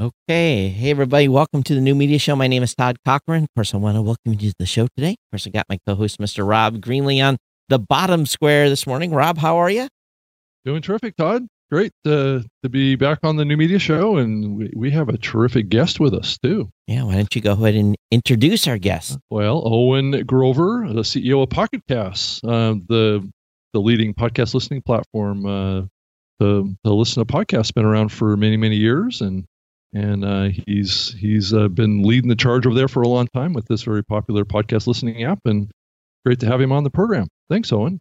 Okay. 0.00 0.68
Hey, 0.68 0.90
everybody. 0.90 1.28
Welcome 1.28 1.62
to 1.64 1.74
the 1.74 1.80
New 1.80 1.94
Media 1.94 2.18
Show. 2.18 2.34
My 2.34 2.46
name 2.46 2.62
is 2.62 2.74
Todd 2.74 2.96
Cochrane. 3.04 3.42
Of 3.44 3.50
course, 3.54 3.74
I 3.74 3.76
want 3.76 3.96
to 3.96 4.02
welcome 4.02 4.32
you 4.32 4.50
to 4.50 4.54
the 4.58 4.64
show 4.64 4.88
today. 4.96 5.10
Of 5.10 5.30
course, 5.30 5.46
I 5.46 5.50
got 5.50 5.66
my 5.68 5.78
co 5.86 5.94
host, 5.94 6.18
Mr. 6.18 6.48
Rob 6.48 6.78
Greenlee, 6.80 7.22
on 7.22 7.36
the 7.68 7.78
bottom 7.78 8.24
square 8.24 8.70
this 8.70 8.86
morning. 8.86 9.12
Rob, 9.12 9.36
how 9.36 9.58
are 9.58 9.68
you? 9.68 9.88
Doing 10.64 10.80
terrific, 10.80 11.14
Todd. 11.16 11.46
Great 11.70 11.92
to, 12.04 12.42
to 12.62 12.68
be 12.70 12.96
back 12.96 13.18
on 13.22 13.36
the 13.36 13.44
New 13.44 13.58
Media 13.58 13.78
Show. 13.78 14.16
And 14.16 14.56
we, 14.56 14.72
we 14.74 14.90
have 14.92 15.10
a 15.10 15.18
terrific 15.18 15.68
guest 15.68 16.00
with 16.00 16.14
us, 16.14 16.38
too. 16.38 16.70
Yeah. 16.86 17.04
Why 17.04 17.16
don't 17.16 17.34
you 17.34 17.42
go 17.42 17.52
ahead 17.52 17.74
and 17.74 17.94
introduce 18.10 18.66
our 18.66 18.78
guest? 18.78 19.18
Well, 19.28 19.62
Owen 19.64 20.24
Grover, 20.24 20.86
the 20.88 21.02
CEO 21.02 21.42
of 21.42 21.50
Pocket 21.50 21.82
Casts, 21.86 22.40
uh, 22.44 22.74
the, 22.88 23.30
the 23.74 23.80
leading 23.80 24.14
podcast 24.14 24.54
listening 24.54 24.80
platform. 24.80 25.44
Uh, 25.44 25.82
to, 26.40 26.74
to 26.84 26.92
listen 26.92 27.24
to 27.24 27.32
podcasts 27.32 27.72
been 27.72 27.84
around 27.84 28.08
for 28.08 28.36
many, 28.36 28.56
many 28.56 28.74
years. 28.74 29.20
And 29.20 29.44
and 29.92 30.24
uh, 30.24 30.48
he's 30.66 31.12
he's 31.14 31.52
uh, 31.52 31.68
been 31.68 32.02
leading 32.02 32.28
the 32.28 32.36
charge 32.36 32.66
over 32.66 32.74
there 32.74 32.88
for 32.88 33.02
a 33.02 33.08
long 33.08 33.28
time 33.34 33.52
with 33.52 33.66
this 33.66 33.82
very 33.82 34.02
popular 34.02 34.44
podcast 34.44 34.86
listening 34.86 35.22
app. 35.24 35.40
And 35.44 35.70
great 36.24 36.40
to 36.40 36.46
have 36.46 36.60
him 36.60 36.72
on 36.72 36.84
the 36.84 36.90
program. 36.90 37.28
Thanks, 37.50 37.72
Owen. 37.72 38.00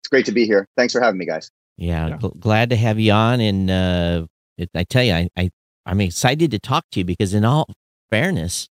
It's 0.00 0.08
great 0.08 0.26
to 0.26 0.32
be 0.32 0.46
here. 0.46 0.66
Thanks 0.76 0.92
for 0.92 1.00
having 1.00 1.18
me, 1.18 1.26
guys. 1.26 1.50
Yeah, 1.76 2.08
yeah. 2.08 2.16
Gl- 2.18 2.38
glad 2.38 2.70
to 2.70 2.76
have 2.76 2.98
you 2.98 3.12
on. 3.12 3.40
And 3.40 3.70
uh, 3.70 4.26
it, 4.56 4.70
I 4.74 4.84
tell 4.84 5.04
you, 5.04 5.14
I, 5.14 5.28
I 5.36 5.50
I'm 5.86 6.00
excited 6.00 6.50
to 6.50 6.58
talk 6.58 6.84
to 6.92 7.00
you 7.00 7.04
because, 7.04 7.32
in 7.32 7.44
all 7.44 7.66
fairness, 8.10 8.68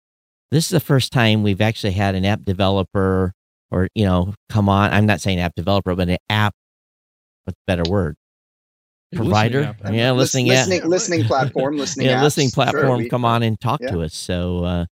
this 0.51 0.65
is 0.65 0.69
the 0.69 0.79
first 0.79 1.11
time 1.11 1.43
we've 1.43 1.61
actually 1.61 1.93
had 1.93 2.15
an 2.15 2.25
app 2.25 2.43
developer 2.43 3.33
or 3.71 3.87
you 3.95 4.05
know 4.05 4.33
come 4.49 4.69
on. 4.69 4.91
I'm 4.91 5.05
not 5.05 5.21
saying 5.21 5.39
app 5.39 5.55
developer, 5.55 5.95
but 5.95 6.09
an 6.09 6.17
app. 6.29 6.53
What's 7.45 7.57
a 7.57 7.65
better 7.65 7.89
word? 7.89 8.15
Provider. 9.15 9.75
Listening 9.79 9.95
yeah, 9.95 10.11
listening, 10.11 10.47
listening, 10.47 10.89
listening 10.89 11.23
platform, 11.27 11.77
listening, 11.77 12.07
yeah, 12.07 12.19
apps. 12.19 12.23
listening 12.23 12.51
platform. 12.51 13.01
Sure, 13.01 13.09
come 13.09 13.25
on 13.25 13.43
and 13.43 13.59
talk 13.59 13.81
yeah. 13.81 13.91
to 13.91 14.01
us. 14.01 14.13
So, 14.13 14.63
uh, 14.63 14.85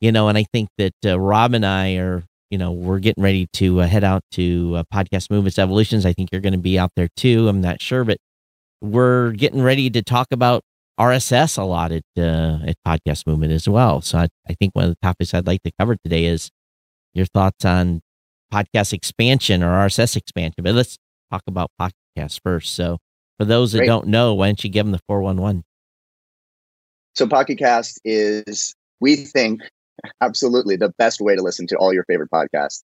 you 0.00 0.12
know, 0.12 0.28
and 0.28 0.38
I 0.38 0.44
think 0.52 0.68
that 0.78 0.94
uh, 1.04 1.20
Rob 1.20 1.54
and 1.54 1.64
I 1.64 1.96
are, 1.96 2.24
you 2.50 2.58
know, 2.58 2.72
we're 2.72 2.98
getting 2.98 3.22
ready 3.22 3.46
to 3.54 3.80
uh, 3.80 3.86
head 3.86 4.04
out 4.04 4.22
to 4.32 4.74
uh, 4.76 4.84
Podcast 4.92 5.30
Movements 5.30 5.58
Evolutions. 5.58 6.06
I 6.06 6.12
think 6.12 6.30
you're 6.32 6.40
going 6.40 6.52
to 6.52 6.58
be 6.58 6.78
out 6.78 6.90
there 6.96 7.08
too. 7.16 7.48
I'm 7.48 7.60
not 7.60 7.80
sure, 7.80 8.04
but 8.04 8.18
we're 8.80 9.32
getting 9.32 9.62
ready 9.62 9.90
to 9.90 10.02
talk 10.02 10.28
about 10.30 10.62
RSS 10.98 11.58
a 11.58 11.62
lot 11.62 11.92
at 11.92 12.02
uh, 12.18 12.58
at 12.66 12.76
Podcast 12.86 13.26
Movement 13.26 13.52
as 13.52 13.68
well. 13.68 14.00
So 14.00 14.18
I, 14.18 14.28
I 14.48 14.54
think 14.54 14.74
one 14.74 14.86
of 14.86 14.90
the 14.90 14.98
topics 15.02 15.32
I'd 15.34 15.46
like 15.46 15.62
to 15.62 15.72
cover 15.78 15.96
today 15.96 16.24
is 16.24 16.50
your 17.14 17.26
thoughts 17.26 17.64
on 17.64 18.00
podcast 18.52 18.92
expansion 18.92 19.62
or 19.62 19.70
RSS 19.86 20.16
expansion. 20.16 20.62
But 20.62 20.74
let's 20.74 20.98
talk 21.30 21.42
about 21.46 21.70
podcasts 21.80 22.40
first. 22.42 22.74
So 22.74 22.98
for 23.40 23.46
those 23.46 23.72
that 23.72 23.78
Great. 23.78 23.86
don't 23.86 24.06
know, 24.06 24.34
why 24.34 24.48
don't 24.48 24.62
you 24.62 24.68
give 24.68 24.84
them 24.84 24.92
the 24.92 25.00
411? 25.06 25.64
So 27.14 27.26
Pocket 27.26 27.56
Cast 27.56 27.98
is, 28.04 28.74
we 29.00 29.16
think, 29.16 29.62
absolutely 30.20 30.76
the 30.76 30.92
best 30.98 31.22
way 31.22 31.36
to 31.36 31.42
listen 31.42 31.66
to 31.68 31.76
all 31.76 31.90
your 31.90 32.04
favorite 32.04 32.28
podcasts. 32.30 32.82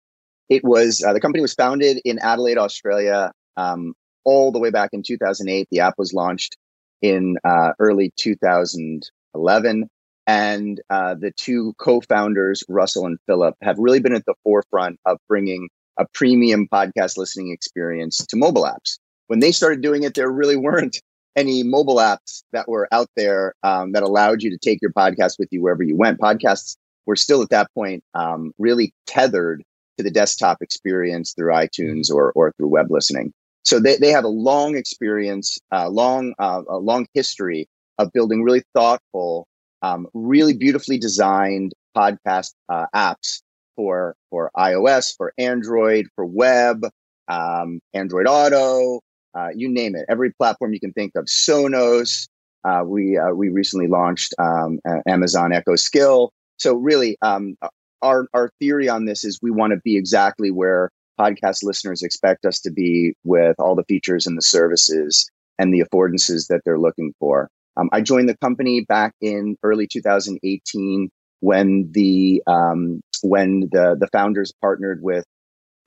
It 0.48 0.64
was 0.64 1.04
uh, 1.06 1.12
the 1.12 1.20
company 1.20 1.42
was 1.42 1.54
founded 1.54 2.00
in 2.06 2.20
Adelaide, 2.20 2.58
Australia, 2.58 3.34
um, 3.58 3.96
all 4.24 4.54
the 4.54 4.60
way 4.60 4.70
back 4.70 4.92
in 4.94 5.04
2008. 5.04 5.68
The 5.72 5.82
app 5.82 5.96
was 5.98 6.14
launched 6.14 6.56
in 7.02 7.36
uh, 7.44 7.72
early 7.80 8.14
2011, 8.16 9.90
and 10.26 10.82
uh, 10.90 11.16
the 11.16 11.34
two 11.36 11.74
co-founders, 11.80 12.64
Russell 12.70 13.08
and 13.08 13.18
Philip, 13.26 13.56
have 13.62 13.78
really 13.78 14.00
been 14.00 14.16
at 14.16 14.26
the 14.26 14.36
forefront 14.46 15.02
of 15.06 15.18
bringing 15.28 15.68
a 15.98 16.06
premium 16.14 16.70
podcast 16.72 17.18
listening 17.18 17.52
experience 17.52 18.26
to 18.28 18.38
mobile 18.38 18.64
apps. 18.64 19.00
When 19.28 19.40
they 19.40 19.52
started 19.52 19.82
doing 19.82 20.04
it, 20.04 20.14
there 20.14 20.30
really 20.30 20.56
weren't 20.56 21.02
any 21.36 21.64
mobile 21.64 21.98
apps 21.98 22.44
that 22.54 22.68
were 22.68 22.88
out 22.92 23.10
there 23.16 23.54
um, 23.64 23.92
that 23.92 24.04
allowed 24.04 24.42
you 24.42 24.50
to 24.50 24.58
take 24.58 24.82
your 24.82 24.92
podcast 24.92 25.38
with 25.38 25.50
you 25.52 25.62
wherever 25.62 25.84
you 25.84 25.96
went. 25.96 26.20
Podcasts 26.20 26.78
were 27.06 27.16
still 27.16 27.42
at 27.42 27.50
that 27.50 27.74
point 27.74 28.04
um, 28.14 28.54
really 28.58 28.94
tethered 29.06 29.64
to 29.98 30.04
the 30.04 30.12
desktop 30.12 30.62
experience 30.62 31.34
through 31.34 31.54
iTunes 31.54 32.12
or, 32.12 32.32
or 32.34 32.52
through 32.54 32.68
web 32.68 32.90
listening. 32.90 33.34
So 33.64 33.80
they, 33.80 33.98
they 33.98 34.12
have 34.12 34.24
a 34.24 34.30
long 34.30 34.78
experience, 34.78 35.60
uh, 35.72 35.90
long 35.90 36.34
uh, 36.38 36.62
a 36.70 36.78
long 36.78 37.08
history 37.14 37.68
of 37.98 38.12
building 38.14 38.44
really 38.44 38.64
thoughtful, 38.74 39.48
um, 39.82 40.08
really 40.14 40.54
beautifully 40.54 41.00
designed 41.00 41.74
podcast 41.98 42.54
uh, 42.70 42.86
apps 42.94 43.42
for 43.76 44.16
for 44.30 44.52
iOS, 44.56 45.16
for 45.16 45.34
Android, 45.38 46.08
for 46.16 46.26
web, 46.26 46.86
um, 47.28 47.80
Android 47.94 48.28
Auto, 48.28 49.02
uh, 49.36 49.50
you 49.56 49.70
name 49.70 49.96
it. 49.96 50.06
Every 50.10 50.32
platform 50.34 50.74
you 50.74 50.80
can 50.80 50.94
think 50.94 51.14
of. 51.16 51.26
Sonos. 51.26 52.28
Uh, 52.64 52.84
we 52.84 53.18
uh, 53.18 53.32
we 53.32 53.50
recently 53.50 53.88
launched 53.88 54.34
um, 54.40 54.80
Amazon 55.08 55.54
Echo 55.54 55.76
Skill. 55.76 56.32
So 56.58 56.76
really, 56.76 57.18
um, 57.22 57.56
our 58.02 58.28
our 58.34 58.50
theory 58.60 58.90
on 58.90 59.06
this 59.06 59.24
is 59.24 59.40
we 59.42 59.52
want 59.52 59.72
to 59.72 59.80
be 59.84 59.98
exactly 59.98 60.52
where 60.52 60.90
podcast 61.20 61.64
listeners 61.64 62.02
expect 62.04 62.46
us 62.46 62.60
to 62.62 62.72
be 62.72 63.14
with 63.24 63.56
all 63.60 63.76
the 63.76 63.84
features 63.84 64.28
and 64.28 64.38
the 64.38 64.42
services 64.42 65.30
and 65.58 65.74
the 65.74 65.82
affordances 65.82 66.48
that 66.48 66.62
they're 66.66 66.80
looking 66.80 67.14
for. 67.20 67.50
Um, 67.78 67.90
I 67.92 68.02
joined 68.02 68.30
the 68.30 68.38
company 68.38 68.82
back 68.82 69.14
in 69.22 69.58
early 69.64 69.88
2018 69.88 71.10
when 71.42 71.92
the 71.92 72.42
um, 72.48 73.02
when 73.22 73.62
the 73.72 73.96
the 74.00 74.08
founders 74.12 74.54
partnered 74.62 75.02
with 75.02 75.26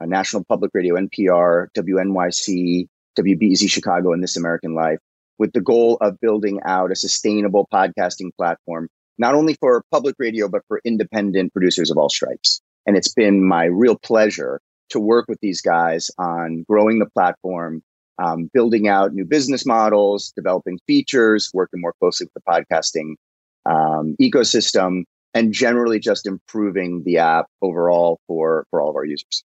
uh, 0.00 0.06
National 0.06 0.44
Public 0.44 0.70
Radio, 0.74 0.96
NPR, 0.96 1.68
WNYC, 1.76 2.86
WBEZ 3.18 3.70
Chicago, 3.70 4.12
and 4.12 4.22
This 4.22 4.36
American 4.36 4.74
Life, 4.74 4.98
with 5.38 5.52
the 5.52 5.60
goal 5.60 5.98
of 6.00 6.20
building 6.20 6.60
out 6.64 6.92
a 6.92 6.96
sustainable 6.96 7.68
podcasting 7.72 8.30
platform, 8.36 8.88
not 9.18 9.34
only 9.34 9.54
for 9.54 9.82
public 9.90 10.14
radio, 10.18 10.48
but 10.48 10.62
for 10.68 10.80
independent 10.84 11.52
producers 11.52 11.90
of 11.90 11.98
all 11.98 12.08
stripes. 12.08 12.60
And 12.86 12.96
it's 12.96 13.12
been 13.12 13.46
my 13.46 13.64
real 13.64 13.96
pleasure 13.96 14.60
to 14.90 15.00
work 15.00 15.26
with 15.28 15.38
these 15.40 15.60
guys 15.60 16.10
on 16.18 16.64
growing 16.68 16.98
the 16.98 17.10
platform, 17.10 17.82
um, 18.22 18.50
building 18.54 18.88
out 18.88 19.12
new 19.12 19.24
business 19.24 19.66
models, 19.66 20.32
developing 20.34 20.78
features, 20.86 21.50
working 21.52 21.80
more 21.80 21.94
closely 22.00 22.26
with 22.26 22.42
the 22.42 22.50
podcasting 22.50 23.14
um, 23.66 24.16
ecosystem, 24.20 25.04
and 25.34 25.52
generally 25.52 25.98
just 25.98 26.26
improving 26.26 27.02
the 27.04 27.18
app 27.18 27.46
overall 27.60 28.18
for, 28.26 28.64
for 28.70 28.80
all 28.80 28.90
of 28.90 28.96
our 28.96 29.04
users. 29.04 29.44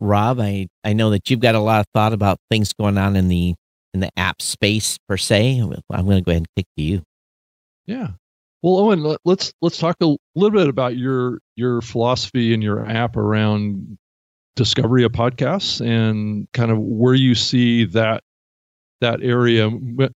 Rob, 0.00 0.40
I, 0.40 0.68
I 0.84 0.92
know 0.92 1.10
that 1.10 1.30
you've 1.30 1.40
got 1.40 1.54
a 1.54 1.60
lot 1.60 1.80
of 1.80 1.86
thought 1.94 2.12
about 2.12 2.38
things 2.50 2.72
going 2.72 2.98
on 2.98 3.16
in 3.16 3.28
the 3.28 3.54
in 3.92 4.00
the 4.00 4.10
app 4.16 4.40
space 4.40 4.98
per 5.08 5.16
se. 5.16 5.58
I'm 5.58 6.04
going 6.04 6.18
to 6.18 6.22
go 6.22 6.30
ahead 6.30 6.42
and 6.42 6.46
kick 6.56 6.66
to 6.76 6.82
you. 6.82 7.02
Yeah. 7.86 8.08
Well, 8.62 8.76
Owen, 8.78 9.16
let's 9.24 9.52
let's 9.62 9.78
talk 9.78 9.96
a 10.02 10.16
little 10.34 10.58
bit 10.58 10.68
about 10.68 10.96
your 10.96 11.40
your 11.56 11.80
philosophy 11.80 12.52
and 12.52 12.62
your 12.62 12.86
app 12.86 13.16
around 13.16 13.98
discovery 14.54 15.04
of 15.04 15.12
podcasts 15.12 15.80
and 15.80 16.46
kind 16.52 16.70
of 16.70 16.78
where 16.78 17.14
you 17.14 17.34
see 17.34 17.84
that 17.86 18.22
that 19.00 19.22
area, 19.22 19.70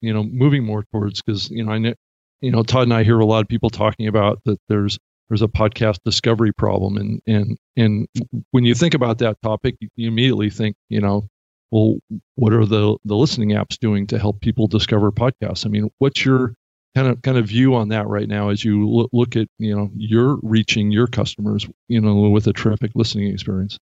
you 0.01 0.13
know, 0.13 0.23
moving 0.23 0.65
more 0.65 0.83
towards 0.91 1.21
because 1.21 1.49
you 1.51 1.63
know 1.63 1.71
I 1.71 1.77
know 1.77 1.93
you 2.41 2.51
know 2.51 2.63
Todd 2.63 2.83
and 2.83 2.93
I 2.93 3.03
hear 3.03 3.19
a 3.19 3.25
lot 3.25 3.41
of 3.41 3.47
people 3.47 3.69
talking 3.69 4.07
about 4.07 4.39
that 4.45 4.59
there's 4.67 4.97
there's 5.31 5.41
a 5.41 5.47
podcast 5.47 5.99
discovery 6.03 6.51
problem. 6.51 6.97
And 6.97 7.21
and 7.25 7.57
and 7.77 8.05
when 8.51 8.65
you 8.65 8.75
think 8.75 8.93
about 8.93 9.19
that 9.19 9.41
topic 9.41 9.77
you 9.79 10.09
immediately 10.09 10.49
think 10.49 10.75
you 10.89 10.99
know 10.99 11.29
well 11.71 11.99
what 12.35 12.51
are 12.51 12.65
the 12.65 12.97
the 13.05 13.15
listening 13.15 13.51
apps 13.51 13.79
doing 13.79 14.05
to 14.07 14.19
help 14.19 14.41
people 14.41 14.67
discover 14.67 15.09
podcasts? 15.09 15.65
I 15.65 15.69
mean 15.69 15.89
what's 15.99 16.25
your 16.25 16.53
kind 16.95 17.07
of 17.07 17.21
kind 17.21 17.37
of 17.37 17.45
view 17.45 17.75
on 17.75 17.87
that 17.89 18.07
right 18.07 18.27
now 18.27 18.49
as 18.49 18.65
you 18.65 18.89
look, 18.89 19.09
look 19.13 19.37
at 19.37 19.47
you 19.57 19.73
know 19.73 19.89
you're 19.95 20.37
reaching 20.43 20.91
your 20.91 21.07
customers 21.07 21.65
you 21.87 22.01
know 22.01 22.29
with 22.29 22.45
a 22.47 22.53
terrific 22.53 22.91
listening 22.93 23.31
experience? 23.31 23.79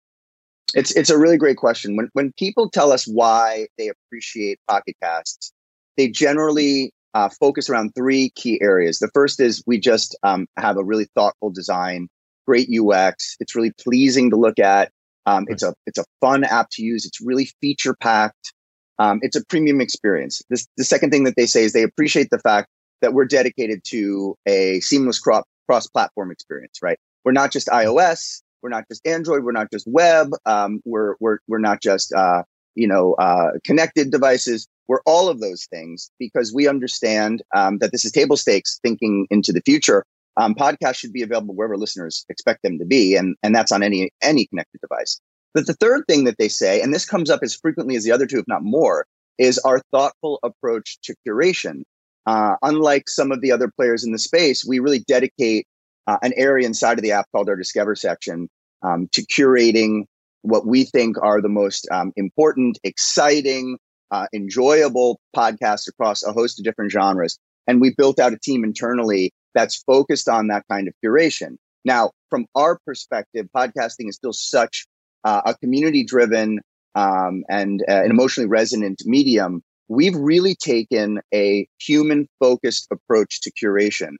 It's 0.73 0.93
it's 0.97 1.09
a 1.09 1.17
really 1.17 1.37
great 1.37 1.55
question. 1.55 1.95
When 1.95 2.09
when 2.11 2.33
people 2.33 2.69
tell 2.69 2.91
us 2.91 3.07
why 3.07 3.67
they 3.77 3.87
appreciate 3.87 4.59
pocket 4.67 4.97
casts 5.01 5.53
they 5.95 6.09
generally 6.09 6.91
uh, 7.17 7.29
focus 7.39 7.67
around 7.67 7.95
three 7.95 8.29
key 8.35 8.61
areas. 8.61 8.99
The 8.99 9.09
first 9.11 9.39
is 9.39 9.63
we 9.65 9.79
just 9.79 10.15
um, 10.21 10.45
have 10.55 10.77
a 10.77 10.83
really 10.83 11.07
thoughtful 11.15 11.49
design, 11.49 12.09
great 12.45 12.69
UX. 12.69 13.35
It's 13.39 13.55
really 13.55 13.71
pleasing 13.71 14.29
to 14.29 14.35
look 14.35 14.59
at. 14.59 14.91
Um, 15.25 15.45
it's 15.47 15.63
a 15.63 15.73
it's 15.87 15.97
a 15.97 16.05
fun 16.21 16.43
app 16.43 16.67
to 16.73 16.83
use. 16.83 17.05
It's 17.05 17.19
really 17.19 17.49
feature 17.59 17.95
packed. 17.99 18.53
Um, 18.99 19.17
it's 19.23 19.35
a 19.35 19.43
premium 19.45 19.81
experience. 19.81 20.43
This, 20.51 20.67
the 20.77 20.83
second 20.83 21.09
thing 21.09 21.23
that 21.23 21.33
they 21.35 21.47
say 21.47 21.63
is 21.63 21.73
they 21.73 21.81
appreciate 21.81 22.29
the 22.29 22.37
fact 22.37 22.67
that 23.01 23.13
we're 23.13 23.25
dedicated 23.25 23.81
to 23.85 24.35
a 24.45 24.79
seamless 24.81 25.17
cross 25.19 25.43
cross 25.65 25.87
platform 25.87 26.29
experience. 26.29 26.77
Right? 26.83 26.99
We're 27.25 27.31
not 27.31 27.51
just 27.51 27.67
iOS. 27.69 28.43
We're 28.61 28.69
not 28.69 28.83
just 28.91 29.05
Android. 29.07 29.43
We're 29.43 29.53
not 29.53 29.71
just 29.73 29.87
web. 29.87 30.29
Um, 30.45 30.81
we're 30.85 31.15
we're 31.19 31.39
we're 31.47 31.57
not 31.57 31.81
just 31.81 32.13
uh, 32.13 32.43
you 32.75 32.87
know 32.87 33.15
uh, 33.15 33.53
connected 33.65 34.11
devices 34.11 34.67
we're 34.87 35.01
all 35.05 35.29
of 35.29 35.39
those 35.39 35.65
things 35.65 36.09
because 36.19 36.53
we 36.53 36.67
understand 36.67 37.41
um, 37.55 37.77
that 37.79 37.91
this 37.91 38.05
is 38.05 38.11
table 38.11 38.37
stakes 38.37 38.79
thinking 38.81 39.27
into 39.29 39.51
the 39.51 39.61
future. 39.61 40.05
Um, 40.37 40.53
podcasts 40.53 40.97
should 40.97 41.13
be 41.13 41.23
available 41.23 41.55
wherever 41.55 41.77
listeners 41.77 42.25
expect 42.29 42.61
them 42.63 42.77
to 42.79 42.85
be, 42.85 43.15
and 43.15 43.35
and 43.43 43.55
that's 43.55 43.71
on 43.71 43.83
any 43.83 44.11
any 44.21 44.45
connected 44.47 44.79
device. 44.81 45.19
But 45.53 45.65
the 45.65 45.73
third 45.73 46.03
thing 46.07 46.25
that 46.25 46.37
they 46.37 46.49
say, 46.49 46.81
and 46.81 46.93
this 46.93 47.05
comes 47.05 47.29
up 47.29 47.39
as 47.41 47.55
frequently 47.55 47.95
as 47.95 48.03
the 48.03 48.11
other 48.11 48.27
two, 48.27 48.39
if 48.39 48.47
not 48.47 48.63
more, 48.63 49.05
is 49.39 49.57
our 49.59 49.81
thoughtful 49.91 50.39
approach 50.43 50.99
to 51.03 51.15
curation. 51.27 51.81
uh, 52.27 52.57
unlike 52.61 53.09
some 53.09 53.31
of 53.31 53.41
the 53.41 53.51
other 53.51 53.71
players 53.75 54.03
in 54.03 54.11
the 54.11 54.19
space, 54.19 54.65
we 54.65 54.79
really 54.79 54.99
dedicate 54.99 55.65
uh, 56.07 56.17
an 56.21 56.33
area 56.35 56.67
inside 56.67 56.99
of 56.99 57.01
the 57.01 57.11
app 57.11 57.25
called 57.31 57.49
our 57.49 57.55
Discover 57.55 57.95
section 57.95 58.49
um, 58.83 59.07
to 59.13 59.25
curating 59.25 60.03
what 60.41 60.67
we 60.67 60.83
think 60.83 61.15
are 61.23 61.41
the 61.41 61.49
most 61.49 61.87
um, 61.89 62.11
important, 62.17 62.77
exciting, 62.83 63.77
uh, 64.11 64.27
enjoyable 64.33 65.19
podcasts 65.35 65.87
across 65.87 66.23
a 66.23 66.31
host 66.31 66.59
of 66.59 66.65
different 66.65 66.91
genres. 66.91 67.37
And 67.67 67.81
we 67.81 67.93
built 67.97 68.19
out 68.19 68.33
a 68.33 68.39
team 68.39 68.63
internally 68.63 69.31
that's 69.53 69.83
focused 69.83 70.29
on 70.29 70.47
that 70.47 70.63
kind 70.69 70.87
of 70.87 70.93
curation. 71.03 71.57
Now, 71.83 72.11
from 72.29 72.45
our 72.55 72.79
perspective, 72.85 73.47
podcasting 73.55 74.09
is 74.09 74.15
still 74.15 74.33
such 74.33 74.85
uh, 75.23 75.41
a 75.45 75.55
community 75.55 76.03
driven 76.03 76.59
um, 76.95 77.43
and 77.49 77.81
uh, 77.87 78.03
an 78.03 78.11
emotionally 78.11 78.49
resonant 78.49 79.01
medium. 79.05 79.61
We've 79.87 80.15
really 80.15 80.55
taken 80.55 81.19
a 81.33 81.67
human 81.79 82.27
focused 82.39 82.87
approach 82.91 83.41
to 83.41 83.51
curation. 83.51 84.15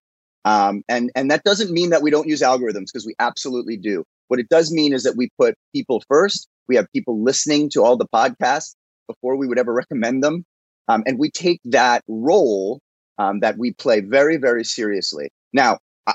Um, 0.46 0.84
and, 0.88 1.12
and 1.16 1.30
that 1.30 1.44
doesn't 1.44 1.72
mean 1.72 1.90
that 1.90 2.02
we 2.02 2.10
don't 2.10 2.28
use 2.28 2.42
algorithms 2.42 2.86
because 2.86 3.06
we 3.06 3.16
absolutely 3.20 3.76
do. 3.76 4.06
What 4.30 4.40
it 4.40 4.48
does 4.50 4.72
mean 4.72 4.94
is 4.94 5.04
that 5.04 5.18
we 5.18 5.30
put 5.38 5.56
people 5.74 6.02
first. 6.08 6.48
We 6.68 6.76
have 6.76 6.88
people 6.94 7.22
listening 7.22 7.70
to 7.72 7.84
all 7.84 7.98
the 7.98 8.08
podcasts 8.08 8.76
before 9.08 9.36
we 9.38 9.48
would 9.48 9.60
ever 9.60 9.74
recommend 9.74 10.24
them. 10.24 10.46
Um, 10.88 11.04
and 11.06 11.20
we 11.20 11.32
take 11.32 11.60
that 11.66 12.04
role 12.08 12.80
um, 13.18 13.40
that 13.42 13.58
we 13.58 13.74
play 13.74 14.02
very, 14.02 14.38
very 14.38 14.64
seriously. 14.64 15.30
Now, 15.54 15.80
I, 16.06 16.14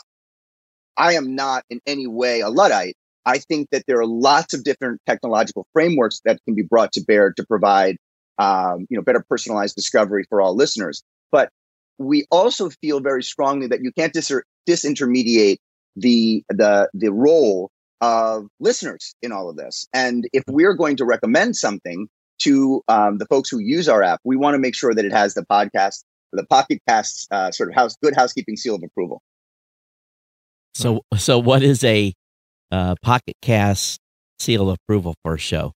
I 0.96 1.12
am 1.14 1.34
not 1.34 1.64
in 1.68 1.80
any 1.86 2.06
way 2.06 2.40
a 2.40 2.48
Luddite. 2.48 2.96
I 3.24 3.38
think 3.38 3.68
that 3.70 3.84
there 3.86 3.98
are 3.98 4.06
lots 4.06 4.54
of 4.54 4.64
different 4.64 5.00
technological 5.06 5.66
frameworks 5.72 6.20
that 6.24 6.40
can 6.44 6.54
be 6.54 6.62
brought 6.62 6.92
to 6.92 7.04
bear 7.04 7.32
to 7.32 7.46
provide, 7.46 7.96
um, 8.38 8.86
you 8.90 8.96
know, 8.96 9.02
better 9.02 9.24
personalized 9.28 9.76
discovery 9.76 10.24
for 10.28 10.40
all 10.40 10.56
listeners. 10.56 11.02
But 11.30 11.50
we 11.98 12.26
also 12.30 12.70
feel 12.70 13.00
very 13.00 13.22
strongly 13.22 13.68
that 13.68 13.80
you 13.82 13.92
can't 13.92 14.12
dis- 14.12 14.32
disintermediate 14.68 15.58
the 15.96 16.42
the 16.48 16.88
the 16.94 17.12
role 17.12 17.70
of 18.00 18.46
listeners 18.58 19.14
in 19.22 19.30
all 19.30 19.48
of 19.48 19.56
this. 19.56 19.86
And 19.94 20.26
if 20.32 20.42
we're 20.48 20.74
going 20.74 20.96
to 20.96 21.04
recommend 21.04 21.56
something 21.56 22.08
to 22.44 22.82
um, 22.88 23.18
the 23.18 23.26
folks 23.26 23.48
who 23.48 23.58
use 23.58 23.88
our 23.88 24.02
app, 24.02 24.20
we 24.24 24.36
want 24.36 24.54
to 24.54 24.58
make 24.58 24.74
sure 24.74 24.94
that 24.94 25.04
it 25.04 25.12
has 25.12 25.34
the 25.34 25.44
podcast, 25.44 26.04
the 26.32 26.44
Pocket 26.46 26.80
Casts 26.88 27.26
uh, 27.30 27.50
sort 27.50 27.68
of 27.68 27.74
house, 27.74 27.96
good 28.02 28.14
housekeeping 28.14 28.56
seal 28.56 28.74
of 28.74 28.82
approval. 28.82 29.22
So, 30.74 31.02
so 31.16 31.38
what 31.38 31.62
is 31.62 31.84
a 31.84 32.14
uh, 32.70 32.94
Pocket 33.02 33.36
Cast 33.42 34.00
seal 34.38 34.70
of 34.70 34.78
approval 34.82 35.14
for 35.22 35.34
a 35.34 35.38
show? 35.38 35.72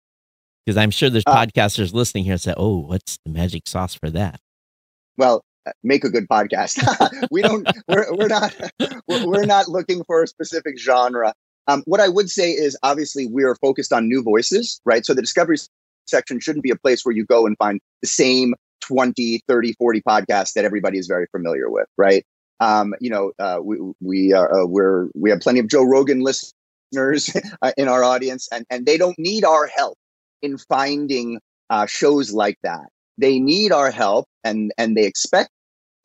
Because 0.65 0.77
I'm 0.77 0.91
sure 0.91 1.09
there's 1.09 1.23
uh, 1.27 1.35
podcasters 1.35 1.93
listening 1.93 2.23
here 2.23 2.37
say, 2.37 2.53
"Oh, 2.55 2.79
what's 2.79 3.17
the 3.25 3.31
magic 3.31 3.67
sauce 3.67 3.95
for 3.95 4.09
that?" 4.11 4.39
Well, 5.17 5.43
uh, 5.65 5.71
make 5.83 6.05
a 6.05 6.09
good 6.09 6.27
podcast. 6.29 6.79
we 7.31 7.41
don't. 7.41 7.67
We're, 7.87 8.15
we're 8.15 8.27
not. 8.27 8.55
We're 9.07 9.45
not 9.45 9.67
looking 9.67 10.03
for 10.05 10.23
a 10.23 10.27
specific 10.27 10.79
genre. 10.79 11.33
Um, 11.67 11.83
what 11.85 11.99
I 11.99 12.09
would 12.09 12.29
say 12.29 12.51
is 12.51 12.77
obviously 12.83 13.27
we 13.27 13.43
are 13.43 13.55
focused 13.55 13.93
on 13.93 14.07
new 14.07 14.21
voices, 14.21 14.81
right? 14.85 15.05
So 15.05 15.13
the 15.13 15.21
discovery 15.21 15.57
section 16.07 16.39
shouldn't 16.39 16.63
be 16.63 16.69
a 16.69 16.75
place 16.75 17.05
where 17.05 17.15
you 17.15 17.25
go 17.25 17.45
and 17.45 17.57
find 17.57 17.79
the 18.01 18.07
same 18.07 18.53
20, 18.81 19.41
30, 19.47 19.73
40 19.73 20.01
podcasts 20.01 20.53
that 20.53 20.65
everybody 20.65 20.97
is 20.97 21.07
very 21.07 21.25
familiar 21.31 21.69
with, 21.69 21.87
right? 21.97 22.25
Um, 22.59 22.93
you 22.99 23.09
know, 23.09 23.31
uh, 23.39 23.59
we, 23.63 23.77
we 24.01 24.33
are, 24.33 24.63
uh, 24.63 24.65
we're, 24.65 25.09
we 25.15 25.29
have 25.29 25.39
plenty 25.39 25.59
of 25.59 25.67
Joe 25.67 25.83
Rogan 25.83 26.21
listeners 26.21 27.35
uh, 27.61 27.71
in 27.77 27.87
our 27.87 28.03
audience 28.03 28.47
and, 28.51 28.65
and 28.69 28.85
they 28.85 28.97
don't 28.97 29.17
need 29.17 29.43
our 29.43 29.67
help 29.67 29.97
in 30.41 30.57
finding 30.57 31.39
uh, 31.69 31.85
shows 31.85 32.33
like 32.33 32.57
that. 32.63 32.87
They 33.17 33.39
need 33.39 33.71
our 33.71 33.91
help 33.91 34.27
and, 34.43 34.71
and 34.77 34.97
they 34.97 35.05
expect 35.05 35.49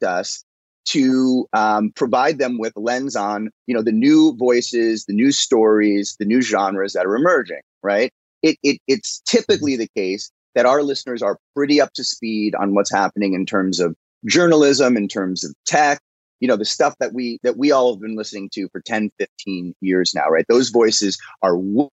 us 0.07 0.45
to 0.89 1.47
um, 1.53 1.91
provide 1.95 2.39
them 2.39 2.59
with 2.59 2.73
lens 2.77 3.15
on 3.15 3.51
you 3.67 3.75
know 3.75 3.83
the 3.83 3.93
new 3.93 4.35
voices 4.37 5.05
the 5.05 5.13
new 5.13 5.31
stories 5.31 6.17
the 6.19 6.25
new 6.25 6.41
genres 6.41 6.95
that 6.95 7.05
are 7.05 7.15
emerging 7.15 7.61
right 7.83 8.13
it, 8.43 8.57
it 8.63 8.81
it's 8.87 9.21
typically 9.21 9.77
the 9.77 9.89
case 9.97 10.31
that 10.55 10.67
our 10.67 10.83
listeners 10.83 11.23
are 11.23 11.39
pretty 11.55 11.81
up 11.81 11.93
to 11.95 12.05
speed 12.05 12.55
on 12.55 12.75
what's 12.75 12.93
happening 12.93 13.35
in 13.35 13.47
terms 13.47 13.81
of 13.81 13.95
journalism 14.27 14.97
in 14.97 15.09
terms 15.09 15.45
of 15.45 15.55
tech 15.67 16.01
you 16.41 16.49
know 16.49 16.57
the 16.57 16.65
stuff 16.65 16.95
that 17.01 17.13
we 17.13 17.39
that 17.43 17.57
we 17.57 17.71
all 17.71 17.93
have 17.93 18.01
been 18.01 18.17
listening 18.17 18.49
to 18.53 18.69
for 18.71 18.81
10 18.81 19.11
15 19.19 19.75
years 19.81 20.13
now 20.15 20.29
right 20.29 20.47
those 20.49 20.71
voices 20.71 21.19
are 21.43 21.53
w- 21.53 21.89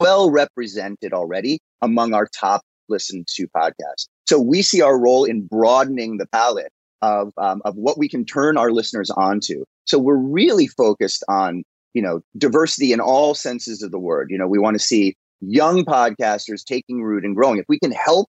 well 0.00 0.30
represented 0.30 1.12
already 1.12 1.60
among 1.82 2.12
our 2.12 2.26
top 2.26 2.62
listened 2.88 3.26
to 3.28 3.46
podcasts 3.48 4.08
so 4.26 4.40
we 4.40 4.62
see 4.62 4.80
our 4.80 4.98
role 4.98 5.24
in 5.24 5.46
broadening 5.46 6.18
the 6.18 6.26
palette 6.26 6.72
of 7.02 7.32
um, 7.38 7.62
of 7.64 7.76
what 7.76 7.98
we 7.98 8.08
can 8.08 8.24
turn 8.24 8.56
our 8.56 8.70
listeners 8.70 9.10
onto. 9.10 9.64
So 9.84 9.98
we're 9.98 10.16
really 10.16 10.66
focused 10.66 11.24
on 11.28 11.64
you 11.94 12.02
know 12.02 12.20
diversity 12.36 12.92
in 12.92 13.00
all 13.00 13.34
senses 13.34 13.82
of 13.82 13.90
the 13.90 13.98
word. 13.98 14.28
You 14.30 14.38
know, 14.38 14.46
we 14.46 14.58
want 14.58 14.74
to 14.74 14.84
see 14.84 15.16
young 15.40 15.84
podcasters 15.84 16.64
taking 16.64 17.02
root 17.02 17.24
and 17.24 17.34
growing. 17.34 17.58
If 17.58 17.66
we 17.68 17.78
can 17.78 17.92
help 17.92 18.28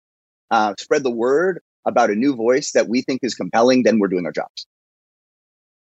uh, 0.50 0.74
spread 0.78 1.02
the 1.02 1.10
word 1.10 1.60
about 1.86 2.10
a 2.10 2.14
new 2.14 2.34
voice 2.34 2.72
that 2.72 2.88
we 2.88 3.02
think 3.02 3.20
is 3.22 3.34
compelling, 3.34 3.82
then 3.82 3.98
we're 3.98 4.08
doing 4.08 4.26
our 4.26 4.32
jobs. 4.32 4.66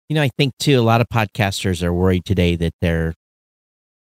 You 0.09 0.15
know, 0.15 0.21
I 0.21 0.29
think 0.37 0.53
too, 0.59 0.79
a 0.79 0.81
lot 0.81 1.01
of 1.01 1.07
podcasters 1.09 1.83
are 1.83 1.93
worried 1.93 2.25
today 2.25 2.55
that 2.55 2.73
they're 2.81 3.13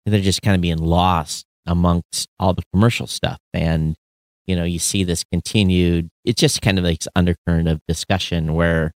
they're 0.06 0.20
just 0.20 0.43
kind 0.43 0.56
of 0.56 0.60
being 0.60 0.78
lost 0.78 1.44
amongst 1.66 2.28
all 2.40 2.54
the 2.54 2.62
commercial 2.72 3.06
stuff 3.06 3.38
and 3.55 3.94
you 4.46 4.56
know, 4.56 4.64
you 4.64 4.78
see 4.78 5.05
this 5.05 5.25
continued, 5.25 6.08
it's 6.25 6.40
just 6.40 6.62
kind 6.62 6.78
of 6.78 6.84
like 6.84 7.02
undercurrent 7.14 7.69
of 7.69 7.81
discussion 7.87 8.55
where, 8.55 8.93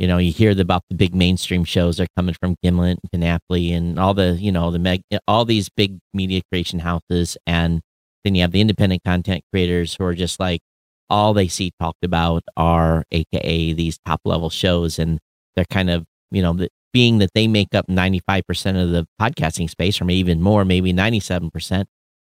you 0.00 0.06
know, 0.06 0.16
you 0.16 0.32
hear 0.32 0.58
about 0.58 0.82
the 0.88 0.96
big 0.96 1.14
mainstream 1.14 1.62
shows 1.62 2.00
are 2.00 2.06
coming 2.16 2.34
from 2.40 2.56
Gimlet 2.62 2.98
and 3.02 3.12
Panoply 3.12 3.70
and 3.70 3.98
all 3.98 4.14
the, 4.14 4.32
you 4.40 4.50
know, 4.50 4.70
the 4.70 4.78
meg, 4.78 5.02
all 5.28 5.44
these 5.44 5.68
big 5.68 5.98
media 6.14 6.40
creation 6.50 6.78
houses. 6.78 7.36
And 7.46 7.82
then 8.24 8.34
you 8.34 8.40
have 8.40 8.52
the 8.52 8.62
independent 8.62 9.04
content 9.04 9.44
creators 9.52 9.94
who 9.94 10.04
are 10.04 10.14
just 10.14 10.40
like, 10.40 10.62
all 11.10 11.34
they 11.34 11.48
see 11.48 11.72
talked 11.78 12.02
about 12.02 12.44
are 12.56 13.04
AKA 13.12 13.74
these 13.74 13.98
top 14.06 14.22
level 14.24 14.48
shows. 14.48 14.98
And 14.98 15.18
they're 15.54 15.66
kind 15.66 15.90
of, 15.90 16.06
you 16.30 16.40
know, 16.40 16.54
the, 16.54 16.70
being 16.94 17.18
that 17.18 17.34
they 17.34 17.46
make 17.46 17.74
up 17.74 17.86
95% 17.86 18.82
of 18.82 18.90
the 18.92 19.06
podcasting 19.20 19.68
space 19.68 20.00
or 20.00 20.06
maybe 20.06 20.20
even 20.20 20.40
more, 20.40 20.64
maybe 20.64 20.94
97%, 20.94 21.84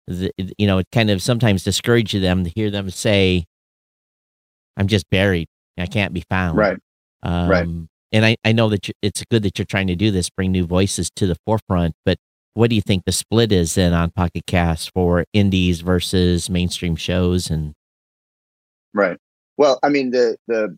you 0.09 0.67
know, 0.67 0.79
it 0.79 0.87
kind 0.91 1.11
of 1.11 1.23
sometimes 1.23 1.63
discourages 1.63 2.23
them 2.23 2.43
to 2.43 2.51
hear 2.57 2.73
them 2.73 2.91
say, 2.91 3.45
I'm 4.77 4.89
just 4.89 5.09
buried. 5.11 5.47
I 5.79 5.87
can't 5.87 6.13
be 6.13 6.25
found. 6.29 6.59
Right. 6.59 6.79
Um, 7.23 7.49
right. 7.49 7.69
And 8.15 8.27
I, 8.27 8.37
I 8.45 8.53
know 8.53 8.69
that 8.69 8.91
it's 9.01 9.25
good 9.31 9.43
that 9.45 9.59
you're 9.59 9.67
trying 9.67 9.87
to 9.87 9.97
do 9.97 10.11
this, 10.11 10.29
bring 10.29 10.53
new 10.53 10.67
voices 10.67 11.11
to 11.17 11.27
the 11.27 11.37
forefront. 11.47 11.95
But 12.05 12.19
what 12.55 12.69
do 12.69 12.77
you 12.77 12.83
think 12.83 13.05
the 13.05 13.13
split 13.13 13.53
is 13.53 13.75
then 13.75 13.95
on 13.95 14.11
Pocket 14.11 14.45
Cast 14.47 14.93
for 14.93 15.25
indies 15.33 15.81
versus 15.81 16.51
mainstream 16.51 16.97
shows? 16.97 17.51
And 17.51 17.75
right. 18.93 19.17
Well, 19.57 19.79
I 19.83 19.89
mean 19.89 20.11
the 20.11 20.37
the 20.47 20.77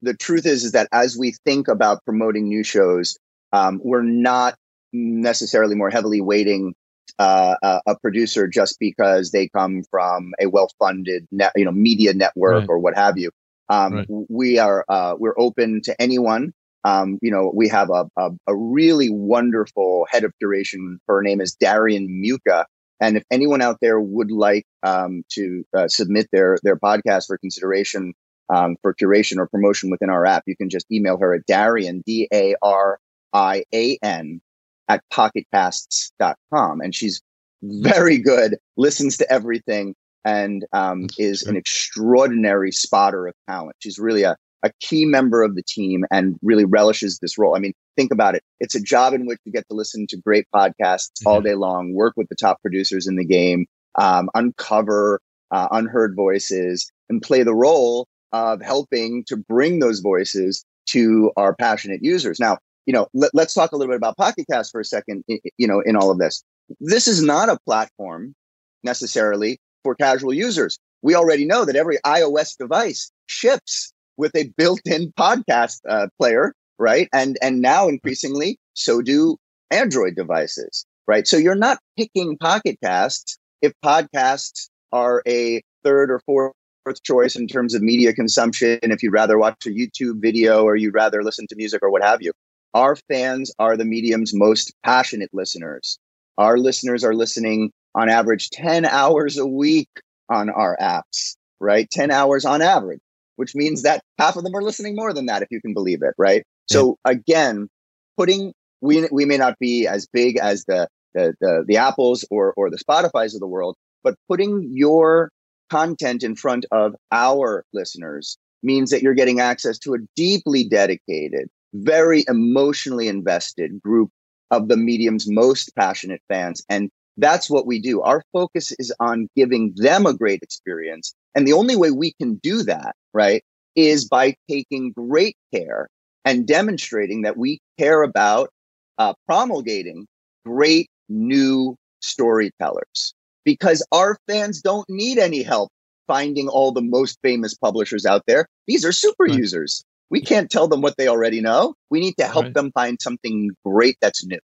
the 0.00 0.14
truth 0.14 0.46
is 0.46 0.64
is 0.64 0.72
that 0.72 0.88
as 0.92 1.18
we 1.18 1.34
think 1.44 1.68
about 1.68 2.04
promoting 2.04 2.48
new 2.48 2.64
shows, 2.64 3.18
um, 3.52 3.80
we're 3.84 4.02
not 4.02 4.54
necessarily 4.92 5.74
more 5.74 5.90
heavily 5.90 6.20
weighting 6.20 6.74
uh, 7.18 7.56
a, 7.62 7.80
a, 7.86 7.98
producer 7.98 8.48
just 8.48 8.78
because 8.80 9.30
they 9.30 9.48
come 9.48 9.82
from 9.90 10.32
a 10.40 10.46
well-funded, 10.46 11.26
net, 11.30 11.52
you 11.54 11.64
know, 11.64 11.70
media 11.70 12.12
network 12.12 12.60
right. 12.60 12.68
or 12.68 12.78
what 12.78 12.94
have 12.96 13.18
you. 13.18 13.30
Um, 13.68 13.94
right. 13.94 14.06
We 14.28 14.58
are 14.58 14.84
uh, 14.88 15.14
we're 15.18 15.38
open 15.38 15.80
to 15.84 16.00
anyone. 16.00 16.52
Um, 16.84 17.18
you 17.22 17.30
know, 17.30 17.50
we 17.54 17.68
have 17.68 17.88
a, 17.88 18.06
a, 18.18 18.30
a 18.46 18.54
really 18.54 19.08
wonderful 19.08 20.06
head 20.10 20.24
of 20.24 20.34
curation. 20.42 20.98
Her 21.08 21.22
name 21.22 21.40
is 21.40 21.54
Darian 21.54 22.06
Muka, 22.20 22.66
and 23.00 23.16
if 23.16 23.24
anyone 23.30 23.62
out 23.62 23.78
there 23.80 24.00
would 24.00 24.30
like 24.30 24.66
um, 24.82 25.22
to 25.30 25.64
uh, 25.76 25.88
submit 25.88 26.28
their 26.32 26.58
their 26.62 26.76
podcast 26.76 27.26
for 27.26 27.38
consideration 27.38 28.12
um, 28.52 28.76
for 28.82 28.94
curation 28.94 29.38
or 29.38 29.48
promotion 29.48 29.90
within 29.90 30.10
our 30.10 30.26
app, 30.26 30.44
you 30.46 30.56
can 30.56 30.68
just 30.68 30.86
email 30.92 31.16
her 31.18 31.34
at 31.34 31.46
Darian 31.46 32.02
D 32.06 32.28
A 32.32 32.54
R 32.62 32.98
I 33.32 33.64
A 33.74 33.98
N 34.02 34.40
at 34.88 35.02
pocketcasts.com. 35.12 36.80
And 36.80 36.94
she's 36.94 37.22
very 37.62 38.18
good, 38.18 38.56
listens 38.76 39.16
to 39.18 39.32
everything, 39.32 39.94
and 40.24 40.64
um, 40.72 41.06
is 41.18 41.42
an 41.42 41.56
extraordinary 41.56 42.72
spotter 42.72 43.26
of 43.26 43.34
talent. 43.48 43.76
She's 43.80 43.98
really 43.98 44.22
a, 44.22 44.36
a 44.62 44.70
key 44.80 45.04
member 45.04 45.42
of 45.42 45.54
the 45.54 45.62
team 45.62 46.04
and 46.10 46.36
really 46.42 46.64
relishes 46.64 47.18
this 47.18 47.36
role. 47.36 47.56
I 47.56 47.58
mean, 47.58 47.74
think 47.96 48.12
about 48.12 48.34
it. 48.34 48.42
It's 48.60 48.74
a 48.74 48.80
job 48.80 49.12
in 49.12 49.26
which 49.26 49.38
you 49.44 49.52
get 49.52 49.68
to 49.68 49.74
listen 49.74 50.06
to 50.08 50.16
great 50.16 50.46
podcasts 50.54 51.10
mm-hmm. 51.18 51.28
all 51.28 51.40
day 51.40 51.54
long, 51.54 51.92
work 51.92 52.14
with 52.16 52.28
the 52.28 52.36
top 52.36 52.60
producers 52.62 53.06
in 53.06 53.16
the 53.16 53.24
game, 53.24 53.66
um, 53.96 54.28
uncover 54.34 55.20
uh, 55.50 55.68
unheard 55.70 56.16
voices, 56.16 56.90
and 57.08 57.22
play 57.22 57.42
the 57.42 57.54
role 57.54 58.08
of 58.32 58.60
helping 58.62 59.24
to 59.24 59.36
bring 59.36 59.78
those 59.78 60.00
voices 60.00 60.64
to 60.86 61.30
our 61.36 61.54
passionate 61.54 62.02
users. 62.02 62.40
Now, 62.40 62.58
you 62.86 62.92
know, 62.92 63.06
let, 63.14 63.34
us 63.34 63.54
talk 63.54 63.72
a 63.72 63.76
little 63.76 63.92
bit 63.92 63.96
about 63.96 64.16
Pocket 64.16 64.46
Cast 64.50 64.72
for 64.72 64.80
a 64.80 64.84
second, 64.84 65.24
you 65.56 65.66
know, 65.66 65.80
in 65.80 65.96
all 65.96 66.10
of 66.10 66.18
this. 66.18 66.42
This 66.80 67.06
is 67.06 67.22
not 67.22 67.48
a 67.48 67.58
platform 67.64 68.34
necessarily 68.82 69.58
for 69.84 69.94
casual 69.94 70.34
users. 70.34 70.78
We 71.02 71.14
already 71.14 71.44
know 71.44 71.64
that 71.64 71.76
every 71.76 71.98
iOS 72.04 72.56
device 72.58 73.12
ships 73.26 73.92
with 74.16 74.34
a 74.34 74.50
built-in 74.56 75.12
podcast 75.18 75.78
uh, 75.88 76.08
player, 76.18 76.54
right? 76.78 77.08
And 77.12 77.36
and 77.40 77.60
now 77.60 77.88
increasingly, 77.88 78.58
so 78.72 79.00
do 79.02 79.36
Android 79.70 80.16
devices, 80.16 80.84
right? 81.06 81.28
So 81.28 81.36
you're 81.36 81.54
not 81.54 81.78
picking 81.96 82.36
Pocket 82.38 82.78
Casts 82.82 83.38
if 83.62 83.72
podcasts 83.84 84.68
are 84.92 85.22
a 85.28 85.62
third 85.84 86.10
or 86.10 86.20
fourth 86.26 86.54
choice 87.02 87.36
in 87.36 87.46
terms 87.46 87.74
of 87.74 87.82
media 87.82 88.12
consumption. 88.12 88.78
If 88.82 89.02
you'd 89.02 89.12
rather 89.12 89.38
watch 89.38 89.66
a 89.66 89.70
YouTube 89.70 90.20
video 90.20 90.64
or 90.64 90.76
you'd 90.76 90.94
rather 90.94 91.22
listen 91.22 91.46
to 91.48 91.56
music 91.56 91.82
or 91.82 91.90
what 91.90 92.02
have 92.02 92.22
you, 92.22 92.32
our 92.74 92.96
fans 93.08 93.52
are 93.58 93.76
the 93.76 93.84
medium's 93.84 94.34
most 94.34 94.72
passionate 94.84 95.30
listeners. 95.32 95.98
Our 96.38 96.58
listeners 96.58 97.04
are 97.04 97.14
listening 97.14 97.70
on 97.94 98.08
average 98.08 98.50
10 98.50 98.84
hours 98.84 99.38
a 99.38 99.46
week 99.46 99.88
on 100.30 100.50
our 100.50 100.76
apps, 100.80 101.36
right? 101.60 101.88
10 101.90 102.10
hours 102.10 102.44
on 102.44 102.62
average, 102.62 103.00
which 103.36 103.54
means 103.54 103.82
that 103.82 104.02
half 104.18 104.36
of 104.36 104.44
them 104.44 104.54
are 104.54 104.62
listening 104.62 104.94
more 104.96 105.12
than 105.12 105.26
that, 105.26 105.42
if 105.42 105.48
you 105.50 105.60
can 105.60 105.74
believe 105.74 106.02
it, 106.02 106.14
right? 106.18 106.44
So 106.70 106.96
again, 107.04 107.68
putting 108.16 108.52
we 108.80 109.06
we 109.10 109.24
may 109.24 109.36
not 109.36 109.58
be 109.58 109.86
as 109.86 110.06
big 110.12 110.38
as 110.38 110.64
the 110.64 110.88
the 111.14 111.34
the, 111.40 111.64
the 111.66 111.76
Apples 111.76 112.24
or 112.30 112.52
or 112.56 112.70
the 112.70 112.78
Spotify's 112.78 113.34
of 113.34 113.40
the 113.40 113.46
world, 113.46 113.76
but 114.02 114.14
putting 114.28 114.70
your 114.72 115.30
content 115.70 116.22
in 116.22 116.36
front 116.36 116.66
of 116.70 116.94
our 117.12 117.64
listeners 117.72 118.38
means 118.62 118.90
that 118.90 119.02
you're 119.02 119.14
getting 119.14 119.40
access 119.40 119.78
to 119.78 119.94
a 119.94 119.98
deeply 120.16 120.64
dedicated, 120.64 121.48
very 121.74 122.24
emotionally 122.28 123.08
invested 123.08 123.80
group 123.82 124.10
of 124.50 124.68
the 124.68 124.76
medium's 124.76 125.28
most 125.28 125.74
passionate 125.76 126.22
fans. 126.28 126.64
And 126.68 126.90
that's 127.16 127.48
what 127.48 127.66
we 127.66 127.80
do. 127.80 128.02
Our 128.02 128.22
focus 128.32 128.72
is 128.78 128.92
on 129.00 129.28
giving 129.36 129.72
them 129.76 130.06
a 130.06 130.14
great 130.14 130.42
experience. 130.42 131.14
And 131.34 131.46
the 131.46 131.52
only 131.52 131.76
way 131.76 131.90
we 131.90 132.12
can 132.20 132.36
do 132.36 132.62
that, 132.64 132.94
right, 133.12 133.42
is 133.76 134.08
by 134.08 134.34
taking 134.48 134.92
great 134.92 135.36
care 135.52 135.88
and 136.24 136.46
demonstrating 136.46 137.22
that 137.22 137.36
we 137.36 137.60
care 137.78 138.02
about 138.02 138.50
uh, 138.98 139.14
promulgating 139.26 140.06
great 140.44 140.88
new 141.08 141.76
storytellers 142.00 143.14
because 143.44 143.86
our 143.92 144.16
fans 144.28 144.60
don't 144.62 144.88
need 144.88 145.18
any 145.18 145.42
help 145.42 145.70
finding 146.06 146.48
all 146.48 146.72
the 146.72 146.82
most 146.82 147.18
famous 147.22 147.54
publishers 147.54 148.04
out 148.04 148.22
there. 148.26 148.46
These 148.66 148.84
are 148.84 148.92
super 148.92 149.24
right. 149.24 149.34
users. 149.34 149.84
We 150.10 150.20
can't 150.20 150.50
tell 150.50 150.68
them 150.68 150.82
what 150.82 150.96
they 150.96 151.08
already 151.08 151.40
know. 151.40 151.74
We 151.90 152.00
need 152.00 152.14
to 152.18 152.26
help 152.26 152.44
right. 152.44 152.54
them 152.54 152.72
find 152.72 152.98
something 153.00 153.50
great 153.64 153.96
that's 154.00 154.24
new. 154.24 154.38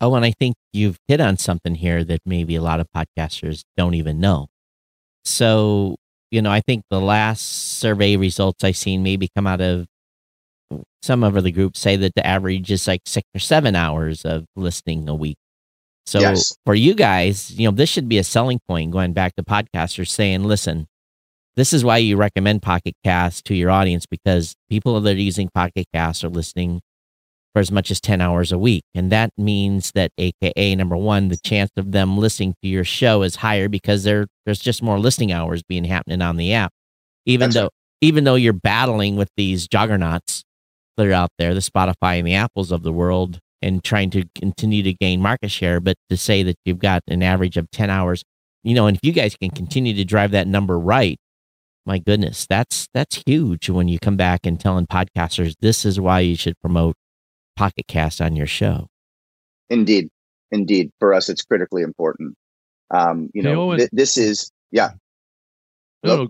Oh, 0.00 0.14
and 0.14 0.24
I 0.24 0.32
think 0.32 0.56
you've 0.72 0.98
hit 1.08 1.20
on 1.20 1.36
something 1.36 1.76
here 1.76 2.04
that 2.04 2.20
maybe 2.26 2.56
a 2.56 2.62
lot 2.62 2.80
of 2.80 2.86
podcasters 2.94 3.62
don't 3.76 3.94
even 3.94 4.20
know. 4.20 4.48
So, 5.24 5.96
you 6.30 6.42
know, 6.42 6.50
I 6.50 6.60
think 6.60 6.82
the 6.90 7.00
last 7.00 7.78
survey 7.78 8.16
results 8.16 8.64
I've 8.64 8.76
seen 8.76 9.02
maybe 9.02 9.28
come 9.34 9.46
out 9.46 9.60
of 9.60 9.86
some 11.02 11.22
of 11.22 11.42
the 11.42 11.52
groups 11.52 11.80
say 11.80 11.96
that 11.96 12.14
the 12.14 12.26
average 12.26 12.70
is 12.70 12.88
like 12.88 13.02
six 13.06 13.26
or 13.34 13.38
seven 13.38 13.76
hours 13.76 14.24
of 14.24 14.46
listening 14.56 15.08
a 15.08 15.14
week. 15.14 15.36
So 16.06 16.20
yes. 16.20 16.56
for 16.66 16.74
you 16.74 16.94
guys, 16.94 17.50
you 17.52 17.68
know, 17.68 17.74
this 17.74 17.88
should 17.88 18.08
be 18.08 18.18
a 18.18 18.24
selling 18.24 18.60
point 18.68 18.90
going 18.90 19.12
back 19.12 19.36
to 19.36 19.42
podcasters 19.42 20.08
saying, 20.08 20.44
listen, 20.44 20.86
this 21.56 21.72
is 21.72 21.84
why 21.84 21.98
you 21.98 22.16
recommend 22.16 22.62
Pocket 22.62 22.94
Cast 23.04 23.44
to 23.46 23.54
your 23.54 23.70
audience 23.70 24.06
because 24.06 24.54
people 24.68 25.00
that 25.00 25.16
are 25.16 25.20
using 25.20 25.48
Pocket 25.54 25.86
Cast 25.94 26.24
are 26.24 26.28
listening 26.28 26.80
for 27.54 27.60
as 27.60 27.70
much 27.70 27.90
as 27.90 28.00
10 28.00 28.20
hours 28.20 28.52
a 28.52 28.58
week. 28.58 28.82
And 28.94 29.10
that 29.12 29.30
means 29.38 29.92
that, 29.94 30.10
AKA, 30.18 30.74
number 30.74 30.96
one, 30.96 31.28
the 31.28 31.38
chance 31.38 31.70
of 31.76 31.92
them 31.92 32.18
listening 32.18 32.54
to 32.62 32.68
your 32.68 32.84
show 32.84 33.22
is 33.22 33.36
higher 33.36 33.68
because 33.68 34.02
there, 34.02 34.26
there's 34.44 34.58
just 34.58 34.82
more 34.82 34.98
listening 34.98 35.32
hours 35.32 35.62
being 35.62 35.84
happening 35.84 36.20
on 36.20 36.36
the 36.36 36.52
app. 36.52 36.72
Even 37.24 37.46
That's 37.46 37.54
though, 37.54 37.62
right. 37.62 37.70
even 38.00 38.24
though 38.24 38.34
you're 38.34 38.52
battling 38.52 39.16
with 39.16 39.28
these 39.36 39.68
juggernauts 39.68 40.42
that 40.96 41.06
are 41.06 41.12
out 41.12 41.30
there, 41.38 41.54
the 41.54 41.60
Spotify 41.60 42.18
and 42.18 42.26
the 42.26 42.34
Apples 42.34 42.72
of 42.72 42.82
the 42.82 42.92
world, 42.92 43.38
and 43.62 43.82
trying 43.82 44.10
to 44.10 44.24
continue 44.34 44.82
to 44.82 44.92
gain 44.92 45.22
market 45.22 45.50
share. 45.50 45.80
But 45.80 45.96
to 46.10 46.16
say 46.16 46.42
that 46.42 46.56
you've 46.64 46.80
got 46.80 47.02
an 47.06 47.22
average 47.22 47.56
of 47.56 47.70
10 47.70 47.88
hours, 47.88 48.24
you 48.64 48.74
know, 48.74 48.88
and 48.88 48.96
if 48.96 49.00
you 49.04 49.12
guys 49.12 49.36
can 49.36 49.50
continue 49.50 49.94
to 49.94 50.04
drive 50.04 50.32
that 50.32 50.48
number 50.48 50.78
right, 50.78 51.18
my 51.86 51.98
goodness, 51.98 52.46
that's 52.48 52.88
that's 52.94 53.22
huge 53.26 53.70
when 53.70 53.88
you 53.88 53.98
come 53.98 54.16
back 54.16 54.40
and 54.44 54.58
telling 54.58 54.86
podcasters 54.86 55.54
this 55.60 55.84
is 55.84 56.00
why 56.00 56.20
you 56.20 56.34
should 56.34 56.58
promote 56.60 56.96
Pocket 57.56 57.86
Cast 57.86 58.20
on 58.20 58.36
your 58.36 58.46
show. 58.46 58.88
Indeed, 59.70 60.08
indeed, 60.50 60.90
for 60.98 61.14
us, 61.14 61.28
it's 61.28 61.42
critically 61.42 61.82
important. 61.82 62.34
Um, 62.90 63.30
you 63.34 63.42
know, 63.42 63.76
th- 63.76 63.90
this 63.92 64.16
is 64.16 64.50
yeah. 64.70 64.90
No, 66.02 66.16
no, 66.16 66.28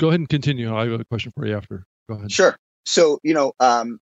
go 0.00 0.08
ahead 0.08 0.20
and 0.20 0.28
continue. 0.28 0.74
I 0.74 0.88
have 0.88 1.00
a 1.00 1.04
question 1.04 1.32
for 1.36 1.46
you 1.46 1.56
after. 1.56 1.84
Go 2.08 2.16
ahead. 2.16 2.32
Sure. 2.32 2.56
So 2.86 3.18
you 3.22 3.34
know, 3.34 3.52
um, 3.60 3.98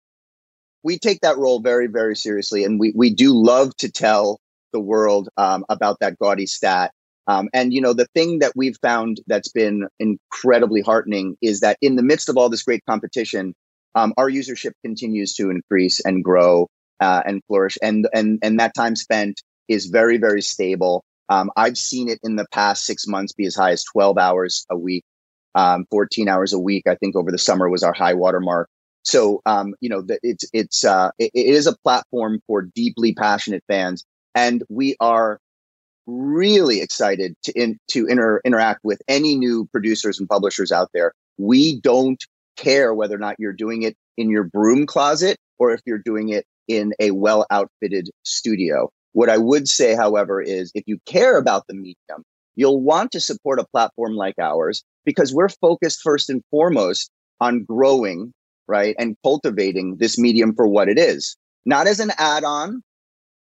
we 0.82 0.98
take 0.98 1.20
that 1.20 1.36
role 1.36 1.60
very, 1.60 1.86
very 1.86 2.16
seriously, 2.16 2.64
and 2.64 2.80
we 2.80 2.92
we 2.96 3.12
do 3.12 3.34
love 3.34 3.76
to 3.78 3.90
tell 3.90 4.40
the 4.72 4.80
world 4.80 5.28
um, 5.36 5.64
about 5.68 5.98
that 6.00 6.18
gaudy 6.18 6.46
stat 6.46 6.92
um, 7.26 7.48
and 7.54 7.72
you 7.72 7.80
know, 7.80 7.92
the 7.92 8.06
thing 8.14 8.40
that 8.40 8.52
we've 8.54 8.76
found 8.82 9.20
that's 9.26 9.48
been 9.48 9.86
incredibly 9.98 10.82
heartening 10.82 11.36
is 11.40 11.60
that 11.60 11.78
in 11.80 11.96
the 11.96 12.02
midst 12.02 12.28
of 12.28 12.36
all 12.36 12.48
this 12.48 12.62
great 12.62 12.84
competition, 12.88 13.54
um, 13.94 14.12
our 14.16 14.30
usership 14.30 14.72
continues 14.84 15.34
to 15.34 15.50
increase 15.50 16.00
and 16.04 16.24
grow 16.24 16.68
uh, 17.00 17.22
and 17.26 17.42
flourish, 17.46 17.78
and 17.82 18.08
and 18.14 18.38
and 18.42 18.58
that 18.60 18.74
time 18.74 18.96
spent 18.96 19.42
is 19.68 19.86
very 19.86 20.18
very 20.18 20.42
stable. 20.42 21.04
Um, 21.28 21.50
I've 21.56 21.78
seen 21.78 22.08
it 22.08 22.18
in 22.22 22.36
the 22.36 22.46
past 22.52 22.84
six 22.84 23.06
months 23.06 23.32
be 23.32 23.46
as 23.46 23.54
high 23.54 23.70
as 23.70 23.82
12 23.84 24.18
hours 24.18 24.66
a 24.70 24.76
week, 24.76 25.04
um, 25.54 25.86
14 25.90 26.28
hours 26.28 26.52
a 26.52 26.58
week. 26.58 26.82
I 26.86 26.96
think 26.96 27.16
over 27.16 27.30
the 27.30 27.38
summer 27.38 27.70
was 27.70 27.82
our 27.82 27.94
high 27.94 28.12
water 28.12 28.40
mark. 28.40 28.68
So 29.04 29.40
um, 29.46 29.74
you 29.80 29.88
know, 29.88 30.02
the, 30.02 30.18
it's 30.22 30.44
it's 30.52 30.84
uh, 30.84 31.10
it, 31.18 31.30
it 31.34 31.46
is 31.46 31.66
a 31.66 31.76
platform 31.84 32.40
for 32.46 32.62
deeply 32.62 33.14
passionate 33.14 33.62
fans, 33.68 34.04
and 34.34 34.62
we 34.68 34.96
are 35.00 35.38
really 36.06 36.80
excited 36.80 37.34
to 37.44 37.52
in, 37.52 37.78
to 37.88 38.06
inter, 38.06 38.40
interact 38.44 38.80
with 38.84 39.00
any 39.08 39.36
new 39.36 39.66
producers 39.72 40.18
and 40.18 40.28
publishers 40.28 40.72
out 40.72 40.90
there. 40.92 41.12
We 41.38 41.80
don't 41.80 42.22
care 42.56 42.94
whether 42.94 43.14
or 43.14 43.18
not 43.18 43.36
you're 43.38 43.52
doing 43.52 43.82
it 43.82 43.96
in 44.16 44.30
your 44.30 44.44
broom 44.44 44.86
closet 44.86 45.36
or 45.58 45.72
if 45.72 45.80
you're 45.86 46.02
doing 46.04 46.28
it 46.28 46.44
in 46.68 46.92
a 47.00 47.10
well 47.10 47.46
outfitted 47.50 48.08
studio. 48.22 48.90
What 49.12 49.30
I 49.30 49.38
would 49.38 49.68
say, 49.68 49.94
however, 49.94 50.40
is 50.40 50.72
if 50.74 50.84
you 50.86 50.98
care 51.06 51.38
about 51.38 51.64
the 51.68 51.74
medium, 51.74 52.24
you'll 52.56 52.82
want 52.82 53.12
to 53.12 53.20
support 53.20 53.60
a 53.60 53.66
platform 53.72 54.14
like 54.14 54.34
ours 54.40 54.82
because 55.04 55.32
we're 55.32 55.48
focused 55.48 56.00
first 56.02 56.30
and 56.30 56.42
foremost 56.50 57.10
on 57.40 57.64
growing, 57.64 58.32
right, 58.66 58.96
and 58.98 59.16
cultivating 59.22 59.96
this 59.98 60.18
medium 60.18 60.54
for 60.54 60.66
what 60.66 60.88
it 60.88 60.98
is, 60.98 61.36
not 61.64 61.86
as 61.86 62.00
an 62.00 62.10
add-on, 62.18 62.82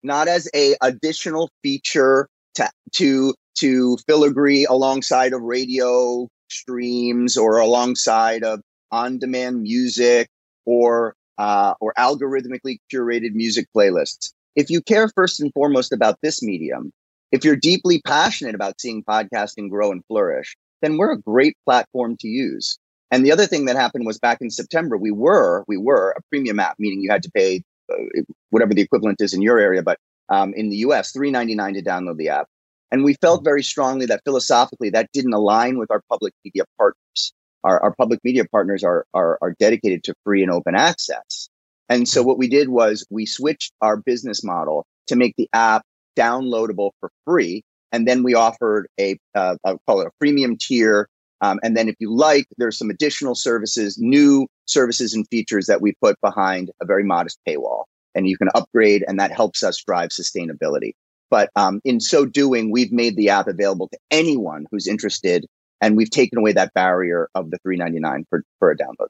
not 0.04 0.28
as 0.28 0.50
a 0.56 0.76
additional 0.82 1.50
feature 1.64 2.28
to 2.56 2.70
to 2.94 3.34
to 3.60 3.98
filigree 4.08 4.66
alongside 4.66 5.34
of 5.34 5.42
radio 5.42 6.28
streams 6.50 7.38
or 7.38 7.58
alongside 7.58 8.44
of 8.44 8.62
on-demand 8.92 9.62
music 9.62 10.30
or 10.66 11.16
uh, 11.38 11.74
or 11.80 11.94
algorithmically 11.98 12.78
curated 12.94 13.34
music 13.34 13.68
playlists. 13.76 14.32
If 14.56 14.70
you 14.70 14.82
care 14.82 15.10
first 15.16 15.40
and 15.40 15.52
foremost 15.54 15.92
about 15.92 16.18
this 16.22 16.44
medium, 16.44 16.92
if 17.32 17.44
you're 17.46 17.56
deeply 17.56 18.02
passionate 18.06 18.56
about 18.56 18.80
seeing 18.80 19.04
podcasting 19.04 19.70
grow 19.70 19.92
and 19.92 20.04
flourish, 20.06 20.56
then 20.82 20.98
we're 20.98 21.14
a 21.14 21.20
great 21.20 21.56
platform 21.66 22.18
to 22.20 22.28
use. 22.28 22.78
And 23.10 23.26
the 23.26 23.32
other 23.32 23.46
thing 23.46 23.66
that 23.66 23.76
happened 23.76 24.06
was 24.06 24.20
back 24.20 24.40
in 24.42 24.50
September, 24.50 24.98
we 24.98 25.12
were 25.12 25.64
we 25.68 25.78
were 25.78 26.12
a 26.18 26.22
premium 26.30 26.60
app, 26.60 26.76
meaning 26.80 27.02
you 27.02 27.12
had 27.12 27.24
to 27.24 27.32
pay 27.32 27.64
uh, 27.92 28.22
whatever 28.50 28.74
the 28.74 28.82
equivalent 28.82 29.22
is 29.22 29.34
in 29.34 29.42
your 29.42 29.60
area, 29.60 29.84
but 29.84 29.98
um, 30.30 30.54
in 30.54 30.70
the 30.70 30.78
US, 30.78 31.12
$3.99 31.12 31.74
to 31.74 31.82
download 31.82 32.18
the 32.18 32.30
app. 32.30 32.48
And 32.92 33.04
we 33.04 33.16
felt 33.16 33.44
very 33.44 33.64
strongly 33.64 34.06
that 34.08 34.22
philosophically 34.26 34.90
that 34.92 35.10
didn't 35.14 35.34
align 35.34 35.78
with 35.78 35.92
our 35.92 36.02
public 36.10 36.34
media 36.44 36.64
partners. 36.78 37.34
Our, 37.64 37.80
our 37.82 37.94
public 37.96 38.20
media 38.24 38.46
partners 38.46 38.84
are, 38.84 39.06
are, 39.14 39.38
are 39.42 39.56
dedicated 39.60 40.04
to 40.06 40.16
free 40.24 40.42
and 40.42 40.52
open 40.52 40.76
access. 40.76 41.50
And 41.90 42.08
so 42.08 42.24
what 42.24 42.38
we 42.38 42.48
did 42.48 42.70
was 42.70 43.06
we 43.10 43.26
switched 43.26 43.74
our 43.82 43.98
business 43.98 44.44
model 44.44 44.86
to 45.08 45.16
make 45.16 45.36
the 45.38 45.50
app 45.54 45.84
downloadable 46.18 46.92
for 47.00 47.12
free. 47.26 47.64
And 47.92 48.08
then 48.08 48.24
we 48.24 48.34
offered 48.34 48.88
a, 49.00 49.18
uh, 49.36 49.58
I'll 49.66 49.82
call 49.86 50.02
it 50.02 50.08
a 50.08 50.12
premium 50.20 50.58
tier. 50.58 51.08
Um, 51.42 51.60
and 51.64 51.76
then 51.76 51.90
if 51.90 51.96
you 52.00 52.16
like, 52.16 52.46
there's 52.58 52.78
some 52.78 52.90
additional 52.90 53.36
services, 53.36 53.98
new 54.00 54.48
services 54.66 55.14
and 55.14 55.28
features 55.30 55.66
that 55.66 55.82
we 55.82 55.94
put 56.02 56.20
behind 56.22 56.72
a 56.82 56.86
very 56.86 57.04
modest 57.04 57.40
paywall 57.48 57.84
and 58.16 58.28
you 58.28 58.38
can 58.38 58.50
upgrade 58.56 59.04
and 59.08 59.20
that 59.20 59.32
helps 59.32 59.64
us 59.64 59.84
drive 59.84 60.10
sustainability. 60.10 60.94
But 61.30 61.50
um, 61.56 61.82
in 61.86 62.00
so 62.00 62.26
doing, 62.26 62.72
we've 62.72 62.92
made 62.92 63.16
the 63.16 63.30
app 63.30 63.48
available 63.48 63.88
to 63.90 63.98
anyone 64.12 64.66
who's 64.70 64.88
interested, 64.88 65.46
and 65.82 65.98
we've 65.98 66.10
taken 66.10 66.38
away 66.38 66.54
that 66.54 66.74
barrier 66.74 67.30
of 67.36 67.50
the 67.52 67.58
3.99 67.66 68.24
for 68.30 68.44
for 68.60 68.72
a 68.72 68.78
download. 68.78 69.08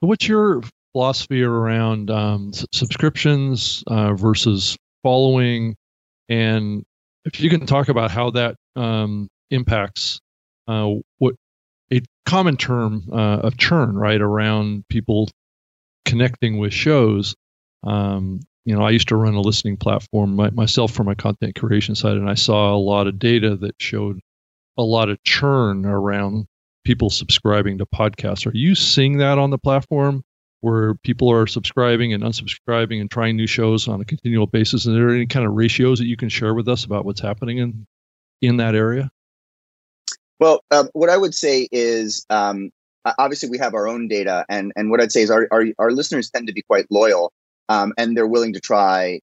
What's 0.00 0.28
your 0.28 0.62
philosophy 0.92 1.42
around 1.42 2.10
um, 2.10 2.52
subscriptions 2.72 3.82
uh, 3.86 4.14
versus 4.14 4.76
following, 5.02 5.76
and 6.28 6.84
if 7.24 7.40
you 7.40 7.48
can 7.48 7.64
talk 7.64 7.88
about 7.88 8.10
how 8.10 8.30
that 8.30 8.56
um, 8.76 9.28
impacts 9.50 10.20
uh, 10.66 10.94
what 11.18 11.34
a 11.92 12.00
common 12.26 12.56
term 12.56 13.04
uh, 13.12 13.38
of 13.38 13.56
churn, 13.56 13.96
right, 13.96 14.20
around 14.20 14.84
people 14.88 15.28
connecting 16.04 16.58
with 16.58 16.72
shows. 16.72 17.34
Um, 17.82 18.40
you 18.64 18.74
know, 18.74 18.82
I 18.82 18.90
used 18.90 19.08
to 19.08 19.16
run 19.16 19.34
a 19.34 19.40
listening 19.40 19.76
platform 19.76 20.36
my, 20.36 20.50
myself 20.50 20.92
for 20.92 21.04
my 21.04 21.14
content 21.14 21.54
creation 21.54 21.94
side, 21.94 22.16
and 22.16 22.28
I 22.28 22.34
saw 22.34 22.74
a 22.74 22.78
lot 22.78 23.06
of 23.06 23.18
data 23.18 23.56
that 23.56 23.74
showed 23.78 24.20
a 24.78 24.82
lot 24.82 25.08
of 25.08 25.22
churn 25.22 25.84
around 25.84 26.46
people 26.84 27.10
subscribing 27.10 27.78
to 27.78 27.86
podcasts. 27.86 28.46
Are 28.46 28.56
you 28.56 28.74
seeing 28.74 29.18
that 29.18 29.38
on 29.38 29.50
the 29.50 29.58
platform 29.58 30.24
where 30.60 30.94
people 30.96 31.30
are 31.30 31.46
subscribing 31.46 32.14
and 32.14 32.22
unsubscribing 32.22 33.00
and 33.00 33.10
trying 33.10 33.36
new 33.36 33.46
shows 33.46 33.86
on 33.86 34.00
a 34.00 34.04
continual 34.04 34.46
basis? 34.46 34.86
Are 34.86 34.92
there 34.92 35.10
any 35.10 35.26
kind 35.26 35.46
of 35.46 35.52
ratios 35.52 35.98
that 35.98 36.06
you 36.06 36.16
can 36.16 36.30
share 36.30 36.54
with 36.54 36.68
us 36.68 36.84
about 36.84 37.04
what's 37.04 37.20
happening 37.20 37.58
in 37.58 37.86
in 38.40 38.56
that 38.58 38.74
area? 38.74 39.10
Well, 40.40 40.60
um, 40.70 40.88
what 40.92 41.10
I 41.10 41.16
would 41.16 41.34
say 41.34 41.68
is 41.70 42.26
um, 42.30 42.70
obviously 43.18 43.48
we 43.48 43.58
have 43.58 43.74
our 43.74 43.86
own 43.86 44.08
data, 44.08 44.44
and 44.48 44.72
and 44.74 44.90
what 44.90 45.00
I'd 45.00 45.12
say 45.12 45.22
is 45.22 45.30
our 45.30 45.46
our, 45.50 45.66
our 45.78 45.90
listeners 45.92 46.30
tend 46.30 46.46
to 46.46 46.52
be 46.52 46.62
quite 46.62 46.86
loyal, 46.90 47.32
um, 47.68 47.92
and 47.96 48.16
they're 48.16 48.26
willing 48.26 48.52
to 48.54 48.60
try, 48.60 49.20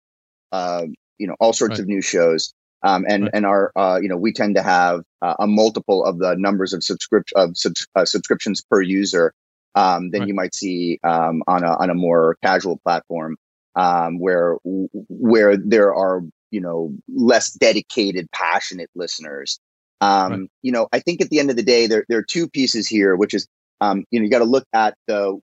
uh, 0.52 0.84
you 1.18 1.26
know, 1.26 1.36
all 1.40 1.52
sorts 1.52 1.72
right. 1.72 1.80
of 1.80 1.86
new 1.86 2.00
shows. 2.00 2.52
Um, 2.84 3.04
and 3.08 3.24
right. 3.24 3.32
and 3.34 3.44
our 3.44 3.72
uh, 3.74 3.98
you 4.00 4.08
know 4.08 4.16
we 4.16 4.32
tend 4.32 4.54
to 4.54 4.62
have 4.62 5.02
uh, 5.20 5.34
a 5.40 5.48
multiple 5.48 6.04
of 6.04 6.18
the 6.20 6.36
numbers 6.36 6.72
of 6.72 6.84
subscript 6.84 7.32
of 7.34 7.56
uh, 7.96 8.04
subscriptions 8.04 8.62
per 8.62 8.80
user 8.80 9.34
um, 9.74 10.10
than 10.10 10.20
right. 10.20 10.28
you 10.28 10.34
might 10.34 10.54
see 10.54 11.00
um, 11.02 11.42
on 11.48 11.64
a 11.64 11.76
on 11.76 11.90
a 11.90 11.94
more 11.94 12.36
casual 12.42 12.78
platform 12.78 13.36
um, 13.74 14.18
where 14.18 14.58
where 14.62 15.56
there 15.56 15.94
are 15.94 16.22
you 16.50 16.60
know 16.60 16.94
less 17.08 17.52
dedicated 17.52 18.30
passionate 18.32 18.90
listeners 18.94 19.58
um, 20.00 20.32
right. 20.32 20.50
you 20.62 20.72
know 20.72 20.88
i 20.92 20.98
think 20.98 21.20
at 21.20 21.30
the 21.30 21.38
end 21.38 21.50
of 21.50 21.56
the 21.56 21.62
day 21.62 21.86
there, 21.86 22.04
there 22.08 22.18
are 22.18 22.24
two 22.24 22.48
pieces 22.48 22.86
here 22.88 23.16
which 23.16 23.34
is 23.34 23.46
um, 23.80 24.04
you 24.10 24.18
know 24.18 24.24
you 24.24 24.30
got 24.30 24.38
to 24.38 24.44
look 24.44 24.66
at 24.72 24.94
the 25.06 25.38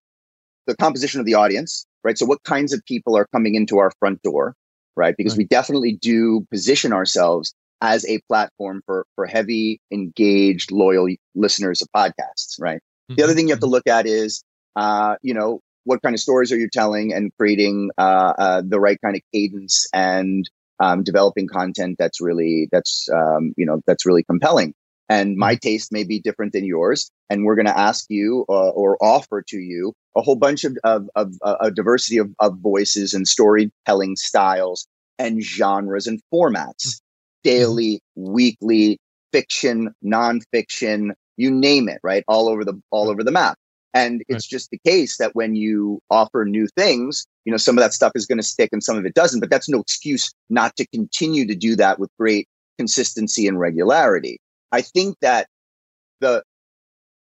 the 0.67 0.75
composition 0.77 1.19
of 1.19 1.25
the 1.25 1.35
audience 1.35 1.85
right 2.05 2.17
so 2.17 2.25
what 2.25 2.41
kinds 2.43 2.71
of 2.71 2.85
people 2.85 3.17
are 3.17 3.27
coming 3.33 3.55
into 3.55 3.79
our 3.79 3.91
front 3.99 4.21
door 4.21 4.55
right 4.95 5.17
because 5.17 5.33
right. 5.33 5.39
we 5.39 5.45
definitely 5.45 5.97
do 6.01 6.45
position 6.51 6.93
ourselves 6.93 7.53
as 7.81 8.05
a 8.05 8.21
platform 8.29 8.81
for 8.85 9.05
for 9.15 9.25
heavy 9.25 9.81
engaged 9.91 10.71
loyal 10.71 11.07
listeners 11.33 11.81
of 11.81 11.89
podcasts 11.93 12.55
right 12.59 12.77
mm-hmm. 12.77 13.15
the 13.15 13.23
other 13.23 13.33
thing 13.33 13.47
you 13.47 13.53
have 13.53 13.59
to 13.59 13.65
mm-hmm. 13.65 13.73
look 13.73 13.87
at 13.87 14.05
is 14.05 14.43
uh, 14.77 15.15
you 15.21 15.33
know 15.33 15.59
what 15.83 16.01
kind 16.01 16.15
of 16.15 16.19
stories 16.19 16.51
are 16.51 16.57
you 16.57 16.69
telling 16.69 17.13
and 17.13 17.31
creating 17.37 17.91
uh, 17.97 18.33
uh, 18.37 18.61
the 18.65 18.79
right 18.79 18.99
kind 19.01 19.15
of 19.15 19.21
cadence 19.33 19.87
and 19.93 20.49
um, 20.79 21.03
developing 21.03 21.47
content 21.47 21.95
that's 21.97 22.21
really 22.21 22.67
that's 22.71 23.09
um, 23.13 23.53
you 23.57 23.65
know 23.65 23.81
that's 23.87 24.05
really 24.05 24.23
compelling 24.23 24.73
and 25.09 25.35
my 25.35 25.53
mm-hmm. 25.53 25.67
taste 25.67 25.91
may 25.91 26.03
be 26.03 26.19
different 26.19 26.53
than 26.53 26.65
yours 26.65 27.11
and 27.29 27.45
we're 27.45 27.55
going 27.55 27.65
to 27.65 27.77
ask 27.77 28.05
you 28.09 28.45
uh, 28.49 28.69
or 28.69 28.97
offer 29.01 29.41
to 29.41 29.57
you 29.57 29.93
a 30.15 30.21
whole 30.21 30.35
bunch 30.35 30.63
of, 30.63 30.77
of, 30.83 31.09
of 31.15 31.33
uh, 31.41 31.57
a 31.59 31.71
diversity 31.71 32.17
of, 32.17 32.33
of 32.39 32.57
voices 32.59 33.13
and 33.13 33.27
storytelling 33.27 34.15
styles 34.15 34.87
and 35.19 35.43
genres 35.43 36.07
and 36.07 36.21
formats 36.33 36.87
mm-hmm. 36.87 37.43
daily 37.43 38.01
weekly 38.15 38.97
fiction 39.31 39.93
nonfiction 40.03 41.11
you 41.37 41.51
name 41.51 41.89
it 41.89 41.99
right 42.03 42.23
all 42.27 42.47
over 42.47 42.63
the 42.63 42.73
all 42.91 43.09
over 43.09 43.23
the 43.23 43.31
map 43.31 43.57
and 43.95 44.23
it's 44.27 44.45
right. 44.45 44.49
just 44.49 44.71
the 44.71 44.79
case 44.85 45.17
that 45.17 45.35
when 45.35 45.55
you 45.55 46.01
offer 46.11 46.43
new 46.43 46.67
things, 46.75 47.25
you 47.45 47.51
know, 47.51 47.57
some 47.57 47.77
of 47.77 47.81
that 47.81 47.93
stuff 47.93 48.11
is 48.13 48.25
going 48.25 48.37
to 48.37 48.43
stick 48.43 48.69
and 48.73 48.83
some 48.83 48.97
of 48.97 49.05
it 49.05 49.13
doesn't, 49.13 49.39
but 49.39 49.49
that's 49.49 49.69
no 49.69 49.79
excuse 49.79 50.33
not 50.49 50.75
to 50.75 50.85
continue 50.87 51.47
to 51.47 51.55
do 51.55 51.77
that 51.77 51.97
with 51.97 52.09
great 52.19 52.49
consistency 52.77 53.47
and 53.47 53.57
regularity. 53.57 54.37
I 54.73 54.81
think 54.81 55.15
that 55.21 55.47
the, 56.19 56.43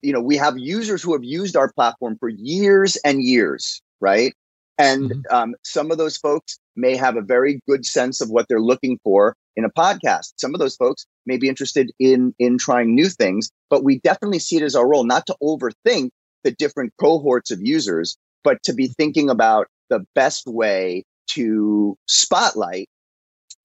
you 0.02 0.12
know, 0.12 0.20
we 0.20 0.36
have 0.36 0.58
users 0.58 1.02
who 1.02 1.12
have 1.12 1.24
used 1.24 1.56
our 1.56 1.72
platform 1.72 2.16
for 2.18 2.28
years 2.28 2.96
and 3.04 3.22
years, 3.22 3.80
right? 4.00 4.34
And 4.78 5.10
mm-hmm. 5.10 5.34
um, 5.34 5.54
some 5.64 5.90
of 5.90 5.98
those 5.98 6.16
folks 6.16 6.58
may 6.76 6.96
have 6.96 7.16
a 7.16 7.22
very 7.22 7.60
good 7.68 7.84
sense 7.84 8.20
of 8.20 8.30
what 8.30 8.46
they're 8.48 8.60
looking 8.60 8.98
for 9.02 9.34
in 9.56 9.64
a 9.64 9.70
podcast. 9.70 10.34
Some 10.36 10.54
of 10.54 10.60
those 10.60 10.76
folks 10.76 11.04
may 11.26 11.36
be 11.36 11.48
interested 11.48 11.90
in 11.98 12.34
in 12.38 12.58
trying 12.58 12.94
new 12.94 13.08
things, 13.08 13.50
but 13.70 13.82
we 13.82 13.98
definitely 13.98 14.38
see 14.38 14.56
it 14.56 14.62
as 14.62 14.76
our 14.76 14.88
role 14.88 15.04
not 15.04 15.26
to 15.26 15.36
overthink 15.42 16.10
the 16.44 16.52
different 16.52 16.92
cohorts 17.00 17.50
of 17.50 17.60
users, 17.60 18.16
but 18.44 18.62
to 18.62 18.72
be 18.72 18.86
thinking 18.86 19.28
about 19.28 19.66
the 19.90 20.04
best 20.14 20.46
way 20.46 21.02
to 21.30 21.96
spotlight 22.06 22.88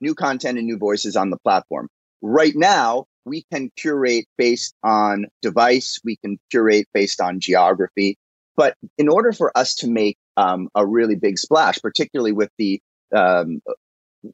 new 0.02 0.16
content 0.16 0.58
and 0.58 0.68
new 0.68 0.78
voices 0.78 1.16
on 1.16 1.30
the 1.30 1.38
platform. 1.38 1.88
Right 2.22 2.54
now, 2.56 3.06
we 3.26 3.46
can 3.52 3.72
curate 3.78 4.26
based 4.38 4.76
on 4.84 5.28
device, 5.42 6.00
we 6.04 6.18
can 6.18 6.40
curate 6.52 6.88
based 6.94 7.22
on 7.22 7.40
geography. 7.40 8.18
But 8.56 8.76
in 8.98 9.10
order 9.10 9.32
for 9.32 9.56
us 9.58 9.76
to 9.76 9.90
make 9.90 10.18
um, 10.38 10.70
a 10.76 10.86
really 10.86 11.16
big 11.16 11.40
splash, 11.40 11.82
particularly 11.82 12.32
with 12.32 12.50
the 12.58 12.82
um, 13.16 13.62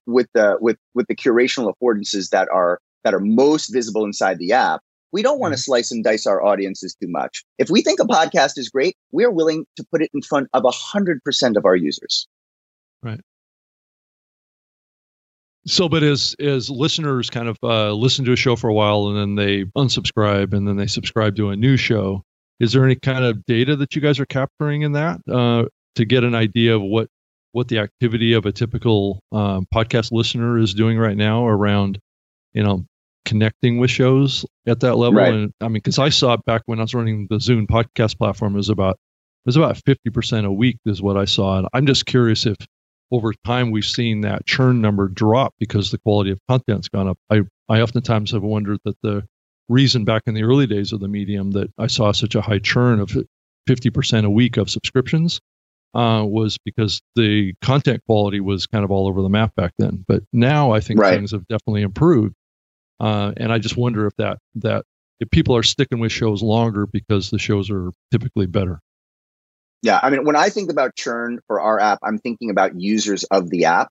with 0.05 0.27
the 0.33 0.57
with 0.59 0.77
with 0.93 1.07
the 1.07 1.15
curational 1.15 1.73
affordances 1.73 2.29
that 2.29 2.47
are 2.49 2.79
that 3.03 3.13
are 3.13 3.19
most 3.19 3.67
visible 3.67 4.05
inside 4.05 4.39
the 4.39 4.53
app, 4.53 4.81
we 5.11 5.21
don't 5.21 5.39
want 5.39 5.53
to 5.53 5.55
mm-hmm. 5.55 5.61
slice 5.61 5.91
and 5.91 6.03
dice 6.03 6.27
our 6.27 6.43
audiences 6.43 6.95
too 7.01 7.07
much. 7.09 7.43
If 7.57 7.69
we 7.69 7.81
think 7.81 7.99
a 7.99 8.05
podcast 8.05 8.57
is 8.57 8.69
great, 8.69 8.95
we're 9.11 9.31
willing 9.31 9.65
to 9.77 9.85
put 9.91 10.01
it 10.01 10.09
in 10.13 10.21
front 10.21 10.49
of 10.53 10.63
100% 10.63 11.57
of 11.57 11.65
our 11.65 11.75
users. 11.75 12.27
Right. 13.01 13.21
So, 15.67 15.89
but 15.89 16.03
as 16.03 16.35
as 16.39 16.69
listeners 16.69 17.29
kind 17.29 17.47
of 17.47 17.57
uh, 17.63 17.91
listen 17.93 18.25
to 18.25 18.31
a 18.31 18.37
show 18.37 18.55
for 18.55 18.69
a 18.69 18.73
while 18.73 19.07
and 19.07 19.17
then 19.17 19.35
they 19.35 19.65
unsubscribe 19.77 20.53
and 20.53 20.67
then 20.67 20.77
they 20.77 20.87
subscribe 20.87 21.35
to 21.35 21.49
a 21.49 21.55
new 21.55 21.77
show, 21.77 22.23
is 22.59 22.73
there 22.73 22.85
any 22.85 22.95
kind 22.95 23.25
of 23.25 23.45
data 23.45 23.75
that 23.75 23.95
you 23.95 24.01
guys 24.01 24.19
are 24.19 24.25
capturing 24.25 24.83
in 24.83 24.93
that 24.93 25.19
uh, 25.29 25.65
to 25.95 26.05
get 26.05 26.23
an 26.23 26.35
idea 26.35 26.75
of 26.75 26.81
what 26.81 27.09
what 27.51 27.67
the 27.67 27.79
activity 27.79 28.33
of 28.33 28.45
a 28.45 28.51
typical 28.51 29.21
um, 29.31 29.67
podcast 29.73 30.11
listener 30.11 30.57
is 30.57 30.73
doing 30.73 30.97
right 30.97 31.17
now 31.17 31.47
around, 31.47 31.99
you 32.53 32.63
know, 32.63 32.85
connecting 33.25 33.79
with 33.79 33.91
shows 33.91 34.45
at 34.67 34.79
that 34.79 34.95
level. 34.95 35.19
Right. 35.19 35.33
And 35.33 35.53
I 35.59 35.65
mean, 35.65 35.73
because 35.73 35.99
I 35.99 36.09
saw 36.09 36.33
it 36.33 36.45
back 36.45 36.61
when 36.67 36.79
I 36.79 36.83
was 36.83 36.93
running 36.93 37.27
the 37.29 37.37
Zune 37.37 37.67
podcast 37.67 38.17
platform, 38.17 38.53
it 38.53 38.57
was 38.57 38.69
about 38.69 38.93
it 38.95 39.47
was 39.47 39.57
about 39.57 39.77
fifty 39.77 40.09
percent 40.09 40.45
a 40.45 40.51
week 40.51 40.77
is 40.85 41.01
what 41.01 41.17
I 41.17 41.25
saw. 41.25 41.57
And 41.57 41.67
I'm 41.73 41.85
just 41.85 42.05
curious 42.05 42.45
if 42.45 42.55
over 43.11 43.33
time 43.45 43.71
we've 43.71 43.85
seen 43.85 44.21
that 44.21 44.45
churn 44.45 44.81
number 44.81 45.07
drop 45.07 45.53
because 45.59 45.91
the 45.91 45.97
quality 45.97 46.31
of 46.31 46.39
content's 46.47 46.89
gone 46.89 47.07
up. 47.07 47.17
I 47.29 47.41
I 47.67 47.81
oftentimes 47.81 48.31
have 48.31 48.43
wondered 48.43 48.79
that 48.85 49.01
the 49.01 49.27
reason 49.67 50.03
back 50.03 50.23
in 50.25 50.33
the 50.33 50.43
early 50.43 50.67
days 50.67 50.91
of 50.91 50.99
the 50.99 51.07
medium 51.07 51.51
that 51.51 51.71
I 51.77 51.87
saw 51.87 52.11
such 52.11 52.35
a 52.35 52.41
high 52.41 52.59
churn 52.59 52.99
of 52.99 53.15
50% 53.67 54.25
a 54.25 54.29
week 54.29 54.57
of 54.57 54.69
subscriptions 54.69 55.39
uh, 55.93 56.23
was 56.27 56.57
because 56.65 57.01
the 57.15 57.53
content 57.61 58.01
quality 58.05 58.39
was 58.39 58.65
kind 58.67 58.83
of 58.83 58.91
all 58.91 59.07
over 59.07 59.21
the 59.21 59.29
map 59.29 59.55
back 59.55 59.73
then. 59.77 60.03
But 60.07 60.23
now 60.33 60.71
I 60.71 60.79
think 60.79 60.99
right. 60.99 61.15
things 61.15 61.31
have 61.31 61.47
definitely 61.47 61.83
improved. 61.83 62.33
Uh, 62.99 63.31
and 63.37 63.51
I 63.51 63.59
just 63.59 63.77
wonder 63.77 64.07
if 64.07 64.15
that 64.17 64.39
that 64.55 64.85
if 65.19 65.29
people 65.29 65.55
are 65.55 65.63
sticking 65.63 65.99
with 65.99 66.11
shows 66.11 66.41
longer 66.41 66.85
because 66.85 67.29
the 67.29 67.39
shows 67.39 67.69
are 67.69 67.91
typically 68.11 68.45
better. 68.45 68.79
Yeah, 69.81 69.99
I 70.01 70.09
mean, 70.09 70.25
when 70.25 70.35
I 70.35 70.49
think 70.49 70.71
about 70.71 70.95
churn 70.95 71.39
for 71.47 71.61
our 71.61 71.79
app, 71.79 71.99
I'm 72.03 72.17
thinking 72.17 72.49
about 72.49 72.79
users 72.79 73.23
of 73.25 73.49
the 73.49 73.65
app. 73.65 73.89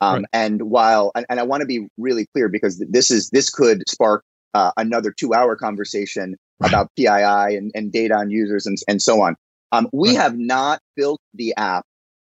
Um, 0.00 0.14
right. 0.14 0.24
And 0.32 0.62
while, 0.62 1.12
and, 1.14 1.26
and 1.28 1.38
I 1.38 1.42
want 1.42 1.60
to 1.60 1.66
be 1.66 1.88
really 1.98 2.26
clear 2.32 2.48
because 2.48 2.82
this 2.88 3.10
is 3.10 3.28
this 3.30 3.50
could 3.50 3.86
spark 3.88 4.24
uh, 4.54 4.72
another 4.76 5.12
two-hour 5.12 5.56
conversation 5.56 6.36
right. 6.58 6.70
about 6.70 6.90
PII 6.96 7.56
and, 7.56 7.70
and 7.74 7.92
data 7.92 8.14
on 8.14 8.30
users 8.30 8.66
and, 8.66 8.78
and 8.88 9.02
so 9.02 9.20
on. 9.20 9.36
Um, 9.72 9.88
we 9.92 10.10
right. 10.10 10.22
have 10.22 10.38
not 10.38 10.80
built 10.96 11.20
the 11.34 11.54
app 11.56 11.84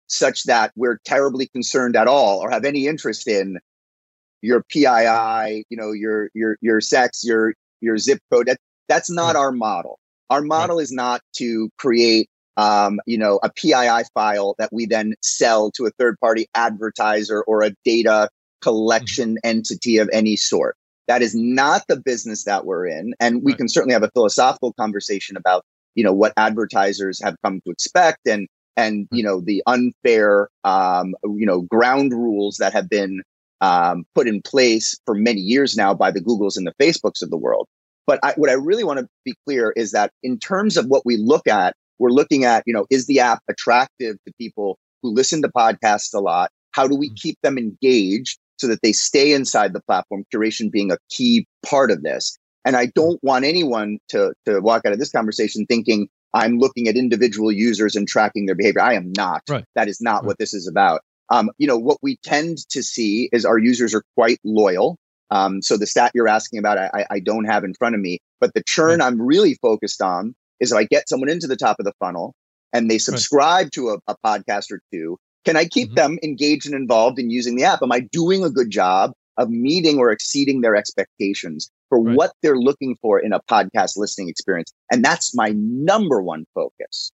such 0.07 0.43
that 0.43 0.71
we're 0.75 0.99
terribly 1.03 1.47
concerned 1.47 1.95
at 1.95 2.07
all 2.07 2.39
or 2.39 2.51
have 2.51 2.63
any 2.63 2.85
interest 2.87 3.27
in 3.27 3.57
your 4.41 4.63
PII, 4.69 5.65
you 5.69 5.77
know, 5.77 5.91
your 5.93 6.29
your 6.33 6.57
your 6.61 6.81
sex, 6.81 7.23
your 7.23 7.53
your 7.81 7.97
zip 7.97 8.19
code. 8.31 8.47
That, 8.47 8.57
that's 8.87 9.09
not 9.09 9.35
our 9.35 9.51
model. 9.51 9.99
Our 10.29 10.41
model 10.41 10.79
is 10.79 10.91
not 10.91 11.21
to 11.37 11.69
create 11.77 12.29
um, 12.57 12.99
you 13.05 13.17
know, 13.17 13.39
a 13.43 13.49
PII 13.49 14.03
file 14.13 14.55
that 14.57 14.69
we 14.71 14.85
then 14.85 15.15
sell 15.21 15.71
to 15.71 15.85
a 15.85 15.91
third 15.91 16.19
party 16.19 16.47
advertiser 16.55 17.43
or 17.43 17.63
a 17.63 17.71
data 17.83 18.29
collection 18.61 19.35
mm-hmm. 19.35 19.49
entity 19.49 19.97
of 19.97 20.09
any 20.13 20.35
sort. 20.35 20.75
That 21.07 21.21
is 21.21 21.35
not 21.35 21.83
the 21.87 21.97
business 21.97 22.45
that 22.45 22.65
we're 22.65 22.87
in. 22.87 23.13
And 23.19 23.43
we 23.43 23.51
right. 23.51 23.57
can 23.57 23.69
certainly 23.69 23.93
have 23.93 24.03
a 24.03 24.11
philosophical 24.13 24.73
conversation 24.73 25.35
about, 25.35 25.65
you 25.95 26.03
know, 26.03 26.13
what 26.13 26.33
advertisers 26.37 27.21
have 27.21 27.35
come 27.43 27.59
to 27.65 27.71
expect 27.71 28.25
and, 28.27 28.47
and, 28.77 29.07
you 29.11 29.21
know, 29.21 29.41
the 29.41 29.61
unfair, 29.67 30.49
um, 30.63 31.13
you 31.23 31.45
know, 31.45 31.61
ground 31.61 32.13
rules 32.13 32.57
that 32.57 32.71
have 32.73 32.89
been 32.89 33.21
um, 33.59 34.05
put 34.15 34.27
in 34.27 34.41
place 34.41 34.97
for 35.05 35.13
many 35.13 35.41
years 35.41 35.75
now 35.75 35.93
by 35.93 36.09
the 36.09 36.21
Googles 36.21 36.55
and 36.57 36.65
the 36.65 36.73
Facebooks 36.81 37.21
of 37.21 37.29
the 37.29 37.37
world. 37.37 37.67
But 38.07 38.19
I, 38.23 38.33
what 38.35 38.49
I 38.49 38.53
really 38.53 38.83
want 38.83 38.99
to 38.99 39.07
be 39.23 39.35
clear 39.45 39.71
is 39.75 39.91
that 39.91 40.11
in 40.21 40.37
terms 40.39 40.77
of 40.77 40.85
what 40.87 41.05
we 41.05 41.17
look 41.17 41.47
at, 41.47 41.75
we're 42.03 42.09
looking 42.09 42.43
at, 42.43 42.63
you 42.65 42.73
know, 42.73 42.85
is 42.89 43.07
the 43.07 43.21
app 43.21 43.41
attractive 43.49 44.17
to 44.27 44.33
people 44.37 44.77
who 45.01 45.13
listen 45.13 45.41
to 45.41 45.47
podcasts 45.47 46.13
a 46.13 46.19
lot? 46.19 46.51
How 46.71 46.85
do 46.85 46.95
we 46.95 47.07
mm-hmm. 47.07 47.15
keep 47.15 47.37
them 47.43 47.57
engaged 47.57 48.37
so 48.57 48.67
that 48.67 48.81
they 48.83 48.91
stay 48.91 49.31
inside 49.31 49.71
the 49.71 49.81
platform? 49.81 50.25
Curation 50.33 50.69
being 50.69 50.91
a 50.91 50.97
key 51.09 51.47
part 51.65 51.91
of 51.91 52.03
this. 52.03 52.37
And 52.65 52.75
I 52.75 52.87
don't 52.87 53.23
want 53.23 53.45
anyone 53.45 53.99
to 54.09 54.33
to 54.45 54.59
walk 54.59 54.85
out 54.85 54.91
of 54.91 54.99
this 54.99 55.11
conversation 55.11 55.65
thinking 55.65 56.09
I'm 56.33 56.57
looking 56.57 56.89
at 56.89 56.97
individual 56.97 57.53
users 57.53 57.95
and 57.95 58.05
tracking 58.05 58.47
their 58.47 58.55
behavior. 58.55 58.81
I 58.81 58.95
am 58.95 59.13
not. 59.15 59.43
Right. 59.49 59.63
That 59.75 59.87
is 59.87 60.01
not 60.01 60.17
right. 60.17 60.25
what 60.25 60.39
this 60.39 60.53
is 60.53 60.67
about. 60.67 61.01
Um, 61.29 61.51
you 61.57 61.67
know, 61.67 61.77
what 61.77 61.99
we 62.01 62.17
tend 62.17 62.57
to 62.69 62.83
see 62.83 63.29
is 63.31 63.45
our 63.45 63.57
users 63.57 63.93
are 63.93 64.03
quite 64.15 64.39
loyal. 64.43 64.97
Um, 65.31 65.61
so 65.61 65.77
the 65.77 65.87
stat 65.87 66.11
you're 66.13 66.27
asking 66.27 66.59
about, 66.59 66.77
I, 66.77 67.05
I 67.09 67.19
don't 67.19 67.45
have 67.45 67.63
in 67.63 67.73
front 67.73 67.95
of 67.95 68.01
me, 68.01 68.19
but 68.41 68.53
the 68.53 68.63
churn 68.63 68.99
right. 68.99 69.07
I'm 69.07 69.21
really 69.21 69.55
focused 69.55 70.01
on 70.01 70.35
is 70.59 70.71
if 70.71 70.77
I 70.77 70.83
get 70.85 71.09
someone 71.09 71.29
into 71.29 71.47
the 71.47 71.55
top 71.55 71.77
of 71.79 71.85
the 71.85 71.93
funnel 71.99 72.33
and 72.71 72.89
they 72.89 72.97
subscribe 72.97 73.71
to 73.71 73.89
a, 73.89 73.97
a, 74.07 74.15
podcast 74.25 74.71
or 74.71 74.81
two, 74.91 75.17
can 75.45 75.57
I 75.57 75.65
keep 75.65 75.89
mm-hmm. 75.89 75.95
them 75.95 76.19
engaged 76.23 76.65
and 76.65 76.75
involved 76.75 77.19
in 77.19 77.29
using 77.29 77.55
the 77.55 77.63
app? 77.63 77.81
Am 77.81 77.91
I 77.91 78.01
doing 78.11 78.43
a 78.43 78.49
good 78.49 78.69
job 78.69 79.11
of 79.37 79.49
meeting 79.49 79.97
or 79.97 80.11
exceeding 80.11 80.61
their 80.61 80.75
expectations 80.75 81.69
for 81.89 82.01
right. 82.01 82.15
what 82.15 82.31
they're 82.41 82.57
looking 82.57 82.95
for 83.01 83.19
in 83.19 83.33
a 83.33 83.39
podcast 83.41 83.97
listening 83.97 84.29
experience? 84.29 84.71
And 84.91 85.03
that's 85.03 85.35
my 85.35 85.53
number 85.55 86.21
one 86.21 86.45
focus. 86.53 87.11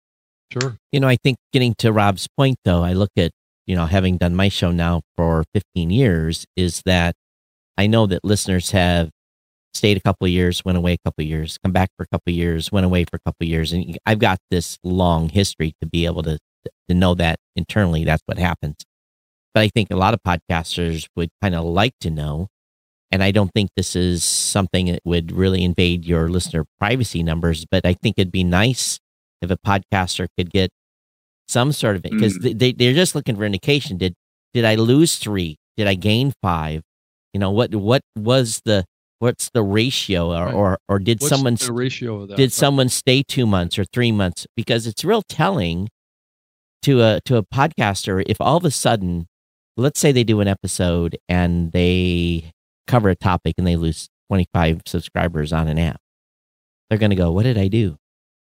Sure. 0.51 0.77
You 0.91 0.99
know, 0.99 1.07
I 1.07 1.17
think 1.17 1.37
getting 1.51 1.73
to 1.79 1.91
Rob's 1.91 2.27
point, 2.37 2.57
though, 2.63 2.83
I 2.83 2.93
look 2.93 3.09
at, 3.17 3.31
you 3.65 3.75
know, 3.75 3.87
having 3.87 4.17
done 4.17 4.35
my 4.35 4.49
show 4.49 4.71
now 4.71 5.01
for 5.17 5.43
15 5.53 5.89
years, 5.89 6.45
is 6.55 6.81
that 6.85 7.15
I 7.77 7.87
know 7.87 8.05
that 8.07 8.23
listeners 8.23 8.71
have 8.71 9.09
stayed 9.73 9.97
a 9.97 10.01
couple 10.01 10.25
of 10.25 10.31
years, 10.31 10.63
went 10.63 10.77
away 10.77 10.93
a 10.93 10.97
couple 11.05 11.23
of 11.23 11.27
years, 11.27 11.57
come 11.63 11.71
back 11.71 11.89
for 11.97 12.03
a 12.03 12.07
couple 12.07 12.31
of 12.31 12.35
years, 12.35 12.71
went 12.71 12.85
away 12.85 13.05
for 13.05 13.17
a 13.17 13.19
couple 13.19 13.43
of 13.43 13.49
years. 13.49 13.73
And 13.73 13.97
I've 14.05 14.19
got 14.19 14.39
this 14.51 14.77
long 14.83 15.29
history 15.29 15.73
to 15.81 15.87
be 15.87 16.05
able 16.05 16.23
to, 16.23 16.37
to 16.87 16.93
know 16.93 17.15
that 17.15 17.37
internally 17.55 18.03
that's 18.03 18.23
what 18.25 18.37
happens. 18.37 18.75
But 19.53 19.61
I 19.61 19.69
think 19.69 19.91
a 19.91 19.95
lot 19.95 20.13
of 20.13 20.19
podcasters 20.25 21.07
would 21.15 21.29
kind 21.41 21.55
of 21.55 21.63
like 21.63 21.93
to 22.01 22.09
know. 22.09 22.47
And 23.11 23.21
I 23.23 23.31
don't 23.31 23.51
think 23.53 23.69
this 23.75 23.95
is 23.95 24.23
something 24.23 24.87
that 24.87 25.01
would 25.05 25.31
really 25.31 25.63
invade 25.63 26.05
your 26.05 26.29
listener 26.29 26.65
privacy 26.79 27.21
numbers, 27.21 27.65
but 27.69 27.85
I 27.85 27.93
think 27.93 28.15
it'd 28.17 28.31
be 28.31 28.43
nice 28.43 28.99
if 29.41 29.51
a 29.51 29.57
podcaster 29.57 30.27
could 30.37 30.49
get 30.49 30.71
some 31.47 31.71
sort 31.71 31.95
of 31.95 32.05
it 32.05 32.11
because 32.11 32.39
mm. 32.39 32.57
they, 32.57 32.71
they're 32.71 32.93
just 32.93 33.13
looking 33.13 33.35
for 33.35 33.43
indication. 33.43 33.97
Did, 33.97 34.15
did 34.53 34.65
I 34.65 34.75
lose 34.75 35.17
three? 35.17 35.57
Did 35.77 35.87
I 35.87 35.93
gain 35.93 36.33
five? 36.41 36.81
You 37.33 37.39
know, 37.39 37.51
what, 37.51 37.75
what 37.75 38.01
was 38.15 38.61
the, 38.65 38.85
what's 39.19 39.49
the 39.53 39.63
ratio 39.63 40.31
or, 40.31 40.45
right. 40.45 40.53
or, 40.53 40.77
or 40.89 40.99
did 40.99 41.21
what's 41.21 41.29
someone, 41.29 41.55
the 41.55 41.73
ratio 41.73 42.21
of 42.21 42.29
that? 42.29 42.37
did 42.37 42.51
someone 42.51 42.89
stay 42.89 43.23
two 43.23 43.45
months 43.45 43.79
or 43.79 43.85
three 43.85 44.11
months? 44.11 44.45
Because 44.55 44.87
it's 44.87 45.05
real 45.05 45.21
telling 45.21 45.89
to 46.81 47.01
a, 47.01 47.21
to 47.25 47.37
a 47.37 47.43
podcaster 47.43 48.23
if 48.27 48.41
all 48.41 48.57
of 48.57 48.65
a 48.65 48.71
sudden 48.71 49.27
let's 49.77 49.99
say 49.99 50.11
they 50.11 50.23
do 50.23 50.39
an 50.39 50.47
episode 50.47 51.17
and 51.27 51.71
they 51.71 52.51
cover 52.87 53.09
a 53.09 53.15
topic 53.15 53.55
and 53.57 53.65
they 53.65 53.75
lose 53.75 54.09
25 54.29 54.81
subscribers 54.85 55.53
on 55.53 55.67
an 55.67 55.79
app. 55.79 55.99
They're 56.89 56.99
going 56.99 57.09
to 57.09 57.15
go, 57.15 57.31
what 57.31 57.43
did 57.43 57.57
I 57.57 57.67
do? 57.67 57.97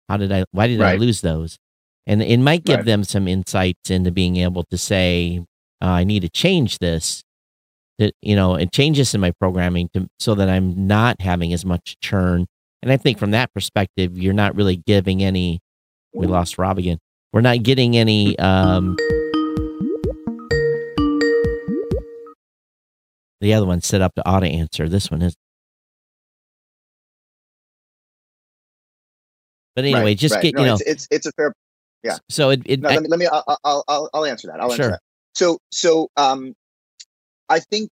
How 0.09 0.17
did 0.17 0.31
I, 0.31 0.45
why 0.53 0.69
did 0.69 0.81
right. 0.81 0.95
I 0.95 0.97
lose 0.97 1.21
those? 1.21 1.59
And 2.07 2.23
it 2.23 2.39
might 2.39 2.65
give 2.65 2.77
right. 2.77 2.87
them 2.87 3.03
some 3.03 3.27
insights 3.27 3.91
into 3.91 4.13
being 4.13 4.37
able 4.37 4.65
to 4.71 4.79
say, 4.79 5.45
uh, 5.83 5.87
I 5.87 6.05
need 6.05 6.21
to 6.21 6.29
change 6.29 6.79
this, 6.79 7.23
that, 7.99 8.15
you 8.23 8.37
know, 8.37 8.55
and 8.55 8.73
change 8.73 8.99
this 8.99 9.15
in 9.15 9.21
my 9.21 9.33
programming 9.33 9.89
to, 9.95 10.09
so 10.19 10.35
that 10.35 10.49
I'm 10.49 10.87
not 10.87 11.21
having 11.21 11.53
as 11.53 11.65
much 11.65 11.97
churn. 12.01 12.47
And 12.83 12.93
I 12.93 12.97
think 12.97 13.19
from 13.19 13.33
that 13.33 13.53
perspective, 13.55 14.17
you're 14.19 14.35
not 14.35 14.55
really 14.55 14.77
giving 14.77 15.23
any, 15.23 15.61
we 16.15 16.27
lost 16.27 16.59
Rob 16.59 16.79
again. 16.79 16.99
We're 17.33 17.41
not 17.41 17.63
getting 17.63 17.97
any, 17.97 18.39
um, 18.39 18.97
The 23.41 23.53
other 23.53 23.67
one's 23.67 23.87
set 23.87 24.01
up 24.01 24.15
to 24.15 24.27
auto 24.27 24.47
answer. 24.47 24.89
This 24.89 25.11
one 25.11 25.21
is. 25.21 25.37
But 29.75 29.85
anyway, 29.85 30.01
right, 30.01 30.19
just 30.19 30.35
right. 30.37 30.43
get 30.43 30.55
no, 30.55 30.61
you 30.63 30.67
know. 30.69 30.75
It's, 30.75 30.83
it's, 30.83 31.09
it's 31.11 31.27
a 31.27 31.33
fair. 31.33 31.53
Yeah. 32.03 32.17
So 32.31 32.51
it. 32.51 32.63
it 32.65 32.81
no, 32.81 32.89
I, 32.89 32.95
let 32.95 33.03
me 33.03 33.09
let 33.09 33.19
me. 33.19 33.27
I'll, 33.27 33.85
I'll 33.87 34.11
I'll 34.15 34.25
answer 34.25 34.49
that. 34.49 34.59
I'll 34.59 34.71
sure. 34.71 34.87
answer 34.87 34.91
that. 34.93 35.01
So 35.35 35.59
so 35.71 36.09
um, 36.17 36.55
I 37.49 37.61
think 37.61 37.91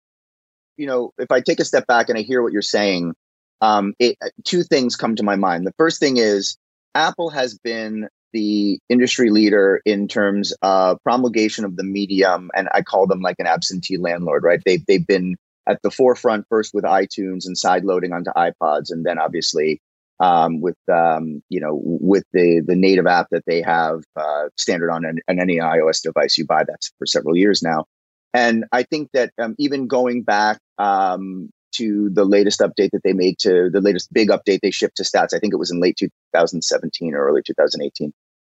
you 0.77 0.87
know 0.87 1.11
if 1.17 1.31
I 1.31 1.41
take 1.41 1.59
a 1.59 1.65
step 1.65 1.87
back 1.87 2.09
and 2.09 2.17
I 2.17 2.21
hear 2.21 2.41
what 2.41 2.53
you're 2.53 2.61
saying, 2.61 3.13
um, 3.61 3.93
it 3.99 4.17
two 4.43 4.63
things 4.63 4.95
come 4.95 5.15
to 5.15 5.23
my 5.23 5.35
mind. 5.35 5.65
The 5.65 5.73
first 5.77 5.99
thing 5.99 6.17
is 6.17 6.57
Apple 6.93 7.29
has 7.29 7.57
been 7.57 8.07
the 8.33 8.79
industry 8.89 9.29
leader 9.29 9.81
in 9.85 10.07
terms 10.07 10.53
of 10.61 11.01
promulgation 11.03 11.63
of 11.63 11.77
the 11.77 11.83
medium, 11.83 12.51
and 12.53 12.67
I 12.73 12.81
call 12.81 13.07
them 13.07 13.21
like 13.21 13.37
an 13.39 13.47
absentee 13.47 13.97
landlord, 13.97 14.43
right? 14.43 14.61
They've 14.65 14.85
they've 14.85 15.05
been 15.05 15.37
at 15.67 15.81
the 15.81 15.91
forefront 15.91 16.45
first 16.49 16.73
with 16.73 16.83
iTunes 16.83 17.45
and 17.45 17.57
side 17.57 17.85
loading 17.85 18.13
onto 18.13 18.31
iPods, 18.31 18.91
and 18.91 19.05
then 19.05 19.17
obviously 19.17 19.81
um, 20.19 20.61
with 20.61 20.77
um, 20.91 21.41
you 21.49 21.59
know 21.59 21.79
with 21.83 22.23
the 22.33 22.61
the 22.65 22.75
native 22.75 23.07
app 23.07 23.27
that 23.31 23.43
they 23.45 23.61
have 23.61 24.03
uh, 24.15 24.45
standard 24.57 24.91
on 24.91 25.05
an, 25.05 25.19
on 25.29 25.39
any 25.39 25.57
iOS 25.57 26.01
device 26.01 26.37
you 26.37 26.45
buy. 26.45 26.63
That's 26.63 26.91
for 26.99 27.05
several 27.05 27.35
years 27.35 27.63
now, 27.63 27.85
and 28.33 28.65
I 28.71 28.83
think 28.83 29.09
that 29.13 29.31
um, 29.41 29.55
even 29.57 29.87
going 29.87 30.23
back 30.23 30.59
um, 30.77 31.49
to 31.75 32.09
the 32.09 32.25
latest 32.25 32.59
update 32.59 32.91
that 32.91 33.01
they 33.03 33.13
made 33.13 33.37
to 33.39 33.69
the 33.69 33.81
latest 33.81 34.11
big 34.13 34.29
update 34.29 34.59
they 34.61 34.71
shipped 34.71 34.97
to 34.97 35.03
stats. 35.03 35.33
I 35.33 35.39
think 35.39 35.53
it 35.53 35.57
was 35.57 35.71
in 35.71 35.79
late 35.79 35.97
2017 35.97 37.13
or 37.13 37.27
early 37.27 37.41
2018. 37.45 38.13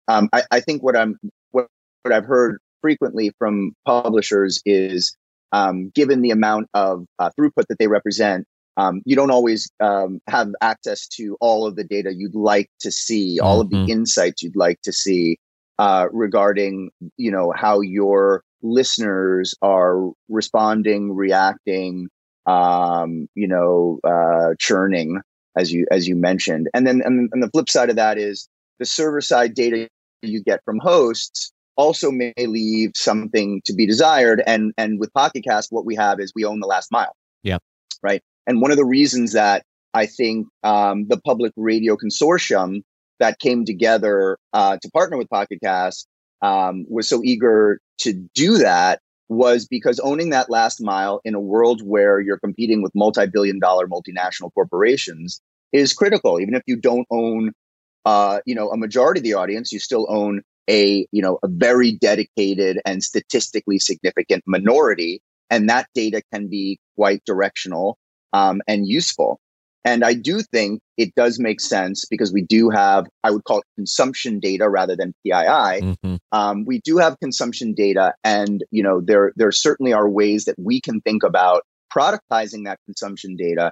Um, 0.09 0.29
I, 0.33 0.43
I, 0.51 0.61
think 0.61 0.83
what 0.83 0.97
I'm 0.97 1.19
what, 1.51 1.67
what 2.03 2.13
I've 2.13 2.27
heard 2.27 2.59
frequently 2.83 3.33
from 3.39 3.73
publishers 3.85 4.63
is 4.65 5.17
um, 5.53 5.91
given 5.95 6.23
the 6.23 6.31
amount 6.31 6.69
of 6.75 7.07
uh, 7.19 7.31
throughput 7.39 7.67
that 7.69 7.79
they 7.79 7.89
represent, 7.89 8.47
um, 8.77 9.01
you 9.05 9.17
don't 9.17 9.31
always 9.31 9.71
um, 9.81 10.21
have 10.29 10.51
access 10.61 11.09
to 11.09 11.37
all 11.41 11.67
of 11.67 11.77
the 11.77 11.85
data 11.85 12.13
you'd 12.15 12.35
like 12.35 12.71
to 12.81 12.93
see, 12.93 13.41
all 13.41 13.61
of 13.61 13.71
the 13.71 13.77
mm-hmm. 13.77 13.91
insights 13.91 14.43
you'd 14.43 14.57
like 14.57 14.81
to 14.83 14.93
see 14.93 15.39
uh, 15.79 16.07
regarding, 16.13 16.91
you 17.17 17.31
know, 17.31 17.53
how 17.57 17.81
your 17.81 18.43
listeners 18.63 19.55
are 19.63 20.11
responding, 20.29 21.15
reacting, 21.15 22.09
um, 22.47 23.29
you 23.35 23.49
know, 23.49 23.99
uh, 24.05 24.55
churning, 24.59 25.21
as 25.57 25.73
you 25.73 25.87
as 25.91 26.07
you 26.07 26.17
mentioned. 26.17 26.69
And 26.75 26.87
then 26.87 27.03
and, 27.05 27.29
and 27.33 27.43
the 27.43 27.51
flip 27.51 27.69
side 27.69 27.91
of 27.91 27.97
that 27.97 28.19
is 28.19 28.49
the 28.79 28.87
server 28.87 29.21
side 29.21 29.55
data 29.55 29.89
you 30.23 30.43
get 30.43 30.61
from 30.65 30.79
hosts 30.79 31.53
also 31.77 32.11
may 32.11 32.33
leave 32.39 32.93
something 32.95 33.61
to 33.65 33.75
be 33.75 33.87
desired. 33.87 34.43
And 34.47 34.73
and 34.77 34.99
with 34.99 35.13
Pocket 35.13 35.45
Cast, 35.45 35.73
what 35.73 35.85
we 35.85 35.95
have 35.97 36.21
is 36.21 36.33
we 36.35 36.45
own 36.45 36.61
the 36.61 36.67
last 36.67 36.91
mile. 36.91 37.15
Yeah. 37.43 37.59
Right. 38.03 38.23
And 38.47 38.61
one 38.61 38.71
of 38.71 38.77
the 38.77 38.85
reasons 38.85 39.33
that 39.33 39.65
I 39.95 40.07
think 40.07 40.47
um, 40.63 41.07
the 41.09 41.21
Public 41.21 41.53
Radio 41.57 41.97
Consortium 41.97 42.83
that 43.19 43.39
came 43.39 43.65
together 43.65 44.39
uh, 44.53 44.77
to 44.81 44.91
partner 44.91 45.17
with 45.17 45.29
Pocket 45.31 45.59
Cast 45.63 46.07
um, 46.43 46.87
was 46.89 47.09
so 47.09 47.23
eager 47.25 47.81
to 47.99 48.13
do 48.35 48.59
that 48.59 49.01
was 49.29 49.67
because 49.67 49.99
owning 50.01 50.31
that 50.31 50.51
last 50.51 50.81
mile 50.81 51.21
in 51.25 51.35
a 51.35 51.41
world 51.41 51.83
where 51.85 52.21
you're 52.21 52.39
competing 52.39 52.83
with 52.83 52.93
multi-billion 52.95 53.59
dollar 53.59 53.89
multinational 53.89 54.53
corporations 54.55 55.41
is 55.73 55.93
critical 55.93 56.39
even 56.39 56.55
if 56.55 56.63
you 56.67 56.77
don't 56.77 57.07
own 57.11 57.53
uh, 58.07 58.39
you 58.47 58.55
know, 58.55 58.71
a 58.71 58.77
majority 58.77 59.19
of 59.19 59.25
the 59.25 59.35
audience, 59.35 59.73
you 59.73 59.81
still 59.81 60.07
own 60.09 60.41
a, 60.71 61.07
you 61.11 61.21
know, 61.21 61.41
a 61.43 61.49
very 61.49 61.93
dedicated 61.93 62.81
and 62.87 63.03
statistically 63.03 63.81
significant 63.81 64.45
minority. 64.47 65.21
And 65.51 65.69
that 65.69 65.89
data 65.93 66.23
can 66.33 66.47
be 66.47 66.79
quite 66.95 67.23
directional 67.27 67.99
um, 68.33 68.63
and 68.69 68.87
useful. 68.87 69.41
And 69.87 70.05
I 70.05 70.15
do 70.15 70.43
think 70.43 70.81
it 70.97 71.15
does 71.15 71.39
make 71.39 71.61
sense 71.61 72.05
because 72.05 72.33
we 72.33 72.43
do 72.43 72.71
have, 72.71 73.07
I 73.23 73.31
would 73.31 73.45
call 73.45 73.59
it 73.59 73.65
consumption 73.77 74.41
data 74.41 74.69
rather 74.69 74.97
than 74.97 75.15
PII. 75.25 75.31
Mm-hmm. 75.33 76.17
Um, 76.33 76.65
we 76.65 76.81
do 76.81 76.99
have 76.99 77.21
consumption 77.21 77.73
data, 77.73 78.13
and 78.25 78.65
you 78.73 78.83
know 78.83 79.01
there 79.01 79.33
there 79.37 79.53
certainly 79.53 79.93
are 79.93 80.09
ways 80.09 80.45
that 80.47 80.57
we 80.59 80.81
can 80.81 81.01
think 81.03 81.23
about 81.23 81.63
productizing 81.97 82.65
that 82.65 82.81
consumption 82.85 83.37
data 83.37 83.71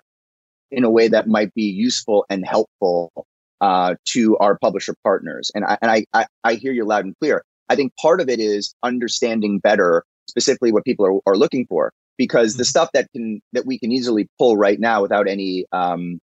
in 0.71 0.85
a 0.85 0.91
way 0.91 1.09
that 1.09 1.27
might 1.27 1.53
be 1.53 1.65
useful 1.65 2.25
and 2.31 2.47
helpful 2.47 3.27
uh, 3.61 3.97
to 4.05 4.37
our 4.39 4.57
publisher 4.57 4.95
partners. 5.03 5.51
And 5.53 5.65
I, 5.65 5.79
and 5.83 5.91
I, 5.91 6.05
I, 6.13 6.27
I 6.45 6.55
hear 6.55 6.73
you 6.73 6.85
loud 6.85 7.05
and 7.05 7.15
clear. 7.19 7.45
I 7.69 7.75
think 7.75 7.93
part 8.01 8.21
of 8.21 8.29
it 8.29 8.39
is 8.39 8.73
understanding 8.85 9.59
better 9.59 10.05
specifically 10.29 10.71
what 10.71 10.85
people 10.85 11.07
are, 11.07 11.33
are 11.33 11.37
looking 11.37 11.67
for 11.67 11.93
because 12.17 12.57
the 12.57 12.63
mm-hmm. 12.63 12.69
stuff 12.69 12.91
that 12.95 13.09
can 13.13 13.41
that 13.53 13.67
we 13.67 13.79
can 13.79 13.93
easily 13.93 14.29
pull 14.39 14.57
right 14.57 14.81
now 14.81 15.03
without 15.03 15.29
any 15.29 15.67
um, 15.73 16.19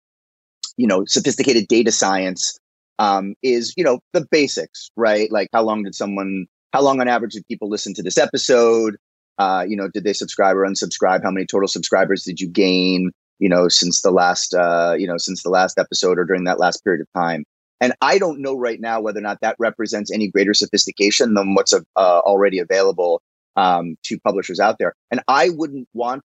you 0.76 0.86
know 0.86 1.04
sophisticated 1.06 1.68
data 1.68 1.92
science 1.92 2.58
um, 2.98 3.34
is 3.42 3.74
you 3.76 3.84
know 3.84 4.00
the 4.12 4.26
basics 4.30 4.90
right 4.96 5.30
like 5.30 5.48
how 5.52 5.62
long 5.62 5.82
did 5.82 5.94
someone 5.94 6.46
how 6.72 6.82
long 6.82 7.00
on 7.00 7.08
average 7.08 7.32
did 7.32 7.46
people 7.48 7.68
listen 7.68 7.94
to 7.94 8.02
this 8.02 8.18
episode 8.18 8.96
uh, 9.38 9.64
you 9.66 9.76
know 9.76 9.88
did 9.88 10.04
they 10.04 10.12
subscribe 10.12 10.56
or 10.56 10.66
unsubscribe 10.66 11.22
how 11.22 11.30
many 11.30 11.46
total 11.46 11.68
subscribers 11.68 12.24
did 12.24 12.40
you 12.40 12.48
gain 12.48 13.10
you 13.40 13.48
know, 13.48 13.68
since 13.68 14.02
the 14.02 14.12
last, 14.12 14.54
uh, 14.54 14.94
you 14.96 15.06
know, 15.06 15.16
since 15.16 15.42
the 15.42 15.50
last 15.50 15.78
episode 15.78 16.18
or 16.18 16.24
during 16.24 16.44
that 16.44 16.60
last 16.60 16.84
period 16.84 17.00
of 17.00 17.08
time. 17.20 17.44
And 17.80 17.94
I 18.02 18.18
don't 18.18 18.42
know 18.42 18.54
right 18.54 18.78
now 18.78 19.00
whether 19.00 19.18
or 19.18 19.22
not 19.22 19.38
that 19.40 19.56
represents 19.58 20.12
any 20.12 20.28
greater 20.28 20.52
sophistication 20.52 21.32
than 21.32 21.54
what's 21.54 21.72
uh, 21.72 21.80
already 21.96 22.58
available 22.58 23.22
um, 23.56 23.96
to 24.04 24.18
publishers 24.20 24.60
out 24.60 24.76
there. 24.78 24.94
And 25.10 25.20
I 25.28 25.50
wouldn't 25.50 25.88
want 25.92 26.22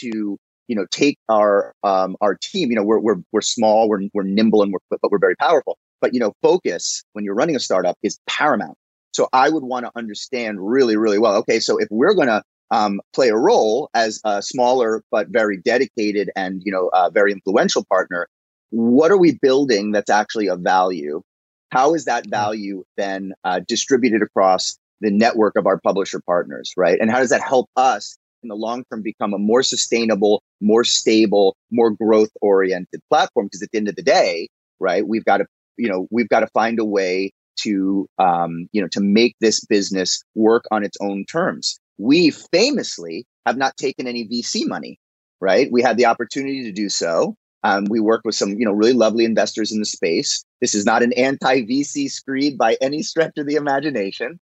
to 0.00 0.38
you 0.68 0.76
know 0.76 0.86
take 0.90 1.18
our 1.28 1.74
um, 1.82 2.16
our 2.20 2.36
team. 2.40 2.70
You 2.70 2.76
know, 2.76 2.84
we're 2.84 3.00
we're 3.00 3.22
we're 3.32 3.40
small, 3.40 3.88
we're 3.88 4.02
we're 4.14 4.22
nimble, 4.22 4.62
and 4.62 4.72
we're 4.72 4.78
but 4.90 5.10
we're 5.10 5.18
very 5.18 5.36
powerful. 5.36 5.78
But 6.00 6.14
you 6.14 6.20
know, 6.20 6.32
focus 6.42 7.02
when 7.12 7.24
you're 7.24 7.34
running 7.34 7.56
a 7.56 7.60
startup 7.60 7.96
is 8.02 8.18
paramount. 8.28 8.76
So 9.12 9.28
I 9.32 9.48
would 9.48 9.64
want 9.64 9.86
to 9.86 9.92
understand 9.96 10.58
really, 10.60 10.96
really 10.96 11.18
well. 11.18 11.36
Okay, 11.36 11.58
so 11.58 11.78
if 11.78 11.88
we're 11.90 12.14
going 12.14 12.28
to 12.28 12.42
um, 12.70 13.00
play 13.14 13.30
a 13.30 13.36
role 13.36 13.88
as 13.94 14.20
a 14.24 14.42
smaller 14.42 15.02
but 15.10 15.28
very 15.28 15.56
dedicated 15.56 16.30
and 16.36 16.62
you 16.64 16.70
know 16.70 16.90
uh, 16.92 17.10
very 17.10 17.32
influential 17.32 17.84
partner, 17.86 18.28
what 18.70 19.10
are 19.10 19.18
we 19.18 19.38
building 19.40 19.92
that's 19.92 20.10
actually 20.10 20.48
of 20.48 20.60
value? 20.60 21.22
How 21.70 21.94
is 21.94 22.04
that 22.04 22.28
value 22.28 22.84
then 22.96 23.32
uh, 23.44 23.60
distributed 23.66 24.22
across 24.22 24.78
the 25.00 25.10
network 25.10 25.56
of 25.56 25.66
our 25.66 25.78
publisher 25.80 26.20
partners, 26.20 26.72
right? 26.76 26.98
And 27.00 27.10
how 27.10 27.18
does 27.18 27.30
that 27.30 27.42
help 27.42 27.68
us 27.76 28.16
in 28.42 28.48
the 28.48 28.56
long 28.56 28.84
term 28.90 29.02
become 29.02 29.32
a 29.34 29.38
more 29.38 29.62
sustainable, 29.62 30.42
more 30.60 30.84
stable, 30.84 31.56
more 31.70 31.90
growth 31.90 32.30
oriented 32.40 33.00
platform? 33.08 33.46
Because 33.46 33.62
at 33.62 33.70
the 33.72 33.78
end 33.78 33.88
of 33.88 33.96
the 33.96 34.02
day, 34.02 34.48
right, 34.80 35.06
we've 35.06 35.24
got 35.24 35.38
to, 35.38 35.46
you 35.76 35.88
know, 35.88 36.06
we've 36.10 36.28
got 36.28 36.40
to 36.40 36.48
find 36.48 36.78
a 36.78 36.84
way 36.84 37.32
to, 37.60 38.08
um, 38.18 38.68
you 38.72 38.80
know, 38.80 38.88
to 38.88 39.00
make 39.00 39.34
this 39.40 39.64
business 39.64 40.22
work 40.34 40.64
on 40.70 40.84
its 40.84 40.96
own 41.00 41.24
terms. 41.24 41.78
We 41.98 42.30
famously 42.30 43.26
have 43.46 43.56
not 43.56 43.76
taken 43.76 44.06
any 44.06 44.26
VC 44.28 44.66
money, 44.66 44.98
right? 45.40 45.70
We 45.72 45.82
had 45.82 45.96
the 45.96 46.06
opportunity 46.06 46.62
to 46.64 46.72
do 46.72 46.88
so. 46.88 47.34
Um, 47.64 47.86
we 47.90 47.98
work 47.98 48.22
with 48.24 48.36
some, 48.36 48.50
you 48.50 48.64
know, 48.64 48.72
really 48.72 48.92
lovely 48.92 49.24
investors 49.24 49.72
in 49.72 49.80
the 49.80 49.84
space. 49.84 50.44
This 50.60 50.74
is 50.74 50.84
not 50.84 51.02
an 51.02 51.12
anti-VC 51.14 52.08
screed 52.10 52.56
by 52.56 52.76
any 52.80 53.02
stretch 53.02 53.36
of 53.36 53.46
the 53.46 53.56
imagination, 53.56 54.38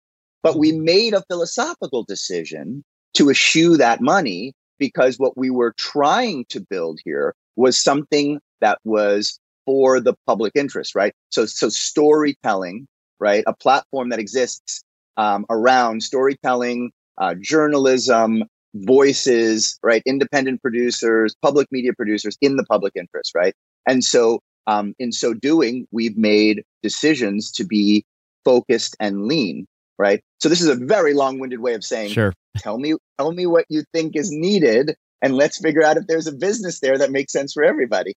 but 0.45 0.59
we 0.59 0.71
made 0.71 1.15
a 1.15 1.23
philosophical 1.27 2.03
decision 2.03 2.83
to 3.15 3.31
eschew 3.31 3.77
that 3.77 3.99
money 3.99 4.53
because 4.77 5.17
what 5.17 5.35
we 5.35 5.49
were 5.49 5.73
trying 5.75 6.45
to 6.49 6.59
build 6.59 6.99
here 7.03 7.33
was 7.55 7.81
something 7.81 8.39
that 8.61 8.77
was 8.83 9.39
for 9.65 9.99
the 9.99 10.13
public 10.27 10.51
interest, 10.53 10.93
right? 10.93 11.13
So, 11.31 11.47
so 11.47 11.69
storytelling, 11.69 12.87
right? 13.19 13.43
A 13.47 13.55
platform 13.55 14.09
that 14.09 14.19
exists 14.19 14.83
um, 15.17 15.47
around 15.49 16.03
storytelling, 16.03 16.91
uh, 17.17 17.33
journalism, 17.41 18.43
voices, 18.75 19.79
right? 19.81 20.03
Independent 20.05 20.61
producers, 20.61 21.35
public 21.41 21.67
media 21.71 21.93
producers 21.93 22.37
in 22.39 22.55
the 22.55 22.65
public 22.65 22.93
interest, 22.95 23.31
right? 23.33 23.55
And 23.87 24.03
so, 24.03 24.41
um, 24.67 24.93
in 24.99 25.11
so 25.11 25.33
doing, 25.33 25.87
we've 25.91 26.17
made 26.17 26.63
decisions 26.83 27.51
to 27.53 27.63
be 27.63 28.05
focused 28.43 28.95
and 28.99 29.25
lean, 29.25 29.65
right? 29.97 30.21
So 30.39 30.49
this 30.49 30.61
is 30.61 30.67
a 30.67 30.75
very 30.75 31.13
long-winded 31.13 31.59
way 31.59 31.73
of 31.73 31.83
saying, 31.83 32.11
sure. 32.11 32.33
tell 32.57 32.77
me, 32.77 32.95
tell 33.17 33.31
me 33.31 33.45
what 33.45 33.65
you 33.69 33.83
think 33.93 34.15
is 34.15 34.31
needed, 34.31 34.95
and 35.21 35.35
let's 35.35 35.59
figure 35.59 35.83
out 35.83 35.97
if 35.97 36.07
there's 36.07 36.27
a 36.27 36.31
business 36.31 36.79
there 36.79 36.97
that 36.97 37.11
makes 37.11 37.31
sense 37.31 37.53
for 37.53 37.63
everybody. 37.63 38.13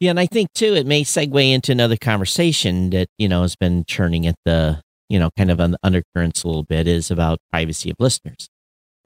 Yeah, 0.00 0.10
and 0.10 0.20
I 0.20 0.26
think 0.26 0.52
too, 0.54 0.74
it 0.74 0.86
may 0.86 1.04
segue 1.04 1.52
into 1.52 1.72
another 1.72 1.96
conversation 1.96 2.90
that 2.90 3.08
you 3.16 3.28
know 3.28 3.42
has 3.42 3.56
been 3.56 3.84
churning 3.86 4.26
at 4.26 4.34
the 4.44 4.80
you 5.08 5.18
know 5.18 5.30
kind 5.36 5.50
of 5.50 5.60
on 5.60 5.70
the 5.70 5.78
undercurrents 5.82 6.42
a 6.42 6.46
little 6.46 6.64
bit 6.64 6.88
is 6.88 7.10
about 7.10 7.38
privacy 7.52 7.90
of 7.90 7.96
listeners, 8.00 8.48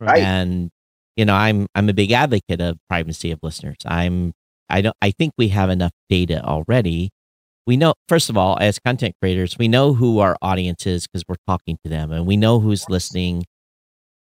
right? 0.00 0.22
And 0.22 0.70
you 1.18 1.24
know, 1.24 1.34
I'm 1.34 1.66
I'm 1.74 1.88
a 1.88 1.92
big 1.92 2.12
advocate 2.12 2.60
of 2.60 2.78
privacy 2.88 3.32
of 3.32 3.40
listeners. 3.42 3.76
I'm 3.84 4.32
I 4.70 4.80
don't 4.80 4.96
I 5.02 5.10
think 5.10 5.32
we 5.36 5.48
have 5.48 5.68
enough 5.68 5.92
data 6.08 6.42
already. 6.42 7.10
We 7.68 7.76
know 7.76 7.92
first 8.08 8.30
of 8.30 8.38
all, 8.38 8.56
as 8.62 8.78
content 8.78 9.14
creators, 9.20 9.58
we 9.58 9.68
know 9.68 9.92
who 9.92 10.20
our 10.20 10.38
audience 10.40 10.86
is 10.86 11.06
because 11.06 11.22
we're 11.28 11.36
talking 11.46 11.76
to 11.84 11.90
them, 11.90 12.10
and 12.10 12.26
we 12.26 12.34
know 12.34 12.60
who's 12.60 12.88
listening 12.88 13.44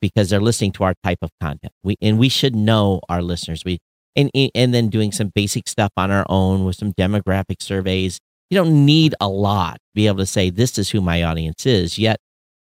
because 0.01 0.31
they're 0.31 0.41
listening 0.41 0.71
to 0.71 0.83
our 0.85 0.95
type 1.03 1.19
of 1.21 1.29
content. 1.39 1.71
We 1.83 1.97
and 2.01 2.17
we 2.17 2.29
should 2.29 2.55
know 2.55 2.99
our 3.07 3.21
listeners. 3.21 3.63
We 3.63 3.77
and 4.15 4.31
and 4.33 4.73
then 4.73 4.89
doing 4.89 5.11
some 5.11 5.31
basic 5.35 5.67
stuff 5.67 5.91
on 5.95 6.09
our 6.09 6.25
own 6.27 6.65
with 6.65 6.77
some 6.77 6.93
demographic 6.93 7.61
surveys. 7.61 8.17
You 8.49 8.55
don't 8.57 8.83
need 8.87 9.13
a 9.21 9.29
lot 9.29 9.75
to 9.75 9.91
be 9.93 10.07
able 10.07 10.17
to 10.17 10.25
say 10.25 10.49
this 10.49 10.79
is 10.79 10.89
who 10.89 10.99
my 10.99 11.21
audience 11.21 11.67
is. 11.67 11.99
Yet 11.99 12.17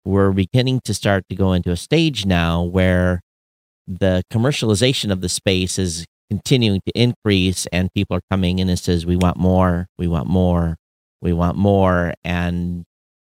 we're 0.03 0.34
beginning 0.34 0.82
to 0.84 0.93
start 0.93 1.23
to 1.30 1.36
go 1.38 1.53
into 1.53 1.71
a 1.71 1.77
stage 1.77 2.25
now 2.25 2.62
where 2.62 3.21
the 3.88 4.21
commercialization 4.34 5.13
of 5.13 5.21
the 5.21 5.30
space 5.30 5.80
is 5.80 6.06
continuing 6.29 6.81
to 6.85 6.91
increase 6.99 7.65
and 7.67 7.91
people 7.93 8.17
are 8.17 8.21
coming 8.29 8.59
in 8.59 8.69
and 8.69 8.77
says 8.77 9.05
we 9.05 9.15
want 9.15 9.37
more 9.37 9.87
we 9.97 10.07
want 10.07 10.27
more 10.27 10.77
we 11.21 11.33
want 11.33 11.57
more. 11.57 12.13
And 12.23 12.85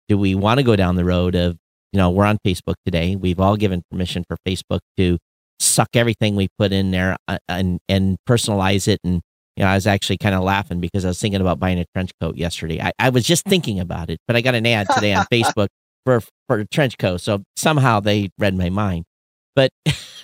do 0.08 0.18
we 0.18 0.34
want 0.34 0.58
to 0.58 0.64
go 0.64 0.76
down 0.76 0.96
the 0.96 1.04
road 1.04 1.34
of 1.34 1.56
you 1.92 1.98
know 1.98 2.10
we're 2.10 2.24
on 2.24 2.38
facebook 2.46 2.74
today. 2.84 3.16
We've 3.16 3.40
all 3.40 3.56
given 3.56 3.82
permission 3.90 4.24
for 4.28 4.36
facebook 4.46 4.80
to 4.96 5.18
suck 5.58 5.88
everything 5.94 6.36
we 6.36 6.48
put 6.58 6.72
in 6.72 6.90
there 6.90 7.16
uh, 7.28 7.38
and 7.48 7.80
and 7.88 8.16
personalize 8.28 8.88
it. 8.88 9.00
And 9.04 9.20
you 9.56 9.64
know 9.64 9.70
i 9.70 9.74
was 9.74 9.86
actually 9.86 10.18
kind 10.18 10.34
of 10.34 10.42
laughing 10.42 10.80
because 10.80 11.04
i 11.04 11.08
was 11.08 11.20
thinking 11.20 11.40
about 11.40 11.58
buying 11.58 11.78
a 11.78 11.84
trench 11.94 12.12
coat 12.20 12.36
yesterday. 12.36 12.80
I, 12.80 12.92
I 12.98 13.10
was 13.10 13.24
just 13.24 13.44
thinking 13.44 13.80
about 13.80 14.08
it 14.08 14.18
but 14.26 14.36
i 14.36 14.40
got 14.40 14.54
an 14.54 14.64
ad 14.64 14.86
today 14.94 15.12
on 15.12 15.26
facebook 15.32 15.66
for 16.04 16.22
for 16.48 16.60
a 16.60 16.66
trench 16.66 16.98
coat. 16.98 17.20
So 17.20 17.42
somehow 17.56 18.00
they 18.00 18.30
read 18.38 18.54
my 18.56 18.70
mind. 18.70 19.04
But 19.54 19.70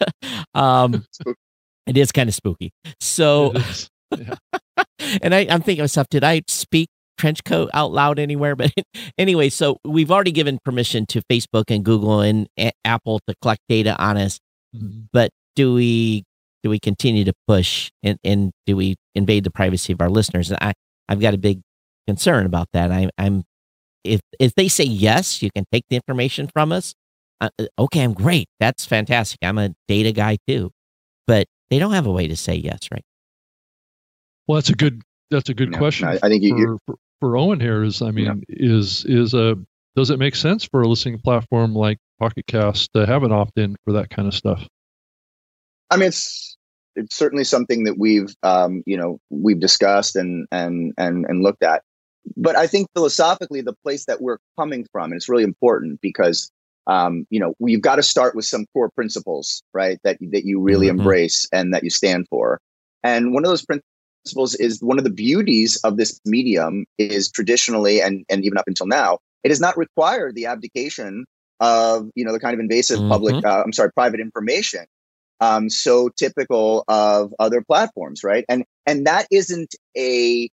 um, 0.54 1.04
it 1.86 1.96
is 1.96 2.12
kind 2.12 2.28
of 2.28 2.34
spooky. 2.34 2.72
So, 3.00 3.54
yeah. 4.16 4.34
and 5.22 5.34
I, 5.34 5.46
I'm 5.50 5.62
thinking 5.62 5.80
of 5.80 5.84
myself, 5.84 6.08
did 6.10 6.24
I 6.24 6.42
speak 6.48 6.88
trench 7.18 7.44
coat 7.44 7.70
out 7.74 7.92
loud 7.92 8.18
anywhere? 8.18 8.56
But 8.56 8.72
anyway, 9.18 9.48
so 9.48 9.78
we've 9.84 10.10
already 10.10 10.32
given 10.32 10.58
permission 10.64 11.06
to 11.06 11.22
Facebook 11.30 11.64
and 11.68 11.84
Google 11.84 12.20
and 12.20 12.48
a- 12.58 12.72
Apple 12.84 13.20
to 13.28 13.34
collect 13.42 13.60
data 13.68 13.96
on 14.02 14.16
us. 14.16 14.38
Mm-hmm. 14.74 15.02
But 15.12 15.30
do 15.54 15.74
we 15.74 16.24
do 16.62 16.70
we 16.70 16.80
continue 16.80 17.24
to 17.24 17.32
push 17.46 17.90
and, 18.02 18.18
and 18.24 18.50
do 18.66 18.76
we 18.76 18.96
invade 19.14 19.44
the 19.44 19.50
privacy 19.50 19.92
of 19.92 20.00
our 20.00 20.10
listeners? 20.10 20.50
And 20.50 20.58
I 20.60 20.72
I've 21.08 21.20
got 21.20 21.34
a 21.34 21.38
big 21.38 21.60
concern 22.06 22.46
about 22.46 22.68
that. 22.72 22.90
I, 22.90 23.08
I'm 23.16 23.44
if 24.04 24.20
if 24.38 24.54
they 24.54 24.68
say 24.68 24.84
yes, 24.84 25.42
you 25.42 25.50
can 25.54 25.64
take 25.72 25.84
the 25.88 25.96
information 25.96 26.48
from 26.52 26.72
us 26.72 26.94
uh, 27.40 27.50
uh, 27.58 27.66
okay, 27.78 28.02
I'm 28.02 28.14
great. 28.14 28.48
That's 28.60 28.84
fantastic. 28.84 29.38
I'm 29.42 29.58
a 29.58 29.74
data 29.88 30.12
guy 30.12 30.38
too, 30.46 30.70
but 31.26 31.46
they 31.70 31.78
don't 31.78 31.92
have 31.92 32.06
a 32.06 32.12
way 32.12 32.28
to 32.28 32.36
say 32.36 32.54
yes, 32.54 32.88
right? 32.90 33.04
Well, 34.46 34.56
that's 34.56 34.70
a 34.70 34.74
good 34.74 35.02
that's 35.30 35.48
a 35.48 35.54
good 35.54 35.72
no, 35.72 35.78
question. 35.78 36.08
I, 36.08 36.18
I 36.22 36.28
think 36.28 36.42
for, 36.42 36.58
you, 36.58 36.78
for, 36.86 36.94
for, 37.20 37.36
Owen 37.36 37.60
here 37.60 37.82
is 37.82 38.02
I 38.02 38.10
mean 38.10 38.26
yeah. 38.26 38.34
is 38.48 39.04
is 39.06 39.34
a 39.34 39.56
does 39.96 40.10
it 40.10 40.18
make 40.18 40.36
sense 40.36 40.64
for 40.64 40.82
a 40.82 40.88
listening 40.88 41.18
platform 41.18 41.74
like 41.74 41.98
Pocket 42.20 42.46
Cast 42.46 42.92
to 42.94 43.06
have 43.06 43.22
an 43.22 43.32
opt 43.32 43.58
in 43.58 43.76
for 43.84 43.92
that 43.92 44.10
kind 44.10 44.28
of 44.28 44.34
stuff? 44.34 44.66
I 45.90 45.96
mean, 45.96 46.08
it's 46.08 46.56
it's 46.94 47.16
certainly 47.16 47.44
something 47.44 47.84
that 47.84 47.98
we've 47.98 48.34
um, 48.42 48.82
you 48.86 48.96
know 48.96 49.18
we've 49.30 49.60
discussed 49.60 50.16
and 50.16 50.46
and 50.52 50.92
and 50.96 51.24
and 51.26 51.42
looked 51.42 51.62
at. 51.62 51.82
But 52.36 52.56
I 52.56 52.66
think 52.66 52.88
philosophically, 52.94 53.60
the 53.60 53.76
place 53.84 54.06
that 54.06 54.20
we're 54.20 54.38
coming 54.58 54.86
from, 54.90 55.12
and 55.12 55.14
it's 55.14 55.28
really 55.28 55.44
important 55.44 56.00
because 56.00 56.50
um, 56.86 57.26
you 57.30 57.40
know, 57.40 57.54
you've 57.60 57.82
got 57.82 57.96
to 57.96 58.02
start 58.02 58.34
with 58.36 58.44
some 58.44 58.66
core 58.72 58.90
principles, 58.90 59.62
right? 59.74 59.98
That 60.04 60.18
that 60.20 60.44
you 60.44 60.60
really 60.60 60.88
mm-hmm. 60.88 61.00
embrace 61.00 61.48
and 61.52 61.74
that 61.74 61.84
you 61.84 61.90
stand 61.90 62.26
for. 62.28 62.60
And 63.02 63.32
one 63.32 63.44
of 63.44 63.48
those 63.48 63.64
principles 63.64 64.54
is 64.54 64.82
one 64.82 64.98
of 64.98 65.04
the 65.04 65.10
beauties 65.10 65.76
of 65.84 65.96
this 65.96 66.20
medium 66.24 66.86
is 66.98 67.30
traditionally 67.30 68.00
and 68.00 68.24
and 68.28 68.44
even 68.44 68.58
up 68.58 68.66
until 68.66 68.86
now, 68.86 69.18
it 69.42 69.50
has 69.50 69.60
not 69.60 69.76
required 69.76 70.34
the 70.34 70.46
abdication 70.46 71.24
of 71.60 72.10
you 72.14 72.24
know 72.24 72.32
the 72.32 72.40
kind 72.40 72.54
of 72.54 72.60
invasive 72.60 72.98
mm-hmm. 72.98 73.10
public, 73.10 73.44
uh, 73.44 73.62
I'm 73.64 73.72
sorry, 73.72 73.92
private 73.92 74.20
information. 74.20 74.86
Um, 75.40 75.68
so 75.68 76.08
typical 76.08 76.84
of 76.88 77.34
other 77.38 77.62
platforms, 77.62 78.22
right? 78.24 78.44
And 78.48 78.64
and 78.86 79.06
that 79.06 79.26
isn't 79.30 79.74
a 79.96 80.48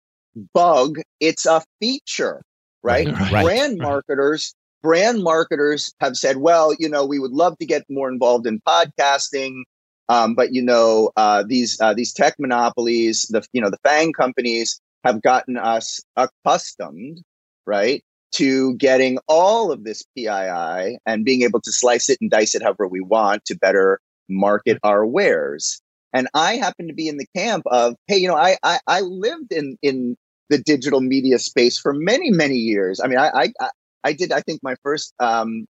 bug; 0.53 0.99
it's 1.19 1.45
a 1.45 1.63
feature, 1.81 2.41
right? 2.83 3.07
right. 3.07 3.43
Brand 3.43 3.79
marketers 3.79 4.53
brand 4.81 5.23
marketers 5.23 5.93
have 5.99 6.17
said, 6.17 6.37
well, 6.37 6.73
you 6.79 6.89
know, 6.89 7.05
we 7.05 7.19
would 7.19 7.31
love 7.31 7.57
to 7.59 7.65
get 7.65 7.83
more 7.89 8.09
involved 8.09 8.47
in 8.47 8.61
podcasting. 8.67 9.63
Um, 10.07 10.33
but 10.33 10.53
you 10.53 10.61
know, 10.61 11.11
uh, 11.17 11.43
these 11.47 11.79
uh, 11.79 11.93
these 11.93 12.13
tech 12.13 12.35
monopolies, 12.39 13.23
the 13.29 13.45
you 13.53 13.61
know 13.61 13.69
the 13.69 13.77
FANG 13.83 14.13
companies 14.13 14.81
have 15.03 15.21
gotten 15.21 15.55
us 15.55 16.01
accustomed, 16.15 17.21
right, 17.67 18.03
to 18.31 18.75
getting 18.75 19.19
all 19.27 19.71
of 19.71 19.83
this 19.83 20.03
PII 20.17 20.97
and 21.05 21.25
being 21.25 21.43
able 21.43 21.61
to 21.61 21.71
slice 21.71 22.09
it 22.09 22.17
and 22.21 22.31
dice 22.31 22.55
it 22.55 22.63
however 22.63 22.87
we 22.87 23.01
want 23.01 23.45
to 23.45 23.55
better 23.55 23.99
market 24.27 24.79
our 24.83 25.05
wares. 25.05 25.81
And 26.11 26.27
I 26.33 26.55
happen 26.55 26.87
to 26.87 26.93
be 26.93 27.07
in 27.07 27.17
the 27.17 27.27
camp 27.35 27.63
of, 27.67 27.95
hey, 28.07 28.17
you 28.17 28.27
know, 28.27 28.35
I 28.35 28.57
I, 28.63 28.79
I 28.87 29.01
lived 29.01 29.51
in 29.51 29.77
in 29.83 30.15
the 30.49 30.57
digital 30.57 31.01
media 31.01 31.37
space 31.37 31.77
for 31.77 31.93
many 31.93 32.31
many 32.31 32.55
years. 32.55 32.99
I 32.99 33.07
mean, 33.07 33.19
I 33.19 33.51
I 33.61 33.69
I 34.03 34.13
did, 34.13 34.31
I 34.31 34.41
think, 34.41 34.61
my 34.63 34.75
first 34.83 35.13
um, 35.19 35.65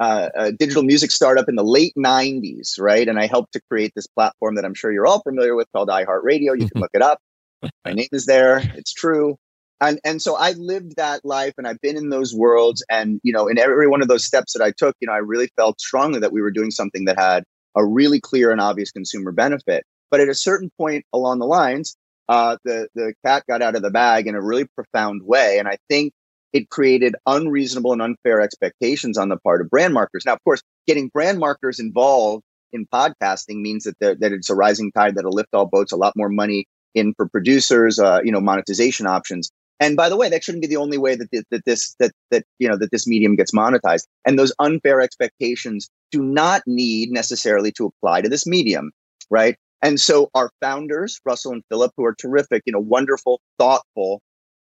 uh, 0.00 0.28
uh, 0.36 0.50
digital 0.58 0.82
music 0.82 1.10
startup 1.10 1.48
in 1.48 1.56
the 1.56 1.64
late 1.64 1.92
90s, 1.96 2.80
right? 2.80 3.06
And 3.06 3.18
I 3.18 3.26
helped 3.26 3.52
to 3.52 3.60
create 3.70 3.92
this 3.94 4.06
platform 4.06 4.56
that 4.56 4.64
I'm 4.64 4.74
sure 4.74 4.92
you're 4.92 5.06
all 5.06 5.22
familiar 5.22 5.54
with 5.54 5.68
called 5.72 5.88
iHeartRadio. 5.88 6.58
You 6.58 6.68
can 6.68 6.80
look 6.80 6.90
it 6.94 7.02
up. 7.02 7.18
My 7.84 7.92
name 7.92 8.08
is 8.12 8.26
there. 8.26 8.58
It's 8.74 8.92
true. 8.92 9.36
And, 9.80 10.00
and 10.04 10.22
so 10.22 10.36
I 10.36 10.52
lived 10.52 10.96
that 10.96 11.24
life 11.24 11.54
and 11.58 11.66
I've 11.66 11.80
been 11.80 11.96
in 11.96 12.10
those 12.10 12.34
worlds. 12.34 12.84
And, 12.88 13.20
you 13.24 13.32
know, 13.32 13.48
in 13.48 13.58
every 13.58 13.88
one 13.88 14.00
of 14.00 14.08
those 14.08 14.24
steps 14.24 14.52
that 14.52 14.62
I 14.62 14.72
took, 14.76 14.96
you 15.00 15.06
know, 15.06 15.12
I 15.12 15.18
really 15.18 15.48
felt 15.56 15.80
strongly 15.80 16.20
that 16.20 16.32
we 16.32 16.40
were 16.40 16.52
doing 16.52 16.70
something 16.70 17.04
that 17.06 17.18
had 17.18 17.44
a 17.76 17.84
really 17.84 18.20
clear 18.20 18.50
and 18.50 18.60
obvious 18.60 18.92
consumer 18.92 19.32
benefit. 19.32 19.84
But 20.10 20.20
at 20.20 20.28
a 20.28 20.34
certain 20.34 20.70
point 20.78 21.04
along 21.12 21.40
the 21.40 21.46
lines, 21.46 21.96
uh, 22.28 22.56
the 22.64 22.88
the 22.94 23.14
cat 23.24 23.44
got 23.48 23.62
out 23.62 23.74
of 23.74 23.82
the 23.82 23.90
bag 23.90 24.26
in 24.26 24.34
a 24.34 24.40
really 24.40 24.66
profound 24.76 25.22
way, 25.22 25.58
and 25.58 25.66
I 25.66 25.76
think 25.88 26.12
it 26.52 26.70
created 26.70 27.14
unreasonable 27.26 27.92
and 27.92 28.02
unfair 28.02 28.40
expectations 28.40 29.16
on 29.18 29.28
the 29.28 29.36
part 29.38 29.60
of 29.60 29.70
brand 29.70 29.94
marketers. 29.94 30.24
Now, 30.26 30.34
of 30.34 30.44
course, 30.44 30.62
getting 30.86 31.08
brand 31.08 31.38
marketers 31.38 31.78
involved 31.78 32.44
in 32.72 32.86
podcasting 32.86 33.60
means 33.60 33.84
that 33.84 33.98
that 34.20 34.32
it's 34.32 34.50
a 34.50 34.54
rising 34.54 34.92
tide 34.92 35.14
that'll 35.14 35.32
lift 35.32 35.54
all 35.54 35.66
boats. 35.66 35.92
A 35.92 35.96
lot 35.96 36.14
more 36.16 36.28
money 36.28 36.66
in 36.94 37.14
for 37.14 37.28
producers, 37.28 37.98
uh, 37.98 38.20
you 38.22 38.32
know, 38.32 38.40
monetization 38.40 39.06
options. 39.06 39.50
And 39.80 39.96
by 39.96 40.08
the 40.08 40.16
way, 40.16 40.28
that 40.28 40.44
shouldn't 40.44 40.62
be 40.62 40.68
the 40.68 40.76
only 40.76 40.96
way 40.98 41.16
that, 41.16 41.30
th- 41.30 41.44
that 41.50 41.64
this 41.64 41.94
that 41.98 42.12
that 42.30 42.44
you 42.58 42.68
know 42.68 42.76
that 42.76 42.90
this 42.92 43.06
medium 43.06 43.34
gets 43.34 43.52
monetized. 43.52 44.06
And 44.26 44.38
those 44.38 44.52
unfair 44.58 45.00
expectations 45.00 45.88
do 46.10 46.22
not 46.22 46.62
need 46.66 47.10
necessarily 47.10 47.72
to 47.72 47.86
apply 47.86 48.20
to 48.20 48.28
this 48.28 48.46
medium, 48.46 48.92
right? 49.30 49.56
And 49.82 50.00
so 50.00 50.30
our 50.34 50.50
founders, 50.60 51.20
Russell 51.24 51.52
and 51.52 51.64
Philip, 51.68 51.92
who 51.96 52.04
are 52.04 52.14
terrific, 52.14 52.62
you 52.66 52.72
know, 52.72 52.78
wonderful, 52.78 53.40
thoughtful, 53.58 54.20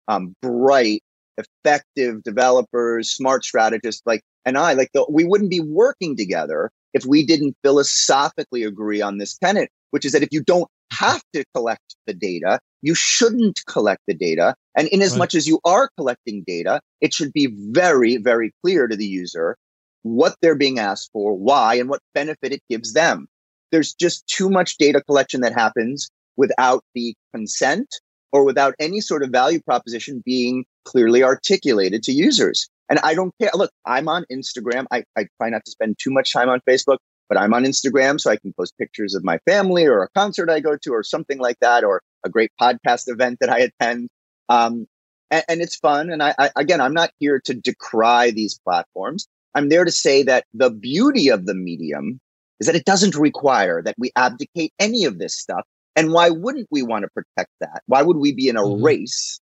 um, 0.07 0.35
bright, 0.41 1.03
effective 1.39 2.23
developers, 2.23 3.11
smart 3.11 3.45
strategists, 3.45 4.03
like 4.05 4.23
and 4.45 4.59
I, 4.59 4.73
like 4.73 4.91
the, 4.93 5.07
we 5.11 5.25
wouldn't 5.25 5.51
be 5.51 5.61
working 5.61 6.17
together 6.17 6.71
if 6.95 7.05
we 7.05 7.25
didn't 7.25 7.57
philosophically 7.63 8.63
agree 8.63 9.01
on 9.01 9.19
this 9.19 9.37
tenet, 9.37 9.71
which 9.91 10.05
is 10.05 10.13
that 10.13 10.23
if 10.23 10.31
you 10.33 10.43
don't 10.43 10.69
have 10.91 11.23
to 11.35 11.45
collect 11.55 11.97
the 12.07 12.15
data, 12.15 12.59
you 12.81 12.95
shouldn't 12.95 13.61
collect 13.67 14.01
the 14.07 14.15
data. 14.15 14.55
And 14.77 14.89
in 14.89 15.03
as 15.03 15.13
right. 15.13 15.19
much 15.19 15.35
as 15.35 15.47
you 15.47 15.61
are 15.65 15.91
collecting 15.97 16.45
data, 16.47 16.81
it 17.01 17.13
should 17.13 17.33
be 17.33 17.55
very, 17.71 18.17
very 18.17 18.53
clear 18.65 18.87
to 18.87 18.97
the 18.97 19.07
user 19.07 19.57
what 20.03 20.37
they're 20.41 20.55
being 20.55 20.79
asked 20.79 21.11
for, 21.13 21.35
why, 21.35 21.75
and 21.75 21.89
what 21.89 22.01
benefit 22.15 22.53
it 22.53 22.63
gives 22.71 22.95
them. 22.95 23.27
There's 23.71 23.93
just 23.95 24.27
too 24.27 24.49
much 24.49 24.79
data 24.79 25.03
collection 25.03 25.43
that 25.43 25.53
happens 25.53 26.09
without 26.37 26.85
the 26.95 27.15
consent 27.35 27.89
or 28.33 28.45
without 28.45 28.75
any 28.79 29.01
sort 29.01 29.23
of 29.23 29.31
value 29.31 29.61
proposition 29.61 30.23
being 30.25 30.65
clearly 30.89 31.23
articulated 31.23 32.03
to 32.03 32.13
users. 32.13 32.67
And 32.89 32.99
I 33.01 33.15
don't 33.15 33.35
care. 33.39 33.51
Look, 33.55 33.71
I'm 33.85 34.09
on 34.09 34.25
Instagram. 34.33 34.87
I, 34.91 35.05
I 35.17 35.27
try 35.37 35.51
not 35.51 35.65
to 35.67 35.71
spend 35.71 35.97
too 35.99 36.11
much 36.11 36.33
time 36.33 36.49
on 36.49 36.61
Facebook, 36.67 36.97
but 37.29 37.37
I'm 37.37 37.53
on 37.53 37.65
Instagram 37.65 38.19
so 38.19 38.31
I 38.31 38.37
can 38.37 38.55
post 38.55 38.73
pictures 38.79 39.15
of 39.15 39.23
my 39.23 39.39
family 39.47 39.85
or 39.85 40.03
a 40.03 40.09
concert 40.15 40.49
I 40.49 40.61
go 40.61 40.79
to 40.79 40.91
or 40.93 41.03
something 41.03 41.39
like 41.39 41.59
that, 41.61 41.85
or 41.85 42.01
a 42.25 42.31
great 42.31 42.51
podcast 42.59 43.05
event 43.07 43.39
that 43.41 43.51
I 43.51 43.69
attend. 43.69 44.09
Um, 44.49 44.87
and, 45.31 45.45
and, 45.47 45.61
it's 45.61 45.77
fun. 45.77 46.09
And 46.09 46.23
I, 46.23 46.35
I, 46.39 46.51
again, 46.57 46.81
I'm 46.81 46.95
not 46.95 47.11
here 47.19 47.39
to 47.45 47.53
decry 47.53 48.31
these 48.31 48.59
platforms. 48.65 49.29
I'm 49.55 49.69
there 49.69 49.85
to 49.85 49.91
say 49.91 50.23
that 50.23 50.47
the 50.55 50.71
beauty 50.71 51.29
of 51.29 51.45
the 51.45 51.55
medium 51.55 52.19
is 52.61 52.67
that 52.67 52.77
it 52.77 52.87
doesn't 52.87 53.15
require 53.15 53.83
that 53.83 53.97
we 53.99 54.11
abdicate 54.17 54.73
any 54.79 55.05
of 55.05 55.19
this 55.19 55.37
stuff. 55.37 55.67
And 55.97 56.13
why 56.13 56.31
wouldn't 56.31 56.69
we 56.71 56.83
want 56.83 57.03
to 57.03 57.11
protect 57.11 57.51
that? 57.61 57.83
Why 57.87 58.01
would 58.01 58.17
we 58.17 58.33
be 58.33 58.49
in 58.49 58.57
a 58.57 58.63
mm-hmm. 58.63 58.83
race 58.83 59.39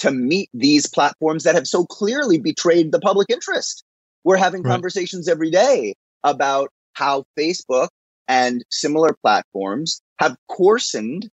to 0.00 0.10
meet 0.10 0.48
these 0.52 0.86
platforms 0.86 1.44
that 1.44 1.54
have 1.54 1.66
so 1.66 1.84
clearly 1.86 2.38
betrayed 2.38 2.92
the 2.92 3.00
public 3.00 3.28
interest? 3.30 3.84
We're 4.24 4.36
having 4.36 4.62
right. 4.62 4.70
conversations 4.70 5.28
every 5.28 5.50
day 5.50 5.94
about 6.24 6.70
how 6.94 7.24
Facebook 7.38 7.88
and 8.28 8.64
similar 8.70 9.16
platforms 9.22 10.02
have 10.18 10.36
coarsened, 10.48 11.28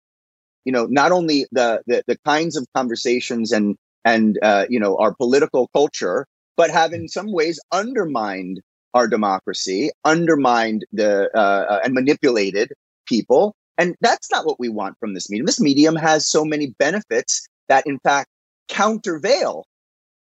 you 0.65 0.73
know, 0.73 0.87
not 0.87 1.13
only 1.13 1.47
the 1.53 1.83
the, 1.87 2.03
the 2.07 2.19
kinds 2.25 2.57
of 2.57 2.67
conversations 2.75 3.53
and 3.53 3.77
and 4.05 4.39
uh, 4.43 4.67
you 4.69 4.79
know 4.79 4.97
our 4.99 5.15
political 5.15 5.69
culture, 5.75 6.27
but 6.57 6.71
have 6.71 6.93
in 6.93 7.09
some 7.09 7.33
ways 7.33 7.61
undermined 7.73 8.61
our 8.95 9.07
democracy, 9.07 9.91
undermined 10.05 10.87
the 10.93 11.31
uh, 11.35 11.67
uh, 11.73 11.81
and 11.85 11.93
manipulated 11.93 12.73
people. 13.07 13.55
And 13.79 13.95
that's 14.01 14.31
not 14.31 14.47
what 14.47 14.59
we 14.59 14.71
want 14.71 14.97
from 14.99 15.13
this 15.13 15.29
medium. 15.29 15.45
This 15.45 15.61
medium 15.61 15.97
has 15.97 16.27
so 16.27 16.47
many 16.47 16.69
benefits 16.79 17.47
that, 17.69 17.87
in 17.87 17.99
fact, 17.99 18.31
countervail 18.69 19.65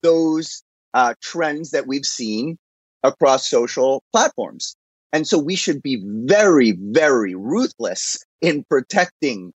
those 0.04 0.64
uh, 0.94 1.14
trends 1.22 1.72
that 1.72 1.88
we've 1.88 2.06
seen 2.06 2.58
across 3.04 3.50
social 3.50 4.04
platforms. 4.12 4.76
And 5.14 5.28
so 5.28 5.38
we 5.38 5.56
should 5.56 5.82
be 5.82 6.02
very, 6.06 6.78
very 6.80 7.36
ruthless 7.36 8.24
in 8.42 8.64
protecting 8.70 9.52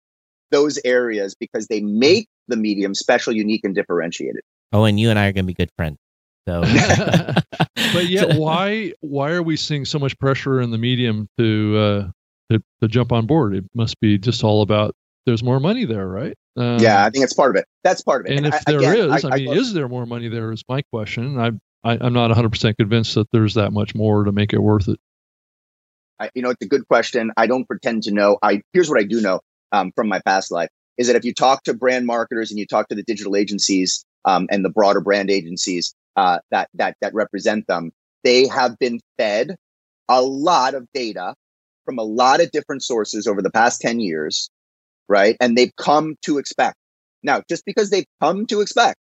those 0.52 0.80
areas 0.86 1.36
because 1.36 1.68
they 1.68 1.82
make 1.82 2.28
the 2.48 2.58
medium 2.58 2.96
special, 2.96 3.34
unique, 3.34 3.62
and 3.64 3.76
differentiated. 3.76 4.42
Oh, 4.72 4.86
and 4.86 5.00
you 5.00 5.10
and 5.10 5.20
I 5.20 5.28
are 5.28 5.34
going 5.34 5.46
to 5.46 5.48
be 5.48 5.54
good 5.54 5.72
friends. 5.78 5.98
So, 6.48 6.62
but 7.94 8.08
yet, 8.08 8.36
why 8.38 8.94
why 9.02 9.32
are 9.32 9.44
we 9.44 9.58
seeing 9.58 9.86
so 9.86 10.00
much 10.00 10.18
pressure 10.18 10.60
in 10.60 10.72
the 10.72 10.78
medium 10.78 11.28
to 11.38 11.78
uh, 11.78 12.12
to, 12.52 12.64
to 12.82 12.88
jump 12.88 13.12
on 13.12 13.28
board? 13.28 13.56
It 13.56 13.66
must 13.76 14.00
be 14.00 14.18
just 14.18 14.44
all 14.44 14.62
about 14.62 14.96
there's 15.26 15.44
more 15.44 15.60
money 15.60 15.86
there, 15.86 16.08
right? 16.08 16.36
Um, 16.58 16.80
yeah, 16.80 17.06
I 17.06 17.10
think 17.10 17.24
it's 17.24 17.34
part 17.34 17.56
of 17.56 17.60
it. 17.60 17.66
That's 17.84 18.02
part 18.02 18.26
of 18.26 18.32
it. 18.32 18.38
And, 18.38 18.46
and 18.46 18.56
if 18.56 18.64
I, 18.68 18.72
there 18.72 18.80
again, 18.80 19.16
is, 19.16 19.26
I, 19.26 19.30
I, 19.30 19.38
mean, 19.38 19.54
is 19.54 19.74
there 19.74 19.88
more 19.88 20.06
money 20.06 20.28
there? 20.28 20.52
Is 20.52 20.64
my 20.68 20.82
question. 20.82 21.40
I, 21.40 21.52
I 21.84 21.98
I'm 22.02 22.14
not 22.14 22.28
100 22.30 22.50
percent 22.50 22.78
convinced 22.78 23.16
that 23.16 23.32
there's 23.32 23.54
that 23.54 23.72
much 23.72 23.96
more 23.96 24.24
to 24.24 24.32
make 24.32 24.54
it 24.54 24.60
worth 24.60 24.88
it. 24.88 25.00
I, 26.20 26.30
you 26.36 26.42
know, 26.42 26.50
it's 26.50 26.64
a 26.64 26.68
good 26.68 26.88
question. 26.88 27.32
I 27.38 27.48
don't 27.48 27.66
pretend 27.66 28.04
to 28.04 28.12
know. 28.12 28.38
I 28.42 28.62
here's 28.74 28.90
what 28.90 29.00
I 29.00 29.04
do 29.04 29.22
know 29.22 29.40
um, 29.72 29.92
from 29.96 30.08
my 30.08 30.20
past 30.26 30.52
life 30.52 30.70
is 30.98 31.08
that 31.08 31.16
if 31.16 31.24
you 31.24 31.34
talk 31.34 31.64
to 31.64 31.74
brand 31.74 32.06
marketers 32.06 32.52
and 32.52 32.60
you 32.60 32.68
talk 32.68 32.90
to 32.90 32.96
the 32.96 33.04
digital 33.04 33.36
agencies 33.36 34.06
um, 34.26 34.48
and 34.52 34.64
the 34.64 34.70
broader 34.70 35.02
brand 35.02 35.32
agencies 35.32 35.96
uh, 36.16 36.40
that 36.52 36.70
that 36.74 36.98
that 37.02 37.14
represent 37.14 37.66
them, 37.68 37.92
they 38.24 38.48
have 38.48 38.78
been 38.78 39.00
fed 39.18 39.56
a 40.10 40.22
lot 40.22 40.74
of 40.74 40.86
data 40.94 41.34
from 41.86 41.98
a 41.98 42.04
lot 42.04 42.42
of 42.42 42.52
different 42.52 42.84
sources 42.84 43.28
over 43.28 43.42
the 43.42 43.50
past 43.50 43.82
10 43.82 44.00
years, 44.00 44.50
right? 45.08 45.38
And 45.40 45.58
they've 45.58 45.76
come 45.78 46.16
to 46.24 46.38
expect. 46.38 46.76
Now, 47.24 47.44
just 47.50 47.66
because 47.66 47.90
they've 47.90 48.06
come 48.22 48.46
to 48.48 48.62
expect 48.62 48.98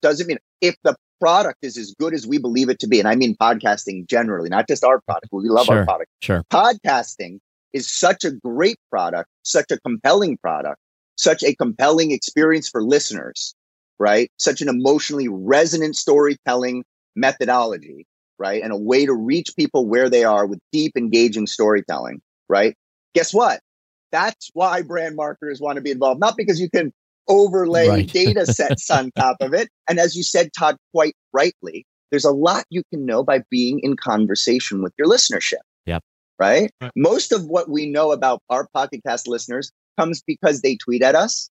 doesn't 0.00 0.26
mean 0.26 0.38
if 0.60 0.74
the 0.84 0.96
product 1.20 1.58
is 1.62 1.76
as 1.76 1.94
good 1.98 2.14
as 2.14 2.26
we 2.26 2.38
believe 2.38 2.68
it 2.68 2.78
to 2.80 2.88
be, 2.88 2.98
and 2.98 3.08
I 3.08 3.14
mean 3.14 3.36
podcasting 3.40 4.08
generally, 4.08 4.48
not 4.48 4.66
just 4.66 4.82
our 4.84 5.00
product. 5.02 5.28
We 5.30 5.48
love 5.48 5.66
sure, 5.66 5.78
our 5.78 5.84
product. 5.84 6.10
Sure. 6.20 6.42
Podcasting 6.50 7.38
is 7.72 7.90
such 7.90 8.24
a 8.24 8.32
great 8.32 8.76
product, 8.90 9.28
such 9.44 9.70
a 9.70 9.78
compelling 9.80 10.36
product, 10.38 10.78
such 11.16 11.42
a 11.42 11.54
compelling 11.54 12.10
experience 12.10 12.68
for 12.68 12.82
listeners, 12.82 13.54
right? 13.98 14.30
Such 14.38 14.60
an 14.60 14.68
emotionally 14.68 15.28
resonant 15.28 15.96
storytelling 15.96 16.84
methodology, 17.14 18.06
right? 18.38 18.62
And 18.62 18.72
a 18.72 18.76
way 18.76 19.06
to 19.06 19.14
reach 19.14 19.50
people 19.56 19.86
where 19.86 20.10
they 20.10 20.24
are 20.24 20.46
with 20.46 20.58
deep, 20.72 20.92
engaging 20.96 21.46
storytelling, 21.46 22.20
right? 22.48 22.74
Guess 23.14 23.32
what? 23.32 23.60
That's 24.12 24.50
why 24.52 24.82
brand 24.82 25.16
marketers 25.16 25.60
want 25.60 25.76
to 25.76 25.82
be 25.82 25.90
involved, 25.90 26.20
not 26.20 26.36
because 26.36 26.60
you 26.60 26.70
can 26.70 26.92
overlay 27.28 27.88
right. 27.88 28.06
data 28.12 28.46
sets 28.46 28.90
on 28.90 29.10
top 29.12 29.38
of 29.40 29.54
it. 29.54 29.68
And 29.88 29.98
as 29.98 30.14
you 30.14 30.22
said, 30.22 30.50
Todd, 30.56 30.76
quite 30.94 31.16
rightly, 31.32 31.86
there's 32.10 32.24
a 32.24 32.30
lot 32.30 32.64
you 32.68 32.82
can 32.92 33.06
know 33.06 33.24
by 33.24 33.42
being 33.50 33.80
in 33.82 33.96
conversation 33.96 34.82
with 34.82 34.92
your 34.98 35.08
listenership. 35.08 35.62
Yep. 35.86 36.02
Right? 36.38 36.70
right. 36.80 36.92
Most 36.94 37.32
of 37.32 37.46
what 37.46 37.70
we 37.70 37.86
know 37.86 38.12
about 38.12 38.42
our 38.50 38.68
Pocket 38.74 39.00
Cast 39.06 39.26
listeners 39.26 39.72
comes 39.98 40.22
because 40.26 40.60
they 40.60 40.76
tweet 40.76 41.02
at 41.02 41.14
us. 41.14 41.48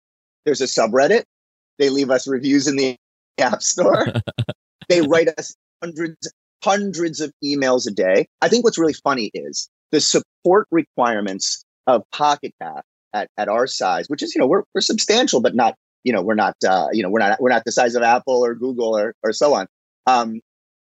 There's 0.45 0.61
a 0.61 0.65
subreddit. 0.65 1.25
They 1.79 1.91
leave 1.91 2.11
us 2.11 2.29
reviews 2.29 2.69
in 2.69 2.77
the 2.77 2.97
App 3.39 3.63
Store. 3.63 4.07
they 4.89 5.01
write 5.03 5.29
us 5.39 5.57
hundreds, 5.83 6.33
hundreds 6.63 7.21
of 7.21 7.33
emails 7.43 7.89
a 7.89 7.91
day. 7.91 8.27
I 8.41 8.49
think 8.49 8.65
what's 8.65 8.79
really 8.79 8.95
funny 8.95 9.31
is 9.35 9.69
the 9.91 10.01
support 10.01 10.69
requirements 10.71 11.65
of 11.87 12.03
Pocket 12.11 12.55
Cast 12.61 12.87
at, 13.13 13.29
at 13.39 13.49
our 13.49 13.67
size, 13.67 14.09
which 14.09 14.23
is, 14.23 14.35
you 14.35 14.41
know, 14.41 14.47
we're, 14.47 14.63
we're 14.75 14.81
substantial, 14.81 15.41
but 15.41 15.55
not, 15.55 15.77
you 16.03 16.13
know, 16.13 16.23
we're 16.23 16.35
not, 16.35 16.57
uh, 16.67 16.89
you 16.93 17.03
know, 17.03 17.09
we're 17.09 17.21
not, 17.21 17.41
we're 17.41 17.51
not 17.51 17.65
the 17.65 17.73
size 17.73 17.95
of 17.95 18.03
Apple 18.03 18.45
or 18.45 18.55
Google 18.55 18.97
or, 18.97 19.15
or 19.23 19.33
so 19.33 19.55
on, 19.55 19.67
um, 20.07 20.41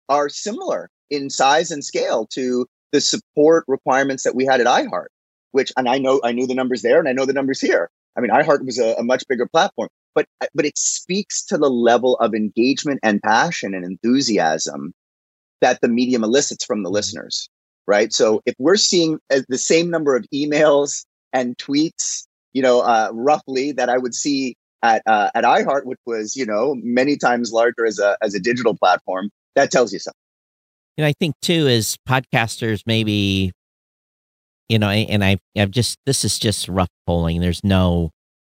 are 0.08 0.28
similar 0.28 0.90
in 1.11 1.30
size 1.30 1.70
and 1.70 1.84
scale 1.84 2.26
to 2.26 2.66
the 2.92 3.00
support 3.00 3.64
requirements 3.66 4.24
that 4.24 4.34
we 4.34 4.44
had 4.44 4.61
at 4.61 4.66
iHeart, 4.66 5.08
which, 5.52 5.72
and 5.76 5.88
I 5.88 5.98
know, 5.98 6.20
I 6.22 6.32
knew 6.32 6.46
the 6.46 6.54
numbers 6.54 6.82
there 6.82 6.98
and 6.98 7.08
I 7.08 7.12
know 7.12 7.26
the 7.26 7.32
numbers 7.32 7.61
here. 7.61 7.90
I 8.16 8.20
mean, 8.20 8.30
iHeart 8.30 8.64
was 8.64 8.78
a, 8.78 8.94
a 8.94 9.03
much 9.03 9.24
bigger 9.28 9.46
platform, 9.46 9.88
but, 10.14 10.26
but 10.55 10.64
it 10.64 10.76
speaks 10.76 11.44
to 11.46 11.59
the 11.59 11.70
level 11.70 12.16
of 12.16 12.34
engagement 12.34 13.01
and 13.03 13.22
passion 13.22 13.74
and 13.74 13.84
enthusiasm 13.84 14.92
that 15.61 15.80
the 15.80 15.88
medium 15.88 16.24
elicits 16.24 16.64
from 16.64 16.82
the 16.82 16.88
mm-hmm. 16.88 16.94
listeners 16.94 17.49
right? 17.89 18.12
So 18.12 18.43
if 18.47 18.55
we're 18.59 18.76
seeing 18.76 19.18
uh, 19.32 19.41
the 19.49 19.59
same 19.59 19.91
number 19.91 20.14
of 20.14 20.24
emails 20.32 21.05
and 21.32 21.57
tweets, 21.57 22.26
you 22.53 22.62
know, 22.62 22.82
uh, 22.82 23.09
roughly 23.12 23.72
that 23.72 23.89
I 23.89 23.99
would 23.99 24.14
see 24.14 24.55
at 24.82 25.03
uh, 25.07 25.30
at 25.34 25.43
iHeart, 25.43 25.86
which 25.86 25.99
was 26.07 26.36
you 26.36 26.47
know 26.47 26.76
many 26.82 27.16
times 27.16 27.53
larger 27.53 27.84
as 27.84 27.99
a 27.99 28.16
as 28.22 28.34
a 28.34 28.41
digital 28.41 28.76
platform. 28.76 29.30
That 29.57 29.72
tells 29.72 29.93
you 29.93 29.99
something. 29.99 30.14
And 30.99 31.07
I 31.07 31.14
think 31.18 31.34
too, 31.41 31.66
as 31.66 31.97
podcasters, 32.09 32.82
maybe, 32.86 33.53
you 34.68 34.78
know, 34.78 34.89
and 34.89 35.24
I 35.24 35.39
I've 35.57 35.70
just 35.70 35.97
this 36.07 36.24
is 36.24 36.39
just 36.39 36.68
rough 36.68 36.91
polling. 37.07 37.41
There's 37.41 37.64
no 37.64 38.11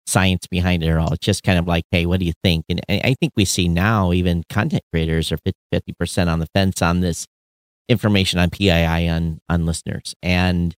science 0.07 0.47
behind 0.47 0.81
it 0.81 0.87
at 0.87 0.97
all. 0.97 1.13
It's 1.13 1.25
just 1.25 1.43
kind 1.43 1.59
of 1.59 1.67
like, 1.67 1.83
hey, 1.91 2.07
what 2.07 2.19
do 2.19 2.25
you 2.25 2.33
think? 2.43 2.65
And 2.67 2.81
I 2.89 3.15
think 3.19 3.33
we 3.35 3.45
see 3.45 3.67
now 3.67 4.11
even 4.11 4.43
content 4.49 4.81
creators 4.91 5.31
are 5.31 5.37
50 5.71 5.93
percent 5.99 6.29
on 6.29 6.39
the 6.39 6.47
fence 6.55 6.81
on 6.81 7.01
this 7.01 7.27
information 7.89 8.39
on 8.39 8.49
PII 8.51 9.09
on 9.09 9.39
on 9.49 9.65
listeners, 9.65 10.15
and 10.23 10.75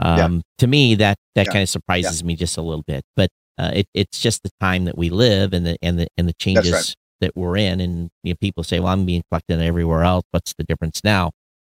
Um, 0.00 0.18
Yeah. 0.36 0.40
To 0.58 0.66
me, 0.66 0.94
that 0.96 1.16
that 1.36 1.46
Yeah. 1.46 1.52
kind 1.52 1.62
of 1.62 1.68
surprises 1.68 2.24
me 2.24 2.34
just 2.36 2.56
a 2.56 2.62
little 2.62 2.82
bit, 2.86 3.04
but 3.16 3.30
uh, 3.58 3.70
it, 3.74 3.86
it's 3.94 4.18
just 4.20 4.42
the 4.42 4.50
time 4.60 4.86
that 4.86 4.98
we 4.98 5.08
live 5.10 5.52
and 5.52 5.64
the 5.66 5.76
and 5.82 5.98
the 6.00 6.08
and 6.16 6.28
the 6.28 6.32
changes 6.40 6.72
right. 6.72 6.94
that 7.20 7.36
we're 7.36 7.56
in. 7.56 7.80
And 7.80 8.10
you 8.24 8.32
know, 8.32 8.36
people 8.40 8.64
say, 8.64 8.80
"Well, 8.80 8.92
I'm 8.92 9.06
being 9.06 9.22
collected 9.30 9.60
everywhere 9.60 10.02
else. 10.02 10.24
What's 10.32 10.52
the 10.58 10.64
difference 10.64 11.00
now?" 11.04 11.30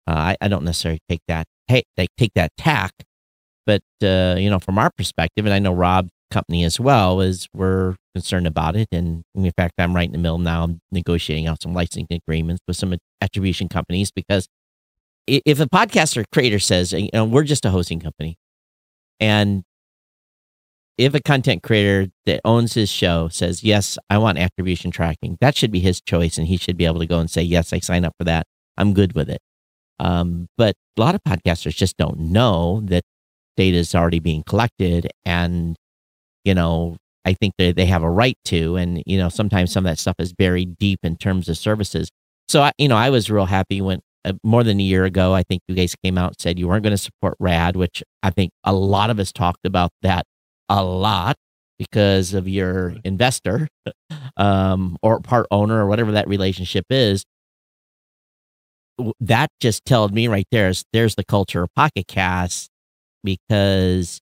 Uh, 0.07 0.13
I, 0.31 0.37
I 0.41 0.49
don't 0.49 0.65
necessarily 0.65 1.01
take 1.09 1.23
that 1.29 1.47
hey, 1.67 1.83
they 1.97 2.07
take 2.19 2.33
that 2.35 2.53
tack, 2.57 2.93
but 3.67 3.83
uh, 4.03 4.37
you 4.39 4.49
know, 4.51 4.59
from 4.61 4.79
our 4.79 4.91
perspective, 4.97 5.45
and 5.47 5.55
I 5.55 5.59
know 5.59 5.73
Rob's 5.73 6.11
company 6.31 6.63
as 6.65 6.79
well, 6.79 7.21
is 7.21 7.49
we're 7.55 7.97
concerned 8.15 8.47
about 8.47 8.77
it. 8.77 8.89
And 8.93 9.25
in 9.35 9.51
fact, 9.57 9.75
I'm 9.79 9.95
right 9.95 10.07
in 10.07 10.13
the 10.13 10.19
middle 10.19 10.39
now. 10.39 10.65
I'm 10.65 10.81
negotiating 10.93 11.47
out 11.49 11.63
some 11.63 11.75
licensing 11.75 12.07
agreements 12.11 12.61
with 12.69 12.77
some 12.77 12.95
attribution 13.21 13.69
companies 13.69 14.11
because 14.13 14.47
if 15.27 15.61
a 15.61 15.67
podcaster 15.67 16.25
creator 16.33 16.59
says, 16.59 16.93
you 16.93 17.09
know, 17.13 17.25
we're 17.25 17.45
just 17.45 17.65
a 17.65 17.71
hosting 17.71 18.01
company, 18.01 18.37
and 19.21 19.65
if 20.97 21.15
a 21.15 21.21
content 21.21 21.63
creator 21.63 22.11
that 22.27 22.41
owns 22.45 22.75
his 22.75 22.89
show 22.89 23.29
says, 23.29 23.65
yes, 23.65 23.99
I 24.11 24.19
want 24.19 24.39
attribution 24.39 24.91
tracking, 24.91 25.37
that 25.41 25.57
should 25.57 25.73
be 25.73 25.81
his 25.81 26.01
choice. 26.01 26.39
And 26.39 26.47
he 26.47 26.57
should 26.57 26.77
be 26.77 26.85
able 26.85 27.01
to 27.01 27.07
go 27.07 27.19
and 27.19 27.31
say, 27.31 27.43
yes, 27.43 27.73
I 27.73 27.81
sign 27.81 28.05
up 28.05 28.15
for 28.17 28.25
that. 28.25 28.47
I'm 28.77 28.95
good 28.95 29.15
with 29.15 29.29
it. 29.29 29.41
Um, 29.99 30.49
but 30.57 30.77
a 30.97 31.01
lot 31.01 31.15
of 31.15 31.23
podcasters 31.25 31.75
just 31.75 31.97
don't 31.97 32.19
know 32.19 32.81
that 32.85 33.03
data 33.57 33.77
is 33.77 33.95
already 33.95 34.21
being 34.21 34.45
collected. 34.45 35.11
And, 35.25 35.77
you 36.45 36.55
know, 36.55 36.97
I 37.25 37.35
think 37.35 37.55
that 37.59 37.75
they 37.75 37.87
have 37.87 38.03
a 38.03 38.11
right 38.11 38.39
to. 38.47 38.77
And, 38.77 39.03
you 39.07 39.19
know, 39.19 39.29
sometimes 39.29 39.73
some 39.73 39.87
of 39.87 39.91
that 39.91 39.99
stuff 39.99 40.17
is 40.19 40.33
buried 40.33 40.79
deep 40.79 41.01
in 41.03 41.17
terms 41.17 41.49
of 41.49 41.59
services. 41.59 42.09
So, 42.49 42.63
I, 42.63 42.73
you 42.79 42.89
know, 42.89 42.97
I 42.97 43.11
was 43.11 43.31
real 43.31 43.47
happy 43.47 43.81
when 43.81 44.01
uh, 44.25 44.33
more 44.43 44.65
than 44.65 44.81
a 44.81 44.83
year 44.83 45.05
ago, 45.05 45.35
I 45.35 45.43
think 45.43 45.63
you 45.69 45.75
guys 45.75 45.95
came 46.03 46.19
out 46.19 46.29
and 46.29 46.41
said 46.41 46.59
you 46.59 46.69
weren't 46.69 46.83
going 46.83 46.93
to 46.93 46.99
support 46.99 47.37
RAD, 47.39 47.77
which 47.77 48.03
I 48.23 48.31
think 48.31 48.53
a 48.65 48.73
lot 48.73 49.11
of 49.11 49.19
us 49.19 49.33
talked 49.33 49.67
about 49.67 49.91
that 50.03 50.25
a 50.69 50.83
lot 50.83 51.37
because 51.79 52.35
of 52.35 52.49
your 52.49 52.95
investor 53.05 53.69
um, 54.37 54.97
or 55.03 55.21
part 55.21 55.47
owner 55.51 55.85
or 55.85 55.87
whatever 55.87 56.13
that 56.13 56.29
relationship 56.29 56.87
is. 56.91 57.25
That 59.21 59.49
just 59.61 59.85
told 59.85 60.15
me 60.15 60.29
right 60.29 60.47
there 60.53 60.69
is 60.69 60.85
there's 60.93 61.17
the 61.17 61.25
culture 61.25 61.65
of 61.65 61.69
Pocket 61.75 62.07
Cast 62.07 62.71
because 63.25 64.21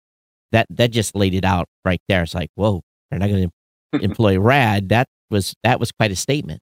that 0.50 0.66
that 0.70 0.90
just 0.90 1.14
laid 1.14 1.34
it 1.34 1.44
out 1.44 1.66
right 1.84 2.00
there. 2.08 2.22
It's 2.22 2.34
like, 2.34 2.48
whoa, 2.54 2.80
they're 3.10 3.20
not 3.20 3.28
going 3.28 3.50
to 3.94 4.00
employ 4.00 4.38
RAD. 4.38 4.88
That 4.88 5.08
was 5.30 5.54
that 5.62 5.78
was 5.78 5.92
quite 5.92 6.10
a 6.10 6.16
statement. 6.16 6.60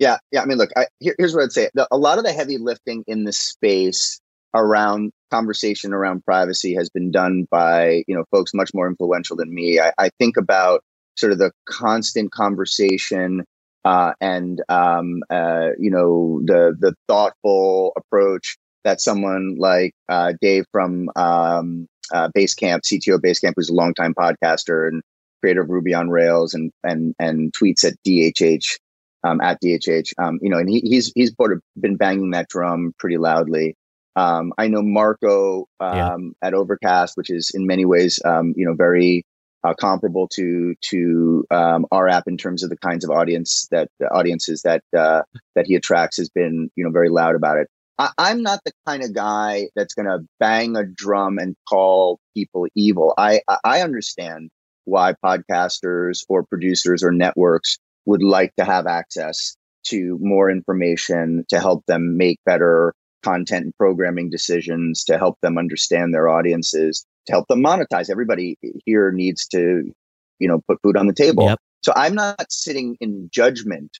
Yeah, 0.00 0.16
yeah. 0.32 0.40
I 0.40 0.46
mean, 0.46 0.56
look, 0.58 0.70
I, 0.76 0.86
here, 0.98 1.14
here's 1.18 1.34
what 1.34 1.44
I'd 1.44 1.52
say: 1.52 1.68
the, 1.74 1.86
a 1.92 1.98
lot 1.98 2.18
of 2.18 2.24
the 2.24 2.32
heavy 2.32 2.56
lifting 2.58 3.04
in 3.06 3.24
the 3.24 3.32
space 3.32 4.18
around 4.54 5.12
conversation 5.30 5.92
around 5.92 6.24
privacy 6.24 6.74
has 6.74 6.90
been 6.90 7.12
done 7.12 7.46
by 7.50 8.02
you 8.08 8.16
know 8.16 8.24
folks 8.32 8.52
much 8.54 8.72
more 8.74 8.88
influential 8.88 9.36
than 9.36 9.54
me. 9.54 9.78
I, 9.78 9.92
I 9.98 10.10
think 10.18 10.38
about 10.38 10.82
sort 11.16 11.32
of 11.32 11.38
the 11.38 11.52
constant 11.66 12.32
conversation 12.32 13.44
uh, 13.84 14.14
and 14.22 14.62
um, 14.70 15.22
uh, 15.28 15.68
you 15.78 15.90
know 15.90 16.40
the 16.44 16.74
the 16.80 16.94
thoughtful 17.06 17.92
approach 17.94 18.56
that 18.84 19.02
someone 19.02 19.56
like 19.58 19.92
uh, 20.08 20.32
Dave 20.40 20.64
from 20.72 21.10
um, 21.14 21.86
uh, 22.10 22.30
Basecamp, 22.34 22.80
CTO 22.80 23.18
Basecamp, 23.18 23.52
who's 23.54 23.68
a 23.68 23.74
longtime 23.74 24.14
podcaster 24.14 24.88
and 24.88 25.02
creator 25.42 25.60
of 25.60 25.68
Ruby 25.68 25.92
on 25.92 26.08
Rails 26.08 26.54
and 26.54 26.72
and 26.82 27.14
and 27.18 27.52
tweets 27.52 27.84
at 27.84 27.94
DHH 28.06 28.78
um, 29.24 29.40
at 29.40 29.60
DHH. 29.62 30.12
Um, 30.18 30.38
you 30.42 30.50
know, 30.50 30.58
and 30.58 30.68
he, 30.68 30.80
he's 30.80 31.12
he's 31.14 31.34
sort 31.34 31.52
of 31.52 31.62
been 31.80 31.96
banging 31.96 32.30
that 32.32 32.48
drum 32.48 32.92
pretty 32.98 33.18
loudly. 33.18 33.76
Um, 34.16 34.52
I 34.58 34.68
know 34.68 34.82
Marco 34.82 35.66
um, 35.80 35.96
Yeah. 36.42 36.48
at 36.48 36.54
Overcast, 36.54 37.16
which 37.16 37.30
is 37.30 37.50
in 37.54 37.66
many 37.66 37.84
ways, 37.84 38.20
um, 38.24 38.54
you 38.56 38.66
know, 38.66 38.74
very 38.74 39.24
uh, 39.62 39.74
comparable 39.74 40.26
to 40.28 40.74
to 40.90 41.44
um, 41.50 41.86
our 41.92 42.08
app 42.08 42.26
in 42.26 42.36
terms 42.36 42.62
of 42.62 42.70
the 42.70 42.76
kinds 42.78 43.04
of 43.04 43.10
audience 43.10 43.68
that 43.70 43.88
the 44.00 44.06
audiences 44.08 44.62
that 44.62 44.82
uh, 44.96 45.22
that 45.54 45.66
he 45.66 45.74
attracts, 45.74 46.16
has 46.16 46.28
been 46.30 46.70
you 46.76 46.84
know 46.84 46.90
very 46.90 47.08
loud 47.10 47.34
about 47.34 47.58
it. 47.58 47.68
I, 47.98 48.10
I'm 48.18 48.42
not 48.42 48.60
the 48.64 48.72
kind 48.86 49.04
of 49.04 49.12
guy 49.14 49.68
that's 49.76 49.94
going 49.94 50.06
to 50.06 50.26
bang 50.40 50.76
a 50.76 50.84
drum 50.84 51.38
and 51.38 51.54
call 51.68 52.18
people 52.34 52.66
evil. 52.74 53.14
I 53.18 53.42
I- 53.48 53.58
I 53.64 53.80
understand 53.82 54.50
why 54.86 55.14
podcasters 55.24 56.24
or 56.28 56.42
producers 56.44 57.02
or 57.04 57.12
networks 57.12 57.78
would 58.06 58.22
like 58.22 58.54
to 58.56 58.64
have 58.64 58.86
access 58.86 59.56
to 59.82 60.18
more 60.20 60.50
information 60.50 61.44
to 61.48 61.58
help 61.58 61.84
them 61.86 62.16
make 62.16 62.38
better 62.44 62.94
content 63.22 63.64
and 63.64 63.76
programming 63.76 64.30
decisions, 64.30 65.04
to 65.04 65.18
help 65.18 65.38
them 65.42 65.58
understand 65.58 66.14
their 66.14 66.28
audiences, 66.28 67.04
to 67.26 67.32
help 67.32 67.46
them 67.48 67.62
monetize. 67.62 68.10
Everybody 68.10 68.56
here 68.84 69.10
needs 69.12 69.46
to, 69.48 69.92
you 70.38 70.48
know, 70.48 70.60
put 70.66 70.80
food 70.82 70.96
on 70.96 71.06
the 71.06 71.12
table. 71.12 71.44
Yep. 71.44 71.58
So 71.82 71.92
I'm 71.96 72.14
not 72.14 72.50
sitting 72.50 72.96
in 73.00 73.28
judgment. 73.32 73.98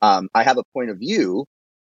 Um, 0.00 0.28
I 0.34 0.42
have 0.42 0.58
a 0.58 0.64
point 0.74 0.90
of 0.90 0.98
view, 0.98 1.46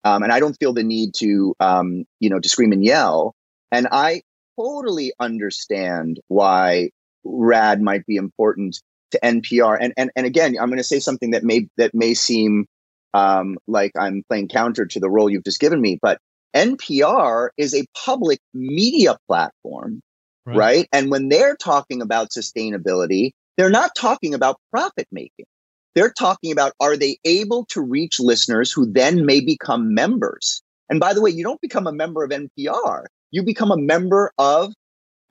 um, 0.04 0.22
and 0.22 0.32
I 0.32 0.40
don't 0.40 0.56
feel 0.58 0.72
the 0.72 0.82
need 0.82 1.14
to, 1.14 1.54
um, 1.60 2.04
you 2.20 2.30
know, 2.30 2.40
to 2.40 2.48
scream 2.48 2.72
and 2.72 2.84
yell. 2.84 3.34
And 3.70 3.86
I 3.90 4.22
totally 4.58 5.12
understand 5.20 6.20
why 6.28 6.90
RAD 7.24 7.82
might 7.82 8.06
be 8.06 8.16
important 8.16 8.80
to 9.12 9.20
NPR. 9.22 9.76
And 9.80 9.92
and 9.96 10.10
and 10.16 10.26
again, 10.26 10.56
I'm 10.60 10.68
going 10.68 10.78
to 10.78 10.84
say 10.84 11.00
something 11.00 11.30
that 11.32 11.44
may 11.44 11.68
that 11.76 11.94
may 11.94 12.14
seem 12.14 12.66
um, 13.14 13.58
like 13.66 13.92
I'm 13.98 14.22
playing 14.28 14.48
counter 14.48 14.86
to 14.86 15.00
the 15.00 15.10
role 15.10 15.30
you've 15.30 15.44
just 15.44 15.60
given 15.60 15.80
me, 15.80 15.98
but 16.00 16.18
NPR 16.54 17.50
is 17.56 17.74
a 17.74 17.84
public 18.04 18.40
media 18.54 19.16
platform, 19.28 20.00
Right. 20.46 20.56
right? 20.56 20.88
And 20.92 21.10
when 21.10 21.28
they're 21.28 21.56
talking 21.56 22.00
about 22.00 22.30
sustainability, 22.30 23.32
they're 23.56 23.70
not 23.70 23.94
talking 23.96 24.34
about 24.34 24.56
profit 24.70 25.06
making. 25.12 25.46
They're 25.94 26.12
talking 26.12 26.52
about 26.52 26.72
are 26.80 26.96
they 26.96 27.18
able 27.24 27.66
to 27.66 27.80
reach 27.80 28.20
listeners 28.20 28.72
who 28.72 28.90
then 28.90 29.26
may 29.26 29.40
become 29.40 29.94
members? 29.94 30.62
And 30.88 31.00
by 31.00 31.12
the 31.12 31.20
way, 31.20 31.30
you 31.30 31.44
don't 31.44 31.60
become 31.60 31.86
a 31.86 31.92
member 31.92 32.24
of 32.24 32.30
NPR, 32.30 33.04
you 33.30 33.42
become 33.42 33.70
a 33.70 33.76
member 33.76 34.32
of 34.38 34.72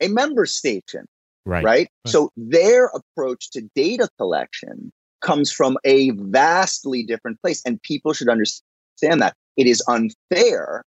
a 0.02 0.08
member 0.08 0.46
station 0.46 1.06
Right. 1.48 1.64
right? 1.64 1.90
Right. 2.06 2.12
So 2.12 2.30
their 2.36 2.88
approach 2.88 3.52
to 3.52 3.62
data 3.74 4.10
collection 4.18 4.92
comes 5.22 5.52
from 5.52 5.78
a 5.86 6.12
vastly 6.12 7.04
different 7.04 7.42
place, 7.42 7.62
and 7.66 7.82
people 7.82 8.14
should 8.14 8.30
understand 8.30 9.22
that 9.22 9.34
it 9.56 9.66
is 9.66 9.82
unfair 9.88 10.84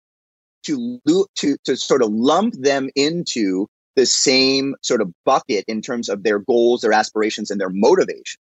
to 0.63 0.99
to 1.35 1.57
to 1.63 1.77
sort 1.77 2.01
of 2.01 2.11
lump 2.11 2.53
them 2.55 2.89
into 2.95 3.67
the 3.95 4.05
same 4.05 4.75
sort 4.81 5.01
of 5.01 5.11
bucket 5.25 5.65
in 5.67 5.81
terms 5.81 6.09
of 6.09 6.23
their 6.23 6.39
goals, 6.39 6.81
their 6.81 6.93
aspirations, 6.93 7.49
and 7.49 7.59
their 7.59 7.71
motivation, 7.71 8.39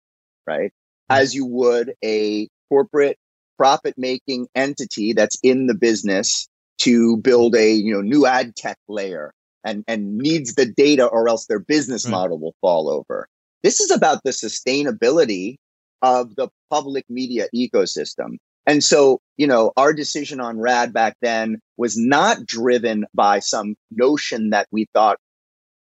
right? 0.47 0.73
Hmm. 1.09 1.17
As 1.17 1.35
you 1.35 1.47
would 1.47 1.95
a 2.05 2.49
corporate 2.69 3.17
profit 3.57 3.95
making 3.97 4.49
entity 4.55 5.13
that's 5.13 5.39
in 5.43 5.67
the 5.67 5.75
business 5.75 6.49
to 6.79 7.19
build 7.19 7.55
a 7.55 7.73
you 7.73 7.93
know 7.93 8.01
new 8.01 8.27
ad 8.27 8.57
tech 8.57 8.79
layer 8.89 9.33
and 9.65 9.85
and 9.87 10.19
needs 10.19 10.55
the 10.55 10.67
data 10.67 11.07
or 11.07 11.29
else 11.29 11.47
their 11.47 11.59
business 11.61 12.05
Right. 12.05 12.13
model 12.13 12.39
will 12.39 12.55
fall 12.61 12.89
over. 12.89 13.29
This 13.63 13.81
is 13.81 13.91
about 13.91 14.23
the 14.25 14.31
sustainability 14.31 15.57
of 16.03 16.35
the 16.37 16.49
public 16.71 17.05
media 17.09 17.47
ecosystem. 17.55 18.37
And 18.67 18.83
so, 18.85 19.21
you 19.37 19.47
know, 19.47 19.73
our 19.77 19.93
decision 19.93 20.41
on 20.41 20.59
RAD 20.59 20.93
back 20.93 21.17
then 21.21 21.59
was 21.77 21.97
not 21.99 22.47
driven 22.47 23.05
by 23.15 23.41
some 23.41 23.75
notion 23.91 24.51
that 24.51 24.67
we 24.71 24.87
thought, 24.95 25.19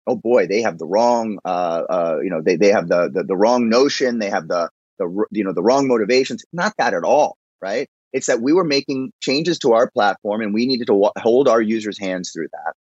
oh 0.07 0.17
boy, 0.17 0.47
they 0.47 0.61
have 0.61 0.79
the 0.79 0.87
wrong, 0.87 1.39
uh, 1.45 1.83
uh, 1.89 2.19
you 2.23 2.31
know, 2.31 2.43
they, 2.43 2.57
they 2.57 2.69
have 2.71 2.89
the, 2.89 3.11
the, 3.13 3.25
the 3.25 3.37
wrong 3.37 3.69
notion. 3.69 4.19
They 4.19 4.29
have 4.31 4.49
the, 4.49 4.69
the, 4.99 5.25
you 5.31 5.43
know, 5.43 5.53
the 5.53 5.63
wrong 5.63 5.89
motivations. 5.89 6.45
Not 6.53 6.75
that 6.79 6.95
at 6.95 7.05
all, 7.05 7.37
right? 7.63 7.89
It's 8.13 8.27
that 8.27 8.41
we 8.43 8.53
were 8.53 8.65
making 8.65 9.13
changes 9.21 9.59
to 9.61 9.73
our 9.73 9.91
platform 9.91 10.41
and 10.43 10.53
we 10.55 10.67
needed 10.67 10.87
to 10.89 10.95
wa- 10.95 11.13
hold 11.19 11.49
our 11.49 11.61
users' 11.63 11.99
hands 11.99 12.31
through 12.33 12.49
that. 12.53 12.75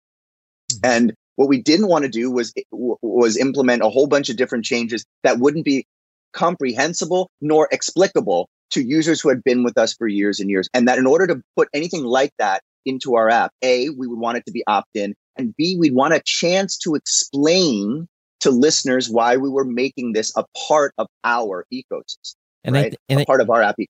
Mm-hmm. 0.76 0.92
And 0.92 1.14
what 1.36 1.50
we 1.50 1.62
didn't 1.62 1.88
want 1.88 2.04
to 2.04 2.10
do 2.10 2.30
was 2.32 2.54
eh, 2.58 2.62
was 2.72 3.38
implement 3.38 3.82
a 3.84 3.90
whole 3.90 4.08
bunch 4.08 4.30
of 4.30 4.38
different 4.38 4.66
changes 4.66 5.06
that 5.24 5.40
wouldn't 5.40 5.66
be 5.66 5.86
comprehensible 6.34 7.30
nor 7.42 7.68
explicable 7.72 8.48
to 8.72 8.82
users 8.82 9.20
who 9.20 9.30
had 9.30 9.44
been 9.44 9.64
with 9.64 9.78
us 9.78 9.94
for 9.94 10.08
years 10.08 10.40
and 10.40 10.50
years. 10.50 10.70
And 10.74 10.88
that 10.88 10.98
in 10.98 11.06
order 11.06 11.28
to 11.28 11.42
put 11.58 11.68
anything 11.74 12.04
like 12.06 12.32
that 12.40 12.62
into 12.86 13.16
our 13.16 13.30
app, 13.30 13.52
A, 13.62 13.90
we 13.90 14.08
would 14.08 14.20
want 14.20 14.38
it 14.38 14.46
to 14.46 14.52
be 14.52 14.64
opt-in, 14.66 15.14
and 15.38 15.54
B, 15.56 15.78
we'd 15.78 15.94
want 15.94 16.14
a 16.14 16.22
chance 16.26 16.78
to 16.80 16.96
explain 16.96 18.08
to 18.40 18.50
listeners 18.50 19.10
why 19.10 19.38
we 19.38 19.50
were 19.50 19.66
making 19.66 20.14
this 20.14 20.36
a 20.36 20.46
part 20.68 20.94
of 20.98 21.08
our 21.24 21.66
ecosystem, 21.72 22.34
And 22.64 22.76
I 22.78 22.82
right? 22.82 22.90
th- 22.92 23.00
and 23.10 23.20
a 23.20 23.22
I, 23.22 23.26
part 23.26 23.42
of 23.42 23.50
our 23.50 23.62
app. 23.62 23.80
e- 23.80 23.88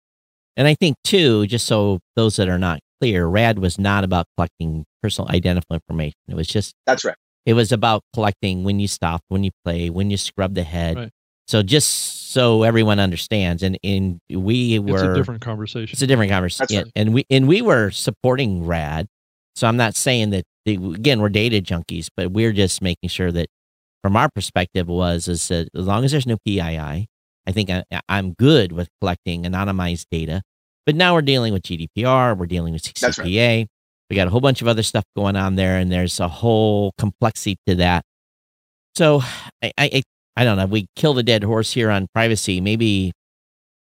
and 0.58 0.68
I 0.68 0.76
think 0.76 0.98
too, 1.04 1.48
just 1.48 1.66
so 1.68 2.00
those 2.16 2.36
that 2.36 2.50
are 2.50 2.60
not 2.60 2.80
clear, 3.02 3.26
RAD 3.26 3.60
was 3.60 3.80
not 3.80 4.04
about 4.04 4.28
collecting 4.38 4.86
personal 5.02 5.30
identifiable 5.30 5.76
information. 5.76 6.20
It 6.28 6.36
was 6.36 6.48
just 6.48 6.74
That's 6.86 7.04
right. 7.04 7.16
it 7.46 7.54
was 7.54 7.72
about 7.72 8.04
collecting 8.14 8.64
when 8.64 8.80
you 8.80 8.88
stop, 8.88 9.22
when 9.30 9.44
you 9.44 9.52
play, 9.66 9.90
when 9.90 10.12
you 10.12 10.18
scrub 10.18 10.54
the 10.54 10.64
head. 10.64 10.98
Right. 10.98 11.10
So 11.48 11.64
just 11.64 12.32
so 12.32 12.64
everyone 12.64 13.00
understands, 13.00 13.64
and 13.64 13.78
and 13.84 14.20
we 14.30 14.76
It's 14.76 14.86
were 14.86 15.12
a 15.12 15.16
different 15.16 15.42
conversation. 15.42 15.94
It's 15.94 16.02
a 16.02 16.08
different 16.08 16.32
conversation. 16.32 16.68
That's 16.70 16.86
right. 16.86 16.92
And 16.96 17.14
we 17.14 17.26
and 17.30 17.48
we 17.48 17.62
were 17.62 17.92
supporting 17.92 18.66
RAD. 18.66 19.08
So 19.56 19.68
I'm 19.68 19.76
not 19.76 19.96
saying 19.96 20.30
that 20.30 20.46
the, 20.66 20.76
again, 20.76 21.20
we're 21.20 21.30
data 21.30 21.62
junkies, 21.62 22.08
but 22.16 22.32
we're 22.32 22.54
just 22.54 22.82
making 22.82 23.10
sure 23.10 23.32
that 23.34 23.48
from 24.02 24.16
our 24.16 24.30
perspective 24.34 24.88
was 24.88 25.28
is 25.28 25.48
that 25.50 25.68
as 25.76 25.86
long 25.86 26.06
as 26.06 26.12
there's 26.12 26.26
no 26.26 26.38
PII, 26.46 26.60
I 26.80 27.52
think 27.52 27.70
I, 27.70 27.84
I'm 28.08 28.34
good 28.34 28.72
with 28.72 28.88
collecting 29.02 29.44
anonymized 29.44 30.06
data. 30.10 30.42
But 30.86 30.96
now 30.96 31.14
we're 31.14 31.22
dealing 31.22 31.54
with 31.54 31.64
GDPR, 31.64 32.38
we're 32.38 32.48
dealing 32.48 32.74
with 32.74 32.84
CCPA. 32.84 33.60
Right. 33.60 33.68
We 34.10 34.16
got 34.16 34.28
a 34.28 34.30
whole 34.30 34.42
bunch 34.42 34.62
of 34.62 34.68
other 34.68 34.84
stuff 34.84 35.06
going 35.16 35.38
on 35.38 35.56
there, 35.56 35.78
and 35.78 35.92
there's 35.92 36.20
a 36.20 36.28
whole 36.28 36.92
complexity 36.98 37.58
to 37.68 37.76
that. 37.76 38.04
So 38.96 39.22
I, 39.64 39.72
I, 39.78 40.02
I 40.36 40.44
don't 40.44 40.58
know. 40.58 40.66
We 40.66 40.88
kill 40.98 41.14
the 41.14 41.24
dead 41.24 41.44
horse 41.44 41.72
here 41.72 41.90
on 41.90 42.08
privacy. 42.14 42.60
Maybe 42.60 43.14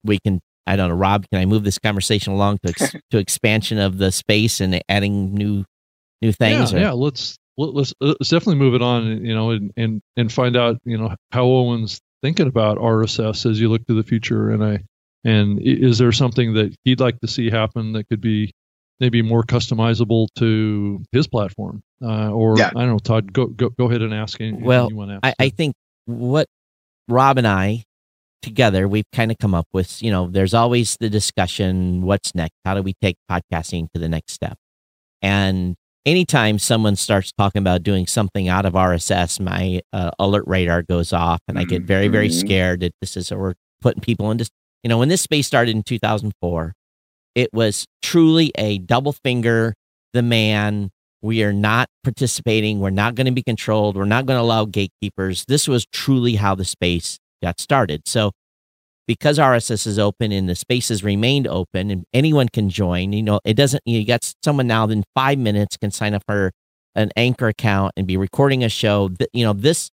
we 0.02 0.18
can. 0.24 0.40
I 0.66 0.76
don't 0.76 0.88
know, 0.88 0.94
Rob. 0.94 1.26
Can 1.30 1.42
I 1.42 1.44
move 1.44 1.62
this 1.64 1.78
conversation 1.78 2.32
along 2.32 2.58
to 2.64 2.70
ex, 2.70 2.94
to 3.10 3.18
expansion 3.18 3.78
of 3.78 3.98
the 3.98 4.10
space 4.10 4.62
and 4.62 4.80
adding 4.88 5.34
new 5.34 5.64
new 6.22 6.32
things? 6.32 6.72
Yeah, 6.72 6.78
or? 6.78 6.80
yeah. 6.80 6.92
Let's 6.92 7.36
let's 7.58 7.92
let's 8.00 8.30
definitely 8.30 8.56
move 8.56 8.74
it 8.74 8.80
on. 8.80 9.22
You 9.22 9.34
know, 9.34 9.50
and 9.50 9.72
and 9.76 10.00
and 10.16 10.32
find 10.32 10.56
out. 10.56 10.78
You 10.86 10.96
know 10.96 11.14
how 11.32 11.44
Owen's 11.44 12.00
thinking 12.24 12.46
about 12.46 12.78
RSS 12.78 13.48
as 13.50 13.60
you 13.60 13.68
look 13.68 13.86
to 13.86 13.92
the 13.92 14.02
future. 14.02 14.48
And 14.48 14.64
I 14.64 14.80
and 15.24 15.58
is 15.60 15.98
there 15.98 16.12
something 16.12 16.54
that 16.54 16.74
he'd 16.84 17.00
like 17.00 17.18
to 17.20 17.28
see 17.28 17.50
happen 17.50 17.92
that 17.92 18.08
could 18.08 18.20
be 18.20 18.52
maybe 19.00 19.22
more 19.22 19.42
customizable 19.42 20.28
to 20.36 21.02
his 21.12 21.26
platform? 21.26 21.82
Uh, 22.02 22.30
or 22.30 22.58
yeah. 22.58 22.70
I 22.76 22.80
don't 22.80 22.90
know, 22.90 22.98
Todd, 22.98 23.32
go 23.32 23.46
go 23.46 23.70
go 23.70 23.88
ahead 23.88 24.02
and 24.02 24.12
ask. 24.12 24.40
Anything 24.40 24.64
well, 24.64 24.90
I, 25.22 25.34
I 25.38 25.48
think 25.48 25.74
what 26.06 26.46
Rob 27.08 27.38
and 27.38 27.46
I 27.46 27.84
together 28.44 28.86
we've 28.86 29.10
kind 29.12 29.30
of 29.30 29.38
come 29.38 29.54
up 29.54 29.66
with 29.72 30.02
you 30.02 30.10
know 30.10 30.28
there's 30.28 30.52
always 30.52 30.98
the 31.00 31.08
discussion 31.08 32.02
what's 32.02 32.34
next 32.34 32.54
how 32.66 32.74
do 32.74 32.82
we 32.82 32.92
take 33.00 33.16
podcasting 33.30 33.88
to 33.94 33.98
the 33.98 34.08
next 34.08 34.34
step 34.34 34.58
and 35.22 35.74
anytime 36.04 36.58
someone 36.58 36.94
starts 36.94 37.32
talking 37.38 37.58
about 37.58 37.82
doing 37.82 38.06
something 38.06 38.46
out 38.46 38.66
of 38.66 38.74
rss 38.74 39.40
my 39.40 39.80
uh, 39.94 40.10
alert 40.18 40.44
radar 40.46 40.82
goes 40.82 41.10
off 41.10 41.40
and 41.48 41.58
i 41.58 41.64
get 41.64 41.82
very 41.82 42.08
very 42.08 42.28
mm-hmm. 42.28 42.46
scared 42.46 42.80
that 42.80 42.92
this 43.00 43.16
is 43.16 43.30
we're 43.32 43.54
putting 43.80 44.02
people 44.02 44.30
into 44.30 44.46
you 44.84 44.88
know 44.88 44.98
when 44.98 45.08
this 45.08 45.22
space 45.22 45.46
started 45.46 45.74
in 45.74 45.82
2004 45.82 46.72
it 47.34 47.50
was 47.52 47.86
truly 48.02 48.52
a 48.56 48.78
double 48.78 49.12
finger 49.12 49.74
the 50.12 50.22
man 50.22 50.90
we 51.24 51.42
are 51.42 51.54
not 51.54 51.88
participating. 52.02 52.80
We're 52.80 52.90
not 52.90 53.14
going 53.14 53.24
to 53.24 53.32
be 53.32 53.42
controlled. 53.42 53.96
We're 53.96 54.04
not 54.04 54.26
going 54.26 54.36
to 54.36 54.42
allow 54.42 54.66
gatekeepers. 54.66 55.46
This 55.46 55.66
was 55.66 55.86
truly 55.86 56.34
how 56.34 56.54
the 56.54 56.66
space 56.66 57.18
got 57.42 57.58
started. 57.58 58.02
So, 58.06 58.32
because 59.06 59.38
RSS 59.38 59.86
is 59.86 59.98
open 59.98 60.32
and 60.32 60.50
the 60.50 60.54
space 60.54 60.90
has 60.90 61.02
remained 61.02 61.48
open 61.48 61.90
and 61.90 62.04
anyone 62.12 62.50
can 62.50 62.68
join, 62.68 63.14
you 63.14 63.22
know, 63.22 63.40
it 63.42 63.54
doesn't, 63.54 63.82
you 63.86 64.04
got 64.06 64.30
someone 64.44 64.66
now 64.66 64.86
in 64.86 65.02
five 65.14 65.38
minutes 65.38 65.78
can 65.78 65.90
sign 65.90 66.12
up 66.12 66.22
for 66.28 66.52
an 66.94 67.10
anchor 67.16 67.48
account 67.48 67.92
and 67.96 68.06
be 68.06 68.18
recording 68.18 68.62
a 68.62 68.68
show. 68.68 69.10
You 69.32 69.46
know, 69.46 69.54
this, 69.54 69.90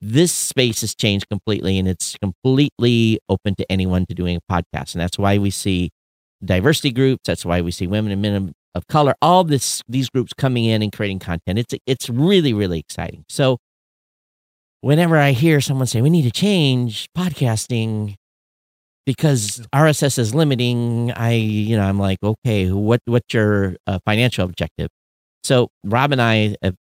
this 0.00 0.32
space 0.32 0.80
has 0.80 0.94
changed 0.94 1.28
completely 1.28 1.78
and 1.78 1.86
it's 1.86 2.16
completely 2.22 3.20
open 3.28 3.54
to 3.56 3.70
anyone 3.70 4.06
to 4.06 4.14
doing 4.14 4.36
a 4.36 4.52
podcast. 4.52 4.94
And 4.94 5.02
that's 5.02 5.18
why 5.18 5.38
we 5.38 5.50
see 5.50 5.90
diversity 6.44 6.90
groups. 6.90 7.22
That's 7.26 7.44
why 7.44 7.60
we 7.60 7.70
see 7.70 7.86
women 7.86 8.12
and 8.12 8.22
men 8.22 8.52
of 8.74 8.86
color, 8.86 9.14
all 9.20 9.44
this 9.44 9.82
these 9.88 10.08
groups 10.08 10.32
coming 10.32 10.64
in 10.64 10.82
and 10.82 10.92
creating 10.92 11.18
content. 11.18 11.58
It's 11.58 11.74
it's 11.86 12.08
really 12.08 12.52
really 12.52 12.78
exciting. 12.78 13.24
So 13.28 13.58
whenever 14.80 15.18
I 15.18 15.32
hear 15.32 15.60
someone 15.60 15.86
say 15.86 16.00
we 16.00 16.10
need 16.10 16.22
to 16.22 16.30
change 16.30 17.08
podcasting 17.16 18.14
because 19.04 19.66
RSS 19.74 20.18
is 20.18 20.34
limiting, 20.34 21.12
I 21.12 21.32
you 21.32 21.76
know 21.76 21.82
I'm 21.84 21.98
like 21.98 22.18
okay, 22.22 22.70
what 22.70 23.00
what's 23.04 23.34
your 23.34 23.76
uh, 23.86 23.98
financial 24.06 24.44
objective? 24.44 24.88
So 25.42 25.68
Rob 25.84 26.12
and 26.12 26.22
I 26.22 26.56
have, 26.62 26.74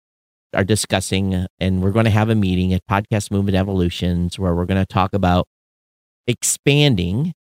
are 0.55 0.65
discussing, 0.65 1.47
and 1.61 1.83
we're 1.83 1.91
going 1.91 2.05
to 2.05 2.11
have 2.11 2.29
a 2.29 2.35
meeting 2.35 2.73
at 2.73 2.81
Podcast 2.91 3.31
Movement 3.31 3.57
Evolutions 3.57 4.39
where 4.39 4.55
we're 4.55 4.67
going 4.67 4.81
to 4.81 4.87
talk 4.87 5.13
about 5.13 5.47
expanding 6.27 7.33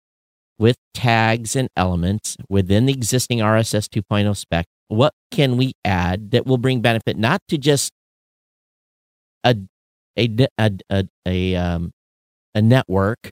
with 0.57 0.77
tags 0.93 1.55
and 1.55 1.69
elements 1.75 2.37
within 2.49 2.85
the 2.85 2.93
existing 2.93 3.39
RSS 3.39 3.87
2.0 3.87 4.35
spec, 4.35 4.65
what 4.87 5.13
can 5.31 5.57
we 5.57 5.73
add 5.83 6.31
that 6.31 6.45
will 6.45 6.57
bring 6.57 6.81
benefit 6.81 7.17
not 7.17 7.41
to 7.49 7.57
just 7.57 7.91
a 9.43 9.55
a 10.17 10.47
a 10.57 10.71
a, 10.89 11.05
a, 11.27 11.55
um, 11.55 11.91
a 12.53 12.61
network? 12.61 13.31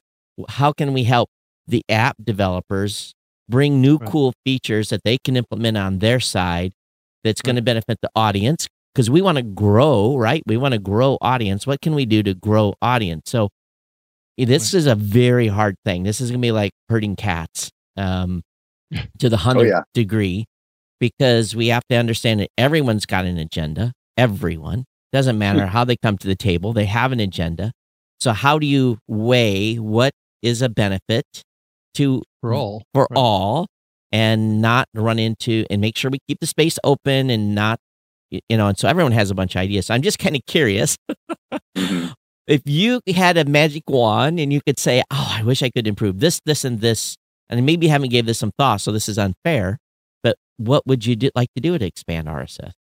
How 0.50 0.74
can 0.74 0.94
we 0.94 1.04
help 1.04 1.30
the 1.68 1.84
app 1.88 2.18
developers 2.22 3.14
bring 3.48 3.80
new 3.80 3.98
right. 3.98 4.10
cool 4.10 4.34
features 4.44 4.90
that 4.90 5.04
they 5.04 5.18
can 5.18 5.38
implement 5.38 5.78
on 5.78 6.00
their 6.00 6.20
side 6.20 6.74
that's 7.24 7.40
right. 7.40 7.46
going 7.46 7.56
to 7.56 7.62
benefit 7.62 8.00
the 8.02 8.10
audience? 8.16 8.68
Because 8.94 9.10
we 9.10 9.22
want 9.22 9.38
to 9.38 9.44
grow, 9.44 10.16
right? 10.18 10.44
We 10.46 10.58
want 10.58 10.74
to 10.74 10.80
grow 10.80 11.18
audience. 11.20 11.66
What 11.66 11.82
can 11.82 11.96
we 11.96 12.06
do 12.06 12.22
to 12.24 12.36
grow 12.36 12.76
audience? 12.82 13.24
So 13.26 13.50
this 14.38 14.74
is 14.74 14.88
a 14.88 14.96
very 14.96 15.48
hard 15.48 15.76
thing. 15.86 16.04
This 16.04 16.22
is 16.22 16.32
gonna 16.32 16.42
be 16.42 16.52
like 16.52 16.72
herding 16.90 17.16
cats 17.16 17.70
um, 17.98 18.42
to 19.20 19.30
the 19.30 19.36
oh, 19.36 19.40
hundred 19.40 19.68
oh, 19.68 19.78
yeah. 19.78 19.82
degree 19.94 20.46
because 21.00 21.56
we 21.56 21.68
have 21.68 21.84
to 21.90 21.96
understand 21.96 22.40
that 22.40 22.50
everyone's 22.58 23.06
got 23.06 23.26
an 23.26 23.38
agenda. 23.38 23.94
Everyone 24.18 24.86
doesn't 25.12 25.38
matter 25.38 25.68
how 25.68 25.84
they 25.84 25.96
come 25.98 26.18
to 26.18 26.28
the 26.28 26.36
table; 26.36 26.74
they 26.74 26.86
have 26.86 27.12
an 27.12 27.20
agenda. 27.20 27.72
So 28.20 28.32
how 28.32 28.58
do 28.58 28.66
you 28.66 29.00
weigh 29.08 29.76
what 29.76 30.14
is 30.42 30.62
a 30.62 30.70
benefit 30.70 31.26
to 31.96 32.24
for 32.42 32.54
all 32.54 32.84
for 32.94 33.08
right. 33.10 33.18
all, 33.18 33.68
and 34.12 34.62
not 34.62 34.88
run 34.94 35.20
into 35.20 35.66
and 35.70 35.82
make 35.82 35.98
sure 35.98 36.10
we 36.10 36.20
keep 36.28 36.40
the 36.40 36.48
space 36.48 36.80
open 36.84 37.30
and 37.30 37.54
not 37.54 37.80
you 38.50 38.58
know, 38.58 38.68
and 38.68 38.78
so 38.78 38.88
everyone 38.88 39.12
has 39.12 39.32
a 39.32 39.36
bunch 39.36 39.56
of 39.56 39.60
ideas. 39.60 39.88
So 39.88 39.94
I'm 39.94 40.02
just 40.02 40.20
kind 40.20 40.36
of 40.36 40.46
curious 40.46 40.98
mm-hmm 41.54 42.12
if 42.48 42.62
you 42.66 43.02
had 43.14 43.38
a 43.38 43.46
magic 43.46 43.84
wand 43.90 44.40
and 44.40 44.52
you 44.52 44.62
could 44.62 44.80
say, 44.80 45.02
"Oh, 45.12 45.32
I 45.32 45.44
wish 45.44 45.64
I 45.64 45.70
could 45.70 45.88
improve 45.88 46.20
this, 46.20 46.40
this, 46.46 46.66
and 46.66 46.82
this," 46.82 47.16
and 47.50 47.66
maybe 47.66 47.86
you 47.86 47.92
haven't 47.92 48.10
gave 48.10 48.26
this 48.26 48.40
some 48.40 48.52
thought, 48.58 48.82
so 48.82 48.92
this 48.92 49.08
is 49.10 49.18
unfair. 49.18 49.80
But 50.22 50.38
what 50.58 50.86
would 50.86 51.06
you 51.06 51.16
do, 51.16 51.30
like 51.36 51.50
to 51.56 51.62
do 51.62 51.78
to 51.78 51.86
expand 51.86 52.28
RSS? 52.28 52.72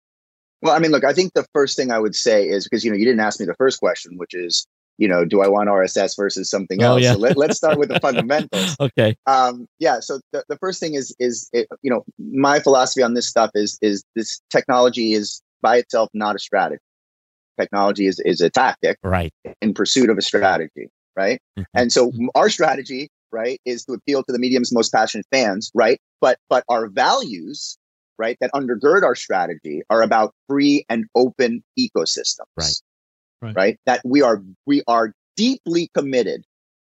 Well, 0.61 0.73
I 0.73 0.79
mean, 0.79 0.91
look, 0.91 1.03
I 1.03 1.13
think 1.13 1.33
the 1.33 1.45
first 1.53 1.75
thing 1.75 1.91
I 1.91 1.99
would 1.99 2.15
say 2.15 2.47
is 2.47 2.65
because 2.65 2.83
you 2.83 2.91
know 2.91 2.97
you 2.97 3.05
didn't 3.05 3.21
ask 3.21 3.39
me 3.39 3.45
the 3.45 3.55
first 3.55 3.79
question, 3.79 4.17
which 4.17 4.33
is 4.33 4.65
you 4.99 5.07
know, 5.07 5.25
do 5.25 5.41
I 5.41 5.47
want 5.47 5.69
RSS 5.69 6.15
versus 6.15 6.49
something 6.49 6.83
oh, 6.83 6.87
else? 6.87 7.01
Yeah. 7.01 7.13
So 7.13 7.19
let, 7.19 7.49
us 7.49 7.57
start 7.57 7.79
with 7.79 7.89
the 7.89 7.99
fundamentals. 8.01 8.75
okay. 8.79 9.15
Um, 9.25 9.67
yeah. 9.79 9.99
So 9.99 10.19
the, 10.31 10.43
the 10.49 10.57
first 10.57 10.79
thing 10.79 10.93
is 10.93 11.15
is 11.19 11.49
it, 11.51 11.67
you 11.81 11.89
know 11.89 12.03
my 12.19 12.59
philosophy 12.59 13.01
on 13.01 13.13
this 13.13 13.27
stuff 13.27 13.51
is 13.55 13.77
is 13.81 14.03
this 14.15 14.41
technology 14.49 15.13
is 15.13 15.41
by 15.63 15.77
itself 15.77 16.09
not 16.13 16.35
a 16.35 16.39
strategy. 16.39 16.81
Technology 17.59 18.05
is, 18.05 18.19
is 18.23 18.41
a 18.41 18.51
tactic 18.51 18.97
right. 19.03 19.33
in 19.61 19.73
pursuit 19.73 20.11
of 20.11 20.17
a 20.19 20.21
strategy 20.21 20.89
right? 21.15 21.39
Mm-hmm. 21.57 21.77
and 21.77 21.91
so 21.91 22.11
our 22.35 22.49
strategy 22.49 23.09
right 23.31 23.59
is 23.65 23.85
to 23.85 23.93
appeal 23.93 24.23
to 24.23 24.31
the 24.31 24.39
medium's 24.39 24.71
most 24.71 24.91
passionate 24.91 25.25
fans 25.31 25.71
right? 25.73 25.99
But 26.21 26.37
but 26.49 26.63
our 26.69 26.87
values 26.87 27.77
right 28.17 28.37
that 28.41 28.51
undergird 28.53 29.03
our 29.03 29.15
strategy 29.15 29.81
are 29.89 30.01
about 30.01 30.33
free 30.47 30.85
and 30.89 31.05
open 31.15 31.63
ecosystems. 31.79 32.45
Right. 32.57 32.75
Right, 33.41 33.55
right? 33.55 33.79
that 33.85 34.01
we 34.05 34.21
are 34.21 34.41
we 34.65 34.83
are 34.87 35.13
deeply 35.35 35.89
committed 35.93 36.45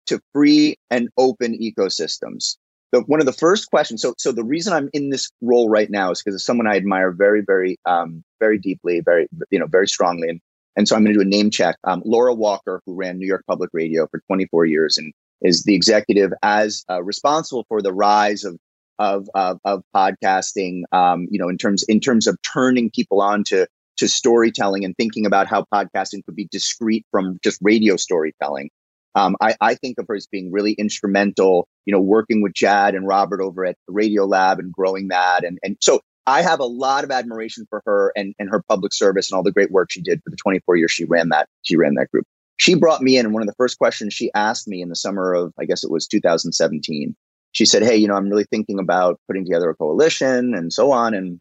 to 0.06 0.20
free 0.34 0.78
and 0.90 1.10
open 1.18 1.58
ecosystems 1.58 2.58
the, 2.94 3.02
one 3.02 3.20
of 3.20 3.26
the 3.26 3.34
first 3.34 3.70
questions 3.70 4.02
so 4.02 4.14
so 4.18 4.32
the 4.32 4.46
reason 4.46 4.72
i'm 4.72 4.90
in 4.94 5.10
this 5.10 5.30
role 5.42 5.70
right 5.70 5.90
now 5.90 6.12
is 6.12 6.22
because 6.24 6.36
it's 6.36 6.46
someone 6.46 6.68
i 6.68 6.78
admire 6.78 7.12
very 7.12 7.42
very 7.46 7.78
um 7.86 8.24
very 8.40 8.58
deeply 8.58 9.02
very 9.02 9.28
you 9.52 9.60
know 9.60 9.68
very 9.68 9.88
strongly 9.88 10.30
and 10.30 10.40
and 10.76 10.88
so 10.88 10.96
I'm 10.96 11.04
going 11.04 11.14
to 11.14 11.20
do 11.20 11.26
a 11.26 11.30
name 11.30 11.50
check. 11.50 11.78
Um, 11.84 12.02
Laura 12.06 12.34
Walker, 12.34 12.82
who 12.86 12.96
ran 12.96 13.18
New 13.18 13.28
York 13.28 13.44
Public 13.48 13.70
Radio 13.74 14.08
for 14.08 14.22
24 14.28 14.66
years 14.66 14.98
and 14.98 15.14
is 15.42 15.64
the 15.64 15.76
executive 15.76 16.32
as 16.42 16.84
uh, 16.90 17.04
responsible 17.04 17.66
for 17.68 17.82
the 17.82 17.94
rise 17.94 18.44
of 18.44 18.58
of 19.00 19.28
of, 19.36 19.60
of 19.66 19.84
podcasting. 19.96 20.84
Um, 20.92 21.28
you 21.30 21.40
know, 21.40 21.50
in 21.50 21.58
terms 21.58 21.84
in 21.84 22.00
terms 22.00 22.28
of 22.28 22.38
turning 22.42 22.90
people 22.90 23.22
on 23.22 23.44
to 23.46 23.68
to 23.98 24.08
storytelling 24.08 24.84
and 24.84 24.96
thinking 24.98 25.26
about 25.26 25.48
how 25.48 25.66
podcasting 25.72 26.26
could 26.26 26.36
be 26.36 26.48
discrete 26.52 27.06
from 27.12 27.38
just 27.44 27.60
radio 27.62 27.96
storytelling. 27.96 28.70
Um, 29.16 29.36
I, 29.42 29.56
I 29.62 29.76
think 29.76 30.00
of 30.00 30.06
her 30.08 30.16
as 30.16 30.28
being 30.28 30.52
really 30.52 30.74
instrumental, 30.74 31.68
you 31.86 31.92
know, 31.92 32.02
working 32.02 32.42
with 32.42 32.54
Jad 32.54 32.96
and 32.96 33.08
Robert 33.08 33.42
over 33.42 33.66
at 33.66 33.78
the 33.88 33.94
Radiolab 33.94 34.60
and 34.60 34.72
growing 34.72 35.10
that. 35.10 35.44
And, 35.44 35.60
and 35.64 35.78
so 35.82 36.02
I 36.26 36.42
have 36.42 36.60
a 36.60 36.66
lot 36.66 37.04
of 37.04 37.12
admiration 37.12 37.66
for 37.70 37.82
her 37.86 38.12
and, 38.16 38.34
and 38.40 38.50
her 38.50 38.64
public 38.68 38.94
service 38.94 39.30
and 39.30 39.36
all 39.36 39.44
the 39.44 39.52
great 39.52 39.72
work 39.72 39.92
she 39.92 40.02
did 40.02 40.22
for 40.24 40.30
the 40.30 40.38
24 40.38 40.78
years 40.78 40.92
she 40.92 41.06
ran 41.06 41.30
that 41.30 41.48
she 41.62 41.76
ran 41.76 41.96
that 41.96 42.10
group. 42.12 42.26
She 42.58 42.76
brought 42.76 43.02
me 43.02 43.18
in 43.18 43.26
and 43.26 43.34
one 43.34 43.44
of 43.44 43.48
the 43.48 43.56
first 43.56 43.78
questions 43.78 44.14
she 44.14 44.32
asked 44.34 44.68
me 44.68 44.82
in 44.82 44.90
the 44.90 44.96
summer 44.96 45.34
of 45.34 45.54
I 45.60 45.66
guess 45.66 45.84
it 45.84 45.92
was 45.92 46.08
2017. 46.08 47.16
She 47.52 47.66
said, 47.66 47.84
"Hey, 47.84 47.98
you 47.98 48.08
know, 48.08 48.16
I'm 48.16 48.30
really 48.30 48.46
thinking 48.46 48.80
about 48.80 49.20
putting 49.28 49.44
together 49.44 49.70
a 49.70 49.76
coalition 49.76 50.56
and 50.56 50.72
so 50.72 50.92
on 50.92 51.14
and 51.14 51.40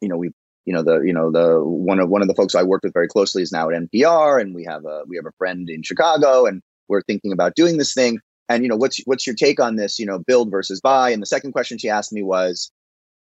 you 0.00 0.08
know, 0.08 0.16
we 0.16 0.30
you 0.64 0.72
know 0.72 0.82
the 0.82 1.00
you 1.00 1.12
know 1.12 1.30
the 1.30 1.62
one 1.62 1.98
of 1.98 2.08
one 2.08 2.22
of 2.22 2.28
the 2.28 2.34
folks 2.34 2.54
I 2.54 2.62
worked 2.62 2.84
with 2.84 2.92
very 2.92 3.08
closely 3.08 3.42
is 3.42 3.52
now 3.52 3.70
at 3.70 3.80
NPR 3.80 4.40
and 4.40 4.54
we 4.54 4.64
have 4.64 4.84
a 4.84 5.02
we 5.06 5.16
have 5.16 5.26
a 5.26 5.32
friend 5.38 5.68
in 5.68 5.82
Chicago 5.82 6.46
and 6.46 6.62
we're 6.88 7.02
thinking 7.02 7.32
about 7.32 7.54
doing 7.54 7.78
this 7.78 7.94
thing 7.94 8.18
and 8.48 8.62
you 8.62 8.68
know 8.68 8.76
what's 8.76 9.00
what's 9.04 9.26
your 9.26 9.36
take 9.36 9.60
on 9.60 9.76
this 9.76 9.98
you 9.98 10.06
know 10.06 10.18
build 10.18 10.50
versus 10.50 10.80
buy 10.80 11.10
and 11.10 11.22
the 11.22 11.26
second 11.26 11.52
question 11.52 11.78
she 11.78 11.88
asked 11.88 12.12
me 12.12 12.22
was 12.22 12.70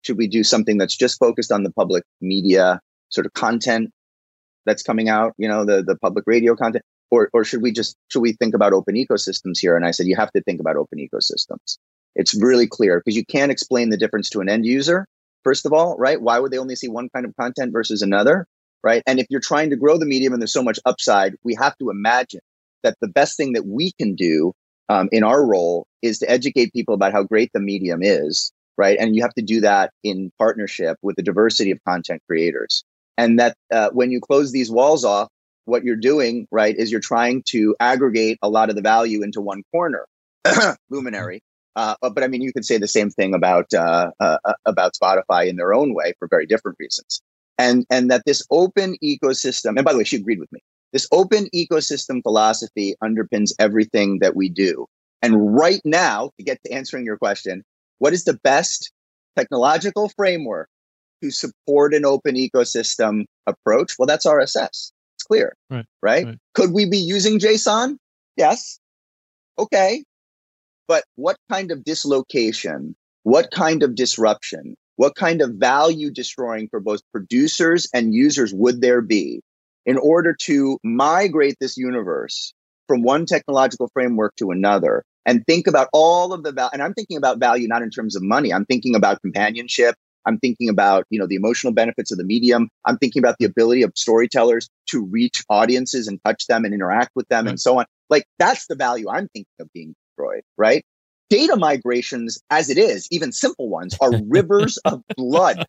should 0.01 0.17
we 0.17 0.27
do 0.27 0.43
something 0.43 0.77
that's 0.77 0.95
just 0.95 1.19
focused 1.19 1.51
on 1.51 1.63
the 1.63 1.71
public 1.71 2.03
media 2.21 2.79
sort 3.09 3.25
of 3.25 3.33
content 3.33 3.91
that's 4.65 4.83
coming 4.83 5.09
out, 5.09 5.33
you 5.37 5.47
know, 5.47 5.65
the 5.65 5.83
the 5.83 5.95
public 5.97 6.25
radio 6.27 6.55
content, 6.55 6.83
or 7.11 7.29
or 7.33 7.43
should 7.43 7.61
we 7.61 7.71
just 7.71 7.95
should 8.09 8.21
we 8.21 8.33
think 8.33 8.53
about 8.53 8.73
open 8.73 8.95
ecosystems 8.95 9.59
here? 9.59 9.75
And 9.75 9.85
I 9.85 9.91
said 9.91 10.07
you 10.07 10.15
have 10.15 10.31
to 10.33 10.41
think 10.41 10.59
about 10.59 10.75
open 10.75 10.99
ecosystems. 10.99 11.77
It's 12.15 12.39
really 12.41 12.67
clear 12.67 12.99
because 12.99 13.15
you 13.15 13.25
can't 13.25 13.51
explain 13.51 13.89
the 13.89 13.97
difference 13.97 14.29
to 14.31 14.41
an 14.41 14.49
end 14.49 14.65
user. 14.65 15.05
First 15.43 15.65
of 15.65 15.73
all, 15.73 15.97
right? 15.97 16.21
Why 16.21 16.39
would 16.39 16.51
they 16.51 16.57
only 16.57 16.75
see 16.75 16.87
one 16.87 17.09
kind 17.13 17.25
of 17.25 17.35
content 17.39 17.71
versus 17.71 18.01
another? 18.01 18.45
Right. 18.81 19.03
And 19.05 19.19
if 19.19 19.27
you're 19.29 19.41
trying 19.41 19.69
to 19.71 19.75
grow 19.75 19.97
the 19.97 20.05
medium 20.05 20.31
and 20.31 20.41
there's 20.41 20.53
so 20.53 20.63
much 20.63 20.79
upside, 20.85 21.35
we 21.43 21.53
have 21.55 21.77
to 21.79 21.89
imagine 21.89 22.39
that 22.83 22.97
the 23.01 23.07
best 23.07 23.37
thing 23.37 23.53
that 23.53 23.65
we 23.65 23.91
can 23.99 24.15
do 24.15 24.53
um, 24.89 25.09
in 25.11 25.23
our 25.23 25.45
role 25.45 25.85
is 26.01 26.19
to 26.19 26.29
educate 26.29 26.73
people 26.73 26.93
about 26.93 27.11
how 27.13 27.23
great 27.23 27.51
the 27.53 27.59
medium 27.59 27.99
is 28.01 28.51
right? 28.79 28.97
And 28.97 29.13
you 29.13 29.21
have 29.23 29.33
to 29.33 29.41
do 29.41 29.59
that 29.61 29.91
in 30.05 30.31
partnership 30.39 30.97
with 31.01 31.17
the 31.17 31.21
diversity 31.21 31.69
of 31.71 31.79
content 31.85 32.23
creators. 32.27 32.85
And 33.17 33.37
that 33.37 33.57
uh, 33.71 33.89
when 33.91 34.09
you 34.09 34.21
close 34.21 34.53
these 34.53 34.71
walls 34.71 35.03
off, 35.03 35.27
what 35.65 35.83
you're 35.83 35.97
doing, 35.97 36.47
right, 36.49 36.75
is 36.75 36.89
you're 36.89 37.01
trying 37.01 37.43
to 37.47 37.75
aggregate 37.81 38.39
a 38.41 38.49
lot 38.49 38.69
of 38.69 38.77
the 38.77 38.81
value 38.81 39.21
into 39.21 39.41
one 39.41 39.63
corner, 39.73 40.05
Luminary. 40.89 41.41
Uh, 41.75 41.95
but 42.01 42.23
I 42.23 42.27
mean, 42.27 42.41
you 42.41 42.53
could 42.53 42.65
say 42.65 42.77
the 42.77 42.87
same 42.87 43.09
thing 43.09 43.33
about 43.33 43.71
uh, 43.73 44.11
uh, 44.19 44.37
uh, 44.45 44.53
about 44.65 44.93
Spotify 44.93 45.49
in 45.49 45.57
their 45.57 45.73
own 45.73 45.93
way 45.93 46.13
for 46.17 46.29
very 46.29 46.45
different 46.45 46.77
reasons. 46.79 47.21
And 47.57 47.85
and 47.89 48.09
that 48.09 48.23
this 48.25 48.41
open 48.49 48.95
ecosystem, 49.03 49.75
and 49.75 49.83
by 49.83 49.91
the 49.91 49.97
way, 49.99 50.05
she 50.05 50.15
agreed 50.15 50.39
with 50.39 50.51
me. 50.53 50.61
This 50.91 51.07
open 51.11 51.47
ecosystem 51.53 52.21
philosophy 52.23 52.95
underpins 53.03 53.51
everything 53.59 54.19
that 54.19 54.35
we 54.35 54.49
do. 54.49 54.87
And 55.21 55.55
right 55.55 55.81
now, 55.85 56.31
to 56.37 56.43
get 56.43 56.59
to 56.65 56.71
answering 56.71 57.05
your 57.05 57.17
question, 57.17 57.63
what 57.99 58.13
is 58.13 58.23
the 58.23 58.39
best 58.43 58.91
technological 59.37 60.09
framework 60.09 60.69
to 61.21 61.31
support 61.31 61.93
an 61.93 62.05
open 62.05 62.35
ecosystem 62.35 63.25
approach? 63.45 63.95
Well, 63.99 64.07
that's 64.07 64.25
RSS. 64.25 64.91
It's 65.15 65.23
clear, 65.27 65.53
right. 65.69 65.85
right? 66.01 66.25
right? 66.25 66.37
Could 66.53 66.73
we 66.73 66.85
be 66.89 66.97
using 66.97 67.39
JSON? 67.39 67.97
Yes. 68.37 68.79
Okay. 69.57 70.03
But 70.87 71.03
what 71.17 71.35
kind 71.51 71.71
of 71.71 71.83
dislocation, 71.83 72.95
what 73.23 73.51
kind 73.51 73.83
of 73.83 73.93
disruption, 73.93 74.75
what 74.95 75.15
kind 75.15 75.41
of 75.41 75.51
value 75.51 76.09
destroying 76.09 76.67
for 76.69 76.79
both 76.79 77.01
producers 77.11 77.87
and 77.93 78.13
users 78.13 78.53
would 78.53 78.81
there 78.81 79.01
be 79.01 79.41
in 79.85 79.97
order 79.97 80.35
to 80.41 80.77
migrate 80.83 81.55
this 81.59 81.77
universe 81.77 82.53
from 82.87 83.03
one 83.03 83.25
technological 83.25 83.89
framework 83.93 84.35
to 84.35 84.51
another 84.51 85.03
and 85.25 85.45
think 85.45 85.67
about 85.67 85.87
all 85.93 86.33
of 86.33 86.43
the 86.43 86.51
value. 86.51 86.71
And 86.73 86.81
I'm 86.81 86.93
thinking 86.93 87.17
about 87.17 87.39
value 87.39 87.67
not 87.67 87.83
in 87.83 87.91
terms 87.91 88.15
of 88.15 88.23
money. 88.23 88.51
I'm 88.51 88.65
thinking 88.65 88.95
about 88.95 89.21
companionship. 89.21 89.95
I'm 90.25 90.37
thinking 90.39 90.69
about 90.69 91.05
you 91.09 91.19
know 91.19 91.27
the 91.27 91.35
emotional 91.35 91.73
benefits 91.73 92.11
of 92.11 92.17
the 92.17 92.23
medium. 92.23 92.69
I'm 92.85 92.97
thinking 92.97 93.21
about 93.21 93.35
the 93.39 93.45
ability 93.45 93.83
of 93.83 93.93
storytellers 93.95 94.69
to 94.89 95.05
reach 95.05 95.43
audiences 95.49 96.07
and 96.07 96.19
touch 96.25 96.47
them 96.47 96.65
and 96.65 96.73
interact 96.73 97.11
with 97.15 97.27
them 97.29 97.47
and 97.47 97.55
hmm. 97.55 97.57
so 97.57 97.79
on. 97.79 97.85
Like 98.09 98.25
that's 98.37 98.67
the 98.67 98.75
value 98.75 99.09
I'm 99.09 99.27
thinking 99.29 99.53
of 99.59 99.71
being 99.73 99.95
destroyed, 100.09 100.41
right? 100.57 100.83
Data 101.29 101.55
migrations, 101.55 102.41
as 102.49 102.71
it 102.71 102.79
is, 102.79 103.07
even 103.11 103.31
simple 103.31 103.69
ones, 103.69 103.95
are 104.01 104.11
rivers 104.27 104.77
of 104.85 105.03
blood. 105.15 105.65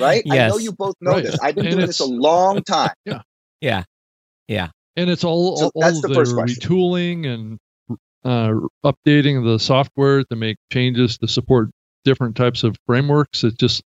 Right? 0.00 0.22
Yes. 0.24 0.52
I 0.52 0.54
know 0.54 0.58
you 0.58 0.72
both 0.72 0.94
know 1.00 1.12
right. 1.12 1.24
this. 1.24 1.38
I've 1.40 1.54
been 1.54 1.66
and 1.66 1.74
doing 1.74 1.86
this 1.86 2.00
a 2.00 2.06
long 2.06 2.62
time. 2.62 2.90
Yeah. 3.04 3.22
Yeah. 3.60 3.84
Yeah. 4.46 4.68
And 4.96 5.10
it's 5.10 5.24
all, 5.24 5.56
so 5.56 5.70
all, 5.74 5.84
all 5.84 6.00
the, 6.00 6.08
the 6.08 6.14
retooling 6.14 7.26
and 7.26 7.58
uh, 8.24 8.52
updating 8.84 9.44
the 9.44 9.58
software 9.58 10.24
to 10.24 10.36
make 10.36 10.56
changes 10.72 11.18
to 11.18 11.28
support 11.28 11.70
different 12.04 12.36
types 12.36 12.64
of 12.64 12.76
frameworks. 12.86 13.44
It 13.44 13.58
just, 13.58 13.82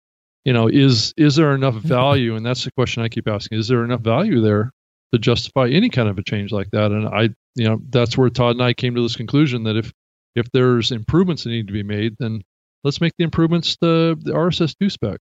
you 0.46 0.54
know, 0.54 0.68
is 0.68 1.14
is 1.18 1.36
there 1.36 1.54
enough 1.54 1.76
value? 1.76 2.36
And 2.36 2.46
that's 2.46 2.64
the 2.64 2.72
question 2.72 3.04
I 3.04 3.10
keep 3.10 3.28
asking: 3.28 3.60
Is 3.60 3.68
there 3.68 3.84
enough 3.84 4.02
value 4.02 4.42
there 4.42 4.72
to 5.14 5.20
justify 5.20 5.68
any 5.68 5.90
kind 5.90 6.10
of 6.10 6.18
a 6.18 6.24
change 6.24 6.52
like 6.52 6.72
that? 6.72 6.92
And 6.92 7.08
I, 7.08 7.30
you 7.56 7.68
know, 7.68 7.82
that's 7.90 8.18
where 8.18 8.30
Todd 8.30 8.56
and 8.56 8.64
I 8.64 8.74
came 8.74 8.96
to 8.96 9.02
this 9.02 9.16
conclusion 9.16 9.64
that 9.64 9.76
if 9.76 9.92
if 10.36 10.50
there's 10.52 10.92
improvements 10.92 11.44
that 11.44 11.50
need 11.50 11.68
to 11.68 11.74
be 11.74 11.84
made, 11.84 12.16
then 12.20 12.42
let's 12.84 13.02
make 13.02 13.14
the 13.18 13.24
improvements 13.24 13.76
to 13.78 14.16
the 14.16 14.32
RSS 14.32 14.76
two 14.80 14.90
spec. 14.90 15.20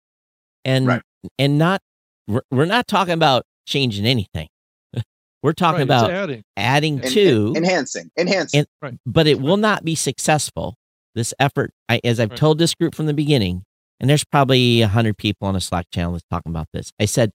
And 0.66 0.88
right. 0.88 1.02
and 1.38 1.58
not 1.58 1.82
we're 2.28 2.66
not 2.66 2.88
talking 2.88 3.14
about 3.14 3.44
changing 3.66 4.06
anything. 4.06 4.48
We're 5.44 5.54
talking 5.54 5.78
right, 5.78 5.84
about 5.84 6.12
adding, 6.12 6.44
adding 6.58 7.02
to 7.02 7.54
enhancing, 7.56 8.12
enhancing. 8.18 8.60
And, 8.60 8.68
right. 8.82 8.98
But 9.06 9.26
it 9.26 9.40
will 9.40 9.58
not 9.58 9.86
be 9.86 9.96
successful. 9.96 10.76
This 11.16 11.34
effort, 11.40 11.72
I, 11.88 12.00
as 12.04 12.20
I've 12.20 12.30
right. 12.30 12.38
told 12.38 12.60
this 12.60 12.76
group 12.76 12.94
from 12.94 13.08
the 13.08 13.14
beginning, 13.14 13.64
and 14.00 14.10
there's 14.10 14.24
probably 14.24 14.82
a 14.82 14.88
hundred 14.88 15.18
people 15.18 15.48
on 15.48 15.56
a 15.56 15.62
Slack 15.62 15.88
channel 15.92 16.12
that's 16.14 16.26
talking 16.30 16.52
about 16.52 16.68
this. 16.74 16.92
I 17.00 17.06
said 17.06 17.32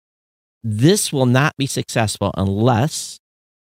this 0.62 1.12
will 1.12 1.26
not 1.26 1.54
be 1.56 1.66
successful 1.66 2.30
unless 2.36 3.18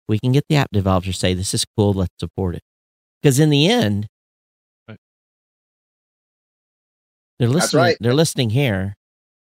we 0.09 0.19
can 0.19 0.33
get 0.33 0.45
the 0.49 0.57
app 0.57 0.71
developers 0.73 1.15
to 1.15 1.19
say 1.19 1.35
this 1.35 1.53
is 1.53 1.65
cool, 1.77 1.93
let's 1.93 2.15
support 2.19 2.57
it. 2.57 2.63
Because 3.23 3.39
in 3.39 3.51
the 3.51 3.69
end, 3.69 4.09
they're 7.39 7.49
listening. 7.49 7.97
They're 8.01 8.15
listening 8.15 8.51
here. 8.51 8.95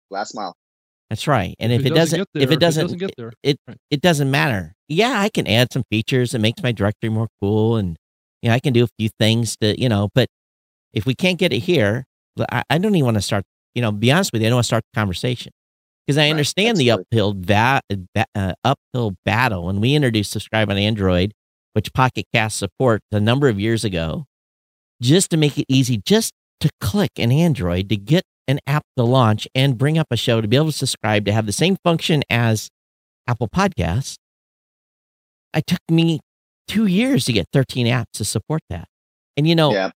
Last 0.09 0.35
mile. 0.35 0.55
That's 1.09 1.27
right. 1.27 1.55
And 1.59 1.71
if, 1.71 1.81
if 1.81 1.85
it, 1.87 1.89
doesn't, 1.89 2.17
doesn't 2.17 2.29
there, 2.33 2.43
if 2.43 2.51
it 2.51 2.59
doesn't, 2.59 2.85
if 2.85 2.91
it 2.91 2.97
doesn't 2.97 2.99
get 2.99 3.13
there, 3.17 3.31
it, 3.43 3.57
right. 3.67 3.77
it 3.89 4.01
doesn't 4.01 4.29
matter. 4.29 4.73
Yeah, 4.89 5.19
I 5.19 5.29
can 5.29 5.47
add 5.47 5.71
some 5.71 5.83
features 5.89 6.33
It 6.33 6.39
makes 6.39 6.61
my 6.61 6.71
directory 6.71 7.09
more 7.09 7.27
cool, 7.41 7.77
and 7.77 7.97
you 8.41 8.49
know, 8.49 8.55
I 8.55 8.59
can 8.59 8.73
do 8.73 8.83
a 8.83 8.87
few 8.99 9.09
things 9.19 9.55
to, 9.57 9.79
you 9.79 9.89
know. 9.89 10.09
But 10.13 10.27
if 10.93 11.05
we 11.05 11.15
can't 11.15 11.39
get 11.39 11.53
it 11.53 11.59
here, 11.59 12.05
I, 12.51 12.63
I 12.69 12.77
don't 12.77 12.95
even 12.95 13.05
want 13.05 13.15
to 13.15 13.21
start. 13.21 13.43
You 13.73 13.81
know, 13.81 13.91
be 13.91 14.11
honest 14.11 14.33
with 14.33 14.41
you, 14.41 14.47
I 14.47 14.49
don't 14.49 14.57
want 14.57 14.65
to 14.65 14.67
start 14.67 14.83
the 14.91 14.99
conversation 14.99 15.51
because 16.05 16.17
I 16.17 16.23
right. 16.23 16.31
understand 16.31 16.77
That's 16.77 16.79
the 16.79 16.91
uphill 16.91 17.35
va- 17.37 17.81
uh, 18.35 18.53
uphill 18.63 19.15
battle. 19.23 19.65
When 19.65 19.79
we 19.79 19.93
introduced 19.93 20.31
Subscribe 20.31 20.69
on 20.69 20.77
Android, 20.77 21.33
which 21.73 21.93
Pocket 21.93 22.25
Cast 22.33 22.57
supports 22.57 23.05
a 23.11 23.19
number 23.19 23.47
of 23.47 23.59
years 23.59 23.83
ago, 23.83 24.25
just 25.01 25.29
to 25.29 25.37
make 25.37 25.57
it 25.57 25.65
easy, 25.69 26.01
just 26.03 26.33
to 26.59 26.69
click 26.81 27.11
an 27.17 27.31
Android 27.31 27.89
to 27.89 27.97
get 27.97 28.23
an 28.47 28.59
app 28.65 28.83
to 28.95 29.03
launch 29.03 29.47
and 29.53 29.77
bring 29.77 29.97
up 29.97 30.07
a 30.11 30.17
show 30.17 30.41
to 30.41 30.47
be 30.47 30.55
able 30.55 30.67
to 30.67 30.71
subscribe 30.71 31.25
to 31.25 31.33
have 31.33 31.45
the 31.45 31.51
same 31.51 31.77
function 31.83 32.23
as 32.29 32.69
Apple 33.27 33.47
Podcasts, 33.47 34.15
it 35.55 35.67
took 35.67 35.79
me 35.89 36.19
two 36.67 36.85
years 36.85 37.25
to 37.25 37.33
get 37.33 37.47
13 37.51 37.87
apps 37.87 38.11
to 38.13 38.25
support 38.25 38.61
that. 38.69 38.87
And 39.35 39.47
you 39.47 39.55
know, 39.55 39.71
yeah. 39.71 39.91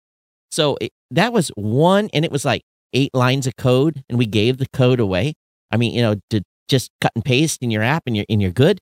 so 0.52 0.78
it, 0.82 0.92
that 1.12 1.34
was 1.34 1.50
one, 1.56 2.10
and 2.14 2.26
it 2.26 2.32
was 2.32 2.46
like 2.46 2.62
eight 2.94 3.12
lines 3.14 3.48
of 3.48 3.56
code, 3.56 4.04
and 4.10 4.18
we 4.18 4.26
gave 4.26 4.58
the 4.58 4.68
code 4.74 5.00
away. 5.00 5.34
I 5.72 5.78
mean, 5.78 5.94
you 5.94 6.02
know, 6.02 6.16
to 6.32 6.42
just 6.68 6.92
cut 7.02 7.12
and 7.16 7.24
paste 7.24 7.62
in 7.62 7.72
your 7.72 7.84
app 7.84 8.04
and 8.06 8.16
you're 8.16 8.26
and 8.30 8.42
you're 8.42 8.52
good. 8.52 8.80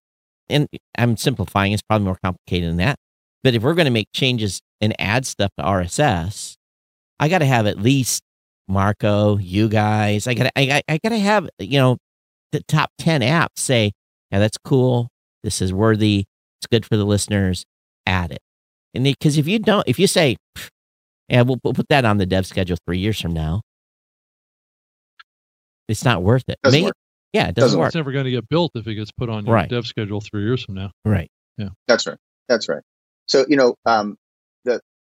And 0.49 0.67
I'm 0.97 1.17
simplifying, 1.17 1.73
it's 1.73 1.81
probably 1.81 2.05
more 2.05 2.17
complicated 2.23 2.69
than 2.69 2.77
that. 2.77 2.97
But 3.43 3.53
if 3.53 3.63
we're 3.63 3.73
going 3.73 3.85
to 3.85 3.91
make 3.91 4.07
changes 4.13 4.61
and 4.79 4.95
add 4.99 5.25
stuff 5.25 5.51
to 5.57 5.63
RSS, 5.63 6.55
I 7.19 7.27
got 7.27 7.39
to 7.39 7.45
have 7.45 7.67
at 7.67 7.79
least 7.79 8.23
Marco, 8.67 9.37
you 9.37 9.69
guys. 9.69 10.27
I 10.27 10.33
gotta, 10.33 10.51
I, 10.57 10.81
I 10.87 10.99
gotta 11.03 11.17
have, 11.17 11.49
you 11.59 11.79
know, 11.79 11.97
the 12.51 12.61
top 12.67 12.91
10 12.99 13.21
apps 13.21 13.57
say, 13.57 13.91
yeah, 14.31 14.39
that's 14.39 14.57
cool. 14.57 15.09
This 15.43 15.61
is 15.61 15.73
worthy. 15.73 16.25
It's 16.59 16.67
good 16.69 16.85
for 16.85 16.97
the 16.97 17.05
listeners. 17.05 17.65
Add 18.05 18.31
it. 18.31 18.39
And 18.93 19.03
because 19.03 19.37
if 19.37 19.47
you 19.47 19.59
don't, 19.59 19.87
if 19.87 19.99
you 19.99 20.07
say, 20.07 20.37
yeah, 21.29 21.41
we'll, 21.41 21.59
we'll, 21.63 21.73
put 21.73 21.89
that 21.89 22.05
on 22.05 22.17
the 22.17 22.25
dev 22.25 22.45
schedule 22.45 22.77
three 22.85 22.97
years 22.99 23.19
from 23.19 23.33
now, 23.33 23.61
it's 25.87 26.03
not 26.03 26.23
worth 26.23 26.43
it. 26.47 26.57
Doesn't 26.63 26.83
work. 26.83 26.95
Yeah, 27.33 27.49
it 27.49 27.55
doesn't, 27.55 27.67
doesn't 27.67 27.79
work. 27.79 27.87
It's 27.87 27.95
never 27.95 28.11
going 28.11 28.25
to 28.25 28.31
get 28.31 28.47
built 28.49 28.71
if 28.75 28.87
it 28.87 28.95
gets 28.95 29.11
put 29.11 29.29
on 29.29 29.45
your 29.45 29.53
right. 29.55 29.69
dev 29.69 29.85
schedule 29.85 30.21
three 30.21 30.43
years 30.43 30.63
from 30.63 30.75
now. 30.75 30.91
Right. 31.05 31.29
Yeah. 31.57 31.69
That's 31.87 32.07
right. 32.07 32.17
That's 32.47 32.69
right. 32.69 32.81
So, 33.27 33.45
you 33.47 33.57
know, 33.57 33.75
um, 33.85 34.15
the 34.15 34.26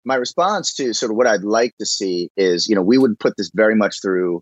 my 0.05 0.15
response 0.15 0.73
to 0.75 0.93
sort 0.93 1.11
of 1.11 1.17
what 1.17 1.27
I'd 1.27 1.43
like 1.43 1.75
to 1.79 1.85
see 1.85 2.29
is, 2.37 2.67
you 2.67 2.75
know, 2.75 2.81
we 2.81 2.97
would 2.97 3.19
put 3.19 3.35
this 3.37 3.51
very 3.53 3.75
much 3.75 4.01
through 4.01 4.41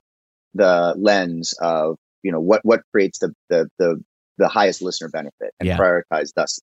the 0.54 0.96
lens 0.98 1.54
of, 1.60 1.98
you 2.24 2.32
know, 2.32 2.40
what 2.40 2.62
what 2.64 2.82
creates 2.92 3.20
the 3.20 3.34
the 3.50 3.70
the, 3.80 4.04
the 4.38 4.48
highest 4.48 4.82
listener 4.82 5.10
benefit 5.10 5.54
and 5.60 5.68
yeah. 5.68 5.78
prioritize 5.78 6.32
thus, 6.36 6.60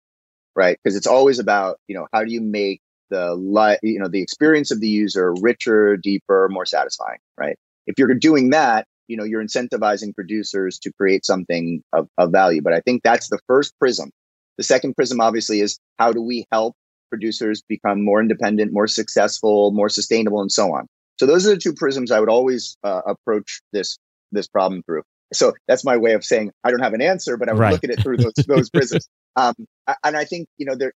right? 0.57 0.79
Because 0.83 0.97
it's 0.97 1.07
always 1.07 1.39
about, 1.39 1.79
you 1.89 1.97
know, 1.97 2.07
how 2.13 2.25
do 2.25 2.33
you 2.33 2.41
make 2.41 2.81
the 3.11 3.35
li- 3.35 3.79
you 3.83 3.99
know 3.99 4.09
the 4.09 4.23
experience 4.23 4.71
of 4.71 4.81
the 4.81 4.89
user 4.89 5.35
richer, 5.41 5.97
deeper, 5.97 6.49
more 6.51 6.67
satisfying, 6.67 7.19
right? 7.39 7.57
If 7.87 7.99
you're 7.99 8.15
doing 8.15 8.51
that, 8.51 8.87
you 9.09 9.17
know, 9.17 9.25
you're 9.25 9.45
incentivizing 9.45 10.15
producers 10.15 10.79
to 10.79 10.93
create 10.93 11.27
something 11.27 11.83
of, 11.93 12.09
of 12.17 12.31
value. 12.31 12.63
But 12.63 12.73
I 12.73 12.81
think 12.81 13.03
that's 13.03 13.29
the 13.29 13.41
first 13.49 13.77
prism. 13.79 14.11
The 14.57 14.63
second 14.63 14.95
prism, 14.95 15.21
obviously, 15.21 15.61
is 15.61 15.81
how 15.99 16.13
do 16.13 16.23
we 16.23 16.47
help 16.53 16.77
producers 17.11 17.63
become 17.69 18.05
more 18.05 18.21
independent, 18.21 18.73
more 18.73 18.87
successful, 18.87 19.73
more 19.73 19.89
sustainable, 19.89 20.41
and 20.41 20.51
so 20.51 20.75
on. 20.75 20.87
So 21.19 21.27
those 21.27 21.47
are 21.47 21.51
the 21.51 21.61
two 21.61 21.75
prisms 21.75 22.11
I 22.11 22.21
would 22.21 22.31
always 22.31 22.77
uh, 22.83 23.03
approach 23.07 23.61
this 23.73 23.99
this 24.33 24.49
problem 24.49 24.83
through. 24.85 25.03
So 25.33 25.53
that's 25.69 25.85
my 25.85 25.97
way 25.97 26.15
of 26.15 26.25
saying 26.25 26.51
I 26.65 26.71
don't 26.71 26.81
have 26.81 26.95
an 26.95 27.03
answer, 27.03 27.37
but 27.37 27.49
I 27.49 27.53
would 27.53 27.61
right. 27.61 27.73
look 27.73 27.85
at 27.85 27.91
it 27.91 28.01
through 28.03 28.17
those 28.19 28.33
those 28.47 28.71
prisms. 28.75 29.09
Um, 29.37 29.55
and 30.03 30.17
I 30.17 30.25
think 30.25 30.49
you 30.57 30.67
know 30.67 30.75
there 30.75 30.93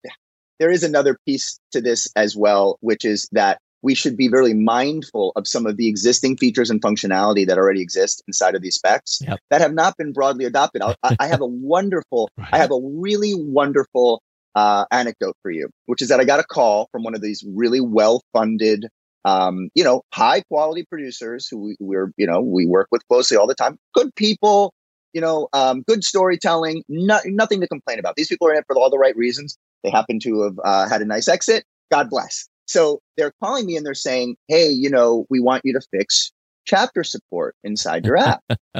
there 0.59 0.71
is 0.71 0.83
another 0.83 1.17
piece 1.25 1.59
to 1.71 1.81
this 1.81 2.07
as 2.15 2.35
well, 2.37 2.77
which 2.79 3.03
is 3.03 3.27
that 3.33 3.59
we 3.83 3.93
should 3.93 4.15
be 4.15 4.29
very 4.29 4.53
mindful 4.53 5.33
of 5.35 5.45
some 5.45 5.65
of 5.65 5.77
the 5.77 5.87
existing 5.87 6.37
features 6.37 6.69
and 6.69 6.81
functionality 6.81 7.45
that 7.45 7.57
already 7.57 7.81
exist 7.81 8.23
inside 8.27 8.55
of 8.55 8.61
these 8.61 8.75
specs 8.75 9.19
Yep. 9.21 9.39
that 9.49 9.61
have 9.61 9.73
not 9.73 9.97
been 9.97 10.13
broadly 10.13 10.45
adopted. 10.45 10.81
I, 10.81 10.95
I 11.19 11.27
have 11.27 11.41
a 11.41 11.45
wonderful, 11.45 12.29
I 12.51 12.57
have 12.57 12.71
a 12.71 12.79
really 12.81 13.33
wonderful 13.35 14.21
uh, 14.55 14.85
anecdote 14.91 15.35
for 15.41 15.51
you, 15.51 15.69
which 15.85 16.01
is 16.01 16.09
that 16.09 16.19
I 16.19 16.25
got 16.25 16.39
a 16.39 16.43
call 16.43 16.87
from 16.91 17.03
one 17.03 17.15
of 17.15 17.21
these 17.21 17.43
really 17.55 17.81
well-funded, 17.81 18.87
um, 19.25 19.69
you 19.75 19.83
know, 19.83 20.03
high-quality 20.13 20.85
producers 20.89 21.47
who 21.47 21.59
we, 21.59 21.75
we're, 21.79 22.11
you 22.17 22.27
know, 22.27 22.41
we 22.41 22.65
work 22.65 22.87
with 22.91 23.07
closely 23.07 23.37
all 23.37 23.47
the 23.47 23.55
time. 23.55 23.77
Good 23.93 24.13
people, 24.15 24.73
you 25.13 25.21
know, 25.21 25.47
um, 25.53 25.83
good 25.87 26.03
storytelling. 26.03 26.83
No, 26.89 27.19
nothing 27.25 27.61
to 27.61 27.67
complain 27.67 27.99
about. 27.99 28.15
These 28.15 28.27
people 28.27 28.47
are 28.47 28.51
in 28.51 28.59
it 28.59 28.65
for 28.67 28.75
all 28.77 28.89
the 28.89 28.97
right 28.97 29.15
reasons. 29.15 29.57
They 29.83 29.89
happen 29.89 30.19
to 30.19 30.41
have 30.43 30.59
uh, 30.63 30.89
had 30.89 31.01
a 31.01 31.05
nice 31.05 31.27
exit. 31.27 31.63
God 31.91 32.09
bless. 32.09 32.47
So 32.65 33.01
they're 33.17 33.33
calling 33.43 33.65
me 33.65 33.75
and 33.75 33.85
they're 33.85 33.93
saying, 33.93 34.37
"Hey, 34.47 34.69
you 34.69 34.89
know, 34.89 35.25
we 35.29 35.39
want 35.39 35.61
you 35.65 35.73
to 35.73 35.81
fix 35.91 36.31
chapter 36.65 37.03
support 37.03 37.55
inside 37.63 38.05
your 38.05 38.17
app." 38.17 38.41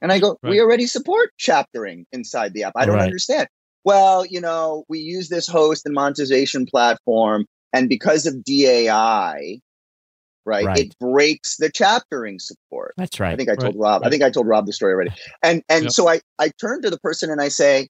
and 0.00 0.12
I 0.12 0.20
go, 0.20 0.38
Right. 0.42 0.50
"We 0.50 0.60
already 0.60 0.86
support 0.86 1.30
chaptering 1.36 2.06
inside 2.12 2.54
the 2.54 2.64
app. 2.64 2.74
I 2.76 2.86
don't 2.86 2.96
Right. 2.96 3.04
understand." 3.04 3.48
Well, 3.84 4.24
you 4.24 4.40
know, 4.40 4.84
we 4.88 4.98
use 4.98 5.28
this 5.28 5.46
host 5.46 5.84
and 5.84 5.94
monetization 5.94 6.66
platform, 6.66 7.46
and 7.72 7.88
because 7.88 8.26
of 8.26 8.42
DAI, 8.42 9.60
right, 10.46 10.64
Right. 10.66 10.78
it 10.78 10.98
breaks 10.98 11.56
the 11.56 11.70
chaptering 11.70 12.38
support. 12.38 12.94
That's 12.96 13.20
right. 13.20 13.32
I 13.32 13.36
think 13.36 13.50
I 13.50 13.56
told 13.56 13.74
Right, 13.74 13.80
Rob. 13.80 14.04
I 14.04 14.10
think 14.10 14.22
I 14.22 14.30
told 14.30 14.46
Rob 14.46 14.66
the 14.66 14.72
story 14.72 14.94
already. 14.94 15.10
And 15.42 15.62
and 15.68 15.84
Yep. 15.84 15.92
so 15.92 16.08
I 16.08 16.20
I 16.38 16.48
turn 16.60 16.82
to 16.82 16.90
the 16.90 16.98
person 16.98 17.30
and 17.30 17.40
I 17.40 17.48
say, 17.48 17.88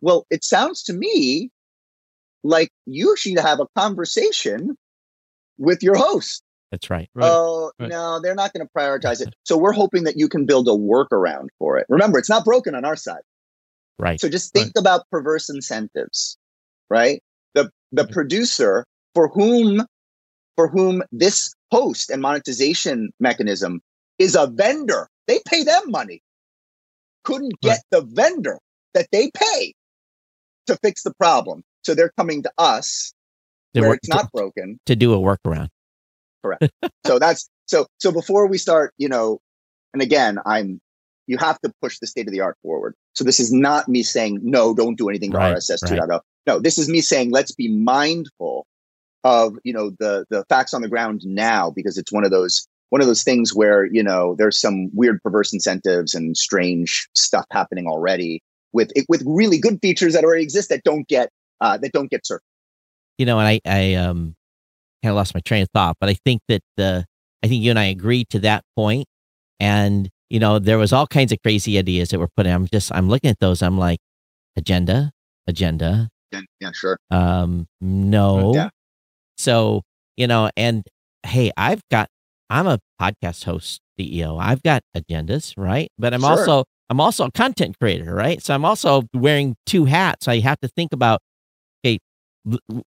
"Well, 0.00 0.26
it 0.30 0.44
sounds 0.44 0.82
to 0.84 0.92
me 0.92 1.50
like 2.42 2.70
you 2.86 3.16
should 3.16 3.38
have 3.38 3.60
a 3.60 3.66
conversation 3.76 4.76
with 5.58 5.82
your 5.82 5.96
host." 5.96 6.42
That's 6.72 6.88
right. 6.88 7.08
Right. 7.14 7.26
Oh, 7.28 7.72
right. 7.80 7.88
no, 7.88 8.20
they're 8.20 8.36
not 8.36 8.52
going 8.52 8.64
to 8.64 8.72
prioritize 8.72 9.20
it. 9.20 9.34
So 9.44 9.56
we're 9.56 9.72
hoping 9.72 10.04
that 10.04 10.16
you 10.16 10.28
can 10.28 10.46
build 10.46 10.68
a 10.68 10.70
workaround 10.70 11.48
for 11.58 11.76
it. 11.78 11.86
Remember, 11.88 12.18
it's 12.18 12.28
not 12.28 12.44
broken 12.44 12.76
on 12.76 12.84
our 12.84 12.94
side. 12.94 13.22
Right. 13.98 14.20
So 14.20 14.28
just 14.28 14.52
think 14.52 14.72
about 14.76 15.08
perverse 15.10 15.50
incentives, 15.50 16.38
right? 16.88 17.22
The 17.54 17.70
the 17.92 18.06
producer 18.06 18.86
for 19.14 19.28
whom 19.28 19.84
for 20.56 20.68
whom 20.68 21.02
this 21.12 21.54
host 21.70 22.10
and 22.10 22.22
monetization 22.22 23.10
mechanism 23.20 23.80
is 24.18 24.34
a 24.34 24.46
vendor. 24.46 25.08
They 25.26 25.40
pay 25.46 25.62
them 25.64 25.82
money. 25.90 26.22
Couldn't 27.24 27.60
get 27.60 27.80
the 27.90 28.02
vendor 28.02 28.58
that 28.94 29.08
they 29.12 29.30
pay 29.34 29.74
to 30.66 30.76
fix 30.82 31.02
the 31.02 31.14
problem. 31.14 31.62
So 31.82 31.94
they're 31.94 32.12
coming 32.16 32.42
to 32.42 32.52
us 32.58 33.12
To 33.74 33.80
where 33.80 33.94
it's 33.94 34.08
not 34.08 34.30
broken 34.32 34.78
to 34.86 34.96
do 34.96 35.12
a 35.14 35.18
workaround. 35.18 35.68
Correct. 36.42 36.70
so 37.06 37.18
that's 37.18 37.48
so 37.66 37.86
so 37.98 38.12
before 38.12 38.46
we 38.46 38.58
start 38.58 38.92
you 38.98 39.08
know 39.08 39.38
and 39.92 40.02
again 40.02 40.38
i'm 40.44 40.80
you 41.30 41.38
have 41.38 41.60
to 41.60 41.72
push 41.80 41.98
the 42.00 42.06
state 42.06 42.26
of 42.26 42.32
the 42.32 42.40
art 42.40 42.56
forward. 42.62 42.94
So 43.14 43.24
this 43.24 43.38
is 43.40 43.52
not 43.52 43.88
me 43.88 44.02
saying 44.02 44.40
no 44.42 44.74
don't 44.74 44.98
do 44.98 45.08
anything 45.08 45.30
to 45.32 45.38
Right, 45.38 45.56
rss 45.56 45.82
right. 45.82 46.00
2.0 46.00 46.20
no 46.46 46.58
this 46.58 46.76
is 46.78 46.88
me 46.88 47.00
saying 47.00 47.30
let's 47.30 47.52
be 47.52 47.68
mindful 47.68 48.66
of 49.24 49.56
you 49.64 49.72
know 49.72 49.90
the 49.98 50.24
the 50.30 50.44
facts 50.48 50.74
on 50.74 50.82
the 50.82 50.88
ground 50.88 51.22
now 51.24 51.70
because 51.70 51.96
it's 51.98 52.12
one 52.12 52.24
of 52.24 52.30
those 52.30 52.66
one 52.88 53.00
of 53.00 53.06
those 53.06 53.22
things 53.22 53.54
where 53.54 53.84
you 53.86 54.02
know 54.02 54.34
there's 54.38 54.60
some 54.60 54.90
weird 54.92 55.22
perverse 55.22 55.52
incentives 55.52 56.14
and 56.14 56.36
strange 56.36 57.08
stuff 57.14 57.46
happening 57.50 57.86
already 57.86 58.42
with 58.72 58.90
with 59.08 59.22
really 59.26 59.58
good 59.58 59.78
features 59.80 60.14
that 60.14 60.24
already 60.24 60.42
exist 60.42 60.68
that 60.68 60.82
don't 60.84 61.06
get 61.08 61.30
uh, 61.60 61.76
that 61.78 61.92
don't 61.92 62.10
get 62.10 62.26
served. 62.26 62.44
You 63.18 63.26
know, 63.26 63.38
and 63.38 63.46
I, 63.48 63.60
I 63.66 63.94
um 63.94 64.34
kind 65.02 65.10
of 65.10 65.16
lost 65.16 65.34
my 65.34 65.40
train 65.40 65.62
of 65.62 65.68
thought, 65.74 65.96
but 66.00 66.08
I 66.08 66.14
think 66.24 66.42
that 66.48 66.62
uh, 66.78 67.02
I 67.42 67.48
think 67.48 67.62
you 67.62 67.70
and 67.70 67.78
I 67.78 67.86
agree 67.86 68.24
to 68.30 68.38
that 68.40 68.64
point, 68.76 69.06
and 69.58 70.08
you 70.30 70.38
know, 70.38 70.58
there 70.58 70.78
was 70.78 70.92
all 70.92 71.06
kinds 71.06 71.32
of 71.32 71.38
crazy 71.42 71.76
ideas 71.78 72.08
that 72.10 72.18
were 72.18 72.28
put 72.36 72.46
in. 72.46 72.52
I'm 72.52 72.66
just, 72.66 72.90
I'm 72.94 73.08
looking 73.08 73.30
at 73.30 73.38
those. 73.40 73.62
I'm 73.62 73.76
like, 73.76 73.98
agenda, 74.56 75.10
agenda, 75.46 76.08
yeah, 76.32 76.40
yeah 76.60 76.70
sure 76.72 76.96
um, 77.10 77.66
no. 77.80 78.54
Yeah. 78.54 78.68
So 79.36 79.82
you 80.16 80.26
know, 80.26 80.50
and 80.56 80.84
hey, 81.24 81.50
I've 81.56 81.80
got, 81.90 82.08
I'm 82.50 82.66
a 82.66 82.78
podcast 83.00 83.44
host, 83.44 83.80
CEO. 83.98 84.38
I've 84.40 84.62
got 84.62 84.82
agendas, 84.96 85.54
right? 85.56 85.88
But 85.98 86.12
I'm 86.14 86.20
Sure. 86.20 86.30
also, 86.30 86.64
I'm 86.90 87.00
also 87.00 87.24
a 87.26 87.30
content 87.30 87.76
creator, 87.80 88.14
right? 88.14 88.42
So 88.42 88.54
I'm 88.54 88.64
also 88.64 89.04
wearing 89.14 89.56
two 89.64 89.86
hats. 89.86 90.28
I 90.28 90.40
have 90.40 90.58
to 90.60 90.68
think 90.68 90.92
about 90.92 91.20
okay, 91.84 91.98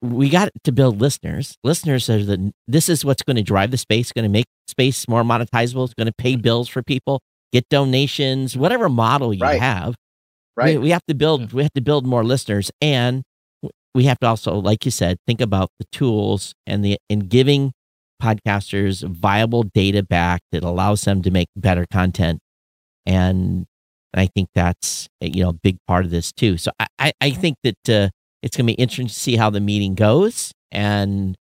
we 0.01 0.29
got 0.29 0.49
to 0.63 0.71
build 0.71 0.99
listeners. 0.99 1.55
Listeners 1.63 2.09
are 2.09 2.23
the 2.23 2.51
this 2.67 2.89
is 2.89 3.05
what's 3.05 3.23
going 3.23 3.37
to 3.37 3.43
drive 3.43 3.71
the 3.71 3.77
space, 3.77 4.11
going 4.11 4.23
to 4.23 4.29
make 4.29 4.47
space 4.67 5.07
more 5.07 5.23
monetizable. 5.23 5.85
It's 5.85 5.93
going 5.93 6.07
to 6.07 6.13
pay 6.17 6.35
bills 6.35 6.67
for 6.67 6.81
people, 6.83 7.21
get 7.51 7.67
donations, 7.69 8.55
whatever 8.57 8.89
model 8.89 9.33
you 9.33 9.41
Right. 9.41 9.59
have. 9.59 9.95
right 10.55 10.75
We, 10.77 10.83
we 10.85 10.89
have 10.91 11.05
to 11.07 11.13
build. 11.15 11.53
We 11.53 11.63
have 11.63 11.73
to 11.73 11.81
build 11.81 12.05
more 12.05 12.23
listeners, 12.23 12.71
and 12.81 13.23
we 13.93 14.05
have 14.05 14.19
to 14.19 14.27
also, 14.27 14.55
like 14.55 14.85
you 14.85 14.91
said, 14.91 15.17
think 15.27 15.41
about 15.41 15.69
the 15.79 15.85
tools 15.91 16.53
and 16.65 16.83
the 16.83 16.97
and 17.09 17.29
giving 17.29 17.71
podcasters 18.21 19.03
viable 19.07 19.63
data 19.63 20.03
back 20.03 20.41
that 20.51 20.63
allows 20.63 21.01
them 21.03 21.21
to 21.23 21.31
make 21.31 21.47
better 21.55 21.85
content. 21.91 22.39
And 23.05 23.65
I 24.13 24.27
think 24.27 24.49
that's 24.53 25.07
uh, 25.23 25.27
you 25.27 25.43
know 25.43 25.49
a 25.49 25.53
big 25.53 25.77
part 25.87 26.05
of 26.05 26.11
this 26.11 26.31
too. 26.31 26.57
So 26.57 26.71
I 26.79 26.87
I, 26.99 27.11
I 27.21 27.29
think 27.31 27.57
that 27.63 27.89
uh, 27.89 28.09
it's 28.43 28.55
going 28.57 28.67
to 28.67 28.73
be 28.73 28.81
interesting 28.81 29.07
to 29.07 29.13
see 29.13 29.35
how 29.37 29.49
the 29.49 29.59
meeting 29.61 29.95
goes. 29.95 30.51
And 30.71 31.35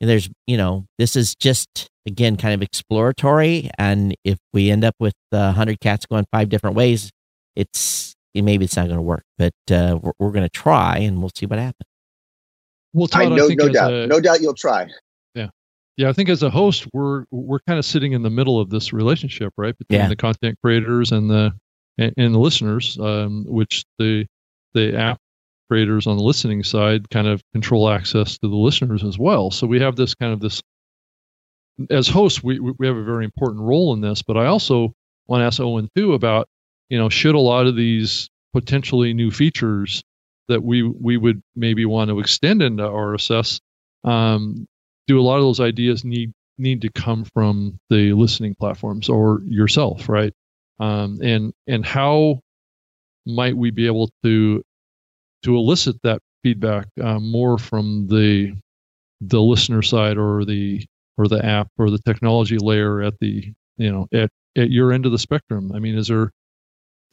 there's 0.00 0.28
you 0.46 0.56
know 0.56 0.86
this 0.98 1.16
is 1.16 1.34
just 1.34 1.88
again 2.06 2.36
kind 2.36 2.54
of 2.54 2.62
exploratory. 2.62 3.70
And 3.78 4.14
if 4.24 4.38
we 4.52 4.70
end 4.70 4.84
up 4.84 4.94
with 4.98 5.14
uh, 5.32 5.52
hundred 5.52 5.80
cats 5.80 6.06
going 6.06 6.26
five 6.32 6.48
different 6.48 6.76
ways, 6.76 7.10
it's 7.56 8.14
maybe 8.34 8.64
it's 8.64 8.76
not 8.76 8.86
going 8.86 8.98
to 8.98 9.02
work. 9.02 9.24
But 9.36 9.54
uh, 9.70 9.98
we're, 10.00 10.12
we're 10.18 10.32
going 10.32 10.44
to 10.44 10.48
try, 10.50 10.98
and 10.98 11.20
we'll 11.20 11.32
see 11.36 11.46
what 11.46 11.58
happens. 11.58 11.88
Well, 12.92 13.08
Todd, 13.08 13.22
I 13.22 13.26
I, 13.26 13.28
know 13.36 13.48
think 13.48 13.60
no 13.60 13.68
doubt 13.68 13.92
a, 13.92 14.06
no 14.06 14.20
doubt 14.20 14.40
you'll 14.40 14.54
try 14.54 14.86
yeah 15.34 15.48
yeah, 15.98 16.08
I 16.08 16.12
think 16.12 16.28
as 16.28 16.44
a 16.44 16.48
host, 16.50 16.86
we're 16.92 17.24
we're 17.32 17.58
kind 17.66 17.76
of 17.78 17.84
sitting 17.84 18.12
in 18.12 18.22
the 18.22 18.30
middle 18.30 18.60
of 18.60 18.70
this 18.70 18.92
relationship, 18.92 19.52
right, 19.56 19.76
between 19.76 19.98
Yeah. 19.98 20.08
the 20.08 20.14
content 20.14 20.56
creators 20.62 21.10
and 21.10 21.28
the 21.28 21.52
and, 21.98 22.14
and 22.16 22.34
the 22.34 22.38
listeners, 22.38 22.96
um, 23.00 23.44
which 23.48 23.84
the 23.98 24.24
the 24.74 24.96
app 24.96 25.18
creators 25.68 26.06
on 26.06 26.16
the 26.16 26.22
listening 26.22 26.64
side 26.64 27.08
kind 27.10 27.26
of 27.26 27.42
control 27.52 27.88
access 27.88 28.38
to 28.38 28.48
the 28.48 28.56
listeners 28.56 29.04
as 29.04 29.18
well. 29.18 29.50
So 29.50 29.66
we 29.66 29.80
have 29.80 29.96
this 29.96 30.14
kind 30.14 30.32
of 30.32 30.40
this 30.40 30.62
as 31.90 32.08
hosts, 32.08 32.42
we 32.42 32.58
we 32.58 32.86
have 32.86 32.96
a 32.96 33.04
very 33.04 33.24
important 33.24 33.62
role 33.62 33.92
in 33.94 34.00
this. 34.00 34.22
But 34.22 34.36
I 34.36 34.46
also 34.46 34.94
want 35.26 35.42
to 35.42 35.44
ask 35.44 35.60
Owen 35.60 35.88
too 35.94 36.14
about 36.14 36.48
you 36.88 36.98
know 36.98 37.08
should 37.08 37.34
a 37.34 37.40
lot 37.40 37.66
of 37.66 37.76
these 37.76 38.28
potentially 38.52 39.14
new 39.14 39.30
features 39.30 40.02
that 40.48 40.62
we 40.62 40.82
we 40.82 41.16
would 41.16 41.42
maybe 41.54 41.84
want 41.84 42.08
to 42.10 42.18
extend 42.20 42.62
into 42.62 42.82
RSS 42.82 43.60
um, 44.04 44.66
do 45.06 45.20
a 45.20 45.22
lot 45.22 45.36
of 45.36 45.42
those 45.42 45.60
ideas 45.60 46.04
need 46.04 46.32
need 46.56 46.82
to 46.82 46.90
come 46.90 47.24
from 47.34 47.78
the 47.90 48.12
listening 48.12 48.54
platforms 48.54 49.08
or 49.08 49.40
yourself 49.44 50.08
right 50.08 50.32
um, 50.80 51.18
and 51.22 51.52
and 51.66 51.84
how 51.84 52.40
might 53.26 53.56
we 53.56 53.70
be 53.70 53.86
able 53.86 54.10
to 54.24 54.62
to 55.42 55.56
elicit 55.56 55.96
that 56.02 56.20
feedback 56.42 56.86
uh, 57.02 57.18
more 57.18 57.58
from 57.58 58.06
the 58.08 58.54
the 59.20 59.40
listener 59.40 59.82
side 59.82 60.16
or 60.16 60.44
the 60.44 60.84
or 61.16 61.26
the 61.26 61.44
app 61.44 61.68
or 61.78 61.90
the 61.90 61.98
technology 61.98 62.58
layer 62.58 63.02
at 63.02 63.18
the 63.20 63.52
you 63.76 63.90
know 63.90 64.06
at 64.12 64.30
at 64.56 64.70
your 64.70 64.92
end 64.92 65.06
of 65.06 65.12
the 65.12 65.18
spectrum. 65.18 65.72
I 65.74 65.78
mean 65.78 65.96
is 65.96 66.08
there 66.08 66.30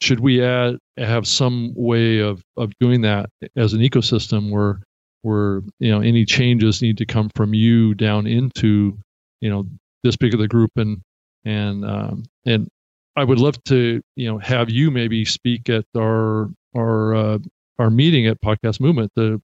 should 0.00 0.20
we 0.20 0.42
add 0.42 0.76
have 0.96 1.26
some 1.26 1.72
way 1.74 2.18
of 2.20 2.42
of 2.56 2.72
doing 2.80 3.00
that 3.02 3.30
as 3.56 3.72
an 3.72 3.80
ecosystem 3.80 4.50
where 4.50 4.80
where 5.22 5.62
you 5.80 5.90
know 5.90 6.00
any 6.00 6.24
changes 6.24 6.82
need 6.82 6.98
to 6.98 7.06
come 7.06 7.30
from 7.34 7.54
you 7.54 7.94
down 7.94 8.26
into 8.26 8.96
you 9.40 9.50
know 9.50 9.66
this 10.04 10.16
particular 10.16 10.46
group 10.46 10.70
and 10.76 11.00
and 11.44 11.84
um, 11.84 12.24
and 12.44 12.68
I 13.16 13.24
would 13.24 13.40
love 13.40 13.62
to 13.64 14.00
you 14.14 14.30
know 14.30 14.38
have 14.38 14.70
you 14.70 14.90
maybe 14.90 15.24
speak 15.24 15.68
at 15.68 15.84
our 15.96 16.50
our 16.76 17.14
uh, 17.14 17.38
our 17.78 17.90
meeting 17.90 18.26
at 18.26 18.40
Podcast 18.40 18.80
Movement 18.80 19.12
to 19.16 19.42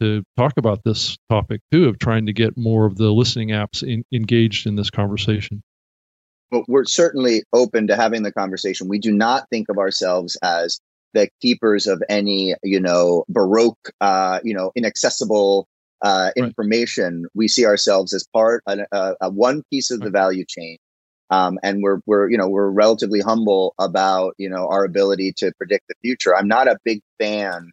to 0.00 0.24
talk 0.36 0.54
about 0.56 0.82
this 0.84 1.16
topic 1.30 1.60
too 1.70 1.88
of 1.88 1.98
trying 1.98 2.26
to 2.26 2.32
get 2.32 2.56
more 2.56 2.84
of 2.84 2.96
the 2.96 3.12
listening 3.12 3.50
apps 3.50 3.82
in, 3.82 4.04
engaged 4.12 4.66
in 4.66 4.74
this 4.74 4.90
conversation. 4.90 5.62
But 6.50 6.64
we're 6.68 6.84
certainly 6.84 7.44
open 7.52 7.86
to 7.86 7.96
having 7.96 8.22
the 8.22 8.32
conversation. 8.32 8.88
We 8.88 8.98
do 8.98 9.12
not 9.12 9.48
think 9.50 9.68
of 9.68 9.78
ourselves 9.78 10.36
as 10.42 10.80
the 11.14 11.28
keepers 11.40 11.86
of 11.86 12.02
any, 12.08 12.54
you 12.64 12.80
know, 12.80 13.24
baroque, 13.28 13.90
uh, 14.00 14.40
you 14.42 14.52
know, 14.52 14.72
inaccessible 14.74 15.68
uh, 16.02 16.30
Right. 16.36 16.46
information. 16.48 17.26
We 17.34 17.48
see 17.48 17.64
ourselves 17.64 18.12
as 18.12 18.26
part, 18.32 18.62
a, 18.66 18.78
a, 18.92 19.14
a 19.22 19.30
one 19.30 19.62
piece 19.70 19.90
of 19.90 20.00
the 20.00 20.10
value 20.10 20.44
chain, 20.46 20.76
um, 21.30 21.58
and 21.62 21.82
we're 21.82 22.00
we're 22.06 22.30
you 22.30 22.38
know 22.38 22.48
we're 22.48 22.70
relatively 22.70 23.20
humble 23.20 23.74
about 23.78 24.34
you 24.38 24.48
know 24.48 24.68
our 24.68 24.84
ability 24.84 25.32
to 25.38 25.52
predict 25.58 25.88
the 25.88 25.94
future. 26.02 26.36
I'm 26.36 26.48
not 26.48 26.68
a 26.68 26.78
big 26.84 27.00
fan 27.18 27.70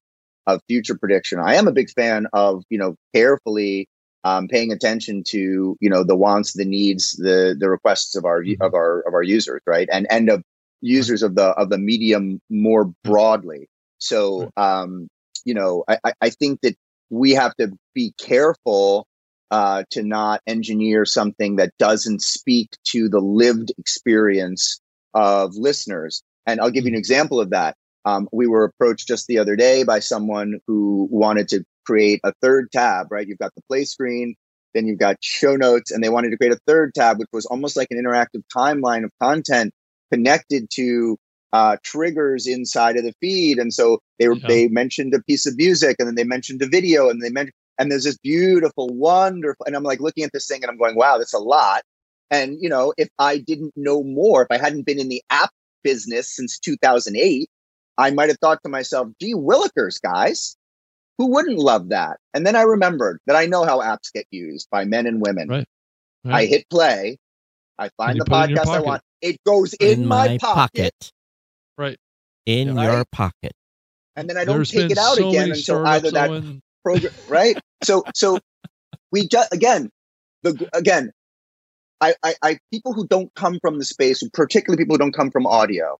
of 0.48 0.62
future 0.68 0.98
prediction. 0.98 1.40
I 1.40 1.56
am 1.56 1.68
a 1.68 1.72
big 1.72 1.90
fan 1.92 2.28
of 2.34 2.64
you 2.70 2.78
know 2.78 2.96
carefully 3.14 3.88
um, 4.24 4.48
paying 4.48 4.72
attention 4.72 5.24
to 5.28 5.78
you 5.80 5.90
know 5.90 6.04
the 6.04 6.16
wants, 6.16 6.54
the 6.54 6.66
needs, 6.66 7.14
the 7.14 7.56
the 7.60 7.70
requests 7.70 8.16
of 8.16 8.26
our 8.26 8.42
Mhm. 8.44 8.58
of 8.62 8.74
our 8.74 9.02
of 9.02 9.14
our 9.14 9.24
users, 9.24 9.62
right? 9.68 9.88
And 9.92 10.08
and 10.12 10.30
of 10.30 10.44
users 10.82 11.24
of 11.24 11.36
the 11.36 11.50
of 11.52 11.70
the 11.70 11.78
medium 11.78 12.40
more 12.50 12.92
broadly. 13.04 13.68
So 14.00 14.50
um, 14.58 15.08
you 15.46 15.54
know, 15.54 15.84
I- 15.88 16.14
I 16.22 16.30
think 16.30 16.62
that 16.62 16.76
we 17.10 17.32
have 17.32 17.56
to 17.58 17.72
be 17.94 18.14
careful 18.20 19.06
uh, 19.52 19.84
to 19.92 20.02
not 20.02 20.42
engineer 20.48 21.06
something 21.06 21.58
that 21.58 21.72
doesn't 21.78 22.22
speak 22.22 22.70
to 22.86 23.10
the 23.10 23.20
lived 23.20 23.72
experience 23.78 24.80
of 25.14 25.56
listeners. 25.56 26.24
And 26.48 26.60
I'll 26.60 26.72
give 26.72 26.86
you 26.86 26.92
an 26.92 26.98
example 26.98 27.40
of 27.40 27.52
that. 27.52 27.76
Um, 28.06 28.28
we 28.32 28.48
were 28.48 28.64
approached 28.64 29.08
just 29.08 29.28
the 29.28 29.38
other 29.38 29.56
day 29.56 29.84
by 29.84 30.00
someone 30.00 30.60
who 30.66 31.08
wanted 31.12 31.50
to 31.50 31.64
create 31.86 32.20
a 32.24 32.34
third 32.42 32.72
tab, 32.72 33.12
right? 33.12 33.28
You've 33.28 33.38
got 33.38 33.54
the 33.56 33.62
play 33.70 33.84
screen, 33.84 34.36
then 34.74 34.88
you've 34.88 35.00
got 35.00 35.18
show 35.22 35.56
notes, 35.56 35.92
and 35.92 36.04
they 36.04 36.10
wanted 36.10 36.32
to 36.32 36.38
create 36.38 36.54
a 36.54 36.60
third 36.66 36.96
tab, 36.96 37.20
which 37.20 37.30
was 37.32 37.46
almost 37.46 37.76
like 37.76 37.90
an 37.92 38.02
interactive 38.04 38.42
timeline 38.56 39.04
of 39.04 39.12
content 39.22 39.74
connected 40.12 40.70
to 40.72 41.18
uh, 41.54 41.78
triggers 41.84 42.48
inside 42.48 42.96
of 42.98 43.04
the 43.04 43.14
feed. 43.20 43.60
And 43.60 43.74
so 43.74 44.00
they 44.18 44.30
were, 44.30 44.36
Yeah. 44.36 44.48
they 44.48 44.68
mentioned 44.70 45.14
a 45.14 45.22
piece 45.22 45.46
of 45.46 45.58
music, 45.58 45.98
and 46.00 46.08
then 46.08 46.16
they 46.16 46.24
mentioned 46.24 46.62
a 46.62 46.68
video, 46.68 47.10
and 47.10 47.22
they 47.22 47.30
mentioned, 47.30 47.54
and 47.82 47.92
there's 47.92 48.04
this 48.04 48.18
beautiful, 48.20 48.88
wonderful, 48.90 49.66
and 49.66 49.76
I'm 49.76 49.84
like 49.84 50.00
looking 50.00 50.24
at 50.24 50.32
this 50.34 50.46
thing, 50.48 50.64
and 50.64 50.70
I'm 50.70 50.78
going, 50.78 50.96
wow, 50.96 51.18
that's 51.18 51.34
a 51.34 51.40
lot. 51.40 51.82
And 52.30 52.58
you 52.62 52.70
know, 52.70 52.94
if 52.96 53.10
I 53.18 53.40
didn't 53.40 53.74
know 53.76 54.04
more, 54.04 54.44
if 54.44 54.48
I 54.52 54.60
hadn't 54.64 54.86
been 54.86 55.00
in 55.00 55.10
the 55.10 55.24
app 55.32 55.50
business 55.84 56.30
since 56.36 56.60
2008, 56.60 57.50
I 57.98 58.12
might 58.12 58.30
have 58.30 58.38
thought 58.40 58.60
to 58.64 58.70
myself, 58.70 59.08
gee, 59.20 59.34
Willikers, 59.34 60.00
guys, 60.00 60.56
who 61.18 61.28
wouldn't 61.28 61.58
love 61.58 61.90
that? 61.90 62.18
And 62.36 62.46
then 62.46 62.56
I 62.56 62.62
remembered 62.62 63.20
that 63.26 63.36
I 63.36 63.48
know 63.48 63.64
how 63.66 63.80
apps 63.82 64.14
get 64.14 64.28
used 64.30 64.70
by 64.72 64.86
men 64.86 65.08
and 65.08 65.20
women. 65.20 65.50
Right. 65.50 65.66
I 66.26 66.46
hit 66.46 66.70
play. 66.70 67.18
I 67.80 67.90
find 67.98 68.22
the 68.22 68.26
put 68.26 68.38
it 68.38 68.44
in 68.44 68.50
your 68.52 68.60
podcast 68.60 68.76
I 68.76 68.80
want. 68.82 69.02
It 69.22 69.38
goes 69.44 69.74
in, 69.74 70.08
my, 70.08 70.38
pocket, 70.38 70.94
Right. 71.78 71.98
In 72.46 72.76
Yeah. 72.76 72.84
your 72.84 72.98
Right? 72.98 73.12
pocket. 73.12 73.52
and 74.16 74.30
then 74.30 74.38
I 74.38 74.46
don't 74.46 74.58
There's 74.58 74.72
take 74.72 74.92
it 74.92 74.98
out 75.00 75.18
so 75.18 75.30
again 75.30 75.52
until 75.52 75.86
either 75.88 76.12
that 76.12 76.30
Owen. 76.30 76.62
Program, 76.84 77.12
right? 77.28 77.58
So, 77.84 78.04
so 78.16 78.40
we 79.12 79.28
just 79.28 79.54
again, 79.54 79.90
the 80.44 80.70
again, 80.74 81.12
I, 82.00 82.16
I, 82.24 82.36
I, 82.42 82.60
people 82.72 82.94
who 82.94 83.08
don't 83.08 83.34
come 83.36 83.60
from 83.62 83.78
the 83.78 83.86
space, 83.86 84.24
particularly 84.34 84.84
people 84.84 84.96
who 84.96 85.00
don't 85.00 85.16
come 85.16 85.32
from 85.32 85.46
audio, 85.46 85.98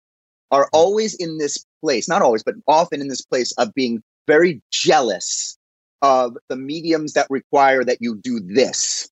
are 0.52 0.68
always 0.74 1.14
in 1.16 1.38
this 1.38 1.64
place. 1.82 2.08
Not 2.08 2.22
always, 2.22 2.44
but 2.44 2.56
often 2.68 3.02
in 3.02 3.08
this 3.08 3.22
place 3.22 3.52
of 3.54 3.74
being 3.74 4.02
very 4.28 4.62
jealous 4.72 5.58
of 6.02 6.38
the 6.50 6.56
mediums 6.56 7.14
that 7.14 7.28
require 7.30 7.84
that 7.84 7.98
you 8.02 8.16
do 8.16 8.40
this, 8.40 9.10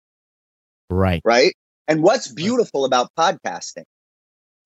Right. 0.89 1.21
right? 1.23 1.53
And 1.87 2.01
what's 2.01 2.27
beautiful 2.27 2.85
about 2.85 3.09
podcasting? 3.17 3.83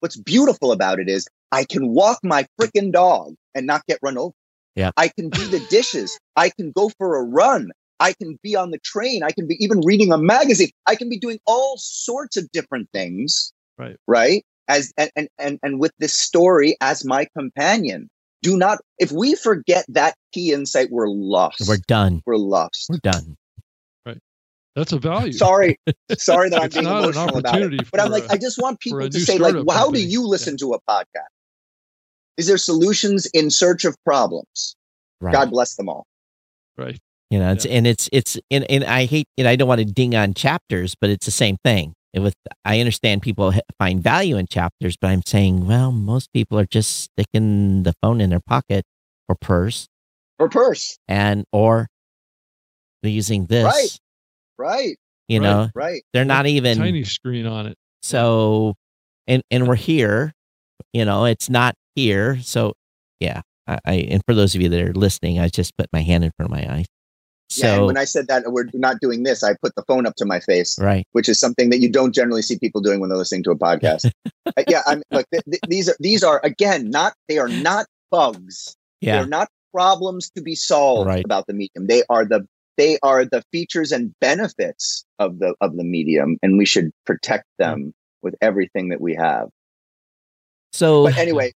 What's 0.00 0.16
beautiful 0.16 0.72
about 0.72 1.00
it 1.00 1.08
is 1.08 1.26
I 1.52 1.64
can 1.64 1.88
walk 1.88 2.18
my 2.22 2.46
freaking 2.60 2.92
dog 2.92 3.34
and 3.54 3.66
not 3.66 3.86
get 3.86 3.98
run 4.02 4.18
over. 4.18 4.34
Yeah. 4.76 4.90
I 4.96 5.08
can 5.08 5.28
do 5.28 5.46
the 5.46 5.60
dishes. 5.70 6.18
I 6.36 6.50
can 6.50 6.72
go 6.72 6.90
for 6.98 7.16
a 7.16 7.22
run. 7.22 7.70
I 8.00 8.12
can 8.12 8.38
be 8.42 8.56
on 8.56 8.70
the 8.70 8.78
train. 8.78 9.22
I 9.22 9.30
can 9.30 9.46
be 9.46 9.56
even 9.60 9.80
reading 9.84 10.12
a 10.12 10.18
magazine. 10.18 10.70
I 10.86 10.96
can 10.96 11.08
be 11.08 11.18
doing 11.18 11.38
all 11.46 11.76
sorts 11.78 12.36
of 12.36 12.50
different 12.52 12.88
things. 12.92 13.52
Right. 13.78 13.96
Right. 14.08 14.44
As 14.68 14.92
and 14.96 15.10
and 15.14 15.28
and, 15.38 15.58
and 15.62 15.78
with 15.78 15.92
this 15.98 16.12
story 16.12 16.76
as 16.80 17.04
my 17.04 17.26
companion. 17.36 18.08
Do 18.42 18.56
not 18.58 18.78
if 18.98 19.10
we 19.12 19.34
forget 19.36 19.84
that 19.88 20.14
key 20.32 20.52
insight, 20.52 20.88
we're 20.90 21.08
lost. 21.08 21.62
We're 21.66 21.78
done. 21.88 22.22
we're 22.26 22.36
lost. 22.36 22.86
We're 22.90 22.98
done. 22.98 23.36
Right. 24.04 24.18
That's 24.74 24.92
a 24.92 24.98
value. 24.98 25.32
Sorry, 25.32 25.78
sorry 26.18 26.50
that 26.50 26.62
I'm 26.62 26.68
being 26.68 26.84
not 26.84 27.04
an 27.04 27.10
emotional 27.10 27.38
about 27.38 27.62
it. 27.62 27.90
But 27.90 28.00
I'm 28.00 28.10
like, 28.10 28.24
a- 28.26 28.32
I 28.32 28.36
just 28.36 28.60
want 28.60 28.80
people 28.80 29.08
to 29.08 29.20
say, 29.20 29.38
like, 29.38 29.50
startup 29.50 29.66
well, 29.66 29.78
how 29.78 29.90
do 29.90 30.02
you 30.02 30.26
listen 30.26 30.56
to 30.58 30.74
a 30.74 30.80
podcast? 30.82 31.30
Is 32.36 32.46
there 32.46 32.56
solutions 32.58 33.26
in 33.26 33.50
search 33.50 33.84
of 33.84 33.96
problems? 34.04 34.76
Right. 35.20 35.32
God 35.32 35.50
bless 35.50 35.76
them 35.76 35.88
all. 35.88 36.06
Right. 36.76 36.98
You 37.30 37.38
know, 37.38 37.52
it's 37.52 37.64
and 37.66 37.86
it's 37.86 38.08
it's 38.12 38.38
and, 38.50 38.64
and 38.70 38.84
I 38.84 39.06
hate 39.06 39.26
and 39.38 39.48
I 39.48 39.56
don't 39.56 39.68
want 39.68 39.80
to 39.80 39.84
ding 39.84 40.14
on 40.14 40.34
chapters, 40.34 40.94
but 41.00 41.10
it's 41.10 41.26
the 41.26 41.32
same 41.32 41.56
thing. 41.64 41.94
It 42.12 42.20
with 42.20 42.34
I 42.64 42.78
understand 42.80 43.22
people 43.22 43.52
find 43.78 44.02
value 44.02 44.36
in 44.36 44.46
chapters, 44.46 44.96
but 45.00 45.08
I'm 45.08 45.22
saying, 45.24 45.66
well, 45.66 45.90
most 45.90 46.32
people 46.32 46.58
are 46.58 46.66
just 46.66 47.10
sticking 47.10 47.82
the 47.82 47.92
phone 48.02 48.20
in 48.20 48.30
their 48.30 48.40
pocket 48.40 48.84
or 49.28 49.34
purse, 49.34 49.88
Or 50.38 50.48
purse, 50.48 50.96
and 51.08 51.44
or 51.52 51.88
they're 53.02 53.10
using 53.12 53.46
this. 53.46 53.64
Right. 53.64 53.98
right? 54.58 54.96
You 55.28 55.40
Right. 55.40 55.44
know, 55.44 55.68
Right. 55.74 56.02
they're 56.12 56.24
not 56.24 56.46
even 56.46 56.78
Tiny 56.78 57.04
screen 57.04 57.46
on 57.46 57.66
it. 57.66 57.76
so, 58.02 58.74
and 59.26 59.42
and 59.50 59.66
we're 59.66 59.74
here. 59.74 60.32
You 60.92 61.04
know, 61.04 61.24
it's 61.24 61.48
not 61.50 61.74
here. 61.94 62.38
So, 62.42 62.74
yeah. 63.20 63.42
I, 63.66 63.78
I 63.86 63.92
and 64.10 64.22
for 64.26 64.34
those 64.34 64.54
of 64.54 64.60
you 64.60 64.68
that 64.68 64.80
are 64.82 64.92
listening, 64.94 65.38
I 65.40 65.48
just 65.48 65.76
put 65.78 65.86
my 65.92 66.00
hand 66.02 66.24
in 66.24 66.30
front 66.36 66.52
of 66.52 66.56
my 66.58 66.70
eyes. 66.74 66.86
yeah. 67.56 67.76
And 67.76 67.86
when 67.86 67.96
I 67.96 68.04
said 68.04 68.26
that 68.28 68.42
we're 68.52 68.66
not 68.74 69.00
doing 69.00 69.22
this, 69.22 69.42
I 69.42 69.54
put 69.62 69.74
the 69.74 69.82
phone 69.88 70.06
up 70.06 70.14
to 70.16 70.26
my 70.26 70.40
face, 70.40 70.78
right, 70.78 71.06
which 71.12 71.28
is 71.28 71.38
something 71.40 71.70
that 71.70 71.78
you 71.80 71.90
don't 71.90 72.14
generally 72.14 72.42
see 72.42 72.58
people 72.58 72.80
doing 72.82 73.00
when 73.00 73.08
they're 73.08 73.18
listening 73.18 73.42
to 73.44 73.50
a 73.52 73.56
podcast. 73.58 74.10
Uh, 74.46 74.62
yeah. 74.68 74.82
I'm 74.86 75.02
like, 75.10 75.24
th- 75.32 75.42
th- 75.46 75.60
these 75.68 75.88
are 75.88 75.96
these 76.00 76.22
are 76.22 76.38
again 76.44 76.90
not 76.90 77.14
they 77.28 77.38
are 77.38 77.48
not 77.48 77.86
bugs. 78.10 78.76
yeah, 79.00 79.16
They're 79.16 79.26
not 79.26 79.48
problems 79.72 80.30
to 80.36 80.42
be 80.42 80.54
solved 80.54 81.08
Right. 81.08 81.24
about 81.24 81.46
the 81.46 81.54
medium. 81.54 81.86
They 81.86 82.02
are 82.10 82.26
the 82.26 82.46
they 82.76 82.98
are 83.02 83.24
the 83.24 83.42
features 83.52 83.90
and 83.90 84.12
benefits 84.20 85.06
of 85.18 85.38
the 85.38 85.54
of 85.62 85.76
the 85.78 85.82
medium, 85.84 86.36
and 86.42 86.58
we 86.58 86.66
should 86.66 86.90
protect 87.06 87.44
them 87.58 87.94
with 88.22 88.34
everything 88.42 88.90
that 88.90 89.00
we 89.00 89.14
have. 89.14 89.48
so 90.74 91.04
But 91.04 91.16
anyway, 91.16 91.52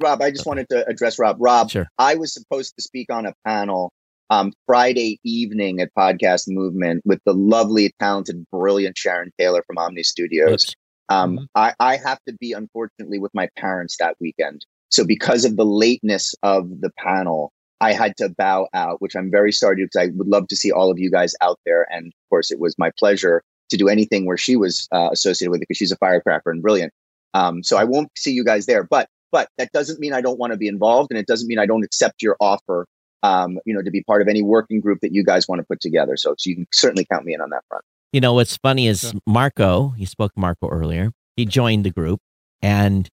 Rob, 0.00 0.22
I 0.22 0.30
just 0.30 0.46
wanted 0.46 0.68
to 0.70 0.86
address 0.88 1.18
Rob. 1.18 1.36
Rob, 1.40 1.70
sure, 1.70 1.88
I 1.98 2.14
was 2.14 2.32
supposed 2.32 2.74
to 2.76 2.82
speak 2.82 3.12
on 3.12 3.26
a 3.26 3.34
panel 3.46 3.92
um, 4.30 4.52
Friday 4.66 5.20
evening 5.24 5.80
at 5.80 5.90
Podcast 5.96 6.44
Movement 6.48 7.02
with 7.04 7.20
the 7.26 7.34
lovely, 7.34 7.92
talented, 8.00 8.44
brilliant 8.50 8.96
Sharon 8.96 9.30
Taylor 9.38 9.62
from 9.66 9.76
Omny 9.76 10.04
Studios. 10.04 10.74
Um, 11.08 11.38
Mhm. 11.38 11.46
I, 11.54 11.74
I 11.78 11.96
have 11.96 12.18
to 12.26 12.32
be, 12.34 12.52
unfortunately, 12.52 13.18
with 13.18 13.32
my 13.34 13.48
parents 13.56 13.96
that 13.98 14.16
weekend. 14.20 14.64
So, 14.90 15.04
because 15.04 15.44
of 15.44 15.56
the 15.56 15.66
lateness 15.66 16.34
of 16.42 16.80
the 16.80 16.90
panel, 16.98 17.52
I 17.80 17.92
had 17.92 18.16
to 18.18 18.30
bow 18.30 18.68
out, 18.72 19.02
which 19.02 19.16
I'm 19.16 19.30
very 19.30 19.52
sorry 19.52 19.76
to 19.76 19.82
because 19.82 20.08
I 20.08 20.12
would 20.14 20.28
love 20.28 20.48
to 20.48 20.56
see 20.56 20.70
all 20.70 20.90
of 20.90 20.98
you 20.98 21.10
guys 21.10 21.34
out 21.40 21.58
there. 21.66 21.86
And 21.90 22.06
of 22.06 22.12
course, 22.30 22.50
it 22.50 22.60
was 22.60 22.78
my 22.78 22.90
pleasure 22.98 23.42
to 23.70 23.76
do 23.76 23.88
anything 23.88 24.24
where 24.24 24.36
she 24.36 24.56
was 24.56 24.88
uh, 24.92 25.10
associated 25.12 25.50
with 25.50 25.58
it 25.58 25.68
because 25.68 25.78
she's 25.78 25.92
a 25.92 25.96
firecracker 25.96 26.50
and 26.50 26.62
brilliant. 26.62 26.92
Um, 27.34 27.62
so 27.62 27.76
I 27.76 27.84
won't 27.84 28.10
see 28.16 28.32
you 28.32 28.44
guys 28.44 28.66
there, 28.66 28.84
but 28.84 29.08
but 29.32 29.48
that 29.58 29.72
doesn't 29.72 29.98
mean 29.98 30.12
I 30.12 30.20
don't 30.20 30.38
want 30.38 30.52
to 30.52 30.56
be 30.58 30.68
involved, 30.68 31.10
and 31.10 31.18
it 31.18 31.26
doesn't 31.26 31.48
mean 31.48 31.58
I 31.58 31.66
don't 31.66 31.82
accept 31.84 32.22
your 32.22 32.36
offer. 32.40 32.86
Um, 33.24 33.58
you 33.64 33.72
know, 33.72 33.82
to 33.82 33.90
be 33.90 34.02
part 34.02 34.20
of 34.20 34.26
any 34.28 34.42
working 34.42 34.80
group 34.80 34.98
that 35.02 35.12
you 35.12 35.24
guys 35.24 35.46
want 35.48 35.60
to 35.60 35.64
put 35.64 35.80
together. 35.80 36.16
So, 36.16 36.34
so 36.36 36.50
you 36.50 36.56
can 36.56 36.66
certainly 36.72 37.04
count 37.04 37.24
me 37.24 37.34
in 37.34 37.40
on 37.40 37.50
that 37.50 37.62
front. 37.68 37.84
You 38.12 38.20
know 38.20 38.32
what's 38.34 38.56
funny 38.56 38.88
is 38.88 39.04
Okay. 39.04 39.18
Marco. 39.26 39.94
You 39.96 40.06
spoke 40.06 40.32
Marco 40.36 40.68
earlier. 40.68 41.12
He 41.36 41.46
joined 41.46 41.84
the 41.84 41.90
group, 41.90 42.18
and 42.60 43.08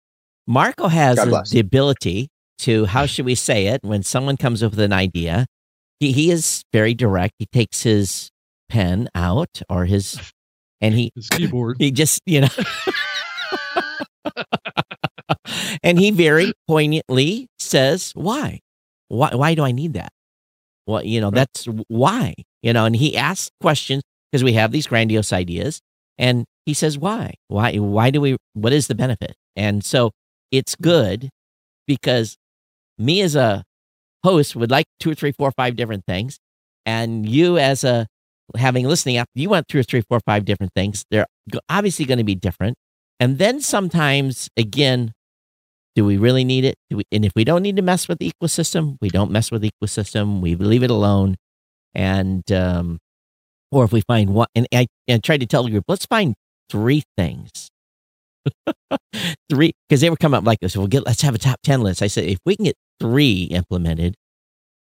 Marco 0.47 0.89
has 0.89 1.17
God 1.19 1.29
the- 1.31 1.49
the 1.53 1.61
ability 1.61 2.29
to 2.61 2.87
how 2.87 3.05
should 3.07 3.27
we 3.27 3.35
say 3.37 3.67
it 3.67 3.83
when 3.85 4.03
someone 4.03 4.37
comes 4.39 4.63
up 4.63 4.71
with 4.73 4.81
an 4.81 4.93
idea. 4.95 5.47
He 6.01 6.13
he 6.13 6.31
is 6.31 6.63
very 6.73 6.95
direct. 6.95 7.35
He 7.39 7.47
takes 7.47 7.83
his 7.83 8.31
pen 8.71 9.09
out 9.15 9.61
or 9.69 9.85
his, 9.85 10.19
and 10.81 10.95
he 10.95 11.11
His 11.15 11.29
keyboard. 11.29 11.77
he 11.79 11.91
just 11.91 12.21
you 12.27 12.41
know, 12.43 12.49
and 15.83 15.99
he 15.99 16.11
very 16.11 16.53
poignantly 16.67 17.49
says 17.59 18.13
why, 18.15 18.61
why 19.09 19.35
why 19.35 19.55
do 19.55 19.65
I 19.65 19.73
need 19.73 19.95
that? 19.95 20.11
Well, 20.87 21.05
you 21.05 21.21
know 21.21 21.31
that's 21.31 21.67
why? 21.89 22.35
You 22.63 22.73
know, 22.73 22.85
and 22.85 22.97
he 22.97 23.17
asks 23.17 23.51
questions 23.61 24.03
because 24.31 24.45
we 24.45 24.55
have 24.55 24.73
these 24.73 24.87
grandiose 24.87 25.33
ideas. 25.33 25.81
And 26.19 26.45
he 26.67 26.75
says 26.75 26.99
why? 26.99 27.35
Why 27.49 27.77
why 27.77 28.11
do 28.11 28.21
we 28.21 28.37
what 28.55 28.73
is 28.73 28.87
the 28.87 28.95
benefit? 28.95 29.35
And 29.57 29.85
so 29.85 30.11
it's 30.51 30.75
good 30.77 31.29
because 31.87 32.37
me 32.99 33.21
as 33.21 33.37
a 33.37 33.65
host 34.25 34.57
would 34.57 34.71
like 34.71 34.87
two 34.99 35.11
or 35.11 35.15
three 35.15 35.33
four 35.33 35.53
five 35.53 35.77
different 35.77 36.05
things. 36.07 36.39
And 36.85 37.29
you 37.29 37.59
as 37.59 37.85
a 37.85 38.07
having 38.57 38.87
listening 38.87 39.19
app 39.19 39.29
you 39.35 39.51
want 39.51 39.69
two 39.69 39.79
or 39.79 39.83
three 39.83 40.03
four 40.09 40.21
five 40.27 40.45
different 40.45 40.73
things. 40.75 41.05
They're 41.11 41.27
obviously 41.69 42.05
going 42.05 42.19
to 42.19 42.25
be 42.25 42.35
different. 42.35 42.77
And 43.21 43.39
then 43.39 43.61
sometimes 43.61 44.49
again 44.57 45.13
do 45.99 46.05
we 46.05 46.17
really 46.17 46.45
need 46.45 46.65
it? 46.65 46.77
We, 46.93 47.03
and 47.11 47.25
if 47.25 47.33
we 47.35 47.43
don't 47.43 47.61
need 47.61 47.75
to 47.75 47.83
mess 47.83 48.07
with 48.07 48.19
the 48.19 48.31
ecosystem 48.31 48.99
we 49.01 49.09
don't 49.09 49.33
mess 49.33 49.51
with 49.51 49.63
the 49.63 49.73
ecosystem. 49.83 50.41
We 50.41 50.55
leave 50.55 50.85
it 50.85 50.91
alone. 50.91 51.35
And 51.93 52.45
um 52.53 52.99
or 53.73 53.85
if 53.85 53.93
we 53.93 54.03
find 54.03 54.33
one 54.33 54.47
and 54.55 54.69
i 54.73 54.87
and 55.09 55.25
tried 55.25 55.41
to 55.41 55.47
tell 55.47 55.65
the 55.65 55.71
group 55.71 55.83
let's 55.89 56.07
find 56.07 56.37
three 56.71 57.03
things. 57.17 57.69
Three 59.51 59.73
because 59.89 60.01
they 60.01 60.09
were 60.09 60.17
coming 60.17 60.39
up 60.39 60.47
like 60.47 60.61
this. 60.61 60.77
We'll 60.77 60.87
get 60.87 61.05
let's 61.05 61.23
have 61.23 61.35
a 61.35 61.39
top 61.39 61.59
10 61.65 61.81
list. 61.81 62.01
I 62.01 62.07
said 62.07 62.25
if 62.25 62.39
we 62.47 62.55
can 62.55 62.67
get 62.67 62.77
three 63.01 63.49
implemented 63.51 64.15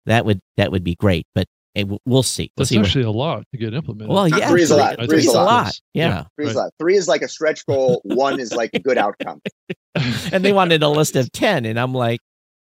that 0.06 0.26
would 0.26 0.42
that 0.58 0.70
would 0.74 0.84
be 0.84 0.96
great. 0.96 1.26
But 1.34 1.46
we'll 1.84 2.24
see. 2.24 2.52
We'll 2.56 2.64
That's 2.64 2.70
see 2.70 2.80
actually 2.80 3.04
a 3.04 3.12
lot 3.12 3.44
to 3.52 3.58
get 3.58 3.74
implemented. 3.74 4.14
Well, 4.14 4.28
yeah, 4.28 4.50
Three 4.50 4.62
is 4.64 4.72
a 4.72 4.78
lot. 4.78 5.00
I 5.00 5.08
Three 5.08 5.18
is 5.20 5.28
a 5.28 5.32
a 5.32 5.34
lot. 5.34 5.46
lot. 5.66 5.80
Yeah. 5.94 6.24
Three, 6.38 6.48
is 6.48 6.56
a 6.56 6.60
lot. 6.60 6.72
Three 6.80 6.96
is 6.96 7.08
like 7.08 7.22
a 7.22 7.28
stretch 7.28 7.66
goal. 7.66 8.02
One 8.06 8.40
is 8.40 8.54
like 8.54 8.70
a 8.74 8.80
good 8.80 8.98
outcome. 8.98 9.42
and 10.32 10.44
they 10.44 10.54
wanted 10.54 10.84
a 10.84 10.90
list 10.90 11.16
of 11.16 11.32
10 11.32 11.66
and 11.66 11.80
i'm 11.80 11.94
like 11.94 12.20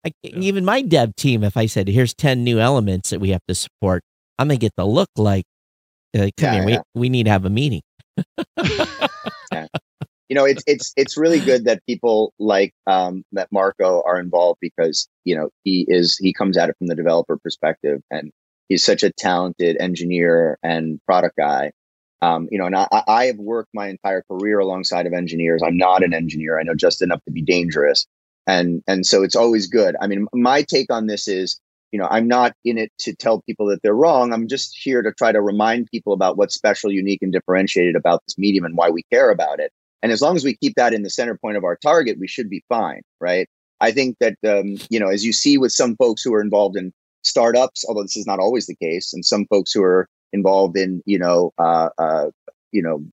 I, 0.07 0.13
even 0.23 0.65
my 0.65 0.83
dev 0.83 1.17
team 1.17 1.43
if 1.43 1.57
i 1.57 1.67
said 1.67 1.89
here's 1.89 2.15
10 2.15 2.45
new 2.45 2.61
elements 2.61 3.11
that 3.11 3.19
we 3.21 3.31
have 3.31 3.41
to 3.49 3.57
support 3.57 4.05
i'm 4.39 4.47
gonna 4.47 4.57
get 4.59 4.73
the 4.77 4.87
look 4.87 5.09
like 5.17 5.45
uh, 6.17 6.21
come 6.21 6.31
Yeah, 6.39 6.53
here 6.61 6.69
yeah. 6.69 6.79
we, 6.95 7.01
we 7.01 7.09
need 7.09 7.25
to 7.25 7.31
have 7.31 7.45
a 7.45 7.51
meeting 7.51 7.83
you 10.29 10.35
know 10.35 10.45
it's 10.45 10.63
it's 10.67 10.93
it's 10.97 11.17
really 11.17 11.41
good 11.41 11.65
that 11.65 11.85
people 11.87 12.33
like 12.39 12.73
um 12.87 13.25
that 13.33 13.49
marco 13.51 14.03
are 14.07 14.21
involved 14.21 14.59
because 14.61 15.09
you 15.25 15.35
know 15.37 15.51
he 15.65 15.85
is 15.89 16.17
he 16.19 16.33
comes 16.33 16.57
at 16.57 16.69
it 16.69 16.77
from 16.79 16.87
the 16.87 16.95
developer 16.95 17.37
perspective 17.37 18.01
and 18.13 18.31
he's 18.69 18.85
such 18.85 19.03
a 19.03 19.13
talented 19.13 19.77
engineer 19.81 20.59
and 20.63 21.01
product 21.07 21.37
guy. 21.37 21.73
Um 22.21 22.49
you 22.51 22.59
know 22.59 22.67
and 22.67 22.77
i 22.77 22.89
i 23.07 23.25
have 23.27 23.39
worked 23.39 23.71
my 23.75 23.89
entire 23.89 24.23
career 24.23 24.59
alongside 24.59 25.07
of 25.07 25.13
engineers. 25.13 25.63
I'm 25.63 25.77
not 25.77 26.03
an 26.03 26.15
engineer. 26.15 26.59
I 26.59 26.63
know 26.65 26.75
just 26.75 27.03
enough 27.03 27.23
to 27.25 27.31
be 27.31 27.43
dangerous. 27.43 28.07
And 28.47 28.83
and 28.87 29.07
so 29.07 29.23
it's 29.23 29.37
always 29.37 29.67
good. 29.67 29.97
I 30.01 30.07
mean 30.07 30.27
my 30.33 30.63
take 30.63 30.93
on 30.93 31.07
this 31.07 31.29
is 31.29 31.61
you 31.93 31.99
know 31.99 32.09
i'm 32.11 32.29
not 32.29 32.53
in 32.67 32.77
it 32.77 32.93
to 32.99 33.15
tell 33.15 33.41
people 33.43 33.67
that 33.67 33.83
they're 33.83 33.95
wrong. 33.95 34.33
I'm 34.33 34.49
just 34.49 34.77
here 34.77 35.03
to 35.03 35.13
try 35.13 35.33
to 35.33 35.41
remind 35.41 35.89
people 35.91 36.13
about 36.13 36.37
what's 36.37 36.55
special 36.55 36.91
unique 36.91 37.23
and 37.23 37.33
differentiated 37.33 37.97
about 37.97 38.23
this 38.27 38.37
medium 38.37 38.65
and 38.65 38.77
why 38.77 38.91
we 38.91 39.03
care 39.13 39.31
about 39.31 39.61
it. 39.61 39.73
And 40.03 40.13
as 40.13 40.23
long 40.23 40.37
as 40.37 40.45
we 40.45 40.57
keep 40.57 40.75
that 40.77 40.95
in 40.95 41.03
the 41.03 41.11
center 41.11 41.37
point 41.37 41.57
of 41.57 41.65
our 41.65 41.77
target, 41.77 42.19
we 42.19 42.29
should 42.29 42.49
be 42.49 42.65
fine, 42.69 43.03
right? 43.21 43.49
I 43.81 43.93
think 43.93 44.17
that, 44.21 44.37
um, 44.47 44.77
you 44.91 44.99
know, 44.99 45.09
as 45.09 45.25
you 45.25 45.33
see 45.33 45.59
with 45.59 45.73
some 45.73 45.97
folks 45.97 46.23
who 46.23 46.35
are 46.35 46.41
involved 46.41 46.77
in 46.77 46.93
startups, 47.23 47.85
although 47.87 48.03
this 48.03 48.17
is 48.17 48.27
not 48.27 48.39
always 48.39 48.67
the 48.67 48.75
case, 48.77 49.13
and 49.13 49.25
some 49.25 49.47
folks 49.47 49.73
who 49.73 49.83
are 49.83 50.09
involved 50.33 50.77
in, 50.77 51.03
you 51.07 51.19
know, 51.19 51.53
uh, 51.59 51.89
uh, 51.99 52.27
you 52.73 52.83
know, 52.83 53.05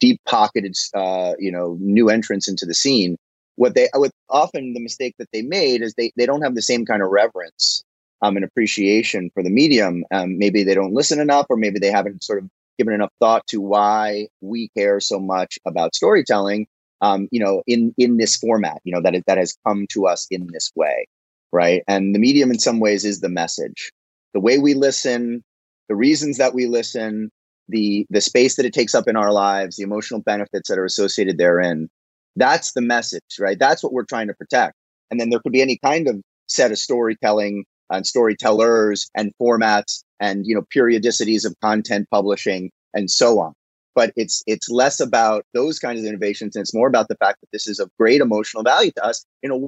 deep 0.00 0.20
pocketed, 0.26 0.76
uh, 0.94 1.34
you 1.38 1.50
know, 1.50 1.76
new 1.80 2.08
entrants 2.08 2.48
into 2.48 2.66
the 2.66 2.74
scene, 2.74 3.16
what 3.56 3.74
they, 3.74 3.88
what 3.94 4.12
often 4.30 4.72
the 4.72 4.80
mistake 4.80 5.14
that 5.18 5.28
they 5.32 5.42
made 5.42 5.82
is 5.82 5.94
they, 5.94 6.12
they 6.16 6.26
don't 6.26 6.42
have 6.42 6.54
the 6.54 6.62
same 6.62 6.84
kind 6.84 7.02
of 7.02 7.10
reverence 7.10 7.84
um, 8.22 8.36
and 8.36 8.44
appreciation 8.44 9.30
for 9.34 9.42
the 9.42 9.50
medium. 9.50 10.04
Um, 10.12 10.38
maybe 10.38 10.62
they 10.62 10.74
don't 10.74 10.94
listen 10.94 11.20
enough, 11.20 11.46
or 11.48 11.56
maybe 11.56 11.78
they 11.78 11.90
haven't 11.90 12.22
sort 12.22 12.42
of 12.42 12.48
given 12.78 12.94
enough 12.94 13.12
thought 13.18 13.46
to 13.48 13.60
why 13.60 14.28
we 14.40 14.68
care 14.76 15.00
so 15.00 15.18
much 15.18 15.58
about 15.66 15.96
storytelling 15.96 16.66
um, 17.00 17.28
you 17.30 17.40
know 17.40 17.62
in 17.66 17.94
in 17.98 18.16
this 18.16 18.36
format 18.36 18.80
you 18.84 18.92
know 18.92 19.00
that 19.02 19.14
is, 19.14 19.22
that 19.26 19.38
has 19.38 19.56
come 19.66 19.86
to 19.90 20.06
us 20.06 20.26
in 20.30 20.48
this 20.52 20.70
way 20.74 21.06
right? 21.52 21.82
And 21.88 22.14
the 22.14 22.18
medium 22.18 22.50
in 22.50 22.58
some 22.58 22.80
ways 22.80 23.04
is 23.04 23.20
the 23.20 23.28
message. 23.28 23.90
The 24.34 24.40
way 24.40 24.58
we 24.58 24.74
listen 24.74 25.42
the 25.88 25.96
reasons 25.96 26.38
that 26.38 26.54
we 26.54 26.66
listen 26.66 27.30
the 27.68 28.06
the 28.10 28.20
space 28.20 28.56
that 28.56 28.66
it 28.66 28.72
takes 28.72 28.94
up 28.94 29.08
in 29.08 29.16
our 29.16 29.32
lives 29.32 29.76
the 29.76 29.82
emotional 29.82 30.20
benefits 30.20 30.68
that 30.68 30.78
are 30.78 30.84
associated 30.84 31.38
therein. 31.38 31.88
That's 32.36 32.72
the 32.72 32.80
message 32.80 33.22
right? 33.38 33.58
That's 33.58 33.82
what 33.82 33.92
we're 33.92 34.04
trying 34.04 34.28
to 34.28 34.34
protect. 34.34 34.74
And 35.10 35.20
then 35.20 35.30
there 35.30 35.40
could 35.40 35.52
be 35.52 35.62
any 35.62 35.78
kind 35.84 36.08
of 36.08 36.20
set 36.46 36.70
of 36.70 36.78
storytelling 36.78 37.64
and 37.90 38.06
storytellers 38.06 39.08
and 39.14 39.32
formats 39.40 40.02
and 40.20 40.46
you 40.46 40.54
know 40.54 40.62
periodicities 40.74 41.44
of 41.44 41.54
content 41.60 42.06
publishing 42.10 42.70
and 42.94 43.10
so 43.10 43.38
on. 43.40 43.52
But 43.94 44.12
it's 44.16 44.42
it's 44.46 44.70
less 44.70 45.00
about 45.00 45.44
those 45.54 45.78
kinds 45.78 46.00
of 46.00 46.06
innovations 46.06 46.56
and 46.56 46.62
it's 46.62 46.74
more 46.74 46.88
about 46.88 47.08
the 47.08 47.16
fact 47.16 47.40
that 47.40 47.48
this 47.52 47.66
is 47.66 47.78
of 47.80 47.90
great 47.98 48.20
emotional 48.20 48.62
value 48.62 48.92
to 48.92 49.04
us 49.04 49.24
in 49.42 49.50
a 49.50 49.58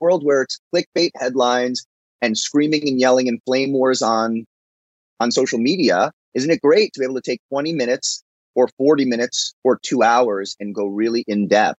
world 0.00 0.24
where 0.24 0.42
it's 0.42 0.58
clickbait 0.74 1.10
headlines 1.16 1.84
and 2.22 2.36
screaming 2.36 2.88
and 2.88 3.00
yelling 3.00 3.28
and 3.28 3.40
flame 3.44 3.72
wars 3.72 4.02
on 4.02 4.44
on 5.20 5.30
social 5.30 5.58
media 5.58 6.10
isn't 6.34 6.50
it 6.50 6.60
great 6.60 6.92
to 6.92 7.00
be 7.00 7.04
able 7.04 7.14
to 7.14 7.20
take 7.20 7.40
20 7.50 7.72
minutes 7.72 8.22
or 8.54 8.68
40 8.78 9.04
minutes 9.04 9.54
or 9.64 9.78
2 9.82 10.02
hours 10.02 10.56
and 10.60 10.74
go 10.74 10.86
really 10.86 11.24
in 11.26 11.48
depth 11.48 11.78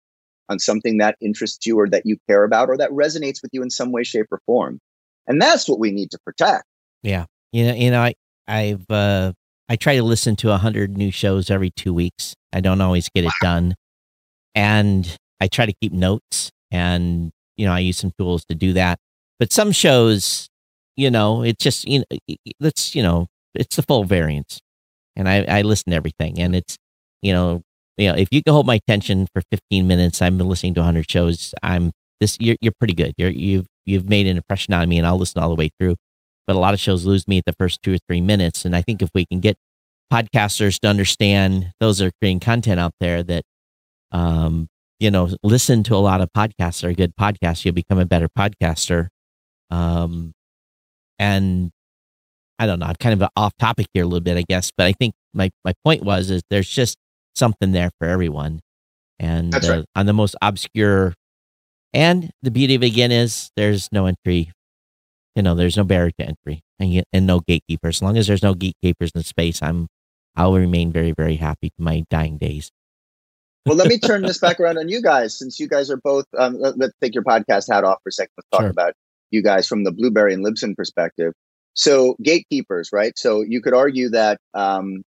on 0.50 0.60
something 0.60 0.98
that 0.98 1.16
interests 1.22 1.66
you 1.66 1.80
or 1.80 1.90
that 1.90 2.06
you 2.06 2.18
care 2.28 2.44
about 2.44 2.70
or 2.70 2.78
that 2.78 2.92
resonates 2.92 3.42
with 3.42 3.52
you 3.52 3.62
in 3.62 3.70
some 3.70 3.92
way 3.92 4.04
shape 4.04 4.28
or 4.32 4.40
form? 4.46 4.80
And 5.28 5.42
that's 5.42 5.68
what 5.68 5.80
we 5.80 5.92
need 5.92 6.12
to 6.12 6.20
protect. 6.26 6.66
Yeah. 7.04 7.26
You 7.52 7.68
know 7.68 7.74
you 7.74 7.92
know 7.92 8.02
i 8.02 8.14
i've 8.48 8.90
uh 8.90 9.32
i 9.70 9.78
try 9.78 9.96
to 9.96 10.04
listen 10.04 10.36
to 10.38 10.52
a 10.52 10.58
hundred 10.58 10.98
new 10.98 11.12
shows 11.12 11.50
every 11.50 11.72
two 11.72 11.94
weeks. 11.94 12.36
I 12.52 12.62
don't 12.62 12.82
always 12.82 13.10
get 13.10 13.26
it 13.26 13.32
done. 13.42 13.76
And 14.54 15.18
i 15.40 15.48
try 15.48 15.66
to 15.66 15.74
keep 15.82 15.94
notes 15.94 16.52
and 16.72 17.32
you 17.58 17.66
know 17.66 17.74
i 17.74 17.80
use 17.80 17.98
some 17.98 18.12
tools 18.18 18.46
to 18.46 18.56
do 18.56 18.74
that. 18.74 19.00
But 19.40 19.52
some 19.52 19.72
shows 19.72 20.50
you 20.96 21.12
know 21.12 21.44
it's 21.44 21.64
just 21.64 21.86
you 21.88 22.00
know 22.00 22.36
that's 22.60 22.96
you 22.96 23.04
know 23.04 23.28
it's 23.54 23.76
the 23.76 23.84
full 23.84 24.04
variance. 24.06 24.60
And 25.16 25.30
i 25.30 25.44
i 25.44 25.62
listen 25.62 25.92
to 25.92 25.96
everything. 25.98 26.40
And 26.40 26.56
it's 26.56 26.78
you 27.22 27.34
know 27.34 27.62
you 27.98 28.10
know 28.10 28.16
if 28.16 28.30
you 28.32 28.44
can 28.44 28.54
hold 28.54 28.66
my 28.66 28.76
attention 28.76 29.28
for 29.34 29.42
15 29.52 29.88
minutes 29.88 30.22
i'm 30.22 30.38
listening 30.38 30.74
to 30.74 30.82
100 30.82 31.10
shows 31.10 31.54
i'm 31.64 31.92
this 32.20 32.38
you're, 32.40 32.56
you're 32.62 32.74
pretty 32.80 32.94
good. 32.94 33.14
You're 33.18 33.30
you've 33.30 33.68
you've 33.86 34.10
made 34.10 34.28
an 34.28 34.38
impression 34.38 34.74
on 34.74 34.88
me 34.90 34.98
and 34.98 35.08
i'll 35.08 35.18
listen 35.18 35.42
all 35.42 35.50
the 35.50 35.56
way 35.56 35.70
through. 35.80 35.96
But 36.48 36.56
a 36.56 36.60
lot 36.60 36.74
of 36.74 36.80
shows 36.80 37.06
lose 37.06 37.28
me 37.28 37.40
at 37.40 37.46
the 37.46 37.56
first 37.58 37.82
two 37.82 37.96
or 37.96 37.98
three 38.08 38.22
minutes. 38.22 38.66
And 38.66 38.76
I 38.76 38.82
think 38.82 39.02
if 39.02 39.10
we 39.16 39.26
can 39.26 39.40
get 39.40 39.58
podcasters 40.14 40.80
to 40.82 40.88
understand 40.88 41.72
those 41.80 42.02
are 42.02 42.12
creating 42.22 42.40
content 42.40 42.80
out 42.80 42.94
there 43.00 43.24
that, 43.24 43.44
um, 44.12 44.68
you 45.06 45.12
know, 45.12 45.30
listen 45.44 45.84
to 45.84 45.96
a 45.96 46.02
lot 46.02 46.20
of 46.20 46.30
podcasts 46.36 46.82
that 46.82 46.86
are 46.86 46.94
good 46.94 47.16
podcasts, 47.16 47.64
you'll 47.64 47.76
become 47.76 48.00
a 48.00 48.06
better 48.06 48.28
podcaster. 48.28 49.10
Um, 49.70 50.34
and 51.20 51.70
I 52.58 52.66
don't 52.66 52.80
know, 52.80 52.88
I'm 52.88 52.96
kind 52.96 53.22
of 53.22 53.30
off 53.36 53.54
topic 53.60 53.86
here 53.94 54.04
a 54.04 54.08
little 54.08 54.20
bit, 54.20 54.36
I 54.36 54.44
guess, 54.50 54.72
but 54.76 54.88
I 54.88 54.94
think 54.94 55.14
my, 55.32 55.52
my 55.64 55.74
point 55.84 56.04
was, 56.04 56.32
is 56.32 56.42
there's 56.50 56.68
just 56.68 56.98
something 57.36 57.72
there 57.72 57.92
for 58.00 58.08
everyone. 58.08 58.62
And 59.20 59.54
uh, 59.54 59.60
right. 59.70 59.86
on 59.96 60.08
the 60.08 60.14
most 60.14 60.36
obscure, 60.42 61.14
and 61.94 62.32
the 62.42 62.50
beauty 62.50 62.74
of 62.74 62.82
it 62.82 62.88
again 62.88 63.12
is 63.12 63.52
there's 63.56 63.88
no 63.92 64.08
entry 64.08 64.52
you 65.36 65.44
know, 65.44 65.54
there's 65.54 65.78
no 65.78 65.84
barrier 65.84 66.12
to 66.18 66.26
entry 66.26 66.62
and, 66.80 66.92
you, 66.92 67.04
and 67.12 67.28
no 67.28 67.42
gatekeeper. 67.42 67.90
As 67.90 68.02
long 68.02 68.18
as 68.18 68.28
there's 68.28 68.42
no 68.42 68.54
gatekeepers 68.54 69.12
in 69.14 69.20
the 69.20 69.26
space, 69.26 69.62
I'm, 69.62 69.88
I'll 70.36 70.54
remain 70.54 70.92
very, 70.92 71.12
very 71.12 71.36
happy 71.36 71.70
to 71.70 71.82
my 71.84 72.06
dying 72.10 72.38
days. 72.38 72.72
Well, 73.66 73.76
let 73.76 73.88
me 73.88 73.98
turn 73.98 74.22
this 74.22 74.38
back 74.38 74.60
around 74.60 74.78
on 74.78 74.90
you 74.90 75.02
guys, 75.02 75.38
since 75.38 75.60
you 75.60 75.68
guys 75.68 75.90
are 75.90 75.98
both. 75.98 76.26
Um, 76.38 76.60
let, 76.60 76.80
us 76.80 76.92
take 77.02 77.16
your 77.16 77.24
podcast 77.24 77.72
hat 77.72 77.84
off 77.84 77.98
for 78.04 78.10
a 78.10 78.12
second. 78.12 78.32
Let's 78.38 78.50
talk 78.52 78.62
Sure. 78.62 78.70
about 78.70 78.94
you 79.32 79.42
guys 79.42 79.68
from 79.68 79.84
the 79.84 79.92
Blubrry 79.92 80.34
and 80.34 80.46
Libsyn 80.46 80.76
perspective. 80.76 81.34
So, 81.74 82.16
gatekeepers, 82.22 82.90
right? 82.94 83.18
So, 83.18 83.42
you 83.42 83.62
could 83.62 83.74
argue 83.74 84.10
that 84.10 84.40
um, 84.54 85.02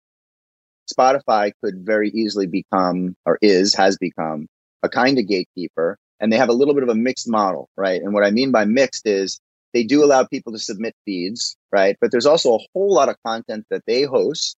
Spotify 0.92 1.52
could 1.62 1.86
very 1.86 2.10
easily 2.10 2.46
become, 2.46 3.14
or 3.24 3.38
is, 3.42 3.74
has 3.76 3.96
become, 3.96 4.48
a 4.82 4.88
kind 4.88 5.18
of 5.18 5.28
gatekeeper, 5.28 5.96
and 6.20 6.32
they 6.32 6.36
have 6.36 6.48
a 6.48 6.52
little 6.52 6.74
bit 6.74 6.82
of 6.82 6.88
a 6.88 6.94
mixed 6.94 7.28
model, 7.28 7.68
right? 7.76 8.02
And 8.02 8.12
what 8.12 8.24
I 8.24 8.30
mean 8.30 8.50
by 8.50 8.64
mixed 8.64 9.06
is 9.06 9.38
they 9.72 9.84
do 9.84 10.04
allow 10.04 10.24
people 10.24 10.52
to 10.52 10.58
submit 10.58 10.94
feeds, 11.04 11.56
right? 11.70 11.96
But 12.00 12.10
there's 12.10 12.26
also 12.26 12.56
a 12.56 12.60
whole 12.74 12.92
lot 12.92 13.08
of 13.08 13.16
content 13.24 13.66
that 13.70 13.82
they 13.86 14.02
host, 14.02 14.56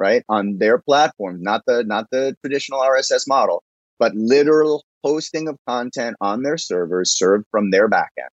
right, 0.00 0.24
on 0.28 0.58
their 0.58 0.78
platform, 0.78 1.42
not 1.42 1.62
the 1.66 1.84
not 1.84 2.06
the 2.10 2.34
traditional 2.42 2.80
RSS 2.80 3.28
model, 3.28 3.62
but 3.98 4.14
literal 4.14 4.82
hosting 5.04 5.46
of 5.46 5.56
content 5.68 6.16
on 6.20 6.42
their 6.42 6.58
servers 6.58 7.16
served 7.16 7.44
from 7.50 7.70
their 7.70 7.88
backend 7.88 8.32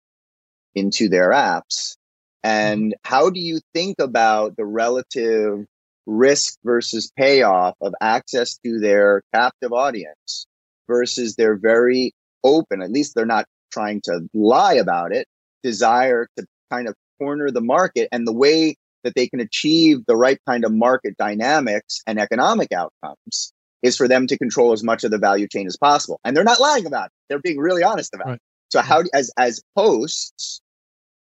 into 0.75 1.07
their 1.07 1.29
apps. 1.29 1.95
And 2.43 2.93
mm-hmm. 2.93 3.09
how 3.09 3.29
do 3.29 3.39
you 3.39 3.61
think 3.73 3.99
about 3.99 4.57
the 4.57 4.65
relative 4.65 5.65
risk 6.05 6.57
versus 6.63 7.11
payoff 7.15 7.75
of 7.81 7.93
access 8.01 8.57
to 8.65 8.79
their 8.79 9.21
captive 9.33 9.71
audience 9.71 10.47
versus 10.87 11.35
their 11.35 11.55
very 11.55 12.13
open, 12.43 12.81
at 12.81 12.91
least 12.91 13.13
they're 13.15 13.25
not 13.25 13.45
trying 13.71 14.01
to 14.01 14.27
lie 14.33 14.73
about 14.73 15.13
it, 15.13 15.27
desire 15.63 16.27
to 16.37 16.45
kind 16.71 16.87
of 16.87 16.95
corner 17.19 17.51
the 17.51 17.61
market 17.61 18.09
and 18.11 18.27
the 18.27 18.33
way 18.33 18.75
that 19.03 19.15
they 19.15 19.27
can 19.27 19.39
achieve 19.39 19.99
the 20.07 20.15
right 20.15 20.39
kind 20.47 20.65
of 20.65 20.73
market 20.73 21.15
dynamics 21.17 22.01
and 22.07 22.19
economic 22.19 22.71
outcomes 22.71 23.53
is 23.81 23.97
for 23.97 24.07
them 24.07 24.27
to 24.27 24.37
control 24.37 24.73
as 24.73 24.83
much 24.83 25.03
of 25.03 25.11
the 25.11 25.17
value 25.17 25.47
chain 25.47 25.67
as 25.67 25.77
possible. 25.77 26.19
And 26.23 26.35
they're 26.35 26.43
not 26.43 26.59
lying 26.59 26.85
about 26.85 27.07
it. 27.07 27.11
They're 27.29 27.39
being 27.39 27.57
really 27.57 27.83
honest 27.83 28.13
about 28.13 28.27
Right. 28.27 28.35
it. 28.35 28.41
So 28.69 28.81
how 28.81 29.01
do, 29.01 29.09
as 29.13 29.31
as 29.37 29.61
hosts, 29.75 30.61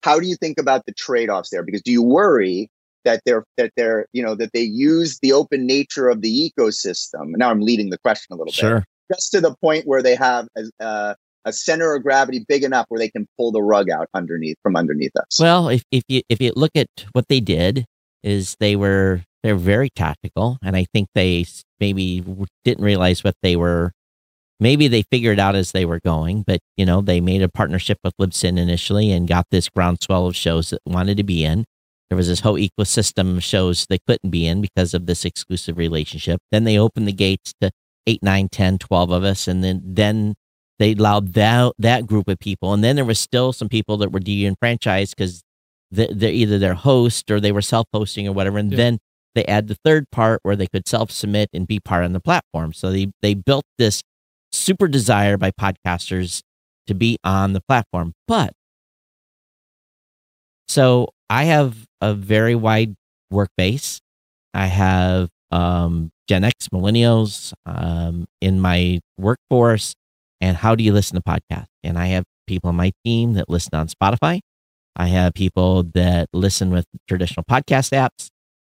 how 0.01 0.19
do 0.19 0.27
you 0.27 0.35
think 0.35 0.59
about 0.59 0.85
the 0.85 0.91
trade-offs 0.93 1.49
there? 1.49 1.63
Because 1.63 1.81
do 1.81 1.91
you 1.91 2.03
worry 2.03 2.69
that 3.05 3.21
they're 3.25 3.45
that 3.57 3.71
they're, 3.77 4.07
you 4.11 4.21
know, 4.21 4.35
that 4.35 4.51
they 4.53 4.61
use 4.61 5.19
the 5.21 5.33
open 5.33 5.65
nature 5.65 6.09
of 6.09 6.21
the 6.21 6.51
ecosystem? 6.51 7.37
Now 7.37 7.49
I'm 7.49 7.61
leading 7.61 7.89
the 7.89 7.97
question 7.99 8.33
a 8.33 8.35
little 8.35 8.51
bit 8.51 8.83
just 9.11 9.31
to 9.31 9.41
the 9.41 9.55
point 9.61 9.87
where 9.87 10.01
they 10.01 10.15
have 10.15 10.47
as 10.55 10.71
uh, 10.79 11.13
a 11.45 11.53
center 11.53 11.95
of 11.95 12.03
gravity 12.03 12.45
big 12.47 12.63
enough 12.63 12.85
where 12.89 12.99
they 12.99 13.09
can 13.09 13.27
pull 13.37 13.51
the 13.51 13.61
rug 13.61 13.89
out 13.89 14.07
underneath 14.13 14.57
from 14.61 14.75
underneath 14.75 15.15
us. 15.15 15.39
Well, 15.39 15.69
if, 15.69 15.83
if 15.91 16.03
you 16.07 16.21
if 16.29 16.41
you 16.41 16.51
look 16.55 16.71
at 16.75 16.87
what 17.13 17.27
they 17.29 17.39
did, 17.39 17.85
is 18.23 18.55
they 18.59 18.75
were 18.75 19.21
they're 19.43 19.55
very 19.55 19.89
tactical, 19.89 20.57
and 20.63 20.75
I 20.75 20.85
think 20.93 21.09
they 21.15 21.45
maybe 21.79 22.23
didn't 22.65 22.83
realize 22.83 23.23
what 23.23 23.35
they 23.41 23.55
were. 23.55 23.91
Maybe 24.59 24.87
they 24.87 25.03
figured 25.03 25.39
out 25.39 25.55
as 25.55 25.71
they 25.71 25.85
were 25.85 25.99
going, 26.03 26.43
but 26.45 26.59
you 26.75 26.85
know 26.85 27.01
they 27.01 27.21
made 27.21 27.43
a 27.43 27.49
partnership 27.49 27.99
with 28.03 28.13
Libsyn 28.19 28.57
initially 28.57 29.11
and 29.11 29.27
got 29.27 29.45
this 29.51 29.69
groundswell 29.69 30.25
of 30.25 30.35
shows 30.35 30.71
that 30.71 30.81
wanted 30.85 31.17
to 31.17 31.23
be 31.23 31.45
in. 31.45 31.65
there 32.09 32.17
was 32.17 32.27
this 32.27 32.39
whole 32.39 32.55
ecosystem 32.55 33.37
of 33.37 33.43
shows 33.43 33.85
they 33.87 33.99
couldn't 34.07 34.31
be 34.31 34.47
in 34.47 34.61
because 34.61 34.93
of 34.93 35.05
this 35.05 35.25
exclusive 35.25 35.77
relationship. 35.77 36.39
Then 36.51 36.63
they 36.63 36.79
opened 36.79 37.07
the 37.07 37.13
gates 37.13 37.53
to 37.61 37.71
eight, 38.07 38.23
nine, 38.23 38.47
10, 38.49 38.79
12 38.79 39.11
of 39.11 39.23
us. 39.23 39.47
And 39.47 39.63
then, 39.63 39.81
then 39.85 40.33
they 40.79 40.93
allowed 40.93 41.33
that, 41.33 41.73
that 41.79 42.05
group 42.05 42.27
of 42.27 42.39
people. 42.39 42.73
And 42.73 42.83
then 42.83 42.95
there 42.95 43.05
was 43.05 43.19
still 43.19 43.51
some 43.53 43.69
people 43.69 43.97
that 43.97 44.11
were 44.11 44.19
de-enfranchised 44.19 45.15
because 45.15 45.41
they're, 45.91 46.09
they're 46.11 46.31
either 46.31 46.59
their 46.59 46.75
host 46.75 47.31
or 47.31 47.39
they 47.39 47.51
were 47.51 47.61
self-hosting 47.61 48.27
or 48.27 48.33
whatever. 48.33 48.57
And 48.57 48.71
Yeah. 48.71 48.77
then 48.77 48.99
they 49.35 49.45
add 49.45 49.67
the 49.67 49.77
third 49.83 50.05
part 50.11 50.39
where 50.43 50.55
they 50.55 50.67
could 50.67 50.87
self-submit 50.87 51.49
and 51.53 51.67
be 51.67 51.79
part 51.79 52.03
on 52.03 52.13
the 52.13 52.19
platform. 52.19 52.73
So 52.73 52.91
they, 52.91 53.11
they 53.21 53.33
built 53.33 53.65
this 53.77 54.03
super 54.51 54.87
desire 54.87 55.37
by 55.37 55.51
podcasters 55.51 56.41
to 56.87 56.93
be 56.93 57.17
on 57.23 57.53
the 57.53 57.61
platform. 57.61 58.13
But 58.27 58.53
so 60.67 61.09
I 61.29 61.45
have 61.45 61.85
a 62.01 62.13
very 62.13 62.55
wide 62.55 62.95
work 63.31 63.49
base. 63.57 63.99
I 64.53 64.67
have 64.67 65.29
um, 65.51 66.11
Gen 66.27 66.43
X, 66.43 66.67
millennials 66.69 67.53
um, 67.65 68.25
in 68.41 68.59
my 68.59 68.99
workforce. 69.17 69.93
And 70.41 70.57
how 70.57 70.75
do 70.75 70.83
you 70.83 70.93
listen 70.93 71.15
to 71.15 71.21
podcasts? 71.21 71.67
And 71.83 71.97
I 71.97 72.07
have 72.07 72.23
people 72.47 72.69
on 72.69 72.75
my 72.75 72.91
team 73.03 73.33
that 73.33 73.49
listen 73.49 73.75
on 73.75 73.87
Spotify. 73.87 74.39
I 74.95 75.07
have 75.07 75.33
people 75.33 75.83
that 75.93 76.27
listen 76.33 76.71
with 76.71 76.85
traditional 77.07 77.43
podcast 77.49 77.91
apps. 77.91 78.27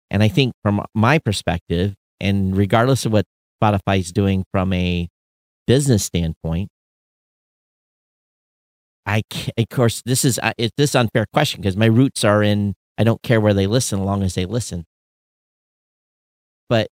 And 0.09 0.23
I 0.23 0.27
think 0.27 0.53
from 0.63 0.83
my 0.93 1.19
perspective, 1.19 1.95
and 2.19 2.55
regardless 2.55 3.05
of 3.05 3.11
what 3.11 3.25
Spotify 3.61 3.99
is 3.99 4.11
doing 4.11 4.45
from 4.51 4.71
a 4.73 5.07
business 5.67 6.03
standpoint, 6.05 6.69
I 9.05 9.23
of 9.57 9.69
course 9.69 10.01
this 10.05 10.23
is 10.23 10.39
uh, 10.41 10.53
it's 10.57 10.73
this 10.77 10.95
unfair 10.95 11.25
question 11.33 11.61
because 11.61 11.75
my 11.75 11.87
roots 11.87 12.23
are 12.23 12.41
in 12.41 12.73
I 12.97 13.03
don't 13.03 13.21
care 13.21 13.41
where 13.41 13.53
they 13.53 13.67
listen 13.67 13.99
as 13.99 14.05
long 14.05 14.23
as 14.23 14.35
they 14.35 14.45
listen. 14.45 14.85
But 16.69 16.87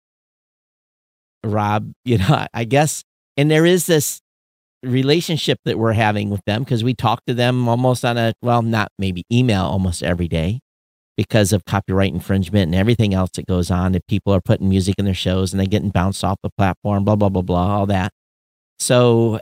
Rob, 1.43 1.91
you 2.05 2.17
know, 2.17 2.47
I 2.53 2.63
guess, 2.63 3.03
and 3.35 3.51
there 3.51 3.65
is 3.65 3.85
this 3.87 4.21
relationship 4.83 5.59
that 5.65 5.77
we're 5.77 5.93
having 5.93 6.29
with 6.29 6.41
them 6.45 6.63
because 6.63 6.83
we 6.83 6.93
talk 6.93 7.23
to 7.25 7.33
them 7.33 7.67
almost 7.67 8.05
on 8.05 8.17
a 8.17 8.33
well, 8.41 8.61
not 8.61 8.91
maybe 8.97 9.23
email 9.31 9.63
almost 9.63 10.03
every 10.03 10.27
day 10.27 10.59
because 11.15 11.51
of 11.51 11.65
copyright 11.65 12.13
infringement 12.13 12.67
and 12.67 12.75
everything 12.75 13.13
else 13.13 13.31
that 13.35 13.47
goes 13.47 13.71
on. 13.71 13.95
If 13.95 14.03
people 14.07 14.33
are 14.33 14.41
putting 14.41 14.69
music 14.69 14.95
in 14.97 15.05
their 15.05 15.13
shows 15.13 15.51
and 15.51 15.59
they're 15.59 15.67
getting 15.67 15.89
bounced 15.89 16.23
off 16.23 16.37
the 16.43 16.51
platform, 16.57 17.03
blah 17.03 17.15
blah 17.15 17.29
blah 17.29 17.41
blah, 17.41 17.77
all 17.77 17.85
that. 17.87 18.11
So 18.79 19.39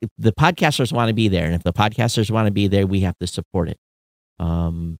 if 0.00 0.08
the 0.18 0.32
podcasters 0.32 0.92
want 0.92 1.08
to 1.08 1.14
be 1.14 1.28
there, 1.28 1.44
and 1.44 1.54
if 1.54 1.62
the 1.62 1.72
podcasters 1.72 2.30
want 2.30 2.46
to 2.46 2.52
be 2.52 2.66
there, 2.66 2.86
we 2.86 3.00
have 3.00 3.18
to 3.18 3.26
support 3.26 3.68
it. 3.68 3.76
Um, 4.38 4.96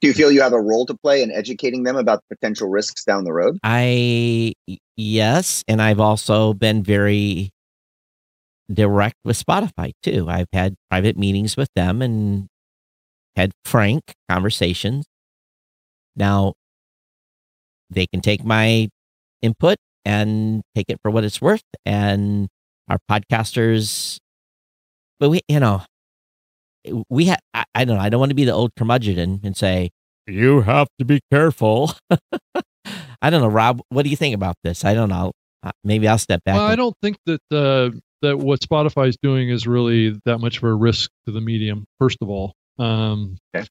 Do 0.00 0.06
you 0.06 0.14
feel 0.14 0.30
you 0.30 0.42
have 0.42 0.52
a 0.52 0.60
role 0.60 0.86
to 0.86 0.94
play 0.94 1.22
in 1.22 1.32
educating 1.32 1.82
them 1.82 1.96
about 1.96 2.22
potential 2.30 2.68
risks 2.68 3.04
down 3.04 3.24
the 3.24 3.32
road? 3.32 3.58
i 3.64 4.54
yes, 4.96 5.64
and 5.66 5.82
I've 5.82 5.98
also 5.98 6.54
been 6.54 6.84
very 6.84 7.50
direct 8.72 9.16
with 9.24 9.42
Spotify 9.42 9.92
too. 10.02 10.26
I've 10.28 10.48
had 10.52 10.74
private 10.90 11.16
meetings 11.16 11.56
with 11.56 11.68
them 11.74 12.02
and 12.02 12.46
had 13.36 13.52
frank 13.64 14.14
conversations. 14.30 15.06
Now 16.16 16.54
they 17.90 18.06
can 18.06 18.20
take 18.20 18.44
my 18.44 18.88
input 19.42 19.76
and 20.04 20.62
take 20.74 20.86
it 20.88 20.98
for 21.02 21.10
what 21.10 21.24
it's 21.24 21.40
worth 21.40 21.62
and 21.84 22.48
our 22.88 22.98
podcasters 23.10 24.18
but 25.18 25.30
we 25.30 25.40
you 25.48 25.58
know 25.60 25.82
we 27.08 27.26
have 27.26 27.40
I, 27.54 27.64
I 27.74 27.84
don't 27.84 27.96
know 27.96 28.02
i 28.02 28.08
don't 28.08 28.20
want 28.20 28.30
to 28.30 28.34
be 28.34 28.44
the 28.44 28.52
old 28.52 28.72
curmudgeon 28.76 29.40
and 29.42 29.56
say 29.56 29.90
you 30.26 30.60
have 30.62 30.88
to 30.98 31.04
be 31.04 31.20
careful 31.30 31.92
i 33.22 33.30
don't 33.30 33.40
know 33.40 33.48
rob 33.48 33.80
what 33.88 34.02
do 34.04 34.10
you 34.10 34.16
think 34.16 34.34
about 34.34 34.56
this 34.64 34.84
i 34.84 34.92
don't 34.94 35.08
know 35.08 35.32
maybe 35.82 36.06
i'll 36.08 36.18
step 36.18 36.42
back 36.44 36.56
Well, 36.56 36.66
I 36.66 36.76
don't 36.76 36.96
think 37.00 37.16
that 37.26 37.40
uh, 37.50 37.96
that 38.22 38.38
what 38.38 38.60
Spotify 38.60 39.08
is 39.08 39.16
doing 39.22 39.50
is 39.50 39.66
really 39.66 40.18
that 40.24 40.38
much 40.38 40.58
of 40.58 40.64
a 40.64 40.74
risk 40.74 41.10
to 41.26 41.32
the 41.32 41.40
medium. 41.40 41.84
First 41.98 42.18
of 42.22 42.28
all, 42.30 42.54
um, 42.78 43.36
Okay. 43.54 43.66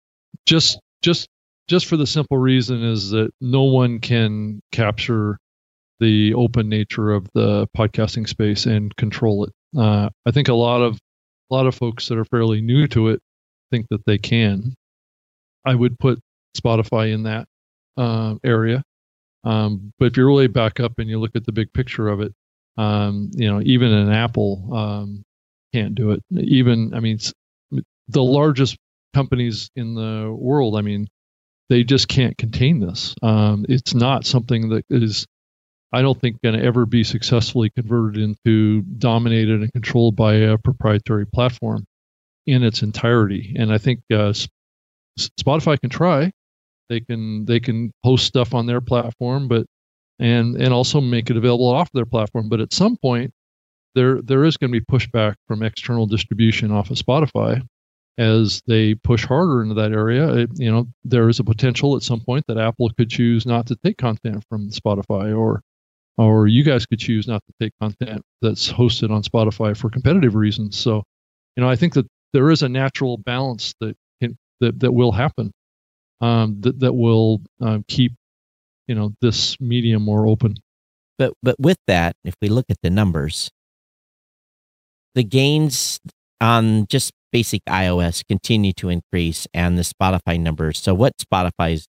just 0.45 0.79
just 1.01 1.27
just 1.67 1.85
for 1.85 1.97
the 1.97 2.05
simple 2.07 2.37
reason 2.37 2.83
is 2.83 3.09
that 3.11 3.31
no 3.41 3.63
one 3.63 3.99
can 3.99 4.61
capture 4.71 5.37
the 5.99 6.33
open 6.33 6.67
nature 6.69 7.11
of 7.11 7.27
the 7.33 7.67
podcasting 7.77 8.27
space 8.27 8.65
and 8.65 8.93
control 8.97 9.45
it. 9.45 9.51
Uh, 9.77 10.09
I 10.25 10.31
think 10.31 10.47
a 10.49 10.53
lot 10.53 10.81
of 10.81 10.99
a 11.49 11.53
lot 11.55 11.65
of 11.67 11.75
folks 11.75 12.07
that 12.09 12.17
are 12.17 12.25
fairly 12.25 12.61
new 12.61 12.87
to 12.87 13.09
it 13.09 13.21
think 13.71 13.87
that 13.89 14.05
they 14.05 14.17
can. 14.17 14.73
I 15.65 15.75
would 15.75 15.97
put 15.99 16.19
Spotify 16.57 17.13
in 17.13 17.23
that 17.23 17.47
uh, 17.97 18.35
area. 18.43 18.83
Um, 19.45 19.91
but 19.99 20.05
if 20.05 20.17
you 20.17 20.25
really 20.25 20.47
back 20.47 20.79
up 20.79 20.93
and 20.99 21.09
you 21.09 21.19
look 21.19 21.35
at 21.35 21.45
the 21.45 21.51
big 21.51 21.71
picture 21.73 22.07
of 22.09 22.21
it, 22.21 22.33
um, 22.77 23.31
you 23.33 23.49
know, 23.49 23.61
even 23.63 23.91
an 23.91 24.11
Apple 24.11 24.69
um, 24.73 25.23
can't 25.73 25.95
do 25.95 26.11
it. 26.11 26.23
Even, 26.31 26.93
I 26.93 26.99
mean, 26.99 27.19
the 28.07 28.23
largest 28.23 28.77
companies 29.13 29.69
in 29.75 29.95
the 29.95 30.35
world, 30.35 30.77
I 30.77 30.81
mean, 30.81 31.07
they 31.69 31.83
just 31.83 32.07
can't 32.07 32.37
contain 32.37 32.79
this. 32.79 33.15
Um, 33.21 33.65
it's 33.69 33.93
not 33.93 34.25
something 34.25 34.69
that 34.69 34.85
is, 34.89 35.25
I 35.91 36.01
don't 36.01 36.19
think, 36.19 36.41
going 36.43 36.57
to 36.57 36.65
ever 36.65 36.85
be 36.85 37.03
successfully 37.03 37.69
converted 37.69 38.21
into 38.21 38.81
dominated 38.81 39.61
and 39.61 39.71
controlled 39.71 40.15
by 40.15 40.35
a 40.35 40.57
proprietary 40.57 41.25
platform 41.25 41.85
in 42.45 42.63
its 42.63 42.81
entirety. 42.81 43.55
And 43.57 43.71
I 43.71 43.77
think 43.77 44.01
uh, 44.11 44.33
Spotify 45.17 45.79
can 45.79 45.89
try. 45.89 46.31
They 46.89 46.99
can 46.99 47.45
they 47.45 47.59
can 47.59 47.91
post 48.03 48.25
stuff 48.25 48.53
on 48.53 48.65
their 48.65 48.81
platform, 48.81 49.47
but 49.47 49.65
and 50.19 50.55
and 50.55 50.73
also 50.73 51.01
make 51.01 51.29
it 51.29 51.37
available 51.37 51.67
off 51.69 51.91
their 51.91 52.05
platform. 52.05 52.49
But 52.49 52.61
at 52.61 52.73
some 52.73 52.97
point, 52.97 53.33
there 53.95 54.21
there 54.21 54.45
is 54.45 54.57
going 54.57 54.71
to 54.71 54.79
be 54.79 54.85
pushback 54.85 55.35
from 55.47 55.63
external 55.63 56.05
distribution 56.05 56.71
off 56.71 56.91
of 56.91 56.97
Spotify 56.97 57.61
as 58.17 58.61
they 58.67 58.93
push 58.93 59.25
harder 59.25 59.63
into 59.63 59.73
that 59.73 59.91
area. 59.91 60.31
It, 60.35 60.49
you 60.55 60.71
know, 60.71 60.87
there 61.03 61.29
is 61.29 61.39
a 61.39 61.43
potential 61.43 61.95
at 61.95 62.03
some 62.03 62.21
point 62.21 62.45
that 62.47 62.57
Apple 62.57 62.91
could 62.97 63.09
choose 63.09 63.45
not 63.45 63.65
to 63.67 63.75
take 63.83 63.97
content 63.97 64.43
from 64.49 64.69
Spotify, 64.69 65.37
or 65.37 65.61
or 66.17 66.47
you 66.47 66.63
guys 66.63 66.85
could 66.85 66.99
choose 66.99 67.27
not 67.27 67.41
to 67.47 67.53
take 67.59 67.73
content 67.81 68.21
that's 68.41 68.71
hosted 68.71 69.09
on 69.09 69.23
Spotify 69.23 69.75
for 69.75 69.89
competitive 69.89 70.35
reasons. 70.35 70.77
So, 70.77 71.03
you 71.55 71.63
know, 71.63 71.69
I 71.69 71.75
think 71.75 71.93
that 71.93 72.05
there 72.33 72.51
is 72.51 72.61
a 72.61 72.69
natural 72.69 73.17
balance 73.17 73.73
that 73.79 73.95
can, 74.21 74.37
that 74.59 74.79
that 74.79 74.91
will 74.91 75.11
happen. 75.11 75.51
Um, 76.21 76.61
that 76.61 76.79
that 76.79 76.93
will 76.93 77.41
um, 77.59 77.83
keep 77.87 78.13
you 78.87 78.95
know 78.95 79.13
this 79.21 79.59
medium 79.59 80.01
more 80.03 80.27
open. 80.27 80.55
but 81.17 81.33
but 81.43 81.55
with 81.59 81.77
that 81.87 82.15
if 82.23 82.35
we 82.41 82.49
look 82.49 82.65
at 82.69 82.77
the 82.83 82.89
numbers 82.89 83.49
the 85.15 85.23
gains 85.23 85.99
on 86.41 86.85
just 86.87 87.11
basic 87.31 87.63
ios 87.65 88.23
continue 88.27 88.73
to 88.73 88.89
increase 88.89 89.47
and 89.53 89.77
the 89.77 89.81
spotify 89.83 90.39
numbers 90.39 90.79
so 90.79 90.93
what 90.93 91.13
spotify's 91.17 91.87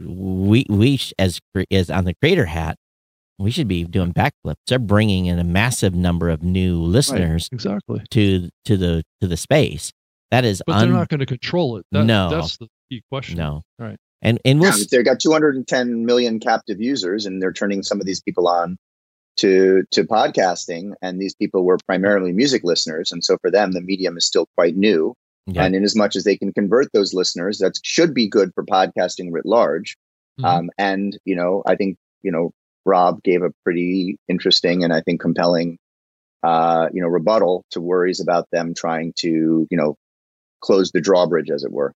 we 0.00 0.64
we 0.68 1.00
as 1.18 1.40
is 1.70 1.90
on 1.90 2.04
the 2.04 2.14
creator 2.22 2.44
hat 2.46 2.76
we 3.38 3.50
should 3.50 3.68
be 3.68 3.84
doing 3.84 4.12
backflips 4.12 4.56
they're 4.66 4.78
bringing 4.78 5.26
in 5.26 5.38
a 5.38 5.44
massive 5.44 5.94
number 5.94 6.28
of 6.30 6.42
new 6.42 6.80
listeners 6.80 7.48
Exactly. 7.52 8.02
to 8.10 8.48
to 8.64 8.76
the 8.76 9.02
to 9.20 9.26
the 9.26 9.36
space 9.36 9.92
that 10.30 10.44
is 10.44 10.62
But 10.66 10.76
un- 10.76 10.88
they're 10.88 10.98
not 10.98 11.08
going 11.08 11.20
to 11.20 11.26
control 11.26 11.76
it. 11.76 11.86
That, 11.92 12.04
No. 12.04 12.28
that's 12.30 12.56
the 12.56 12.66
key 12.90 13.02
question. 13.10 13.38
no 13.38 13.62
Right. 13.78 13.96
And 14.22 14.40
and 14.44 14.60
we'll 14.60 14.76
Yeah, 14.76 14.84
they've 14.90 15.04
got 15.04 15.20
210 15.20 16.04
million 16.04 16.40
captive 16.40 16.80
users, 16.80 17.26
and 17.26 17.40
they're 17.40 17.52
turning 17.52 17.82
some 17.82 18.00
of 18.00 18.06
these 18.06 18.20
people 18.20 18.48
on 18.48 18.76
to 19.36 19.84
to 19.90 20.04
podcasting. 20.04 20.92
And 21.02 21.20
these 21.20 21.34
people 21.34 21.64
were 21.64 21.78
primarily 21.86 22.32
music 22.32 22.62
listeners, 22.64 23.12
and 23.12 23.22
so 23.22 23.36
for 23.40 23.50
them, 23.50 23.72
the 23.72 23.80
medium 23.80 24.16
is 24.16 24.26
still 24.26 24.46
quite 24.56 24.76
new. 24.76 25.14
yeah. 25.46 25.64
And 25.64 25.74
in 25.74 25.84
as 25.84 25.94
much 25.94 26.16
as 26.16 26.24
they 26.24 26.36
can 26.36 26.52
convert 26.52 26.92
those 26.92 27.14
listeners, 27.14 27.58
that 27.58 27.78
should 27.84 28.14
be 28.14 28.28
good 28.28 28.52
for 28.54 28.64
podcasting 28.64 29.28
writ 29.30 29.46
large. 29.46 29.96
Mhm. 30.40 30.44
Um, 30.44 30.70
and 30.78 31.18
you 31.24 31.36
know, 31.36 31.62
I 31.66 31.76
think 31.76 31.96
you 32.22 32.32
know 32.32 32.52
Rob 32.84 33.22
gave 33.22 33.42
a 33.42 33.52
pretty 33.64 34.16
interesting 34.28 34.84
and 34.84 34.92
I 34.92 35.02
think 35.02 35.20
compelling, 35.20 35.78
uh, 36.42 36.88
you 36.92 37.02
know, 37.02 37.08
rebuttal 37.08 37.64
to 37.72 37.80
worries 37.80 38.20
about 38.20 38.46
them 38.50 38.74
trying 38.74 39.12
to 39.18 39.66
you 39.70 39.76
know 39.76 39.96
close 40.60 40.90
the 40.90 41.00
drawbridge, 41.00 41.50
as 41.50 41.64
it 41.64 41.72
were. 41.72 41.92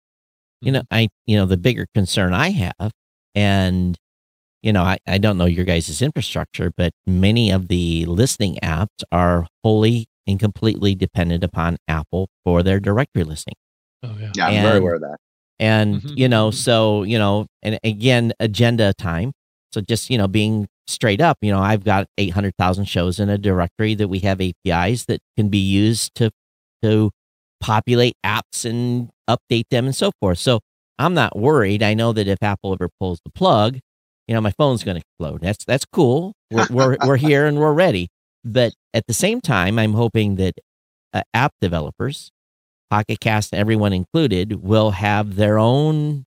You 0.61 0.71
know 0.71 0.81
i 0.91 1.07
you 1.25 1.37
know 1.37 1.45
the 1.45 1.57
bigger 1.57 1.85
concern 1.93 2.33
i 2.33 2.49
have 2.49 2.91
and 3.35 3.97
you 4.61 4.73
know 4.73 4.83
i, 4.83 4.97
I 5.07 5.17
don't 5.17 5.37
know 5.37 5.45
your 5.45 5.65
guys' 5.65 6.01
infrastructure 6.01 6.71
but 6.75 6.91
many 7.07 7.49
of 7.51 7.67
the 7.67 8.05
listening 8.05 8.57
apps 8.63 9.03
are 9.11 9.47
wholly 9.63 10.07
and 10.27 10.39
completely 10.39 10.95
dependent 10.95 11.43
upon 11.43 11.77
apple 11.87 12.27
for 12.43 12.61
their 12.63 12.79
directory 12.79 13.23
listing 13.23 13.53
Oh 14.03 14.15
yeah. 14.19 14.31
Yeah, 14.35 14.47
I'm 14.47 14.61
very 14.63 14.77
aware 14.79 14.95
of 14.95 15.01
that. 15.01 15.17
and 15.59 16.01
Mhm, 16.01 16.17
you 16.17 16.29
know 16.29 16.49
mhm. 16.49 16.53
so 16.53 17.03
you 17.03 17.17
know 17.17 17.47
and 17.63 17.79
again 17.83 18.31
agenda 18.39 18.93
time 18.93 19.31
so 19.73 19.81
just 19.81 20.09
you 20.09 20.17
know 20.17 20.27
being 20.27 20.67
straight 20.87 21.21
up 21.21 21.37
you 21.41 21.51
know 21.51 21.59
i've 21.59 21.83
got 21.83 22.07
800000 22.17 22.85
shows 22.85 23.19
in 23.19 23.29
a 23.29 23.37
directory 23.37 23.93
that 23.95 24.07
we 24.07 24.19
have 24.19 24.39
apis 24.41 25.05
that 25.05 25.19
can 25.37 25.49
be 25.49 25.57
used 25.59 26.15
to 26.15 26.31
to 26.81 27.11
populate 27.61 28.15
apps 28.25 28.65
and 28.65 29.09
update 29.29 29.65
them 29.69 29.85
and 29.85 29.95
so 29.95 30.11
forth 30.21 30.37
so 30.37 30.59
I'm 30.99 31.13
not 31.13 31.39
worried. 31.39 31.81
I 31.81 31.93
know 31.93 32.11
that 32.11 32.27
if 32.27 32.43
Apple 32.43 32.73
ever 32.73 32.89
pulls 32.99 33.21
the 33.23 33.31
plug, 33.31 33.79
you 34.27 34.35
know, 34.35 34.41
my 34.41 34.51
phone's 34.51 34.83
going 34.83 34.95
to 34.95 35.01
explode. 35.01 35.41
That's 35.41 35.63
that's 35.65 35.85
cool. 35.85 36.33
We're 36.51 36.67
we're 36.69 36.97
we're 37.05 37.17
here 37.29 37.47
and 37.47 37.57
we're 37.57 37.73
ready. 37.73 38.09
But 38.43 38.73
at 38.93 39.07
the 39.07 39.13
same 39.13 39.39
time, 39.41 39.79
I'm 39.79 39.93
hoping 39.93 40.35
that 40.35 40.55
uh, 41.13 41.23
app 41.33 41.53
developers, 41.61 42.31
Pocket 42.89 43.19
Cast, 43.21 43.53
everyone 43.53 43.93
included, 43.93 44.61
will 44.61 44.91
have 44.91 45.37
their 45.37 45.57
own 45.57 46.25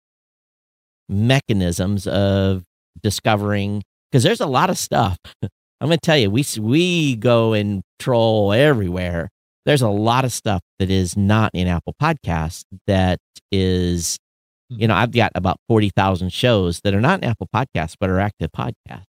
mechanisms 1.09 2.07
of 2.07 2.65
discovering 3.03 3.83
because 4.11 4.23
there's 4.23 4.41
a 4.41 4.47
lot 4.47 4.71
of 4.71 4.79
stuff. 4.79 5.19
I'm 5.43 5.89
going 5.89 5.99
to 5.99 6.07
tell 6.07 6.17
you, 6.17 6.31
we 6.31 6.45
we 6.59 7.17
go 7.17 7.53
and 7.53 7.83
troll 7.99 8.53
everywhere. 8.53 9.29
There's 9.65 9.83
a 9.83 9.89
lot 9.89 10.25
of 10.25 10.33
stuff 10.33 10.61
that 10.79 10.91
is 10.91 11.17
not 11.17 11.51
in 11.55 11.69
Apple 11.69 11.95
Podcasts 12.01 12.65
that 12.87 13.19
is, 13.53 14.19
you 14.69 14.89
know, 14.89 14.95
I've 14.95 15.13
got 15.13 15.33
about 15.35 15.59
40,000 15.69 16.33
shows 16.33 16.81
that 16.83 16.95
are 16.95 17.01
not 17.01 17.23
in 17.23 17.29
Apple 17.29 17.49
Podcasts, 17.55 17.95
but 17.99 18.11
are 18.11 18.19
active 18.19 18.51
podcasts 18.57 19.05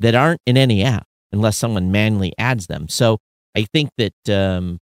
that 0.00 0.14
aren't 0.14 0.40
in 0.46 0.56
any 0.56 0.82
app 0.82 1.06
unless 1.30 1.56
someone 1.56 1.92
manually 1.92 2.32
adds 2.36 2.66
them. 2.66 2.88
So 2.88 3.18
I 3.56 3.64
think 3.72 3.90
that, 3.98 4.12
um, 4.28 4.78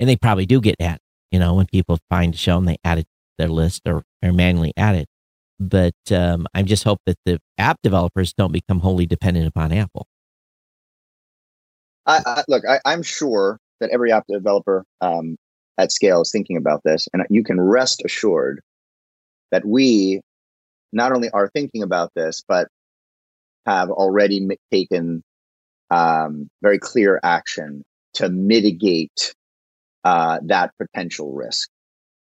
and 0.00 0.08
they 0.08 0.16
probably 0.16 0.46
do 0.46 0.60
get 0.60 0.74
added, 0.80 1.00
you 1.30 1.38
know, 1.38 1.54
when 1.54 1.66
people 1.66 1.98
find 2.10 2.34
a 2.34 2.36
show 2.36 2.58
and 2.58 2.66
they 2.66 2.76
add 2.82 2.98
it 2.98 3.04
to 3.04 3.08
their 3.38 3.48
list 3.48 3.82
or, 3.86 4.02
or 4.24 4.32
manually 4.32 4.72
add 4.76 4.96
it. 4.96 5.06
But 5.60 5.94
um, 6.10 6.48
I 6.52 6.62
just 6.62 6.82
hope 6.82 6.98
that 7.06 7.16
the 7.24 7.38
app 7.58 7.78
developers 7.82 8.32
don't 8.36 8.52
become 8.52 8.80
wholly 8.80 9.06
dependent 9.06 9.46
upon 9.46 9.72
Apple. 9.72 10.06
I, 12.06 12.22
I 12.26 12.44
look, 12.48 12.64
I, 12.68 12.80
I'm 12.84 13.02
sure 13.02 13.58
that 13.80 13.90
every 13.90 14.12
app 14.12 14.24
developer 14.28 14.84
um, 15.00 15.36
at 15.78 15.92
scale 15.92 16.22
is 16.22 16.30
thinking 16.30 16.56
about 16.56 16.82
this, 16.84 17.08
and 17.12 17.24
you 17.30 17.42
can 17.44 17.60
rest 17.60 18.02
assured 18.04 18.60
that 19.50 19.64
we 19.64 20.20
not 20.92 21.12
only 21.12 21.30
are 21.30 21.48
thinking 21.48 21.82
about 21.82 22.10
this, 22.14 22.42
but 22.46 22.68
have 23.66 23.90
already 23.90 24.46
taken 24.70 25.22
um, 25.90 26.48
very 26.62 26.78
clear 26.78 27.20
action 27.22 27.82
to 28.14 28.28
mitigate 28.28 29.34
uh, 30.04 30.38
that 30.44 30.72
potential 30.78 31.32
risk. 31.32 31.68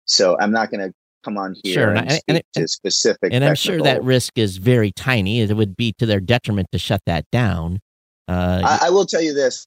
So 0.05 0.37
I'm 0.39 0.51
not 0.51 0.71
going 0.71 0.87
to 0.87 0.93
come 1.23 1.37
on 1.37 1.55
here 1.63 1.73
sure. 1.73 1.89
and, 1.93 2.11
and, 2.11 2.21
and, 2.27 2.43
to 2.55 2.67
specific. 2.67 3.31
And 3.33 3.43
I'm 3.43 3.55
sure 3.55 3.81
that 3.81 4.03
risk 4.03 4.37
is 4.37 4.57
very 4.57 4.91
tiny. 4.91 5.41
It 5.41 5.53
would 5.55 5.75
be 5.75 5.93
to 5.99 6.05
their 6.05 6.19
detriment 6.19 6.67
to 6.71 6.79
shut 6.79 7.01
that 7.05 7.25
down. 7.31 7.79
Uh, 8.27 8.61
I, 8.63 8.87
I, 8.87 8.89
will 8.89 9.05
tell 9.05 9.21
you 9.21 9.33
this. 9.33 9.65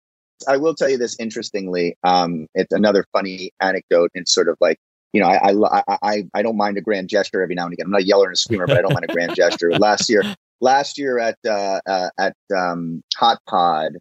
I 0.49 0.57
will 0.57 0.75
tell 0.75 0.89
you 0.89 0.99
this. 0.99 1.17
Interestingly, 1.19 1.97
um, 2.05 2.47
it's 2.55 2.73
another 2.73 3.05
funny 3.13 3.53
anecdote. 3.61 4.11
And 4.15 4.29
sort 4.29 4.49
of 4.49 4.57
like 4.61 4.79
you 5.13 5.21
know, 5.21 5.29
I, 5.29 5.53
I 5.53 5.99
I 6.03 6.23
I 6.35 6.43
don't 6.43 6.57
mind 6.57 6.77
a 6.77 6.81
grand 6.81 7.09
gesture 7.09 7.43
every 7.43 7.55
now 7.55 7.65
and 7.65 7.73
again. 7.73 7.87
I'm 7.87 7.93
not 7.93 8.03
a 8.03 8.07
yeller 8.07 8.27
and 8.27 8.35
a 8.35 8.37
screamer, 8.37 8.67
but 8.67 8.77
I 8.77 8.83
don't 8.83 8.93
mind 8.93 9.07
a 9.09 9.13
grand 9.13 9.35
gesture. 9.37 9.71
Last 9.73 10.11
year, 10.11 10.23
last 10.61 10.99
year 10.99 11.19
at 11.19 11.39
uh, 11.47 11.81
uh, 11.87 12.11
at 12.19 12.37
um, 12.55 13.03
Hot 13.17 13.39
Pod, 13.49 13.93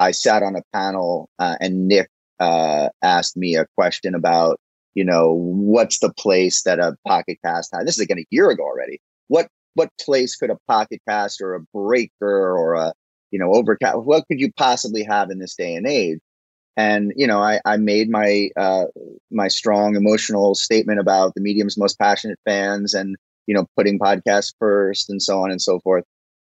I 0.00 0.10
sat 0.12 0.42
on 0.42 0.56
a 0.56 0.62
panel 0.72 1.28
uh, 1.38 1.56
and 1.60 1.86
Nick 1.86 2.08
uh, 2.40 2.88
asked 3.02 3.36
me 3.36 3.56
a 3.56 3.66
question 3.76 4.14
about 4.14 4.58
you 4.94 5.04
know, 5.04 5.32
what's 5.32 5.98
the 5.98 6.12
place 6.12 6.62
that 6.62 6.78
a 6.78 6.96
pocket 7.06 7.38
cast 7.44 7.70
had? 7.74 7.86
This 7.86 7.96
is 7.96 8.00
again 8.00 8.20
a 8.20 8.26
year 8.30 8.50
ago 8.50 8.62
already. 8.62 9.00
What 9.28 9.48
what 9.74 9.90
place 10.00 10.36
could 10.36 10.50
a 10.50 10.58
pocket 10.68 11.02
cast 11.08 11.40
or 11.40 11.54
a 11.54 11.60
breaker 11.74 12.56
or 12.56 12.74
a 12.74 12.92
you 13.30 13.38
know 13.38 13.52
overcast? 13.54 13.98
What 13.98 14.26
could 14.28 14.40
you 14.40 14.52
possibly 14.52 15.02
have 15.04 15.30
in 15.30 15.38
this 15.38 15.54
day 15.54 15.74
and 15.74 15.86
age? 15.86 16.20
And 16.76 17.12
you 17.16 17.26
know, 17.26 17.40
I, 17.40 17.60
I 17.64 17.76
made 17.76 18.10
my 18.10 18.50
uh, 18.56 18.86
my 19.30 19.48
strong 19.48 19.96
emotional 19.96 20.54
statement 20.54 21.00
about 21.00 21.34
the 21.34 21.40
medium's 21.40 21.78
most 21.78 21.98
passionate 21.98 22.38
fans 22.44 22.94
and 22.94 23.16
you 23.46 23.54
know 23.54 23.66
putting 23.76 23.98
podcasts 23.98 24.52
first 24.58 25.08
and 25.10 25.22
so 25.22 25.42
on 25.42 25.50
and 25.50 25.62
so 25.62 25.80
forth. 25.80 26.04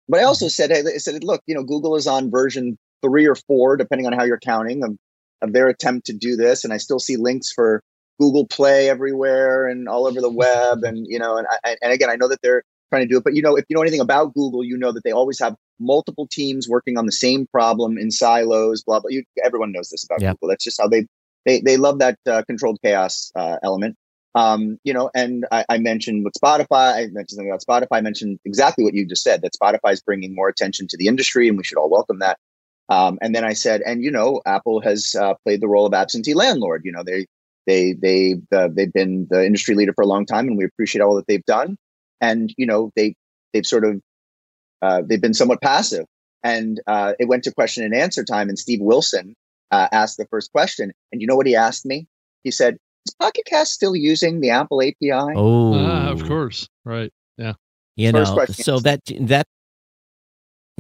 But 0.08 0.20
I 0.20 0.24
also 0.24 0.48
said, 0.48 0.72
hey, 0.72 0.82
I 0.82 0.98
said, 0.98 1.24
look, 1.24 1.42
you 1.48 1.56
know, 1.56 1.64
Google 1.64 1.96
is 1.96 2.08
on 2.08 2.30
version 2.30 2.78
three 3.02 3.28
or 3.28 3.36
four, 3.36 3.78
depending 3.78 4.06
on 4.08 4.14
how 4.14 4.24
you're 4.24 4.40
counting, 4.40 4.84
of, 4.84 4.96
of 5.42 5.54
their 5.54 5.68
attempt 5.68 6.06
to 6.08 6.14
do 6.14 6.36
this, 6.36 6.64
and 6.64 6.74
I 6.74 6.78
still 6.78 7.00
see 7.00 7.18
links 7.18 7.52
for 7.52 7.82
Google 8.20 8.48
Play 8.48 8.90
everywhere 8.90 9.68
and 9.68 9.88
all 9.90 10.08
over 10.08 10.22
the 10.22 10.30
web. 10.30 10.84
And, 10.84 11.06
you 11.08 11.20
know, 11.20 11.38
and, 11.38 11.48
I, 11.64 11.76
and 11.82 11.92
again, 11.92 12.10
I 12.10 12.16
know 12.16 12.28
that 12.28 12.42
they're 12.42 12.64
trying 12.96 13.08
to 13.08 13.14
do 13.14 13.18
it, 13.18 13.24
but, 13.24 13.36
you 13.36 13.42
know, 13.42 13.56
if 13.56 13.66
you 13.70 13.76
know 13.76 13.82
anything 13.82 14.00
about 14.00 14.34
Google, 14.34 14.64
you 14.64 14.78
know 14.78 14.92
that 14.92 15.04
they 15.04 15.12
always 15.12 15.40
have 15.40 15.56
multiple 15.80 16.28
teams 16.32 16.68
working 16.70 16.98
on 16.98 17.06
the 17.06 17.12
same 17.12 17.48
problem 17.48 17.98
in 17.98 18.12
silos, 18.12 18.84
blah, 18.84 19.00
blah. 19.00 19.10
You, 19.10 19.24
everyone 19.44 19.72
knows 19.72 19.90
this 19.90 20.04
about 20.04 20.22
yep. 20.22 20.36
Google. 20.36 20.50
That's 20.50 20.64
just 20.64 20.80
how 20.82 20.88
they, 20.88 21.06
they, 21.46 21.62
they 21.62 21.78
love 21.78 22.00
that 22.00 22.18
uh, 22.26 22.44
controlled 22.44 22.80
chaos 22.84 23.32
uh, 23.36 23.58
element. 23.64 23.96
Um, 24.36 24.80
you 24.84 24.94
know, 24.94 25.10
and 25.16 25.46
I, 25.52 25.64
I, 25.70 25.78
mentioned 25.78 26.26
with 26.26 26.34
Spotify, 26.34 26.94
I 26.94 27.02
mentioned 27.08 27.30
something 27.30 27.50
about 27.50 27.64
Spotify, 27.64 27.98
I 27.98 28.02
mentioned 28.02 28.38
exactly 28.44 28.84
what 28.84 28.94
you 28.94 29.06
just 29.06 29.24
said, 29.24 29.42
that 29.42 29.54
Spotify 29.54 29.94
is 29.94 30.02
bringing 30.02 30.36
more 30.36 30.50
attention 30.50 30.88
to 30.90 30.98
the 30.98 31.08
industry 31.08 31.48
and 31.48 31.58
we 31.58 31.64
should 31.64 31.78
all 31.78 31.90
welcome 31.90 32.20
that. 32.20 32.38
Um, 32.90 33.18
and 33.22 33.34
then 33.34 33.46
I 33.46 33.54
said, 33.54 33.82
and 33.86 34.04
you 34.04 34.12
know, 34.12 34.42
Apple 34.46 34.82
has 34.82 35.16
uh, 35.18 35.36
played 35.46 35.62
the 35.62 35.70
role 35.70 35.86
of 35.86 35.94
absentee 35.94 36.34
landlord. 36.34 36.82
You 36.84 36.92
know, 36.92 37.04
they 37.04 37.28
they 37.66 37.94
they 37.94 38.36
uh, 38.52 38.68
they've 38.72 38.92
been 38.94 39.28
the 39.30 39.44
industry 39.44 39.74
leader 39.74 39.94
for 39.94 40.04
a 40.04 40.08
long 40.08 40.26
time, 40.26 40.48
and 40.48 40.58
we 40.58 40.66
appreciate 40.66 41.02
all 41.02 41.16
that 41.16 41.26
they've 41.28 41.46
done. 41.46 41.78
And 42.22 42.54
you 42.58 42.66
know 42.66 42.92
they 42.96 43.16
they've 43.54 43.66
sort 43.66 43.86
of 43.86 44.02
uh, 44.82 45.02
they've 45.08 45.22
been 45.22 45.34
somewhat 45.34 45.62
passive. 45.62 46.06
And 46.44 46.80
uh, 46.86 47.14
it 47.20 47.28
went 47.28 47.44
to 47.46 47.52
question 47.52 47.84
and 47.84 47.96
answer 47.96 48.24
time, 48.24 48.50
and 48.50 48.60
Steve 48.60 48.80
Wilson 48.80 49.36
uh, 49.72 49.88
asked 49.92 50.18
the 50.18 50.28
first 50.28 50.52
question. 50.52 50.92
And 51.12 51.20
you 51.22 51.28
know 51.28 51.36
what 51.36 51.48
he 51.48 51.56
asked 51.56 51.86
me? 51.86 52.08
He 52.44 52.52
said, 52.52 52.78
"Is 53.08 53.16
Pocket 53.16 53.46
Cast 53.46 53.74
still 53.74 53.96
using 53.96 54.42
the 54.42 54.52
Apple 54.52 54.82
API?" 54.82 55.34
Oh, 55.36 55.74
of 55.74 56.24
course, 56.26 56.70
right? 56.84 57.12
Yeah. 57.38 57.54
You 57.96 58.12
first 58.12 58.36
know, 58.36 58.46
so 58.46 58.80
that 58.82 59.02
that 59.22 59.48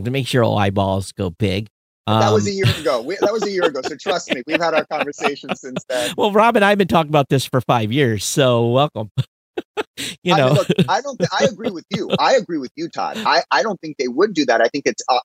to 0.03 0.11
make 0.11 0.27
sure 0.27 0.43
all 0.43 0.57
eyeballs 0.57 1.11
go 1.13 1.29
big. 1.29 1.67
Um, 2.07 2.19
that 2.19 2.31
was 2.31 2.45
a 2.47 2.51
um, 2.51 2.57
year 2.57 2.79
ago. 2.79 3.01
We, 3.01 3.17
that 3.21 3.33
was 3.33 3.43
a 3.43 3.49
year 3.49 3.63
ago. 3.63 3.81
So 3.83 3.95
trust 3.95 4.31
me, 4.31 4.43
we've 4.45 4.61
had 4.61 4.75
our 4.75 4.85
conversation 4.85 5.55
since 5.55 5.83
then. 5.89 6.13
Well, 6.17 6.31
Rob 6.31 6.55
and 6.55 6.63
I 6.63 6.69
have 6.69 6.77
been 6.77 6.87
talking 6.87 7.09
about 7.09 7.29
this 7.29 7.45
for 7.45 7.61
five 7.61 7.91
years. 7.91 8.23
So 8.23 8.67
welcome. 8.67 9.09
You 10.23 10.35
know, 10.35 10.47
I, 10.47 10.51
look, 10.51 10.67
I 10.89 11.01
don't. 11.01 11.17
Th- 11.17 11.29
I 11.39 11.45
agree 11.51 11.69
with 11.69 11.85
you. 11.89 12.09
I 12.19 12.35
agree 12.35 12.57
with 12.57 12.71
you, 12.75 12.89
Todd. 12.89 13.17
I, 13.17 13.43
I 13.51 13.63
don't 13.63 13.79
think 13.81 13.97
they 13.97 14.07
would 14.07 14.33
do 14.33 14.45
that. 14.45 14.61
I 14.61 14.67
think 14.67 14.85
it's 14.85 15.01
uh, 15.09 15.19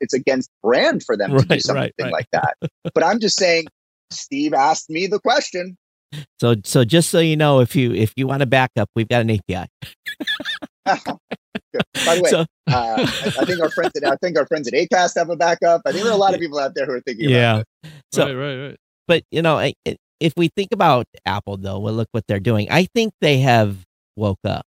it's 0.00 0.14
against 0.14 0.50
brand 0.62 1.02
for 1.02 1.16
them 1.16 1.36
to 1.36 1.44
do 1.44 1.60
something 1.60 1.82
right, 1.82 1.94
right. 2.00 2.12
like 2.12 2.28
that. 2.32 2.56
But 2.94 3.04
I'm 3.04 3.20
just 3.20 3.36
saying. 3.36 3.66
Steve 4.12 4.52
asked 4.52 4.90
me 4.90 5.06
the 5.06 5.18
question. 5.18 5.76
So 6.40 6.56
so 6.64 6.84
just 6.84 7.10
so 7.10 7.18
you 7.18 7.36
know, 7.36 7.60
if 7.60 7.74
you 7.74 7.92
if 7.92 8.12
you 8.16 8.26
want 8.26 8.40
to 8.40 8.46
back 8.46 8.70
up, 8.76 8.90
we've 8.94 9.08
got 9.08 9.22
an 9.22 9.30
API. 9.30 9.66
By 12.04 12.16
the 12.16 12.22
way, 12.22 12.30
so, 12.30 12.40
uh, 12.40 12.44
I, 12.66 13.02
I, 13.02 13.44
think 13.46 13.60
our 13.60 13.70
friends 13.70 13.92
at 13.96 14.04
I 14.04 14.16
think 14.16 14.36
our 14.36 14.46
friends 14.46 14.68
at 14.68 14.74
Acast 14.74 15.16
have 15.16 15.30
a 15.30 15.36
backup. 15.36 15.82
I 15.86 15.92
think 15.92 16.04
there 16.04 16.12
are 16.12 16.16
a 16.16 16.18
lot 16.18 16.34
of 16.34 16.40
people 16.44 16.58
out 16.58 16.74
there 16.74 16.84
who 16.84 16.92
are 16.92 17.00
thinking 17.00 17.30
yeah. 17.30 17.54
about. 17.54 17.66
So, 18.12 18.26
right, 18.26 18.34
right, 18.34 18.66
right. 18.68 18.76
But 19.08 19.24
you 19.30 19.40
know, 19.40 19.72
if 20.20 20.32
we 20.36 20.48
think 20.48 20.72
about 20.72 21.06
Apple, 21.24 21.56
though, 21.56 21.78
well, 21.78 21.94
look 21.94 22.08
what 22.12 22.24
they're 22.28 22.40
doing. 22.40 22.68
I 22.70 22.84
think 22.94 23.14
they 23.22 23.38
have 23.38 23.78
woke 24.16 24.40
up. 24.44 24.64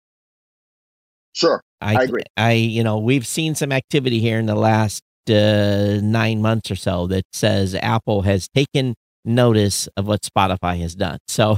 Sure, 1.34 1.62
I, 1.80 1.96
I 1.96 2.02
agree. 2.02 2.22
I 2.36 2.52
you 2.52 2.84
know 2.84 2.98
we've 2.98 3.26
seen 3.26 3.54
some 3.54 3.72
activity 3.72 4.20
here 4.20 4.38
in 4.38 4.46
the 4.46 4.54
last 4.54 5.02
uh, 5.28 6.00
nine 6.02 6.42
months 6.42 6.70
or 6.70 6.76
so 6.76 7.06
that 7.08 7.24
says 7.32 7.74
Apple 7.74 8.22
has 8.22 8.48
taken 8.48 8.94
notice 9.24 9.88
of 9.96 10.06
what 10.06 10.22
Spotify 10.22 10.78
has 10.80 10.94
done. 10.94 11.18
So 11.28 11.56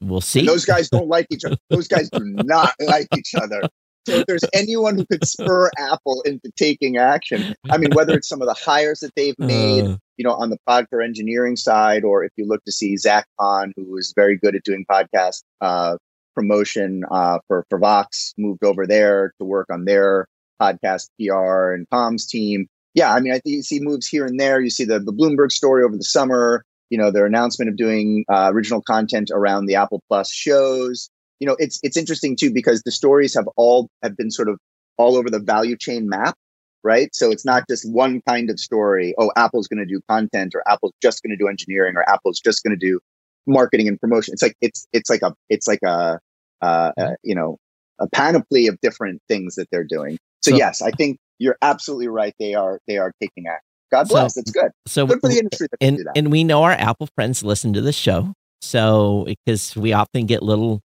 we'll 0.00 0.20
see. 0.20 0.40
And 0.40 0.48
those 0.48 0.64
guys 0.64 0.88
don't 0.90 1.08
like 1.08 1.26
each 1.30 1.44
other. 1.44 1.56
Those 1.70 1.88
guys 1.88 2.08
do 2.10 2.20
not 2.24 2.72
like 2.80 3.08
each 3.16 3.34
other. 3.34 3.62
So 4.06 4.14
if 4.16 4.26
there's 4.26 4.44
anyone 4.54 4.96
who 4.96 5.04
could 5.04 5.26
spur 5.28 5.70
Apple 5.78 6.22
into 6.22 6.50
taking 6.56 6.96
action, 6.96 7.54
I 7.70 7.76
mean, 7.76 7.90
whether 7.92 8.14
it's 8.14 8.28
some 8.28 8.40
of 8.40 8.48
the 8.48 8.54
hires 8.54 9.00
that 9.00 9.14
they've 9.16 9.38
made, 9.38 9.84
uh, 9.84 9.98
you 10.16 10.24
know, 10.24 10.32
on 10.32 10.48
the 10.48 10.56
product 10.66 10.94
or 10.94 11.02
engineering 11.02 11.56
side, 11.56 12.04
or 12.04 12.24
if 12.24 12.32
you 12.36 12.46
look 12.46 12.64
to 12.64 12.72
see 12.72 12.96
Zach 12.96 13.26
Kahn, 13.38 13.74
who 13.76 13.98
is 13.98 14.14
very 14.16 14.38
good 14.38 14.56
at 14.56 14.62
doing 14.64 14.86
podcast 14.90 15.42
uh, 15.60 15.98
promotion 16.38 17.02
uh, 17.10 17.38
for 17.46 17.64
for 17.68 17.78
Vox, 17.78 18.34
moved 18.36 18.64
over 18.64 18.86
there 18.86 19.32
to 19.38 19.44
work 19.44 19.66
on 19.70 19.84
their 19.84 20.26
podcast 20.60 21.08
PR 21.18 21.72
and 21.72 21.88
comms 21.90 22.28
team. 22.28 22.66
Yeah, 22.94 23.12
I 23.12 23.20
mean, 23.20 23.32
I 23.32 23.38
think 23.38 23.56
you 23.56 23.62
see 23.62 23.80
moves 23.80 24.06
here 24.06 24.26
and 24.26 24.38
there. 24.38 24.60
You 24.60 24.70
see 24.70 24.84
the 24.84 24.98
the 24.98 25.12
Bloomberg 25.12 25.52
story 25.52 25.84
over 25.84 25.96
the 25.96 26.04
summer. 26.04 26.64
You 26.90 26.98
know, 26.98 27.10
their 27.10 27.26
announcement 27.26 27.68
of 27.68 27.76
doing 27.76 28.24
uh, 28.32 28.50
original 28.52 28.82
content 28.82 29.30
around 29.32 29.66
the 29.66 29.74
Apple 29.74 30.02
Plus 30.08 30.32
shows 30.32 31.10
you 31.40 31.46
know, 31.46 31.56
it's 31.58 31.78
it's 31.82 31.96
interesting 31.96 32.36
too 32.36 32.52
because 32.52 32.82
the 32.82 32.90
stories 32.90 33.34
have 33.34 33.48
all 33.56 33.88
have 34.02 34.16
been 34.16 34.30
sort 34.30 34.48
of 34.48 34.58
all 34.96 35.16
over 35.16 35.30
the 35.30 35.38
value 35.38 35.76
chain 35.76 36.08
map, 36.08 36.36
right? 36.82 37.14
So 37.14 37.30
it's 37.30 37.44
not 37.44 37.64
just 37.68 37.90
one 37.90 38.20
kind 38.26 38.50
of 38.50 38.58
story. 38.58 39.14
Oh, 39.18 39.30
Apple's 39.36 39.68
going 39.68 39.78
to 39.78 39.86
do 39.86 40.00
content, 40.08 40.54
or 40.54 40.62
Apple's 40.66 40.94
just 41.00 41.22
going 41.22 41.30
to 41.30 41.36
do 41.36 41.48
engineering, 41.48 41.94
or 41.96 42.08
Apple's 42.08 42.40
just 42.40 42.62
going 42.64 42.76
to 42.78 42.86
do 42.86 43.00
marketing 43.46 43.88
and 43.88 44.00
promotion. 44.00 44.32
It's 44.32 44.42
like 44.42 44.56
it's 44.60 44.86
it's 44.92 45.08
like 45.08 45.22
a 45.22 45.34
it's 45.48 45.68
like 45.68 45.80
a, 45.84 46.18
uh, 46.60 46.92
a 46.96 47.16
you 47.22 47.34
know 47.34 47.58
a 48.00 48.08
panoply 48.08 48.66
of 48.66 48.78
different 48.80 49.20
things 49.28 49.56
that 49.56 49.66
they're 49.70 49.86
doing. 49.88 50.18
So, 50.42 50.52
so, 50.52 50.56
yes, 50.56 50.82
I 50.82 50.90
think 50.90 51.18
you're 51.38 51.58
absolutely 51.62 52.08
right. 52.08 52.34
They 52.38 52.54
are 52.54 52.80
they 52.86 52.98
are 52.98 53.12
taking 53.20 53.46
action. 53.46 53.62
God 53.90 54.08
bless. 54.08 54.34
So, 54.34 54.40
it's 54.40 54.50
good. 54.50 54.70
So 54.86 55.06
good 55.06 55.20
for 55.20 55.28
the 55.28 55.38
industry. 55.38 55.68
and 55.80 56.06
and 56.14 56.30
we 56.30 56.44
know 56.44 56.62
our 56.62 56.72
Apple 56.72 57.08
friends 57.14 57.42
listen 57.42 57.72
to 57.72 57.80
the 57.80 57.92
show. 57.92 58.32
So 58.60 59.24
because 59.26 59.76
we 59.76 59.92
often 59.92 60.26
get 60.26 60.42
little 60.42 60.80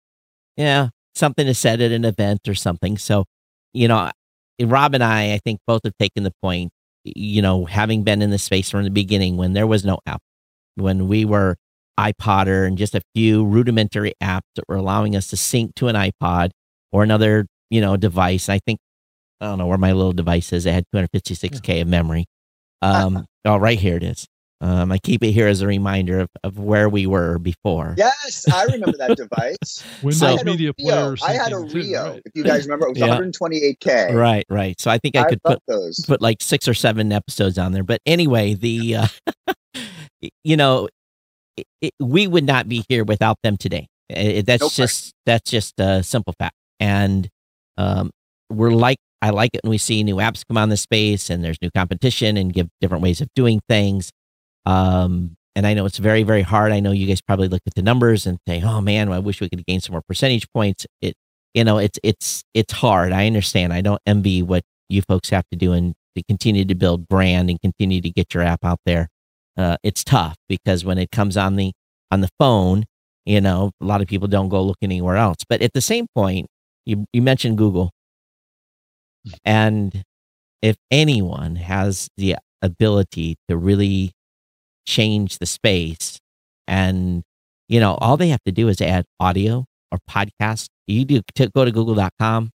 yeah, 0.58 0.90
something 1.16 1.48
is 1.48 1.58
said 1.58 1.82
at 1.82 1.91
an 1.91 2.06
event 2.06 2.48
or 2.48 2.56
something. 2.56 2.98
So, 2.98 3.26
you 3.74 3.88
know, 3.88 4.12
Rob 4.62 4.94
and 4.94 5.04
I, 5.04 5.34
I 5.34 5.40
think 5.44 5.60
both 5.66 5.82
have 5.84 5.98
taken 5.98 6.24
the 6.24 6.34
point, 6.41 6.72
you 7.04 7.41
know, 7.41 7.66
having 7.66 8.04
been 8.04 8.22
in 8.22 8.30
the 8.30 8.38
space 8.38 8.70
from 8.70 8.84
the 8.84 8.90
beginning 8.90 9.38
when 9.38 9.54
there 9.54 9.68
was 9.68 9.86
no 9.86 10.00
app, 10.06 10.22
when 10.76 11.08
we 11.08 11.24
were 11.24 11.56
iPodder 12.00 12.66
and 12.66 12.78
just 12.78 12.96
a 12.96 13.02
few 13.14 13.44
rudimentary 13.46 14.14
apps 14.24 14.48
that 14.56 14.64
were 14.70 14.78
allowing 14.78 15.16
us 15.16 15.28
to 15.28 15.38
sync 15.38 15.76
to 15.76 15.88
an 15.90 15.96
iPod 15.96 16.52
or 16.92 17.04
another, 17.04 17.46
you 17.70 17.82
know, 17.82 17.98
device. 17.98 18.48
I 18.48 18.60
think, 18.66 18.80
I 19.42 19.46
don't 19.48 19.58
know 19.58 19.68
where 19.68 19.78
my 19.78 19.92
little 19.92 20.14
device 20.14 20.54
is. 20.54 20.66
It 20.66 20.74
had 20.74 20.86
256K 20.96 21.82
of 21.82 21.88
memory. 21.88 22.26
Um, 22.82 23.26
oh, 23.46 23.58
right 23.58 23.78
here 23.78 23.98
it 23.98 24.04
is. 24.04 24.26
Um, 24.62 24.92
I 24.92 24.98
keep 24.98 25.24
it 25.24 25.32
here 25.32 25.48
as 25.48 25.62
a 25.62 25.68
reminder 25.68 26.20
of, 26.20 26.28
of 26.44 26.60
where 26.60 26.90
we 26.90 27.08
were 27.08 27.40
before. 27.40 27.96
Yes, 27.98 28.46
I 28.54 28.66
remember 28.66 28.98
that 28.98 29.16
device. 29.16 29.84
Windows 30.04 30.22
I 30.22 30.32
had 30.32 30.46
Media 30.46 30.72
a 30.72 30.74
Rio. 30.78 31.16
Player. 31.16 31.30
I 31.30 31.34
had 31.42 31.54
a 31.54 31.56
syncing 31.56 31.72
too, 31.72 31.78
Rio. 31.78 32.10
right. 32.10 32.22
If 32.26 32.32
you 32.36 32.44
guys 32.44 32.66
remember, 32.66 32.88
it 32.88 32.90
was 32.90 33.00
Yeah. 33.00 33.18
128k. 33.18 34.14
Right, 34.14 34.46
right. 34.50 34.80
So 34.82 34.92
I 34.92 34.98
think 34.98 35.16
I 35.16 35.22
I 35.22 35.30
could 35.30 35.42
put 35.44 35.60
those. 35.68 36.04
put 36.06 36.22
like 36.22 36.42
six 36.42 36.68
or 36.68 36.74
seven 36.74 37.14
episodes 37.14 37.58
on 37.58 37.72
there. 37.72 37.84
But 37.84 38.02
anyway, 38.06 38.54
the 38.54 38.98
uh, 38.98 39.08
you 40.44 40.58
know, 40.58 40.90
it, 41.60 41.68
it, 41.81 41.94
we 41.99 42.27
would 42.27 42.45
not 42.45 42.68
be 42.68 42.84
here 42.90 43.03
without 43.03 43.38
them 43.44 43.57
today. 43.57 43.88
That's 44.10 44.61
Nope. 44.61 44.72
just 44.73 45.14
that's 45.26 45.49
just 45.49 45.80
a 45.80 46.02
simple 46.03 46.34
fact. 46.40 46.56
And 46.80 47.30
um, 47.77 48.10
we're 48.49 48.72
like, 48.72 48.98
I 49.22 49.30
like 49.31 49.52
it 49.53 49.61
when 49.64 49.72
we 49.72 49.77
see 49.77 50.03
new 50.03 50.15
apps 50.15 50.44
come 50.48 50.57
on 50.57 50.69
the 50.69 50.77
space 50.77 51.30
and 51.30 51.44
there's 51.44 51.57
new 51.61 51.69
competition 51.72 52.38
and 52.38 52.52
give 52.53 52.68
different 52.81 53.03
ways 53.03 53.22
of 53.22 53.27
doing 53.36 53.61
things. 53.69 54.11
Um, 54.65 55.36
and 55.56 55.68
I 55.68 55.73
know 55.73 55.86
it's 55.86 55.98
very, 55.98 56.23
very 56.23 56.41
hard. 56.41 56.72
I 56.72 56.80
know 56.80 56.91
you 56.91 57.06
guys 57.07 57.22
probably 57.22 57.48
look 57.48 57.61
at 57.68 57.76
the 57.76 57.81
numbers 57.81 58.26
and 58.26 58.38
say, 58.48 58.61
"Oh 58.64 58.81
man, 58.81 59.11
I 59.11 59.19
wish 59.19 59.41
we 59.41 59.49
could 59.49 59.65
gain 59.65 59.81
some 59.81 59.94
more 59.94 60.03
percentage 60.07 60.48
points." 60.53 60.86
It, 61.02 61.15
you 61.53 61.64
know, 61.64 61.77
it's 61.80 61.99
it's 62.03 62.44
it's 62.53 62.73
hard. 62.73 63.11
I 63.11 63.27
understand. 63.27 63.73
I 63.73 63.81
don't 63.81 64.02
envy 64.06 64.41
what 64.41 64.64
you 64.90 65.02
folks 65.02 65.30
have 65.30 65.44
to 65.52 65.57
do 65.57 65.73
and 65.73 65.95
to 66.15 66.23
continue 66.23 66.65
to 66.65 66.76
build 66.76 67.07
brand 67.07 67.49
and 67.49 67.60
continue 67.61 68.02
to 68.02 68.10
get 68.10 68.34
your 68.34 68.44
app 68.44 68.64
out 68.64 68.80
there. 68.86 69.10
Uh, 69.60 69.76
it's 69.84 70.06
tough 70.06 70.38
because 70.48 70.86
when 70.86 70.98
it 70.98 71.11
comes 71.11 71.36
on 71.36 71.57
the 71.57 71.73
on 72.11 72.22
the 72.22 72.30
phone, 72.40 72.86
you 73.26 73.41
know, 73.41 73.72
a 73.81 73.86
lot 73.86 74.02
of 74.02 74.07
people 74.07 74.27
don't 74.30 74.48
go 74.48 74.64
look 74.64 74.77
anywhere 74.81 75.18
else. 75.18 75.40
But 75.49 75.61
at 75.61 75.73
the 75.73 75.81
same 75.81 76.07
point, 76.15 76.48
you 76.86 77.06
you 77.11 77.22
mentioned 77.22 77.57
Google, 77.57 77.91
and 79.44 80.03
if 80.61 80.77
anyone 80.90 81.57
has 81.57 82.07
the 82.18 82.38
ability 82.61 83.36
to 83.49 83.57
really 83.57 84.11
change 84.88 85.40
the 85.40 85.45
space, 85.45 86.19
and 86.65 87.23
you 87.68 87.81
know, 87.81 87.95
all 87.95 88.15
they 88.15 88.30
have 88.30 88.44
to 88.45 88.53
do 88.53 88.69
is 88.69 88.80
add 88.81 89.03
audio 89.19 89.65
or 89.91 89.99
podcast. 90.10 90.68
You 90.88 91.03
do 91.03 91.22
to 91.36 91.49
go 91.49 91.65
to 91.65 91.72
Google.com, 91.72 92.52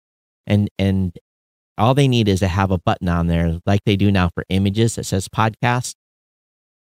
and 0.47 0.69
and 0.79 1.19
all 1.79 1.95
they 1.95 2.09
need 2.09 2.29
is 2.29 2.41
to 2.41 2.49
have 2.49 2.71
a 2.71 2.79
button 2.79 3.09
on 3.09 3.27
there, 3.27 3.59
like 3.65 3.81
they 3.87 3.97
do 3.97 4.13
now 4.13 4.29
for 4.35 4.45
images 4.51 4.97
that 4.97 5.05
says 5.05 5.29
podcast. 5.29 5.95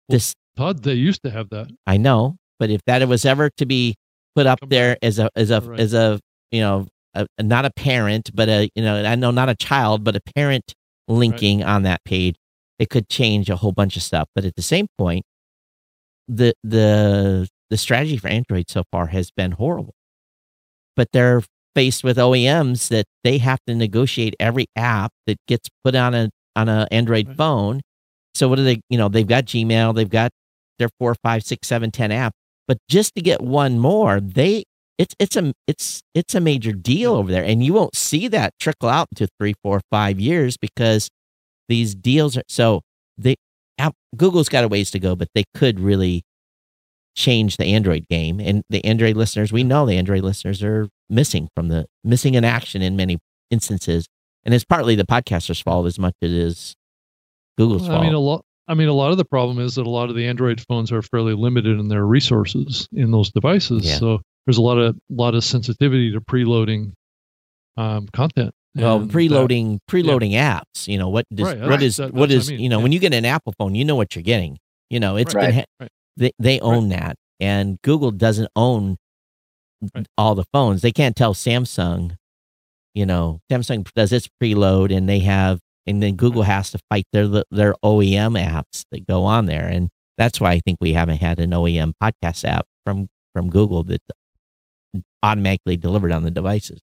This 0.08 0.34
Todd, 0.56 0.82
they 0.82 0.94
used 0.94 1.22
to 1.22 1.30
have 1.30 1.50
that. 1.50 1.68
I 1.86 1.96
know, 1.96 2.36
but 2.58 2.70
if 2.70 2.80
that 2.86 3.06
was 3.08 3.24
ever 3.24 3.50
to 3.58 3.66
be 3.66 3.94
put 4.34 4.46
up 4.46 4.58
there 4.68 4.96
as 5.02 5.18
a 5.18 5.28
as 5.36 5.50
a 5.50 5.60
Right. 5.60 5.80
as 5.80 5.94
a 5.94 6.20
you 6.50 6.60
know 6.60 6.86
a, 7.14 7.26
not 7.42 7.64
a 7.64 7.70
parent, 7.70 8.30
but 8.34 8.48
a 8.48 8.68
you 8.74 8.82
know 8.82 9.02
I 9.04 9.14
know 9.16 9.30
not 9.30 9.48
a 9.48 9.54
child, 9.54 10.04
but 10.04 10.16
a 10.16 10.20
parent 10.34 10.72
linking 11.08 11.62
on 11.64 11.82
that 11.82 12.04
page, 12.04 12.36
it 12.78 12.90
could 12.90 13.08
change 13.08 13.48
a 13.50 13.56
whole 13.56 13.72
bunch 13.72 13.96
of 13.96 14.02
stuff. 14.02 14.28
But 14.34 14.44
at 14.44 14.54
the 14.56 14.62
same 14.62 14.86
point, 14.98 15.24
the 16.28 16.52
the 16.62 17.48
the 17.70 17.76
strategy 17.76 18.16
for 18.16 18.28
Android 18.28 18.70
so 18.70 18.84
far 18.92 19.06
has 19.08 19.30
been 19.30 19.52
horrible. 19.52 19.94
But 20.94 21.08
they're 21.12 21.42
faced 21.74 22.02
with 22.04 22.16
OEMs 22.16 22.88
that 22.88 23.04
they 23.22 23.38
have 23.38 23.58
to 23.66 23.74
negotiate 23.74 24.34
every 24.40 24.66
app 24.76 25.10
that 25.26 25.36
gets 25.46 25.68
put 25.84 25.94
on 25.94 26.14
a 26.14 26.30
on 26.54 26.68
a 26.68 26.86
Android 26.90 27.28
Right. 27.28 27.36
phone. 27.36 27.80
So 28.36 28.48
what 28.48 28.56
do 28.56 28.64
they? 28.64 28.80
You 28.90 28.98
know, 28.98 29.08
they've 29.08 29.26
got 29.26 29.46
Gmail, 29.46 29.94
they've 29.94 30.08
got 30.08 30.30
their 30.78 30.88
four, 30.98 31.14
five, 31.22 31.42
six, 31.42 31.68
seven, 31.68 31.90
ten 31.90 32.12
app. 32.12 32.32
But 32.68 32.78
just 32.88 33.14
to 33.14 33.22
get 33.22 33.40
one 33.40 33.78
more, 33.78 34.20
they 34.20 34.64
it's 34.98 35.14
it's 35.18 35.36
a 35.36 35.52
it's 35.66 36.02
it's 36.14 36.34
a 36.34 36.40
major 36.40 36.72
deal 36.72 37.14
over 37.14 37.30
there, 37.30 37.44
and 37.44 37.64
you 37.64 37.72
won't 37.72 37.96
see 37.96 38.28
that 38.28 38.52
trickle 38.60 38.88
out 38.88 39.08
into 39.12 39.28
three, 39.38 39.54
four, 39.62 39.80
five 39.90 40.20
years 40.20 40.56
because 40.56 41.08
these 41.68 41.94
deals 41.94 42.36
are 42.36 42.42
so 42.48 42.82
they 43.16 43.36
Google's 44.16 44.48
got 44.48 44.64
a 44.64 44.68
ways 44.68 44.90
to 44.90 44.98
go, 44.98 45.14
but 45.14 45.28
they 45.34 45.44
could 45.54 45.78
really 45.78 46.22
change 47.14 47.56
the 47.56 47.64
Android 47.66 48.06
game. 48.08 48.40
And 48.40 48.62
the 48.70 48.84
Android 48.84 49.16
listeners, 49.16 49.52
we 49.52 49.64
know 49.64 49.86
the 49.86 49.98
Android 49.98 50.22
listeners 50.22 50.62
are 50.62 50.88
missing 51.08 51.48
from 51.54 51.68
the 51.68 51.86
missing 52.04 52.34
in 52.34 52.44
action 52.44 52.82
in 52.82 52.96
many 52.96 53.18
instances, 53.50 54.06
and 54.44 54.54
it's 54.54 54.64
partly 54.64 54.94
the 54.94 55.06
podcaster's 55.06 55.60
fault 55.60 55.86
as 55.86 55.98
much 55.98 56.14
as 56.22 56.30
it 56.30 56.36
is 56.36 56.74
Google's 57.58 57.84
I 57.88 57.92
fault. 57.92 58.02
mean, 58.04 58.14
a 58.14 58.18
lot. 58.18 58.42
I 58.68 58.74
mean, 58.74 58.88
a 58.88 58.92
lot 58.92 59.12
of 59.12 59.16
the 59.16 59.24
problem 59.24 59.58
is 59.60 59.76
that 59.76 59.86
a 59.86 59.90
lot 59.90 60.10
of 60.10 60.16
the 60.16 60.26
Android 60.26 60.60
phones 60.68 60.90
are 60.90 61.00
fairly 61.02 61.34
limited 61.34 61.78
in 61.78 61.88
their 61.88 62.04
resources 62.04 62.88
in 62.92 63.10
those 63.12 63.30
devices. 63.30 63.86
Yeah. 63.86 63.98
So 63.98 64.20
there's 64.46 64.58
a 64.58 64.62
lot 64.62 64.78
of 64.78 64.96
lot 65.08 65.34
of 65.34 65.44
sensitivity 65.44 66.12
to 66.12 66.20
preloading 66.20 66.92
um, 67.76 68.08
content. 68.12 68.52
Well, 68.74 68.96
And 69.00 69.10
that- 69.10 69.14
preloading 69.16 69.78
preloading 69.90 70.32
apps. 70.32 70.86
You 70.88 70.98
know 70.98 71.08
what 71.08 71.24
does 71.32 71.46
Right, 71.48 71.60
what 71.60 71.68
right. 71.70 71.82
is 71.82 71.96
That- 71.96 72.12
what 72.12 72.12
that's 72.12 72.20
what 72.20 72.30
is 72.32 72.48
I 72.48 72.52
mean, 72.52 72.60
you 72.60 72.68
know 72.68 72.78
yeah. 72.78 72.82
when 72.82 72.92
you 72.92 72.98
get 72.98 73.14
an 73.14 73.24
Apple 73.24 73.54
phone, 73.58 73.74
you 73.74 73.84
know 73.84 73.94
what 73.96 74.14
you're 74.16 74.22
getting. 74.22 74.58
You 74.90 75.00
know 75.00 75.16
it's 75.16 75.34
Right. 75.34 75.54
been 75.54 75.64
Right. 75.80 75.90
they 76.16 76.32
they 76.38 76.60
own 76.60 76.88
that, 76.90 77.16
and 77.40 77.78
Google 77.82 78.10
doesn't 78.10 78.48
own 78.56 78.96
Right. 79.94 80.06
all 80.18 80.34
the 80.34 80.44
phones. 80.52 80.82
They 80.82 80.92
can't 80.92 81.14
tell 81.16 81.34
Samsung. 81.34 82.16
You 82.94 83.04
know, 83.06 83.40
Samsung 83.52 83.86
does 83.94 84.10
its 84.12 84.26
preload, 84.42 84.94
and 84.94 85.06
they 85.08 85.18
have, 85.20 85.60
and 85.86 86.02
then 86.02 86.16
Google 86.16 86.42
has 86.42 86.70
to 86.72 86.78
fight 86.90 87.06
their 87.12 87.26
their 87.50 87.74
OEM 87.84 88.38
apps 88.42 88.84
that 88.90 89.06
go 89.06 89.24
on 89.24 89.46
there, 89.46 89.66
and 89.66 89.88
that's 90.18 90.40
why 90.40 90.52
I 90.52 90.60
think 90.60 90.78
we 90.80 90.92
haven't 90.92 91.18
had 91.18 91.38
an 91.40 91.50
OEM 91.50 91.92
podcast 92.02 92.44
app 92.44 92.66
from 92.84 93.08
from 93.34 93.50
Google 93.50 93.82
that 93.84 94.00
automatically 95.22 95.76
delivered 95.76 96.12
on 96.12 96.22
the 96.22 96.30
devices. 96.30 96.80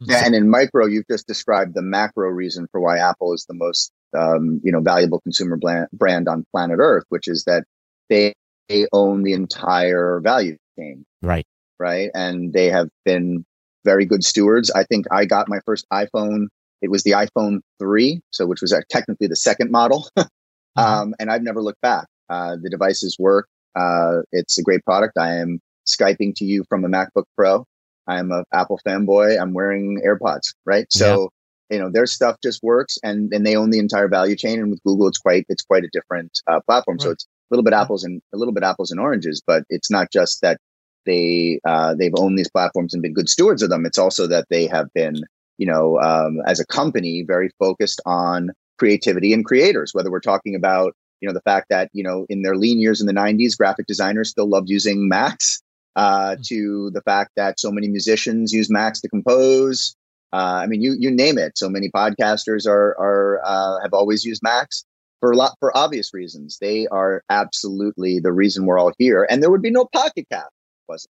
Yeah, 0.00 0.22
and 0.24 0.34
in 0.34 0.50
micro, 0.50 0.86
you've 0.86 1.06
just 1.10 1.26
described 1.26 1.74
the 1.74 1.82
macro 1.82 2.28
reason 2.28 2.66
for 2.70 2.80
why 2.80 2.98
Apple 2.98 3.32
is 3.32 3.46
the 3.48 3.54
most, 3.54 3.90
um, 4.16 4.60
you 4.62 4.70
know, 4.72 4.80
valuable 4.80 5.20
consumer 5.20 5.56
blan- 5.56 5.86
brand 5.92 6.28
on 6.28 6.44
planet 6.52 6.78
Earth, 6.80 7.04
which 7.08 7.26
is 7.28 7.44
that 7.44 7.64
they, 8.10 8.34
they 8.68 8.86
own 8.92 9.22
the 9.22 9.32
entire 9.32 10.20
value 10.20 10.56
chain, 10.78 11.04
Right. 11.22 11.46
right? 11.78 12.10
And 12.14 12.52
they 12.52 12.66
have 12.66 12.88
been 13.04 13.44
very 13.84 14.04
good 14.04 14.24
stewards. 14.24 14.70
I 14.70 14.84
think 14.84 15.06
I 15.10 15.24
got 15.24 15.48
my 15.48 15.60
first 15.64 15.86
iPhone. 15.92 16.48
It 16.82 16.90
was 16.90 17.02
the 17.02 17.12
iPhone 17.12 17.60
three, 17.78 18.20
so 18.30 18.46
which 18.46 18.60
was 18.60 18.72
uh, 18.72 18.80
technically 18.90 19.26
the 19.26 19.36
second 19.36 19.70
model, 19.70 20.08
um, 20.76 21.14
and 21.18 21.30
I've 21.30 21.42
never 21.42 21.62
looked 21.62 21.80
back. 21.80 22.06
Uh, 22.28 22.56
the 22.60 22.70
devices 22.70 23.16
work. 23.18 23.48
Uh, 23.76 24.22
it's 24.32 24.58
a 24.58 24.62
great 24.62 24.84
product. 24.84 25.18
I 25.18 25.34
am 25.34 25.60
skyping 25.86 26.34
to 26.36 26.44
you 26.44 26.64
from 26.68 26.84
a 26.84 26.88
MacBook 26.88 27.24
Pro. 27.36 27.66
I'm 28.06 28.30
a 28.32 28.44
Apple 28.52 28.80
fanboy. 28.86 29.40
I'm 29.40 29.52
wearing 29.54 30.00
AirPods, 30.06 30.54
right? 30.66 30.86
So 30.90 31.30
you 31.70 31.78
know 31.78 31.90
their 31.90 32.06
stuff 32.06 32.36
just 32.42 32.62
works, 32.62 32.98
and 33.02 33.32
and 33.32 33.46
they 33.46 33.56
own 33.56 33.70
the 33.70 33.78
entire 33.78 34.08
value 34.08 34.36
chain. 34.36 34.60
And 34.60 34.70
with 34.70 34.82
Google, 34.84 35.08
it's 35.08 35.18
quite 35.18 35.46
it's 35.48 35.62
quite 35.62 35.84
a 35.84 35.90
different 35.92 36.38
uh, 36.46 36.60
platform. 36.66 36.98
So 36.98 37.10
it's 37.10 37.24
a 37.24 37.54
little 37.54 37.64
bit 37.64 37.72
apples 37.72 38.04
and 38.04 38.20
a 38.32 38.36
little 38.36 38.54
bit 38.54 38.62
apples 38.62 38.90
and 38.90 39.00
oranges, 39.00 39.42
but 39.46 39.64
it's 39.68 39.90
not 39.90 40.10
just 40.12 40.40
that 40.42 40.58
they 41.06 41.60
uh, 41.64 41.94
they've 41.94 42.14
owned 42.16 42.38
these 42.38 42.50
platforms 42.50 42.94
and 42.94 43.02
been 43.02 43.14
good 43.14 43.28
stewards 43.28 43.62
of 43.62 43.70
them. 43.70 43.86
It's 43.86 43.98
also 43.98 44.26
that 44.26 44.46
they 44.50 44.66
have 44.66 44.92
been 44.94 45.22
you 45.58 45.66
know 45.66 45.98
um, 46.00 46.38
as 46.46 46.60
a 46.60 46.66
company 46.66 47.24
very 47.26 47.50
focused 47.58 48.00
on 48.06 48.50
creativity 48.78 49.32
and 49.32 49.44
creators. 49.44 49.92
Whether 49.94 50.10
we're 50.10 50.20
talking 50.20 50.54
about 50.54 50.94
you 51.20 51.28
know 51.28 51.34
the 51.34 51.42
fact 51.42 51.66
that 51.70 51.90
you 51.92 52.02
know 52.02 52.26
in 52.28 52.42
their 52.42 52.56
lean 52.56 52.80
years 52.80 53.00
in 53.00 53.06
the 53.06 53.12
90s, 53.12 53.56
graphic 53.56 53.86
designers 53.86 54.30
still 54.30 54.48
loved 54.48 54.68
using 54.68 55.08
Macs 55.08 55.62
uh, 55.96 56.36
to 56.44 56.90
the 56.90 57.02
fact 57.02 57.32
that 57.36 57.60
so 57.60 57.70
many 57.70 57.88
musicians 57.88 58.52
use 58.52 58.70
Macs 58.70 59.00
to 59.00 59.08
compose. 59.08 59.94
Uh, 60.32 60.60
I 60.62 60.66
mean, 60.66 60.82
you 60.82 60.96
you 60.98 61.10
name 61.10 61.38
it. 61.38 61.56
So 61.56 61.68
many 61.68 61.90
podcasters 61.90 62.66
are 62.66 62.98
are 62.98 63.40
uh, 63.44 63.80
have 63.82 63.94
always 63.94 64.24
used 64.24 64.42
Macs 64.42 64.84
for 65.20 65.30
a 65.30 65.36
lot 65.36 65.56
for 65.60 65.76
obvious 65.76 66.12
reasons. 66.12 66.58
They 66.60 66.86
are 66.88 67.22
absolutely 67.30 68.18
the 68.18 68.32
reason 68.32 68.66
we're 68.66 68.78
all 68.78 68.92
here, 68.98 69.26
and 69.30 69.42
there 69.42 69.50
would 69.50 69.62
be 69.62 69.70
no 69.70 69.86
Pocket 69.92 70.26
it 70.30 70.42
wasn't 70.88 71.10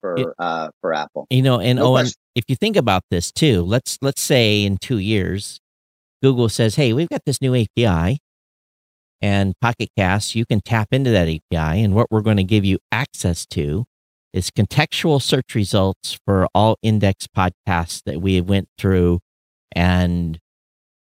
for 0.00 0.34
uh, 0.38 0.70
for 0.80 0.94
Apple. 0.94 1.26
You 1.30 1.42
know, 1.42 1.60
and 1.60 1.78
No 1.78 1.88
Owen, 1.88 2.04
question. 2.04 2.21
If 2.34 2.44
you 2.48 2.56
think 2.56 2.76
about 2.76 3.02
this 3.10 3.30
too, 3.30 3.62
let's 3.62 3.98
let's 4.02 4.22
say 4.22 4.64
in 4.64 4.78
two 4.78 4.98
years, 4.98 5.60
Google 6.22 6.48
says, 6.48 6.76
"Hey, 6.76 6.92
we've 6.92 7.08
got 7.08 7.22
this 7.24 7.40
new 7.40 7.54
API, 7.54 8.18
and 9.20 9.54
Pocket 9.60 9.90
Cast, 9.96 10.34
you 10.34 10.44
can 10.44 10.60
tap 10.60 10.88
into 10.92 11.10
that 11.10 11.28
API, 11.28 11.82
and 11.82 11.94
what 11.94 12.08
we're 12.10 12.22
going 12.22 12.36
to 12.38 12.44
give 12.44 12.64
you 12.64 12.78
access 12.90 13.46
to 13.46 13.84
is 14.32 14.50
contextual 14.50 15.20
search 15.20 15.54
results 15.54 16.18
for 16.26 16.48
all 16.54 16.76
index 16.82 17.26
podcasts 17.26 18.02
that 18.04 18.20
we 18.20 18.40
went 18.40 18.68
through, 18.78 19.20
and 19.72 20.38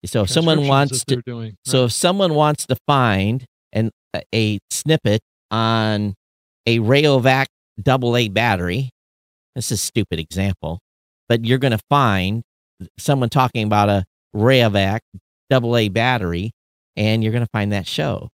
so 0.04 0.22
if 0.22 0.30
someone 0.30 0.66
wants 0.66 1.04
to, 1.04 1.22
doing. 1.22 1.56
so 1.64 1.84
if 1.84 1.92
someone 1.92 2.34
wants 2.34 2.66
to 2.66 2.76
find 2.86 3.44
an 3.72 3.90
a 4.34 4.58
snippet 4.70 5.20
on 5.50 6.14
a 6.66 6.78
Rayovac 6.78 7.46
double 7.80 8.16
A 8.16 8.28
battery, 8.28 8.90
this 9.54 9.66
is 9.66 9.72
a 9.72 9.84
stupid 9.84 10.18
example, 10.18 10.80
but 11.28 11.44
you're 11.44 11.58
going 11.58 11.72
to 11.72 11.82
find 11.90 12.42
someone 12.98 13.28
talking 13.28 13.64
about 13.64 13.88
a 13.88 14.04
Rayovac 14.34 15.00
double 15.50 15.76
A 15.76 15.88
battery, 15.88 16.52
and 16.96 17.22
you're 17.22 17.32
going 17.32 17.44
to 17.44 17.50
find 17.52 17.72
that 17.72 17.86
show. 17.86 18.28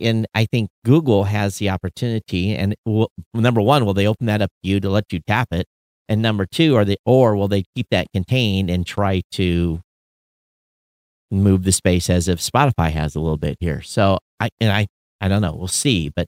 And 0.00 0.26
I 0.34 0.44
think 0.44 0.70
Google 0.84 1.24
has 1.24 1.58
the 1.58 1.70
opportunity, 1.70 2.54
and 2.54 2.74
will, 2.84 3.10
number 3.34 3.60
one, 3.60 3.84
will 3.84 3.94
they 3.94 4.06
open 4.06 4.26
that 4.26 4.42
up 4.42 4.50
to 4.62 4.68
you 4.68 4.80
to 4.80 4.88
let 4.88 5.12
you 5.12 5.20
tap 5.26 5.48
it? 5.52 5.66
And 6.08 6.22
number 6.22 6.46
two, 6.46 6.74
are 6.76 6.84
they 6.84 6.96
or 7.04 7.36
will 7.36 7.48
they 7.48 7.64
keep 7.74 7.88
that 7.90 8.06
contained 8.14 8.70
and 8.70 8.86
try 8.86 9.22
to 9.32 9.82
move 11.30 11.64
the 11.64 11.72
space 11.72 12.08
as 12.08 12.28
if 12.28 12.38
Spotify 12.40 12.90
has 12.90 13.14
a 13.14 13.20
little 13.20 13.36
bit 13.36 13.56
here? 13.60 13.82
So 13.82 14.18
I 14.40 14.48
and 14.60 14.72
I 14.72 14.86
I 15.20 15.28
don't 15.28 15.42
know, 15.42 15.54
we'll 15.54 15.68
see, 15.68 16.08
but 16.08 16.26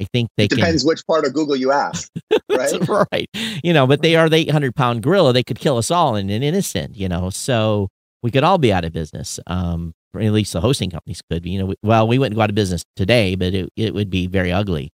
I 0.00 0.04
think 0.12 0.30
they 0.36 0.44
it 0.44 0.50
depends 0.50 0.82
can, 0.82 0.88
which 0.88 1.06
part 1.06 1.24
of 1.24 1.32
Google 1.32 1.56
you 1.56 1.72
ask, 1.72 2.10
right? 2.50 2.88
right. 3.12 3.28
You 3.64 3.72
know, 3.72 3.86
but 3.86 4.02
they 4.02 4.14
are 4.16 4.28
the 4.28 4.36
800 4.36 4.74
pound 4.74 5.02
gorilla. 5.02 5.32
They 5.32 5.42
could 5.42 5.58
kill 5.58 5.76
us 5.76 5.90
all 5.90 6.14
in 6.14 6.30
an 6.30 6.42
innocent, 6.42 6.96
you 6.96 7.08
know, 7.08 7.30
so 7.30 7.88
we 8.22 8.30
could 8.30 8.44
all 8.44 8.58
be 8.58 8.72
out 8.72 8.84
of 8.84 8.92
business. 8.92 9.40
Um, 9.46 9.94
or 10.14 10.20
at 10.20 10.32
least 10.32 10.52
the 10.52 10.60
hosting 10.60 10.90
companies 10.90 11.20
could, 11.30 11.42
be, 11.42 11.50
you 11.50 11.58
know, 11.58 11.66
we, 11.66 11.74
well, 11.82 12.08
we 12.08 12.18
wouldn't 12.18 12.36
go 12.36 12.42
out 12.42 12.48
of 12.48 12.54
business 12.54 12.84
today, 12.96 13.34
but 13.34 13.54
it, 13.54 13.68
it 13.76 13.92
would 13.92 14.08
be 14.08 14.26
very 14.26 14.52
ugly, 14.52 14.90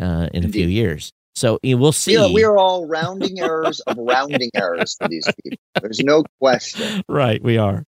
uh, 0.00 0.28
in 0.32 0.44
Indeed. 0.44 0.48
a 0.48 0.52
few 0.52 0.66
years. 0.66 1.12
So 1.34 1.58
we'll 1.62 1.92
see. 1.92 2.14
Yeah, 2.14 2.32
we 2.32 2.44
are 2.44 2.56
all 2.56 2.86
rounding 2.86 3.38
errors 3.40 3.80
of 3.80 3.98
rounding 3.98 4.50
errors 4.54 4.96
for 4.98 5.06
these 5.06 5.28
people. 5.44 5.58
There's 5.82 6.00
no 6.00 6.24
question. 6.40 7.02
Right, 7.08 7.42
we 7.42 7.58
are. 7.58 7.84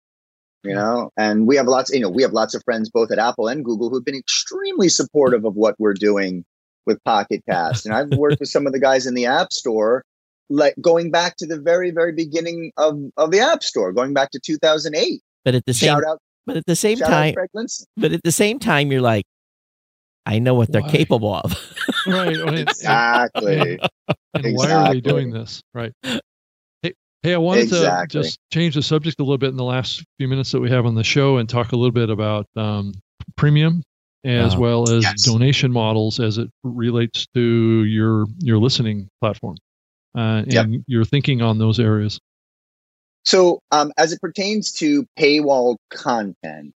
You 0.65 0.75
know, 0.75 1.11
and 1.17 1.47
we 1.47 1.57
have 1.57 1.67
lots. 1.67 1.93
You 1.93 2.01
know, 2.01 2.09
we 2.09 2.23
have 2.23 2.33
lots 2.33 2.55
of 2.55 2.63
friends 2.65 2.91
both 2.91 3.13
at 3.13 3.19
Apple 3.19 3.49
and 3.49 3.65
Google 3.65 3.91
who've 3.91 4.05
been 4.05 4.17
extremely 4.17 4.89
supportive 4.89 5.45
of 5.45 5.55
what 5.55 5.77
we're 5.79 5.95
doing 5.95 6.45
with 6.85 7.03
Pocket 7.05 7.43
Cast. 7.49 7.87
And 7.87 7.95
I've 7.95 8.11
worked 8.19 8.41
with 8.41 8.49
some 8.49 8.67
of 8.67 8.73
the 8.73 8.81
guys 8.81 9.07
in 9.07 9.15
the 9.15 9.27
App 9.27 9.53
Store, 9.53 10.05
like 10.51 10.75
going 10.81 11.13
back 11.13 11.37
to 11.37 11.47
the 11.47 11.61
very, 11.61 11.93
very 11.93 12.13
beginning 12.13 12.73
of 12.77 12.99
of 13.17 13.31
the 13.31 13.39
App 13.39 13.63
Store, 13.63 13.93
going 13.93 14.15
back 14.15 14.31
to 14.33 14.41
2008. 14.41 15.23
But 15.45 15.55
at 15.55 15.65
the 15.65 15.75
same, 15.75 15.89
shout 15.89 16.05
out, 16.05 16.19
but 16.45 16.57
at 16.57 16.67
the 16.67 16.77
same 16.77 16.99
time, 16.99 17.35
but 17.97 18.13
at 18.13 18.23
the 18.25 18.33
same 18.33 18.59
time, 18.59 18.91
you're 18.91 19.01
like, 19.01 19.27
I 20.27 20.41
know 20.41 20.55
what 20.55 20.71
they're 20.73 20.83
why? 20.83 20.91
capable 20.91 21.35
of. 21.35 21.55
right. 22.07 22.59
exactly. 22.59 23.79
And, 24.35 24.45
exactly. 24.45 24.75
why 24.75 24.89
are 24.89 24.95
they 24.95 25.01
doing 25.01 25.31
this? 25.31 25.63
Right. 25.75 25.93
Hey, 27.23 27.35
I 27.35 27.39
wanted 27.39 27.65
exactly. 27.65 28.21
to 28.21 28.27
just 28.27 28.39
change 28.53 28.75
the 28.75 28.83
subject 28.83 29.19
a 29.19 29.25
little 29.25 29.39
bit 29.39 29.51
in 29.51 29.57
the 29.57 29.65
last 29.65 30.05
few 30.19 30.29
minutes 30.29 30.53
that 30.53 30.61
we 30.61 30.71
have 30.71 30.87
on 30.87 30.95
the 30.95 31.03
show 31.03 31.39
and 31.39 31.49
talk 31.49 31.73
a 31.73 31.77
little 31.77 31.93
bit 31.93 32.11
about 32.11 32.47
um, 32.57 32.93
premium 33.37 33.83
as 34.25 34.55
uh, 34.55 34.59
well 34.59 34.89
as 34.89 35.03
yes. 35.03 35.23
donation 35.23 35.73
models 35.73 36.21
as 36.21 36.39
it 36.39 36.49
relates 36.63 37.27
to 37.35 37.85
your 37.85 38.27
your 38.39 38.59
listening 38.59 39.09
platform 39.21 39.57
uh, 40.17 40.43
and 40.49 40.53
yep. 40.53 40.67
your 40.87 41.05
thinking 41.05 41.43
on 41.43 41.59
those 41.59 41.81
areas. 41.81 42.21
So, 43.25 43.61
um, 43.73 43.93
as 43.99 44.13
it 44.13 44.21
pertains 44.21 44.73
to 44.75 45.05
paywall 45.19 45.77
content, 45.91 46.73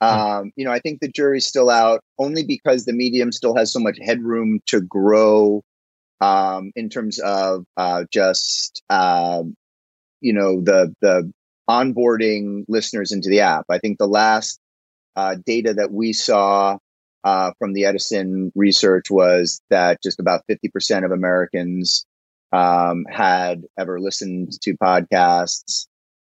um, 0.00 0.52
you 0.56 0.64
know, 0.64 0.72
I 0.72 0.78
think 0.78 1.00
the 1.00 1.08
jury's 1.08 1.46
still 1.46 1.70
out 1.70 2.00
only 2.18 2.44
because 2.44 2.84
the 2.84 2.92
medium 2.92 3.32
still 3.32 3.54
has 3.56 3.72
so 3.72 3.78
much 3.78 3.98
headroom 4.02 4.60
to 4.66 4.80
grow 4.80 5.62
um, 6.20 6.72
in 6.76 6.88
terms 6.88 7.18
of 7.18 7.64
uh, 7.76 8.04
just 8.12 8.82
um, 8.90 9.54
you 10.20 10.32
know 10.32 10.60
the 10.60 10.94
the 11.00 11.30
onboarding 11.68 12.64
listeners 12.68 13.12
into 13.12 13.28
the 13.28 13.40
app. 13.40 13.64
I 13.70 13.78
think 13.78 13.98
the 13.98 14.08
last 14.08 14.58
uh, 15.16 15.36
data 15.46 15.74
that 15.74 15.92
we 15.92 16.12
saw 16.12 16.78
uh, 17.22 17.52
from 17.58 17.74
the 17.74 17.84
Edison 17.84 18.50
research 18.54 19.10
was 19.10 19.60
that 19.70 20.02
just 20.02 20.18
about 20.18 20.42
50% 20.50 21.04
of 21.04 21.12
Americans 21.12 22.06
um, 22.52 23.04
had 23.08 23.62
ever 23.78 24.00
listened 24.00 24.52
to 24.62 24.76
podcasts 24.78 25.86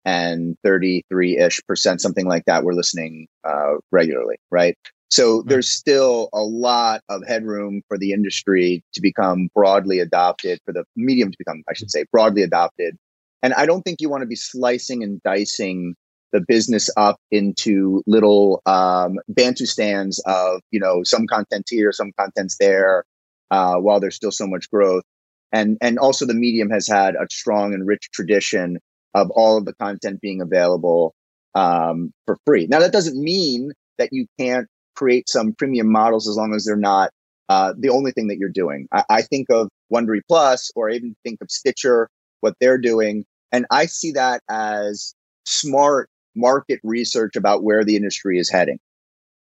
and 0.05 0.57
33 0.63 1.37
ish 1.37 1.61
percent, 1.67 2.01
something 2.01 2.25
like 2.25 2.43
that, 2.45 2.63
were 2.63 2.73
listening 2.73 3.27
uh, 3.43 3.75
regularly, 3.91 4.37
right? 4.51 4.75
So 5.11 5.41
there's 5.41 5.69
still 5.69 6.29
a 6.33 6.41
lot 6.41 7.01
of 7.09 7.25
headroom 7.27 7.81
for 7.87 7.97
the 7.97 8.11
industry 8.11 8.83
to 8.93 9.01
become 9.01 9.49
broadly 9.55 9.99
adopted, 9.99 10.59
for 10.65 10.73
the 10.73 10.83
medium 10.95 11.31
to 11.31 11.37
become, 11.37 11.63
I 11.67 11.73
should 11.73 11.89
say, 11.89 12.05
broadly 12.11 12.43
adopted. 12.43 12.95
And 13.41 13.53
I 13.53 13.65
don't 13.65 13.81
think 13.81 14.01
you 14.01 14.09
want 14.09 14.21
to 14.21 14.27
be 14.27 14.35
slicing 14.35 15.03
and 15.03 15.21
dicing 15.23 15.95
the 16.31 16.41
business 16.47 16.89
up 16.95 17.17
into 17.31 18.03
little 18.05 18.61
um, 18.65 19.17
stands 19.55 20.21
of, 20.25 20.61
you 20.71 20.79
know, 20.79 21.03
some 21.03 21.25
content 21.25 21.65
here, 21.69 21.91
some 21.91 22.11
content's 22.19 22.57
there, 22.59 23.03
uh, 23.49 23.75
while 23.77 23.99
there's 23.99 24.15
still 24.15 24.31
so 24.31 24.45
much 24.45 24.69
growth. 24.69 25.03
And, 25.51 25.77
and 25.81 25.97
also 25.97 26.25
the 26.25 26.35
medium 26.35 26.69
has 26.69 26.87
had 26.87 27.15
a 27.15 27.25
strong 27.31 27.73
and 27.73 27.87
rich 27.87 28.09
tradition 28.13 28.77
of 29.15 29.31
all 29.31 29.57
of 29.57 29.65
the 29.65 29.73
content 29.73 30.21
being 30.21 30.41
available 30.41 31.15
um, 31.55 32.11
for 32.25 32.37
free. 32.45 32.67
Now, 32.67 32.79
that 32.79 32.91
doesn't 32.91 33.19
mean 33.19 33.71
that 33.97 34.09
you 34.11 34.27
can't 34.39 34.67
create 34.95 35.27
some 35.27 35.53
premium 35.53 35.91
models 35.91 36.27
as 36.27 36.35
long 36.35 36.53
as 36.53 36.65
they're 36.65 36.75
not 36.75 37.09
uh, 37.47 37.73
the 37.77 37.89
only 37.89 38.11
thing 38.11 38.27
that 38.27 38.37
you're 38.37 38.49
doing. 38.49 38.87
I, 38.91 39.03
I 39.09 39.21
think 39.23 39.49
of 39.49 39.69
Wondery 39.91 40.21
Plus 40.27 40.71
or 40.75 40.89
even 40.89 41.15
think 41.23 41.41
of 41.41 41.49
Stitcher, 41.49 42.07
what 42.41 42.53
they're 42.61 42.77
doing. 42.77 43.25
And 43.51 43.65
I 43.71 43.85
see 43.85 44.11
that 44.11 44.41
as 44.49 45.13
smart 45.45 46.09
market 46.35 46.80
research 46.84 47.35
about 47.35 47.63
where 47.63 47.84
the 47.84 47.95
industry 47.95 48.38
is 48.38 48.49
heading. 48.49 48.80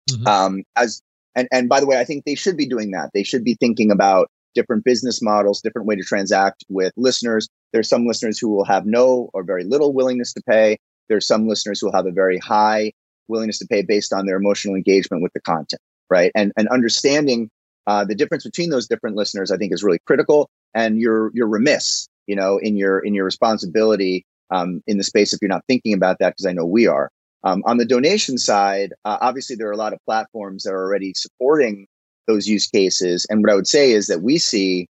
Mm-hmm. 0.09 0.27
Um, 0.27 0.63
as 0.75 1.01
and 1.35 1.47
and 1.51 1.69
by 1.69 1.79
the 1.79 1.85
way, 1.85 1.99
I 1.99 2.03
think 2.03 2.25
they 2.25 2.35
should 2.35 2.57
be 2.57 2.65
doing 2.65 2.91
that. 2.91 3.11
They 3.13 3.23
should 3.23 3.43
be 3.43 3.55
thinking 3.55 3.91
about 3.91 4.29
different 4.55 4.83
business 4.83 5.21
models, 5.21 5.61
different 5.61 5.87
way 5.87 5.95
to 5.95 6.03
transact 6.03 6.63
with 6.69 6.91
listeners. 6.97 7.47
There's 7.71 7.87
some 7.87 8.07
listeners 8.07 8.39
who 8.39 8.49
will 8.49 8.65
have 8.65 8.85
no 8.85 9.29
or 9.33 9.43
very 9.43 9.63
little 9.63 9.93
willingness 9.93 10.33
to 10.33 10.41
pay. 10.49 10.77
There's 11.07 11.27
some 11.27 11.47
listeners 11.47 11.79
who 11.79 11.87
will 11.87 11.93
have 11.93 12.07
a 12.07 12.11
very 12.11 12.39
high 12.39 12.91
willingness 13.27 13.59
to 13.59 13.67
pay 13.67 13.83
based 13.83 14.11
on 14.11 14.25
their 14.25 14.37
emotional 14.37 14.75
engagement 14.75 15.21
with 15.21 15.33
the 15.33 15.41
content, 15.41 15.81
right? 16.09 16.31
And 16.35 16.51
and 16.57 16.67
understanding 16.69 17.49
uh, 17.87 18.05
the 18.05 18.15
difference 18.15 18.43
between 18.43 18.69
those 18.69 18.87
different 18.87 19.15
listeners, 19.15 19.51
I 19.51 19.57
think, 19.57 19.73
is 19.73 19.83
really 19.83 19.99
critical. 20.05 20.49
And 20.73 20.99
you're 20.99 21.31
you're 21.33 21.47
remiss, 21.47 22.07
you 22.29 22.35
know, 22.35 22.59
in 22.59 22.77
your 22.77 22.99
in 22.99 23.15
your 23.15 23.25
responsibility 23.25 24.23
um, 24.51 24.83
in 24.85 24.97
the 24.97 25.03
space 25.03 25.33
if 25.33 25.39
you're 25.41 25.49
not 25.49 25.65
thinking 25.67 25.93
about 25.93 26.17
that, 26.19 26.29
because 26.29 26.45
I 26.45 26.53
know 26.53 26.65
we 26.65 26.85
are. 26.85 27.09
Um, 27.43 27.63
on 27.65 27.77
the 27.77 27.85
donation 27.85 28.37
side, 28.37 28.93
uh, 29.03 29.17
obviously 29.19 29.55
there 29.55 29.67
are 29.67 29.73
a 29.73 29.77
lot 29.77 29.93
of 29.93 29.99
platforms 30.05 30.63
that 30.63 30.73
are 30.73 30.83
already 30.83 31.13
supporting 31.15 31.87
those 32.27 32.47
use 32.47 32.67
cases. 32.67 33.25
And 33.29 33.41
what 33.41 33.51
I 33.51 33.55
would 33.55 33.67
say 33.67 33.91
is 33.91 34.07
that 34.07 34.21
we 34.21 34.37
see 34.37 34.87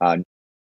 uh, 0.00 0.18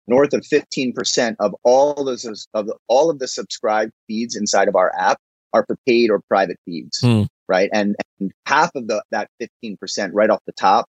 north 0.08 0.34
of 0.34 0.42
15% 0.42 1.36
of 1.40 1.54
all 1.64 2.04
those 2.06 2.26
of 2.54 2.68
the, 2.68 2.76
all 2.88 3.10
of 3.10 3.20
the 3.20 3.28
subscribed 3.28 3.92
feeds 4.08 4.36
inside 4.36 4.68
of 4.68 4.76
our 4.76 4.94
app 4.98 5.18
are 5.54 5.66
for 5.66 5.78
paid 5.86 6.12
or 6.12 6.22
private 6.30 6.58
feeds, 6.66 7.00
hmm. 7.02 7.24
right? 7.48 7.70
And, 7.74 7.96
and 8.20 8.32
half 8.46 8.72
of 8.76 8.88
the 8.88 9.04
that 9.12 9.30
15% 9.42 10.12
right 10.14 10.30
off 10.30 10.42
the 10.46 10.54
top, 10.54 10.86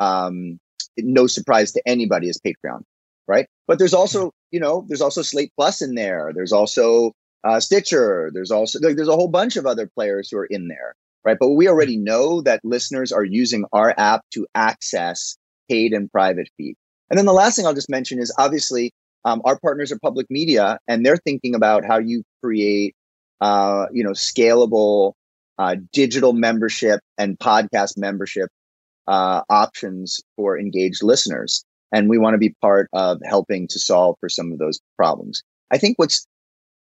um, 0.00 0.58
no 0.98 1.26
surprise 1.26 1.72
to 1.72 1.82
anybody 1.86 2.28
is 2.28 2.40
Patreon, 2.44 2.82
right? 3.32 3.46
But 3.66 3.78
there's 3.78 3.94
also, 3.94 4.30
you 4.50 4.60
know, 4.60 4.84
there's 4.88 5.00
also 5.00 5.22
Slate 5.22 5.52
Plus 5.56 5.82
in 5.82 5.94
there. 5.94 6.32
There's 6.34 6.52
also 6.52 7.12
uh, 7.44 7.60
Stitcher. 7.60 8.30
There's 8.34 8.50
also 8.50 8.78
there's 8.80 9.08
a 9.08 9.16
whole 9.20 9.28
bunch 9.28 9.56
of 9.56 9.66
other 9.66 9.88
players 9.96 10.30
who 10.30 10.38
are 10.38 10.50
in 10.56 10.68
there 10.68 10.94
right? 11.24 11.36
But 11.38 11.50
we 11.50 11.68
already 11.68 11.96
know 11.96 12.42
that 12.42 12.60
listeners 12.64 13.12
are 13.12 13.24
using 13.24 13.64
our 13.72 13.94
app 13.96 14.22
to 14.34 14.46
access 14.54 15.36
paid 15.70 15.92
and 15.92 16.10
private 16.10 16.48
feed. 16.56 16.76
And 17.10 17.18
then 17.18 17.26
the 17.26 17.32
last 17.32 17.56
thing 17.56 17.66
I'll 17.66 17.74
just 17.74 17.90
mention 17.90 18.18
is 18.18 18.34
obviously 18.38 18.92
um, 19.24 19.42
our 19.44 19.58
partners 19.58 19.92
are 19.92 19.98
public 20.00 20.26
media, 20.30 20.78
and 20.88 21.04
they're 21.04 21.18
thinking 21.18 21.54
about 21.54 21.84
how 21.84 21.98
you 21.98 22.24
create, 22.42 22.94
uh, 23.40 23.86
you 23.92 24.02
know, 24.02 24.10
scalable 24.10 25.12
uh, 25.58 25.76
digital 25.92 26.32
membership 26.32 27.00
and 27.18 27.38
podcast 27.38 27.96
membership 27.96 28.48
uh, 29.06 29.42
options 29.48 30.20
for 30.36 30.58
engaged 30.58 31.02
listeners. 31.02 31.64
And 31.92 32.08
we 32.08 32.18
want 32.18 32.34
to 32.34 32.38
be 32.38 32.54
part 32.60 32.88
of 32.92 33.20
helping 33.24 33.68
to 33.68 33.78
solve 33.78 34.16
for 34.20 34.28
some 34.28 34.50
of 34.50 34.58
those 34.58 34.80
problems. 34.96 35.42
I 35.70 35.78
think 35.78 35.98
what's 35.98 36.26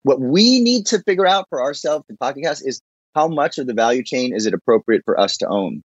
what 0.04 0.22
we 0.22 0.62
need 0.62 0.86
to 0.88 1.00
figure 1.04 1.28
out 1.28 1.46
for 1.50 1.62
ourselves 1.62 2.06
in 2.10 2.18
podcast 2.18 2.62
is 2.66 2.82
how 3.16 3.28
much 3.28 3.58
of 3.58 3.68
the 3.68 3.74
value 3.74 4.04
chain 4.04 4.34
is 4.34 4.46
it 4.46 4.54
appropriate 4.54 5.02
for 5.04 5.20
us 5.20 5.38
to 5.38 5.48
own? 5.48 5.82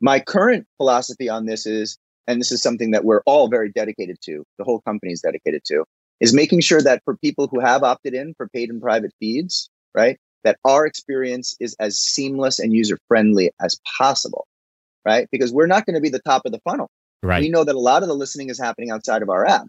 My 0.00 0.18
current 0.18 0.66
philosophy 0.78 1.28
on 1.28 1.46
this 1.46 1.64
is, 1.64 1.96
and 2.26 2.40
this 2.40 2.50
is 2.50 2.62
something 2.62 2.90
that 2.90 3.04
we're 3.04 3.22
all 3.24 3.48
very 3.48 3.70
dedicated 3.70 4.16
to, 4.22 4.42
the 4.58 4.64
whole 4.64 4.80
company 4.80 5.12
is 5.12 5.20
dedicated 5.20 5.62
to, 5.66 5.84
is 6.20 6.34
making 6.34 6.60
sure 6.60 6.80
that 6.80 7.02
for 7.04 7.16
people 7.16 7.48
who 7.48 7.60
have 7.60 7.82
opted 7.82 8.14
in 8.14 8.34
for 8.34 8.48
paid 8.48 8.70
and 8.70 8.80
private 8.80 9.12
feeds, 9.20 9.70
right, 9.94 10.18
that 10.44 10.58
our 10.64 10.86
experience 10.86 11.54
is 11.60 11.76
as 11.78 11.98
seamless 11.98 12.58
and 12.58 12.72
user 12.72 12.98
friendly 13.06 13.50
as 13.60 13.78
possible, 13.96 14.46
right? 15.04 15.28
Because 15.30 15.52
we're 15.52 15.66
not 15.66 15.86
going 15.86 15.94
to 15.94 16.00
be 16.00 16.08
the 16.08 16.20
top 16.20 16.42
of 16.44 16.52
the 16.52 16.60
funnel. 16.64 16.90
Right. 17.22 17.40
We 17.40 17.48
know 17.48 17.64
that 17.64 17.74
a 17.74 17.80
lot 17.80 18.02
of 18.02 18.08
the 18.08 18.14
listening 18.14 18.50
is 18.50 18.58
happening 18.58 18.90
outside 18.90 19.22
of 19.22 19.30
our 19.30 19.46
app. 19.46 19.66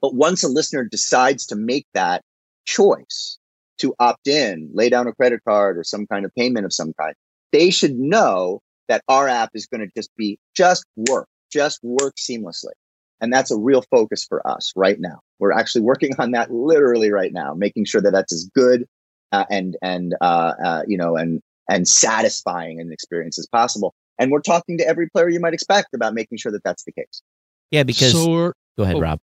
But 0.00 0.14
once 0.14 0.42
a 0.42 0.48
listener 0.48 0.84
decides 0.84 1.46
to 1.46 1.56
make 1.56 1.86
that 1.94 2.22
choice, 2.64 3.38
to 3.78 3.94
opt 3.98 4.26
in, 4.26 4.70
lay 4.72 4.88
down 4.88 5.06
a 5.06 5.12
credit 5.12 5.40
card 5.46 5.78
or 5.78 5.84
some 5.84 6.06
kind 6.06 6.24
of 6.24 6.34
payment 6.34 6.64
of 6.64 6.72
some 6.72 6.92
kind, 6.98 7.14
they 7.52 7.70
should 7.70 7.98
know 7.98 8.60
that 8.88 9.02
our 9.08 9.28
app 9.28 9.50
is 9.54 9.66
going 9.66 9.80
to 9.80 9.90
just 9.96 10.10
be 10.16 10.38
just 10.54 10.84
work, 10.96 11.28
just 11.52 11.80
work 11.82 12.16
seamlessly. 12.16 12.72
And 13.20 13.32
that's 13.32 13.50
a 13.50 13.56
real 13.56 13.82
focus 13.90 14.24
for 14.24 14.46
us 14.46 14.72
right 14.76 15.00
now. 15.00 15.20
We're 15.38 15.52
actually 15.52 15.82
working 15.82 16.12
on 16.18 16.32
that 16.32 16.50
literally 16.50 17.10
right 17.10 17.32
now, 17.32 17.54
making 17.54 17.86
sure 17.86 18.00
that 18.02 18.12
that's 18.12 18.32
as 18.32 18.48
good 18.54 18.86
uh, 19.32 19.44
and 19.50 19.76
and 19.82 20.14
uh, 20.20 20.52
uh, 20.64 20.82
you 20.86 20.96
know 20.96 21.16
and 21.16 21.40
and 21.68 21.88
satisfying 21.88 22.80
an 22.80 22.92
experience 22.92 23.38
as 23.38 23.46
possible. 23.46 23.94
And 24.18 24.30
we're 24.30 24.40
talking 24.40 24.78
to 24.78 24.86
every 24.86 25.08
player 25.08 25.28
you 25.28 25.40
might 25.40 25.54
expect 25.54 25.94
about 25.94 26.14
making 26.14 26.38
sure 26.38 26.52
that 26.52 26.62
that's 26.64 26.84
the 26.84 26.92
case. 26.92 27.22
Yeah, 27.70 27.82
because 27.82 28.12
so 28.12 28.52
go 28.76 28.84
ahead, 28.84 28.96
oh, 28.96 29.00
Rob. 29.00 29.18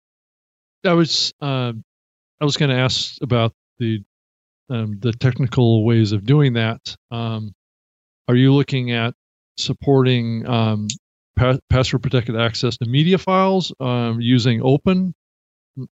I 0.85 0.93
was 0.93 1.33
uh, 1.41 1.73
I 2.39 2.45
was 2.45 2.57
going 2.57 2.69
to 2.69 2.75
ask 2.75 3.15
about 3.21 3.53
the 3.79 4.03
um, 4.69 4.97
the 4.99 5.13
technical 5.13 5.85
ways 5.85 6.11
of 6.11 6.25
doing 6.25 6.53
that. 6.53 6.95
Um, 7.11 7.53
are 8.27 8.35
you 8.35 8.53
looking 8.53 8.91
at 8.91 9.13
supporting 9.57 10.47
um, 10.47 10.87
pa- 11.35 11.59
password 11.69 12.03
protected 12.03 12.37
access 12.37 12.77
to 12.77 12.85
media 12.85 13.17
files 13.17 13.73
um, 13.79 14.19
using 14.21 14.61
open 14.63 15.13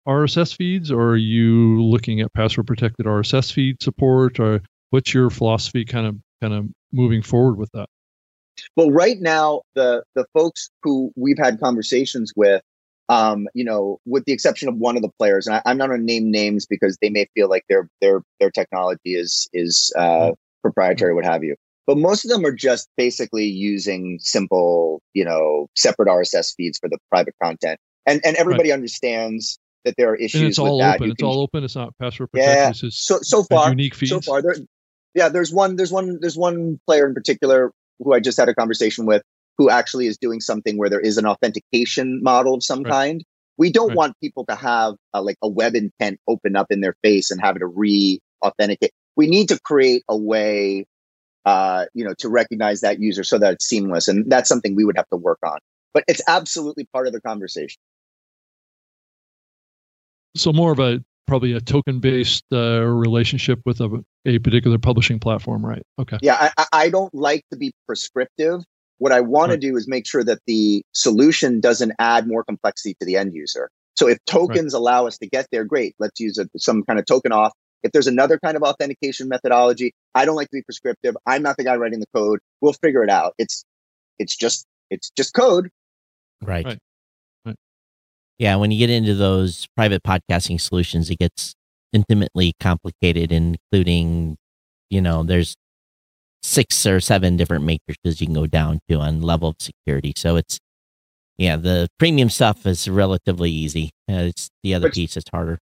RSS 0.06 0.56
feeds, 0.56 0.90
or 0.90 1.10
are 1.10 1.16
you 1.16 1.82
looking 1.82 2.20
at 2.20 2.32
password 2.32 2.66
protected 2.66 3.06
RSS 3.06 3.52
feed 3.52 3.82
support, 3.82 4.40
or 4.40 4.62
what's 4.90 5.12
your 5.12 5.30
philosophy 5.30 5.84
kind 5.84 6.06
of 6.06 6.16
kind 6.40 6.54
of 6.54 6.66
moving 6.92 7.22
forward 7.22 7.56
with 7.56 7.70
that? 7.72 7.88
Well, 8.76 8.90
right 8.90 9.18
now, 9.20 9.62
the 9.74 10.02
the 10.14 10.26
folks 10.34 10.70
who 10.82 11.12
we've 11.16 11.38
had 11.38 11.60
conversations 11.60 12.32
with, 12.36 12.62
um, 13.08 13.48
you 13.54 13.64
know, 13.64 13.98
with 14.06 14.24
the 14.24 14.32
exception 14.32 14.68
of 14.68 14.76
one 14.76 14.96
of 14.96 15.02
the 15.02 15.10
players, 15.18 15.46
and 15.46 15.56
I, 15.64 15.70
am 15.70 15.78
not 15.78 15.88
going 15.88 16.00
to 16.00 16.06
name 16.06 16.30
names 16.30 16.66
because 16.66 16.96
they 17.00 17.10
may 17.10 17.26
feel 17.34 17.48
like 17.48 17.64
their 17.68 17.88
their 18.00 18.22
their 18.40 18.50
technology 18.50 19.14
is 19.14 19.48
is 19.52 19.92
uh, 19.96 20.00
mm-hmm. 20.00 20.32
proprietary, 20.62 21.14
what 21.14 21.24
have 21.24 21.44
you. 21.44 21.56
But 21.86 21.96
most 21.96 22.24
of 22.24 22.30
them 22.30 22.44
are 22.44 22.52
just 22.52 22.88
basically 22.98 23.46
using 23.46 24.18
simple, 24.20 25.00
you 25.14 25.24
know, 25.24 25.68
separate 25.74 26.08
RSS 26.08 26.54
feeds 26.54 26.78
for 26.78 26.88
the 26.88 26.98
private 27.10 27.34
content, 27.42 27.80
and 28.06 28.20
and 28.24 28.36
everybody 28.36 28.70
right. 28.70 28.74
understands 28.76 29.58
that 29.84 29.94
there 29.96 30.10
are 30.10 30.16
issues. 30.16 30.40
And 30.40 30.48
it's 30.48 30.58
all 30.58 30.78
that. 30.78 30.96
open. 30.96 31.10
it's 31.10 31.22
all 31.22 31.40
open. 31.40 31.64
It's 31.64 31.76
not 31.76 31.96
password 31.98 32.30
protected. 32.30 32.82
Yeah. 32.82 32.88
It's 32.88 32.98
so 32.98 33.20
so 33.22 33.42
far, 33.44 33.70
unique 33.70 33.94
feeds. 33.94 34.10
So 34.10 34.20
far, 34.20 34.42
there, 34.42 34.56
yeah. 35.14 35.28
There's 35.28 35.52
one. 35.52 35.76
There's 35.76 35.90
one. 35.90 36.18
There's 36.20 36.36
one 36.36 36.78
player 36.86 37.06
in 37.06 37.14
particular 37.14 37.72
who 37.98 38.14
I 38.14 38.20
just 38.20 38.38
had 38.38 38.48
a 38.48 38.54
conversation 38.54 39.06
with 39.06 39.22
who 39.56 39.70
actually 39.70 40.06
is 40.06 40.16
doing 40.18 40.40
something 40.40 40.78
where 40.78 40.88
there 40.88 41.00
is 41.00 41.18
an 41.18 41.26
authentication 41.26 42.22
model 42.22 42.54
of 42.54 42.62
some 42.62 42.82
right. 42.82 42.92
kind. 42.92 43.24
We 43.56 43.72
don't 43.72 43.88
right. 43.88 43.96
want 43.96 44.16
people 44.22 44.44
to 44.46 44.54
have 44.54 44.94
a, 45.12 45.20
like 45.20 45.36
a 45.42 45.48
web 45.48 45.74
intent 45.74 46.20
open 46.28 46.54
up 46.54 46.68
in 46.70 46.80
their 46.80 46.94
face 47.02 47.30
and 47.30 47.40
have 47.40 47.56
it 47.56 47.62
re-authenticate. 47.64 48.92
We 49.16 49.26
need 49.26 49.48
to 49.48 49.58
create 49.60 50.04
a 50.08 50.16
way, 50.16 50.86
uh, 51.44 51.86
you 51.92 52.04
know, 52.04 52.14
to 52.20 52.28
recognize 52.28 52.82
that 52.82 53.00
user 53.00 53.24
so 53.24 53.38
that 53.38 53.54
it's 53.54 53.66
seamless, 53.66 54.06
and 54.06 54.30
that's 54.30 54.48
something 54.48 54.76
we 54.76 54.84
would 54.84 54.96
have 54.96 55.08
to 55.08 55.16
work 55.16 55.40
on. 55.44 55.58
But 55.92 56.04
it's 56.06 56.22
absolutely 56.28 56.86
part 56.92 57.08
of 57.08 57.12
the 57.12 57.20
conversation 57.20 57.80
so 60.38 60.52
more 60.52 60.72
of 60.72 60.78
a 60.78 61.02
probably 61.28 61.52
a 61.52 61.60
token 61.60 62.00
based 62.00 62.44
uh, 62.52 62.80
relationship 62.82 63.60
with 63.64 63.80
a, 63.80 64.04
a 64.24 64.38
particular 64.40 64.78
publishing 64.78 65.20
platform, 65.20 65.64
right? 65.64 65.82
Okay. 65.98 66.18
Yeah, 66.22 66.50
I, 66.56 66.66
I 66.72 66.88
don't 66.88 67.14
like 67.14 67.44
to 67.52 67.56
be 67.56 67.72
prescriptive. 67.86 68.62
What 68.96 69.12
I 69.12 69.20
want 69.20 69.50
right. 69.50 69.60
to 69.60 69.68
do 69.68 69.76
is 69.76 69.86
make 69.86 70.06
sure 70.06 70.24
that 70.24 70.40
the 70.46 70.82
solution 70.92 71.60
doesn't 71.60 71.92
add 72.00 72.26
more 72.26 72.42
complexity 72.42 72.96
to 72.98 73.06
the 73.06 73.16
end 73.16 73.34
user. 73.34 73.70
So 73.94 74.08
if 74.08 74.18
tokens 74.26 74.74
right. 74.74 74.78
allow 74.78 75.06
us 75.06 75.18
to 75.18 75.28
get 75.28 75.46
there, 75.52 75.64
great. 75.64 75.94
Let's 76.00 76.18
use 76.18 76.38
a, 76.38 76.48
some 76.56 76.82
kind 76.82 76.98
of 76.98 77.06
token 77.06 77.30
off. 77.30 77.52
If 77.84 77.92
there's 77.92 78.08
another 78.08 78.40
kind 78.42 78.56
of 78.56 78.62
authentication 78.62 79.28
methodology, 79.28 79.92
I 80.16 80.24
don't 80.24 80.34
like 80.34 80.48
to 80.48 80.56
be 80.56 80.62
prescriptive. 80.62 81.16
I'm 81.26 81.42
not 81.42 81.56
the 81.58 81.64
guy 81.64 81.76
writing 81.76 82.00
the 82.00 82.06
code. 82.12 82.40
We'll 82.60 82.72
figure 82.72 83.04
it 83.04 83.10
out. 83.10 83.34
It's 83.38 83.64
it's 84.18 84.34
just 84.36 84.66
it's 84.90 85.10
just 85.16 85.32
code. 85.34 85.70
Right. 86.42 86.64
right. 86.64 86.78
Yeah, 88.38 88.56
when 88.56 88.70
you 88.70 88.78
get 88.78 88.90
into 88.90 89.14
those 89.14 89.66
private 89.76 90.02
podcasting 90.02 90.60
solutions, 90.60 91.10
it 91.10 91.18
gets 91.18 91.54
intimately 91.92 92.52
complicated, 92.60 93.32
including, 93.32 94.36
you 94.90 95.00
know, 95.00 95.24
there's 95.24 95.56
six 96.42 96.86
or 96.86 97.00
seven 97.00 97.36
different 97.36 97.64
matrices 97.64 98.20
you 98.20 98.28
can 98.28 98.34
go 98.34 98.46
down 98.46 98.78
to 98.88 98.96
on 99.00 99.22
level 99.22 99.48
of 99.48 99.56
security. 99.58 100.12
So 100.16 100.36
it's, 100.36 100.58
yeah, 101.36 101.56
the 101.56 101.88
premium 101.98 102.30
stuff 102.30 102.64
is 102.64 102.88
relatively 102.88 103.50
easy. 103.50 103.90
Uh, 104.08 104.30
it's 104.30 104.48
the 104.62 104.74
other 104.74 104.90
piece 104.90 105.14
that's 105.14 105.30
harder. 105.32 105.58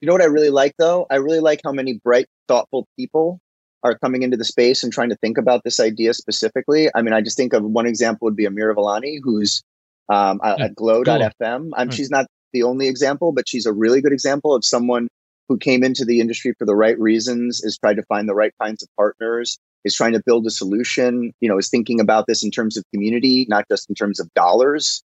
You 0.00 0.06
know 0.06 0.14
what 0.14 0.22
I 0.22 0.26
really 0.26 0.50
like 0.50 0.74
though? 0.78 1.06
I 1.10 1.16
really 1.16 1.40
like 1.40 1.60
how 1.64 1.72
many 1.72 2.00
bright, 2.02 2.26
thoughtful 2.48 2.86
people 2.98 3.38
are 3.84 3.96
coming 3.98 4.22
into 4.22 4.36
the 4.36 4.44
space 4.44 4.82
and 4.82 4.92
trying 4.92 5.10
to 5.10 5.16
think 5.16 5.38
about 5.38 5.62
this 5.62 5.78
idea 5.78 6.12
specifically. 6.14 6.90
I 6.94 7.02
mean, 7.02 7.12
I 7.12 7.20
just 7.20 7.36
think 7.36 7.52
of 7.52 7.62
one 7.62 7.86
example 7.86 8.26
would 8.26 8.36
be 8.36 8.46
Amira 8.46 8.74
Valliani, 8.74 9.18
who's 9.22 9.62
um, 10.08 10.40
at 10.42 10.74
glow.fm. 10.74 11.32
Cool. 11.40 11.72
Um. 11.76 11.90
She's 11.90 12.10
not 12.10 12.26
the 12.52 12.62
only 12.62 12.88
example, 12.88 13.32
but 13.32 13.48
she's 13.48 13.66
a 13.66 13.72
really 13.72 14.00
good 14.00 14.12
example 14.12 14.54
of 14.54 14.64
someone 14.64 15.08
who 15.48 15.58
came 15.58 15.84
into 15.84 16.04
the 16.04 16.20
industry 16.20 16.54
for 16.58 16.64
the 16.64 16.74
right 16.74 16.98
reasons, 16.98 17.62
is 17.62 17.78
trying 17.78 17.96
to 17.96 18.02
find 18.04 18.28
the 18.28 18.34
right 18.34 18.52
kinds 18.60 18.82
of 18.82 18.88
partners, 18.96 19.58
is 19.84 19.94
trying 19.94 20.12
to 20.12 20.22
build 20.24 20.46
a 20.46 20.50
solution, 20.50 21.32
you 21.40 21.48
know, 21.48 21.58
is 21.58 21.68
thinking 21.68 22.00
about 22.00 22.26
this 22.26 22.42
in 22.42 22.50
terms 22.50 22.76
of 22.76 22.84
community, 22.92 23.46
not 23.48 23.66
just 23.70 23.88
in 23.88 23.94
terms 23.94 24.18
of 24.20 24.32
dollars. 24.34 25.02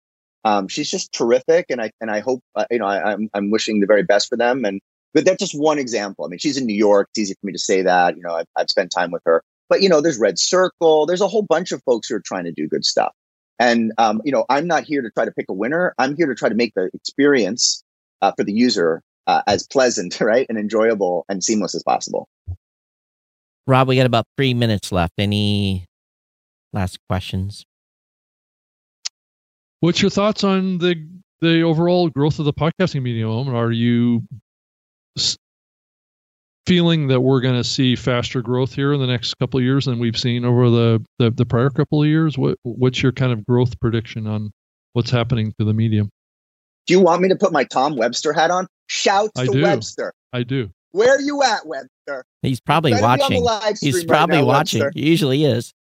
Um, 0.45 0.69
she's 0.69 0.91
just 0.91 1.13
terrific, 1.13 1.67
and 1.71 1.81
I 1.81 1.91
and 2.01 2.11
I 2.11 2.21
hope 2.21 2.41
uh, 2.55 2.67
you 2.71 2.79
know 2.79 2.87
I, 2.87 3.13
I'm 3.13 3.31
I'm 3.35 3.51
wishing 3.51 3.81
the 3.81 3.87
very 3.87 4.03
best 4.03 4.29
for 4.29 4.37
them. 4.37 4.65
And 4.65 4.81
but 5.15 5.25
that's 5.25 5.39
just 5.39 5.59
one 5.59 5.79
example. 5.79 6.25
I 6.25 6.29
mean, 6.29 6.39
she's 6.39 6.57
in 6.57 6.67
New 6.67 6.75
York. 6.75 7.09
It's 7.13 7.19
easy 7.21 7.35
for 7.41 7.47
me 7.47 7.53
to 7.53 7.59
say 7.59 7.83
that. 7.83 8.17
You 8.17 8.23
know, 8.23 8.35
I've, 8.35 8.47
I've 8.57 8.69
spent 8.69 8.91
time 8.91 9.11
with 9.11 9.23
her. 9.25 9.43
But 9.69 9.81
you 9.81 9.89
know, 9.89 10.01
there's 10.01 10.19
Red 10.19 10.39
Circle. 10.39 11.07
There's 11.07 11.23
a 11.23 11.29
whole 11.29 11.43
bunch 11.43 11.73
of 11.73 11.83
folks 11.85 12.09
who 12.09 12.17
are 12.17 12.23
trying 12.25 12.45
to 12.45 12.53
do 12.53 12.69
good 12.69 12.85
stuff. 12.85 13.13
And 13.59 13.93
um, 13.99 14.21
you 14.25 14.33
know, 14.33 14.45
I'm 14.49 14.67
not 14.67 14.85
here 14.85 15.03
to 15.03 15.11
try 15.11 15.25
to 15.25 15.31
pick 15.33 15.47
a 15.49 15.53
winner. 15.53 15.95
I'm 15.99 16.17
here 16.17 16.27
to 16.27 16.35
try 16.35 16.49
to 16.49 16.55
make 16.55 16.75
the 16.75 16.91
experience 16.93 17.83
uh, 18.21 18.33
for 18.37 18.45
the 18.45 18.53
user 18.53 19.03
uh, 19.27 19.43
as 19.47 19.67
pleasant, 19.67 20.21
right, 20.21 20.47
and 20.49 20.59
enjoyable 20.59 21.25
and 21.29 21.43
seamless 21.43 21.75
as 21.75 21.83
possible. 21.83 22.29
Rob, 23.67 23.89
we 23.89 23.97
got 23.97 24.07
about 24.07 24.27
three 24.37 24.55
minutes 24.55 24.93
left. 24.93 25.15
Any 25.19 25.87
last 26.73 26.99
questions? 27.09 27.65
What's 29.81 30.03
your 30.03 30.11
thoughts 30.11 30.45
on 30.45 30.79
the 30.79 31.09
the 31.41 31.63
overall 31.63 32.09
growth 32.09 32.39
of 32.39 32.45
the 32.47 32.53
podcasting 32.53 33.03
medium? 33.03 33.55
Are 33.55 33.71
you 33.71 34.25
feeling 36.67 37.09
that 37.09 37.21
we're 37.21 37.41
going 37.41 37.57
to 37.57 37.65
see 37.65 37.97
faster 37.97 38.41
growth 38.43 38.75
here 38.75 38.93
in 38.93 39.01
the 39.01 39.07
next 39.07 39.35
couple 39.35 39.59
of 39.59 39.65
years 39.65 39.85
than 39.85 39.99
we've 39.99 40.19
seen 40.19 40.45
over 40.45 40.71
the, 40.71 41.05
the, 41.19 41.31
the 41.31 41.47
prior 41.47 41.71
couple 41.71 42.03
of 42.03 42.09
years? 42.09 42.39
What 42.39 42.59
what's 42.63 43.03
your 43.03 43.13
kind 43.13 43.33
of 43.33 43.45
growth 43.47 43.79
prediction 43.81 44.27
on 44.27 44.51
what's 44.93 45.11
happening 45.11 45.53
to 45.59 45.65
the 45.65 45.75
medium? 45.75 46.11
Do 46.87 46.95
you 46.95 47.01
want 47.01 47.23
me 47.23 47.29
to 47.29 47.37
put 47.37 47.53
my 47.53 47.65
Tom 47.65 47.97
Webster 47.97 48.33
hat 48.33 48.51
on? 48.51 48.67
Shouts 48.87 49.33
I 49.39 49.47
to 49.47 49.53
do. 49.53 49.63
Webster. 49.63 50.13
I 50.33 50.43
do. 50.43 50.71
Where 50.93 51.17
are 51.17 51.21
you 51.21 51.43
at, 51.43 51.67
Webster? 51.67 52.25
He's 52.43 52.61
probably 52.61 52.93
watching. 52.93 53.43
He's 53.81 54.05
probably 54.05 54.37
right 54.37 54.43
now, 54.43 54.47
watching. 54.47 54.83
Webster. 54.83 54.93
He 54.95 55.09
usually 55.09 55.45
is. 55.45 55.73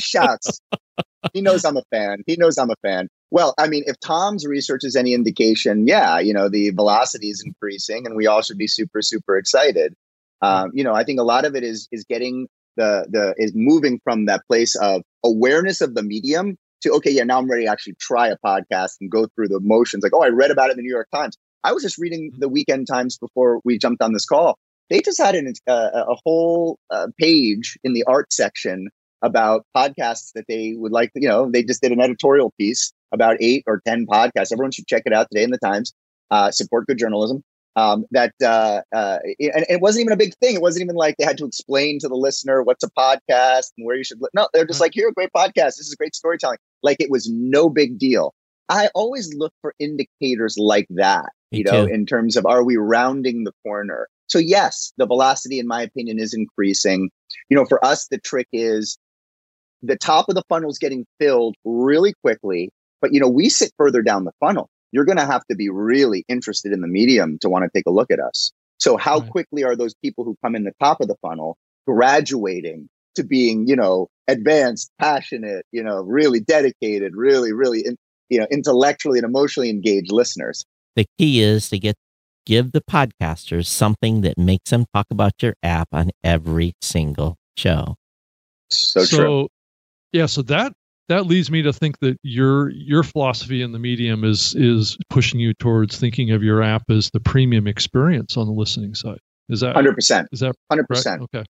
Shouts. 0.00 0.60
he 1.32 1.40
knows 1.40 1.64
I'm 1.64 1.76
a 1.76 1.82
fan. 1.90 2.22
He 2.26 2.36
knows 2.36 2.58
I'm 2.58 2.70
a 2.70 2.76
fan. 2.82 3.08
Well, 3.30 3.54
I 3.58 3.68
mean, 3.68 3.84
if 3.86 3.98
Tom's 4.00 4.46
research 4.46 4.82
is 4.84 4.96
any 4.96 5.12
indication, 5.12 5.86
yeah, 5.86 6.18
you 6.18 6.32
know, 6.32 6.48
the 6.48 6.70
velocity 6.70 7.28
is 7.28 7.42
increasing 7.44 8.06
and 8.06 8.16
we 8.16 8.26
all 8.26 8.42
should 8.42 8.58
be 8.58 8.66
super, 8.66 9.02
super 9.02 9.36
excited. 9.36 9.94
Um, 10.42 10.70
you 10.74 10.84
know, 10.84 10.94
I 10.94 11.04
think 11.04 11.20
a 11.20 11.24
lot 11.24 11.44
of 11.44 11.56
it 11.56 11.64
is 11.64 11.88
is 11.92 12.04
getting 12.04 12.48
the 12.76 13.06
the 13.08 13.34
is 13.36 13.52
moving 13.54 14.00
from 14.04 14.26
that 14.26 14.42
place 14.46 14.76
of 14.76 15.02
awareness 15.24 15.80
of 15.80 15.94
the 15.94 16.02
medium 16.02 16.56
to 16.82 16.92
okay, 16.92 17.10
yeah, 17.10 17.24
now 17.24 17.38
I'm 17.38 17.50
ready 17.50 17.64
to 17.64 17.70
actually 17.70 17.94
try 17.94 18.28
a 18.28 18.36
podcast 18.44 18.96
and 19.00 19.10
go 19.10 19.26
through 19.26 19.48
the 19.48 19.60
motions. 19.60 20.02
Like, 20.02 20.12
oh, 20.14 20.22
I 20.22 20.28
read 20.28 20.50
about 20.50 20.68
it 20.68 20.72
in 20.72 20.76
the 20.78 20.82
New 20.82 20.92
York 20.92 21.08
Times. 21.14 21.36
I 21.64 21.72
was 21.72 21.82
just 21.82 21.98
reading 21.98 22.32
the 22.38 22.48
Weekend 22.48 22.86
Times 22.86 23.18
before 23.18 23.60
we 23.64 23.78
jumped 23.78 24.02
on 24.02 24.12
this 24.12 24.26
call. 24.26 24.58
They 24.88 25.00
just 25.00 25.20
had 25.20 25.34
an, 25.34 25.52
uh, 25.66 25.90
a 25.94 26.14
whole 26.24 26.78
uh, 26.90 27.08
page 27.18 27.76
in 27.82 27.92
the 27.92 28.04
art 28.04 28.32
section 28.32 28.88
about 29.22 29.66
podcasts 29.76 30.32
that 30.34 30.44
they 30.48 30.74
would 30.76 30.92
like. 30.92 31.10
You 31.14 31.28
know, 31.28 31.50
they 31.50 31.64
just 31.64 31.82
did 31.82 31.92
an 31.92 32.00
editorial 32.00 32.52
piece 32.58 32.92
about 33.10 33.38
eight 33.40 33.64
or 33.66 33.80
ten 33.86 34.06
podcasts. 34.06 34.52
Everyone 34.52 34.70
should 34.70 34.86
check 34.86 35.02
it 35.06 35.12
out 35.12 35.28
today 35.32 35.42
in 35.42 35.50
the 35.50 35.58
Times. 35.58 35.92
Uh, 36.30 36.50
support 36.50 36.86
good 36.86 36.98
journalism 36.98 37.42
um, 37.76 38.06
that 38.10 38.32
uh, 38.42 38.80
uh, 38.94 39.18
and 39.38 39.64
it 39.68 39.80
wasn't 39.80 40.00
even 40.00 40.12
a 40.12 40.16
big 40.16 40.34
thing. 40.38 40.54
It 40.54 40.62
wasn't 40.62 40.84
even 40.84 40.96
like 40.96 41.16
they 41.18 41.24
had 41.24 41.38
to 41.38 41.44
explain 41.44 41.98
to 42.00 42.08
the 42.08 42.16
listener 42.16 42.62
what's 42.62 42.82
a 42.82 42.90
podcast 42.90 43.72
and 43.76 43.86
where 43.86 43.96
you 43.96 44.04
should. 44.04 44.20
Li- 44.20 44.30
no, 44.34 44.48
they're 44.52 44.64
just 44.64 44.78
mm-hmm. 44.78 44.84
like, 44.84 44.94
here, 44.94 45.08
a 45.08 45.12
great 45.12 45.30
podcast. 45.36 45.76
This 45.76 45.86
is 45.86 45.94
great 45.94 46.14
storytelling. 46.14 46.58
Like 46.82 46.96
it 47.00 47.10
was 47.10 47.30
no 47.30 47.68
big 47.68 47.98
deal. 47.98 48.34
I 48.68 48.88
always 48.94 49.32
look 49.34 49.52
for 49.60 49.74
indicators 49.78 50.56
like 50.58 50.86
that, 50.90 51.26
Me 51.52 51.58
you 51.58 51.64
know, 51.64 51.86
too. 51.86 51.92
in 51.92 52.06
terms 52.06 52.36
of 52.36 52.46
are 52.46 52.64
we 52.64 52.76
rounding 52.76 53.44
the 53.44 53.52
corner? 53.62 54.08
So 54.26 54.38
yes, 54.38 54.92
the 54.96 55.06
velocity, 55.06 55.60
in 55.60 55.68
my 55.68 55.82
opinion, 55.82 56.18
is 56.18 56.34
increasing. 56.34 57.10
You 57.48 57.56
know, 57.56 57.66
for 57.66 57.84
us, 57.84 58.08
the 58.08 58.18
trick 58.18 58.48
is 58.52 58.98
the 59.82 59.96
top 59.96 60.28
of 60.28 60.34
the 60.34 60.42
funnel 60.48 60.70
is 60.70 60.78
getting 60.78 61.06
filled 61.20 61.54
really 61.64 62.14
quickly, 62.24 62.70
but 63.00 63.12
you 63.12 63.20
know, 63.20 63.28
we 63.28 63.50
sit 63.50 63.70
further 63.76 64.02
down 64.02 64.24
the 64.24 64.32
funnel 64.40 64.70
you're 64.96 65.04
going 65.04 65.18
to 65.18 65.26
have 65.26 65.46
to 65.50 65.54
be 65.54 65.70
really 65.70 66.24
interested 66.28 66.72
in 66.72 66.80
the 66.80 66.88
medium 66.88 67.38
to 67.42 67.48
want 67.48 67.64
to 67.64 67.70
take 67.72 67.84
a 67.86 67.90
look 67.90 68.10
at 68.10 68.18
us. 68.18 68.50
So 68.78 68.96
how 68.96 69.18
right. 69.18 69.30
quickly 69.30 69.62
are 69.62 69.76
those 69.76 69.94
people 70.02 70.24
who 70.24 70.36
come 70.42 70.56
in 70.56 70.64
the 70.64 70.72
top 70.80 71.00
of 71.00 71.08
the 71.08 71.16
funnel 71.22 71.56
graduating 71.86 72.88
to 73.14 73.22
being, 73.22 73.68
you 73.68 73.76
know, 73.76 74.08
advanced, 74.26 74.90
passionate, 74.98 75.64
you 75.70 75.82
know, 75.82 76.00
really 76.00 76.40
dedicated, 76.40 77.14
really, 77.14 77.52
really, 77.52 77.82
in, 77.86 77.96
you 78.28 78.38
know 78.38 78.46
intellectually 78.50 79.18
and 79.18 79.24
emotionally 79.24 79.70
engaged 79.70 80.12
listeners. 80.12 80.64
The 80.94 81.06
key 81.18 81.40
is 81.40 81.68
to 81.70 81.78
get 81.78 81.96
give 82.44 82.72
the 82.72 82.80
podcasters 82.80 83.66
something 83.66 84.20
that 84.22 84.38
makes 84.38 84.70
them 84.70 84.86
talk 84.94 85.06
about 85.10 85.32
your 85.42 85.54
app 85.62 85.88
on 85.92 86.10
every 86.22 86.74
single 86.80 87.36
show. 87.56 87.96
So, 88.70 89.04
so 89.04 89.16
true. 89.16 89.48
yeah, 90.12 90.26
so 90.26 90.42
that 90.42 90.72
that 91.08 91.26
leads 91.26 91.50
me 91.50 91.62
to 91.62 91.72
think 91.72 91.98
that 92.00 92.18
your 92.22 92.70
your 92.70 93.02
philosophy 93.02 93.62
in 93.62 93.72
the 93.72 93.78
medium 93.78 94.24
is 94.24 94.54
is 94.54 94.96
pushing 95.10 95.38
you 95.38 95.54
towards 95.54 95.98
thinking 95.98 96.32
of 96.32 96.42
your 96.42 96.62
app 96.62 96.82
as 96.90 97.10
the 97.10 97.20
premium 97.20 97.66
experience 97.66 98.36
on 98.36 98.46
the 98.46 98.52
listening 98.52 98.94
side. 98.94 99.18
Is 99.48 99.60
that 99.60 99.74
Hundred 99.74 99.94
percent. 99.94 100.28
is 100.32 100.40
that 100.40 100.54
Hundred 100.70 100.86
right? 100.90 100.96
percent. 100.96 101.22
Okay. 101.22 101.44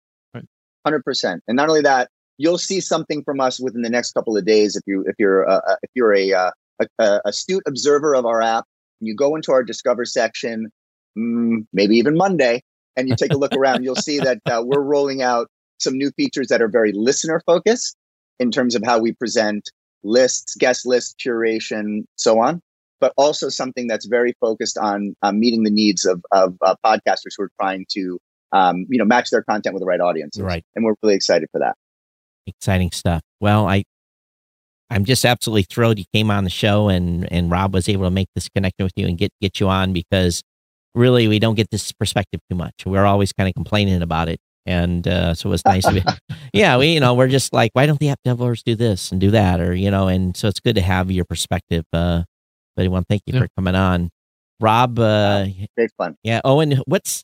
Hundred 0.84 1.04
percent. 1.04 1.42
And 1.48 1.56
not 1.56 1.68
only 1.68 1.80
that, 1.80 2.10
you'll 2.38 2.58
see 2.58 2.80
something 2.80 3.24
from 3.24 3.40
us 3.40 3.58
within 3.58 3.82
the 3.82 3.90
next 3.90 4.12
couple 4.12 4.36
of 4.36 4.44
days 4.44 4.76
if 4.76 4.82
you 4.86 5.04
if 5.08 5.16
you're 5.18 5.48
uh, 5.48 5.76
if 5.82 5.90
you're 5.94 6.14
a, 6.14 6.32
uh, 6.32 6.50
a, 6.80 6.86
a 6.98 7.20
astute 7.24 7.62
observer 7.66 8.14
of 8.14 8.26
our 8.26 8.42
app. 8.42 8.64
You 9.00 9.14
go 9.14 9.36
into 9.36 9.52
our 9.52 9.62
Discover 9.62 10.06
section, 10.06 10.70
mm, 11.18 11.66
maybe 11.72 11.96
even 11.96 12.16
Monday, 12.16 12.62
and 12.96 13.08
you 13.08 13.16
take 13.16 13.32
a 13.32 13.36
look 13.36 13.54
around. 13.54 13.84
You'll 13.84 13.94
see 13.94 14.20
that 14.20 14.38
uh, 14.46 14.62
we're 14.64 14.80
rolling 14.80 15.20
out 15.22 15.48
some 15.78 15.98
new 15.98 16.10
features 16.12 16.48
that 16.48 16.62
are 16.62 16.68
very 16.68 16.92
listener 16.92 17.42
focused 17.44 17.96
in 18.38 18.50
terms 18.50 18.74
of 18.74 18.82
how 18.84 18.98
we 18.98 19.12
present 19.12 19.70
lists, 20.02 20.54
guest 20.56 20.86
lists, 20.86 21.14
curation, 21.24 22.04
so 22.16 22.40
on. 22.40 22.60
But 22.98 23.12
also 23.16 23.50
something 23.50 23.86
that's 23.86 24.06
very 24.06 24.34
focused 24.40 24.78
on 24.78 25.14
uh, 25.20 25.32
meeting 25.32 25.64
the 25.64 25.70
needs 25.70 26.06
of 26.06 26.24
of 26.32 26.56
uh, 26.62 26.76
podcasters 26.84 27.34
who 27.36 27.44
are 27.44 27.50
trying 27.60 27.84
to 27.90 28.18
um, 28.52 28.86
you 28.88 28.98
know 28.98 29.04
match 29.04 29.30
their 29.30 29.42
content 29.42 29.74
with 29.74 29.82
the 29.82 29.86
right 29.86 30.00
audience. 30.00 30.38
Right. 30.38 30.64
And 30.74 30.84
we're 30.84 30.94
really 31.02 31.14
excited 31.14 31.48
for 31.52 31.58
that. 31.58 31.76
Exciting 32.46 32.92
stuff. 32.92 33.20
Well, 33.40 33.68
I 33.68 33.84
I'm 34.88 35.04
just 35.04 35.24
absolutely 35.24 35.64
thrilled 35.64 35.98
you 35.98 36.04
came 36.14 36.30
on 36.30 36.44
the 36.44 36.50
show 36.50 36.88
and 36.88 37.30
and 37.30 37.50
Rob 37.50 37.74
was 37.74 37.88
able 37.88 38.04
to 38.04 38.10
make 38.10 38.28
this 38.34 38.48
connection 38.48 38.84
with 38.84 38.92
you 38.96 39.06
and 39.06 39.18
get 39.18 39.30
get 39.40 39.60
you 39.60 39.68
on 39.68 39.92
because 39.92 40.42
really 40.94 41.28
we 41.28 41.38
don't 41.38 41.54
get 41.54 41.70
this 41.70 41.92
perspective 41.92 42.40
too 42.50 42.56
much. 42.56 42.72
We're 42.86 43.04
always 43.04 43.32
kind 43.32 43.48
of 43.48 43.54
complaining 43.54 44.00
about 44.00 44.28
it. 44.28 44.38
And 44.66 45.06
uh, 45.06 45.34
so 45.34 45.48
it 45.48 45.52
was 45.52 45.64
nice 45.64 45.84
to 45.86 45.92
be, 45.94 46.02
yeah, 46.52 46.76
we, 46.76 46.88
you 46.88 47.00
know, 47.00 47.14
we're 47.14 47.28
just 47.28 47.52
like, 47.52 47.70
why 47.74 47.86
don't 47.86 48.00
the 48.00 48.08
app 48.08 48.18
developers 48.24 48.62
do 48.64 48.74
this 48.74 49.12
and 49.12 49.20
do 49.20 49.30
that? 49.30 49.60
Or, 49.60 49.74
you 49.74 49.90
know, 49.90 50.08
and 50.08 50.36
so 50.36 50.48
it's 50.48 50.60
good 50.60 50.74
to 50.74 50.82
have 50.82 51.10
your 51.10 51.24
perspective. 51.24 51.84
Uh, 51.92 52.24
but 52.74 52.84
I 52.84 52.88
want 52.88 53.04
to 53.04 53.06
thank 53.08 53.22
you 53.26 53.34
Yeah. 53.34 53.40
for 53.42 53.48
coming 53.56 53.74
on. 53.76 54.10
Rob, 54.60 54.98
uh, 54.98 55.46
Great 55.76 55.90
fun. 55.96 56.16
yeah, 56.22 56.40
Owen, 56.44 56.80
what's, 56.86 57.22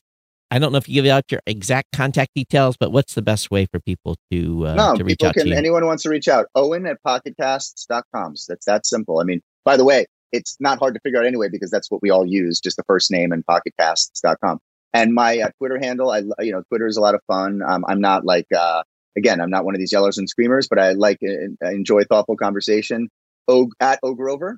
I 0.51 0.59
don't 0.59 0.71
know 0.71 0.77
if 0.77 0.87
you 0.87 1.01
give 1.01 1.11
out 1.11 1.23
your 1.31 1.41
exact 1.47 1.87
contact 1.93 2.31
details, 2.35 2.77
but 2.79 2.91
what's 2.91 3.15
the 3.15 3.21
best 3.23 3.49
way 3.51 3.65
for 3.65 3.79
people 3.79 4.15
to, 4.31 4.67
uh, 4.67 4.75
no, 4.75 4.95
to 4.95 5.03
reach 5.03 5.13
people 5.17 5.27
out 5.29 5.33
to 5.33 5.39
can, 5.39 5.47
you? 5.49 5.55
anyone 5.55 5.85
wants 5.85 6.03
to 6.03 6.09
reach 6.09 6.27
out, 6.27 6.45
Owen 6.55 6.85
at 6.85 6.97
pocketcasts.com. 7.05 8.35
So 8.35 8.53
that's 8.53 8.65
that 8.67 8.85
simple. 8.85 9.19
I 9.19 9.23
mean, 9.23 9.41
by 9.65 9.77
the 9.77 9.83
way, 9.83 10.05
it's 10.31 10.55
not 10.59 10.79
hard 10.79 10.93
to 10.93 10.99
figure 11.01 11.19
out 11.19 11.25
anyway, 11.25 11.49
because 11.49 11.69
that's 11.71 11.89
what 11.91 12.01
we 12.01 12.09
all 12.09 12.25
use, 12.25 12.59
just 12.59 12.77
the 12.77 12.83
first 12.83 13.11
name 13.11 13.31
and 13.31 13.43
pocketcasts.com. 13.45 14.59
And 14.93 15.13
my 15.13 15.39
uh, 15.39 15.49
Twitter 15.57 15.79
handle, 15.79 16.11
I, 16.11 16.21
you 16.39 16.51
know, 16.51 16.63
Twitter 16.69 16.87
is 16.87 16.97
a 16.97 17.01
lot 17.01 17.15
of 17.15 17.21
fun. 17.27 17.61
Um, 17.67 17.83
I'm 17.87 17.99
not 17.99 18.25
like, 18.25 18.45
uh, 18.55 18.83
again, 19.17 19.41
I'm 19.41 19.49
not 19.49 19.65
one 19.65 19.73
of 19.73 19.79
these 19.79 19.91
yellers 19.91 20.17
and 20.17 20.29
screamers, 20.29 20.67
but 20.67 20.77
I 20.79 20.91
like, 20.91 21.19
uh, 21.23 21.67
enjoy 21.67 22.03
thoughtful 22.03 22.37
conversation. 22.37 23.09
Og 23.47 23.71
at 23.79 23.99
Ogrover. 24.03 24.55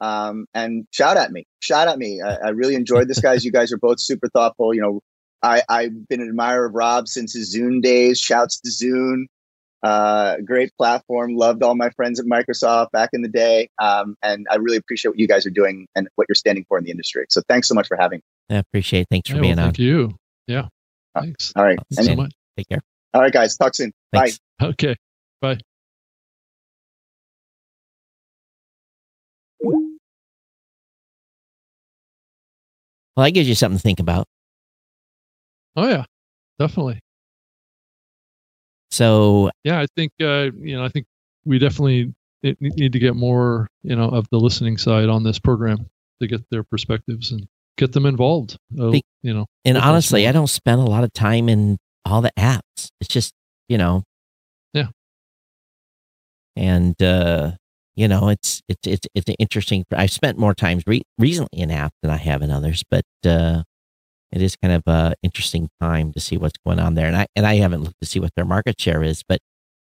Um, 0.00 0.46
and 0.54 0.86
shout 0.90 1.16
at 1.16 1.32
me, 1.32 1.46
shout 1.60 1.88
at 1.88 1.98
me. 1.98 2.20
I, 2.20 2.34
I 2.34 2.48
really 2.50 2.74
enjoyed 2.74 3.08
this, 3.08 3.20
guys. 3.20 3.44
You 3.44 3.52
guys 3.52 3.72
are 3.72 3.78
both 3.78 4.00
super 4.00 4.28
thoughtful. 4.28 4.74
You 4.74 4.80
know, 4.80 5.00
I, 5.42 5.62
I've 5.68 6.08
been 6.08 6.20
an 6.20 6.28
admirer 6.28 6.66
of 6.66 6.74
Rob 6.74 7.08
since 7.08 7.34
his 7.34 7.54
Zune 7.54 7.82
days. 7.82 8.18
Shouts 8.18 8.60
to 8.60 8.70
Zune. 8.70 9.26
Uh, 9.82 10.38
great 10.44 10.70
platform. 10.78 11.36
Loved 11.36 11.62
all 11.62 11.74
my 11.74 11.90
friends 11.90 12.18
at 12.18 12.26
Microsoft 12.26 12.90
back 12.92 13.10
in 13.12 13.22
the 13.22 13.28
day. 13.28 13.68
Um, 13.80 14.16
and 14.22 14.46
I 14.50 14.56
really 14.56 14.78
appreciate 14.78 15.10
what 15.10 15.18
you 15.18 15.28
guys 15.28 15.44
are 15.46 15.50
doing 15.50 15.86
and 15.94 16.08
what 16.14 16.26
you're 16.28 16.34
standing 16.34 16.64
for 16.68 16.78
in 16.78 16.84
the 16.84 16.90
industry. 16.90 17.26
So 17.28 17.42
thanks 17.48 17.68
so 17.68 17.74
much 17.74 17.88
for 17.88 17.96
having 17.98 18.18
me. 18.18 18.33
I 18.50 18.56
appreciate 18.56 19.02
it. 19.02 19.06
Thanks 19.10 19.28
for 19.30 19.36
Yeah, 19.36 19.42
being 19.42 19.56
well, 19.56 19.66
on. 19.66 19.70
thank 19.72 19.78
you. 19.78 20.16
Yeah. 20.46 20.68
Uh, 21.14 21.20
Thanks. 21.22 21.52
All 21.56 21.64
right. 21.64 21.78
Thanks 21.94 22.06
so 22.10 22.16
much. 22.16 22.32
Take 22.56 22.68
care. 22.68 22.80
all 23.14 23.20
right, 23.22 23.32
guys. 23.32 23.56
Talk 23.56 23.74
soon. 23.74 23.92
Thanks. 24.12 24.38
Bye. 24.58 24.66
Okay. 24.68 24.94
Bye. 25.40 25.58
Well, 33.16 33.24
that 33.24 33.30
gives 33.30 33.48
you 33.48 33.54
something 33.54 33.78
to 33.78 33.82
think 33.82 34.00
about. 34.00 34.26
Oh 35.76 35.88
yeah, 35.88 36.04
definitely. 36.58 37.00
So 38.90 39.50
Yeah, 39.64 39.80
I 39.80 39.86
think 39.96 40.12
uh, 40.20 40.50
you 40.56 40.76
know, 40.76 40.84
I 40.84 40.88
think 40.88 41.06
we 41.44 41.58
definitely 41.58 42.14
need 42.42 42.92
to 42.92 42.98
get 42.98 43.16
more, 43.16 43.68
you 43.82 43.96
know, 43.96 44.08
of 44.08 44.28
the 44.30 44.38
listening 44.38 44.76
side 44.76 45.08
on 45.08 45.22
this 45.24 45.38
program 45.38 45.86
to 46.20 46.26
get 46.28 46.42
their 46.50 46.62
perspectives 46.62 47.32
and 47.32 47.46
get 47.76 47.92
them 47.92 48.06
involved. 48.06 48.56
Uh, 48.78 48.90
Be- 48.90 49.02
you 49.22 49.34
know, 49.34 49.46
And 49.64 49.76
honestly. 49.78 50.28
I 50.28 50.32
don't 50.32 50.48
spend 50.48 50.80
a 50.80 50.84
lot 50.84 51.04
of 51.04 51.12
time 51.12 51.48
in 51.48 51.78
all 52.04 52.20
the 52.20 52.32
apps. 52.38 52.88
It's 53.00 53.08
just, 53.08 53.32
you 53.68 53.78
know. 53.78 54.02
Yeah. 54.72 54.88
And 56.56 57.00
uh, 57.02 57.52
you 57.96 58.08
know, 58.08 58.28
it's 58.28 58.60
it's 58.68 58.86
it's 58.86 59.06
it's 59.14 59.28
an 59.28 59.36
interesting. 59.38 59.84
I've 59.92 60.10
spent 60.10 60.38
more 60.38 60.54
times 60.54 60.84
re- 60.86 61.02
recently 61.18 61.60
in 61.60 61.70
app 61.70 61.92
than 62.02 62.10
I 62.10 62.16
have 62.16 62.42
in 62.42 62.50
others, 62.50 62.84
but 62.90 63.04
uh, 63.26 63.62
it 64.32 64.42
is 64.42 64.56
kind 64.56 64.74
of 64.74 64.82
a 64.86 65.14
interesting 65.22 65.68
time 65.80 66.12
to 66.12 66.20
see 66.20 66.36
what's 66.36 66.58
going 66.64 66.78
on 66.78 66.94
there. 66.94 67.06
And 67.06 67.16
I 67.16 67.26
and 67.34 67.46
I 67.46 67.56
haven't 67.56 67.82
looked 67.82 68.00
to 68.02 68.08
see 68.08 68.20
what 68.20 68.30
their 68.36 68.44
market 68.44 68.80
share 68.80 69.02
is, 69.02 69.22
but 69.28 69.38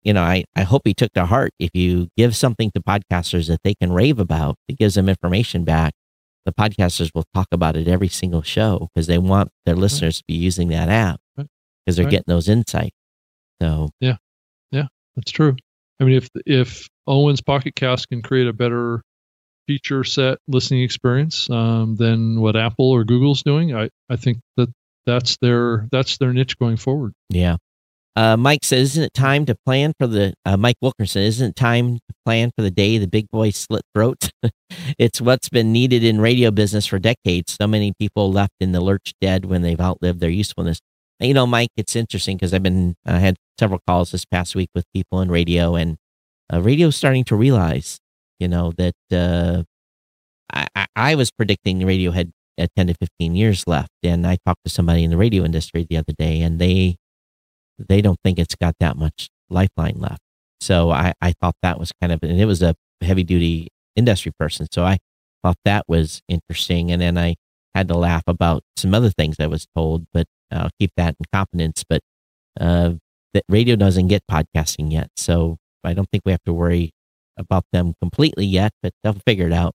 you 0.04 0.14
know, 0.14 0.24
I 0.24 0.46
I 0.56 0.64
hope 0.64 0.84
he 0.86 0.94
took 0.94 1.12
to 1.14 1.26
heart. 1.26 1.52
If 1.60 1.72
you 1.74 2.08
give 2.18 2.36
something 2.36 2.72
to 2.76 2.82
podcasters 2.82 3.48
that 3.48 3.62
they 3.64 3.76
can 3.76 3.92
rave 3.92 4.20
about, 4.20 4.56
it 4.68 4.78
gives 4.78 4.96
them 4.96 5.10
information 5.10 5.64
back 5.66 5.94
the 6.46 6.54
podcasters 6.54 7.10
will 7.16 7.26
talk 7.34 7.48
about 7.52 7.76
it 7.76 7.88
every 7.88 8.08
single 8.08 8.42
show 8.44 8.90
because 8.94 9.08
they 9.08 9.18
want 9.18 9.50
their 9.66 9.76
listeners 9.76 10.20
to 10.20 10.24
be 10.28 10.36
using 10.36 10.68
that 10.70 10.90
app 10.90 11.20
because 11.36 11.96
they're 11.96 12.06
Right. 12.06 12.12
getting 12.12 12.26
those 12.28 12.48
insights. 12.50 12.96
So 13.62 13.90
yeah, 14.00 14.18
yeah, 14.72 14.88
that's 15.16 15.32
true. 15.32 15.56
I 16.00 16.04
mean, 16.04 16.16
if 16.18 16.30
if 16.46 16.88
Owen's 17.08 17.42
Pocket 17.42 17.76
Cast 17.76 18.10
can 18.10 18.22
create 18.22 18.48
a 18.48 18.54
better 18.54 19.02
feature 19.68 20.04
set 20.04 20.38
listening 20.48 20.84
experience 20.84 21.50
um, 21.50 21.96
than 21.96 22.40
what 22.42 22.56
Apple 22.56 22.90
or 22.92 23.04
Google's 23.04 23.42
doing, 23.44 23.76
I 23.76 23.90
I 24.10 24.16
think 24.16 24.40
that 24.58 24.70
that's 25.06 25.38
their 25.38 25.88
that's 25.92 26.18
their 26.18 26.34
niche 26.34 26.58
going 26.60 26.78
forward. 26.78 27.14
yeah. 27.30 27.58
Uh, 28.16 28.38
Mike 28.38 28.64
says, 28.64 28.92
"Isn't 28.92 29.04
it 29.04 29.14
time 29.14 29.46
to 29.46 29.56
plan 29.66 29.94
for 30.00 30.08
the?" 30.08 30.34
Uh, 30.46 30.56
Mike 30.58 30.78
Wilkerson, 30.82 31.24
"Isn't 31.24 31.50
it 31.50 31.56
time 31.56 31.96
to 31.98 32.16
plan 32.26 32.52
for 32.56 32.62
the 32.62 32.72
day 32.72 32.98
the 32.98 33.08
big 33.08 33.28
boys 33.32 33.58
slit 33.58 33.84
throats?" 33.94 34.32
it's 34.98 35.20
what's 35.20 35.50
been 35.50 35.74
needed 35.74 36.04
in 36.04 36.22
radio 36.22 36.52
business 36.52 36.86
for 36.86 37.00
decades. 37.00 37.58
So 37.60 37.68
many 37.68 37.94
people 38.00 38.32
left 38.32 38.54
in 38.60 38.72
the 38.72 38.82
lurch 38.82 39.14
dead 39.20 39.46
when 39.46 39.62
they've 39.62 39.80
outlived 39.80 40.22
their 40.22 40.30
usefulness. 40.30 40.80
And, 41.20 41.28
you 41.28 41.34
know, 41.34 41.48
Mike, 41.48 41.70
it's 41.78 41.96
interesting 41.96 42.38
because 42.38 42.54
I've 42.54 42.64
been 42.64 42.96
I 43.06 43.20
had 43.20 43.36
several 43.60 43.80
calls 43.88 44.12
this 44.12 44.26
past 44.26 44.56
week 44.56 44.70
with 44.74 44.86
people 44.94 45.22
in 45.22 45.30
radio, 45.30 45.76
and 45.76 45.98
uh, 46.52 46.62
radio's 46.62 46.96
starting 46.96 47.24
to 47.26 47.36
realize, 47.36 48.00
you 48.40 48.48
know, 48.48 48.72
that 48.78 48.96
uh, 49.12 49.64
I, 50.54 50.88
I, 50.96 51.16
was 51.16 51.32
predicting 51.32 51.86
radio 51.86 52.12
had 52.12 52.32
uh, 52.60 52.68
10 52.76 52.88
to 52.88 52.94
15 52.96 53.36
years 53.36 53.68
left. 53.68 53.90
And 54.04 54.28
I 54.28 54.38
talked 54.46 54.64
to 54.66 54.72
somebody 54.72 55.04
in 55.04 55.10
the 55.10 55.18
radio 55.18 55.44
industry 55.44 55.86
the 55.90 55.98
other 55.98 56.14
day, 56.18 56.42
and 56.42 56.60
they 56.60 56.98
they 57.78 58.02
don't 58.02 58.20
think 58.24 58.40
it's 58.40 58.56
got 58.56 58.76
that 58.80 58.98
much 58.98 59.30
lifeline 59.50 59.98
left. 59.98 60.22
So 60.62 60.92
I, 60.92 61.14
I 61.22 61.34
thought 61.34 61.56
that 61.62 61.80
was 61.80 61.92
kind 62.02 62.12
of, 62.12 62.24
and 62.24 62.40
it 62.40 62.46
was 62.46 62.62
a 62.62 62.76
heavy 63.02 63.24
duty 63.24 63.70
industry 63.96 64.32
person. 64.40 64.68
So 64.72 64.84
I 64.84 64.98
thought 65.44 65.58
that 65.66 65.86
was 65.88 66.22
interesting. 66.28 66.92
And 66.92 67.02
then 67.02 67.18
I 67.18 67.36
had 67.74 67.88
to 67.90 67.98
laugh 67.98 68.24
about 68.28 68.64
some 68.78 68.94
other 68.94 69.10
things 69.10 69.36
I 69.40 69.48
was 69.48 69.68
told, 69.76 70.06
but 70.14 70.26
I'll 70.52 70.72
keep 70.80 70.92
that 70.98 71.16
in 71.20 71.26
confidence. 71.34 71.84
But 71.88 72.02
uh, 72.60 72.94
that 73.34 73.44
radio 73.50 73.76
doesn't 73.76 74.08
get 74.08 74.24
podcasting 74.32 74.92
yet. 74.92 75.10
So 75.18 75.58
I 75.84 75.94
don't 75.94 76.10
think 76.10 76.24
we 76.26 76.32
have 76.32 76.44
to 76.46 76.54
worry 76.54 76.92
about 77.38 77.66
them 77.74 77.94
completely 78.02 78.46
yet, 78.46 78.72
but 78.82 78.94
they'll 79.04 79.18
figure 79.28 79.48
it 79.48 79.54
out. 79.54 79.74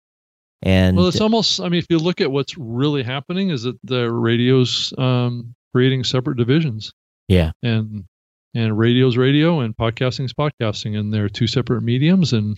And 0.62 0.98
Well, 0.98 1.08
it's 1.08 1.22
almost. 1.22 1.60
I 1.60 1.70
mean, 1.70 1.80
if 1.80 1.88
you 1.90 2.00
look 2.00 2.22
at 2.22 2.32
what's 2.32 2.58
really 2.58 3.04
happening, 3.04 3.50
is 3.50 3.64
that 3.64 3.78
the 3.84 4.12
radio's 4.12 4.94
um, 4.98 5.54
creating 5.74 6.04
separate 6.04 6.38
divisions. 6.38 6.92
Yeah, 7.28 7.52
and 7.64 8.06
and 8.54 8.78
radio's 8.78 9.18
radio 9.18 9.60
and 9.60 9.76
podcasting's 9.76 10.34
podcasting 10.34 10.98
and 10.98 11.14
they're 11.14 11.30
two 11.30 11.48
separate 11.48 11.82
mediums 11.82 12.34
and 12.34 12.58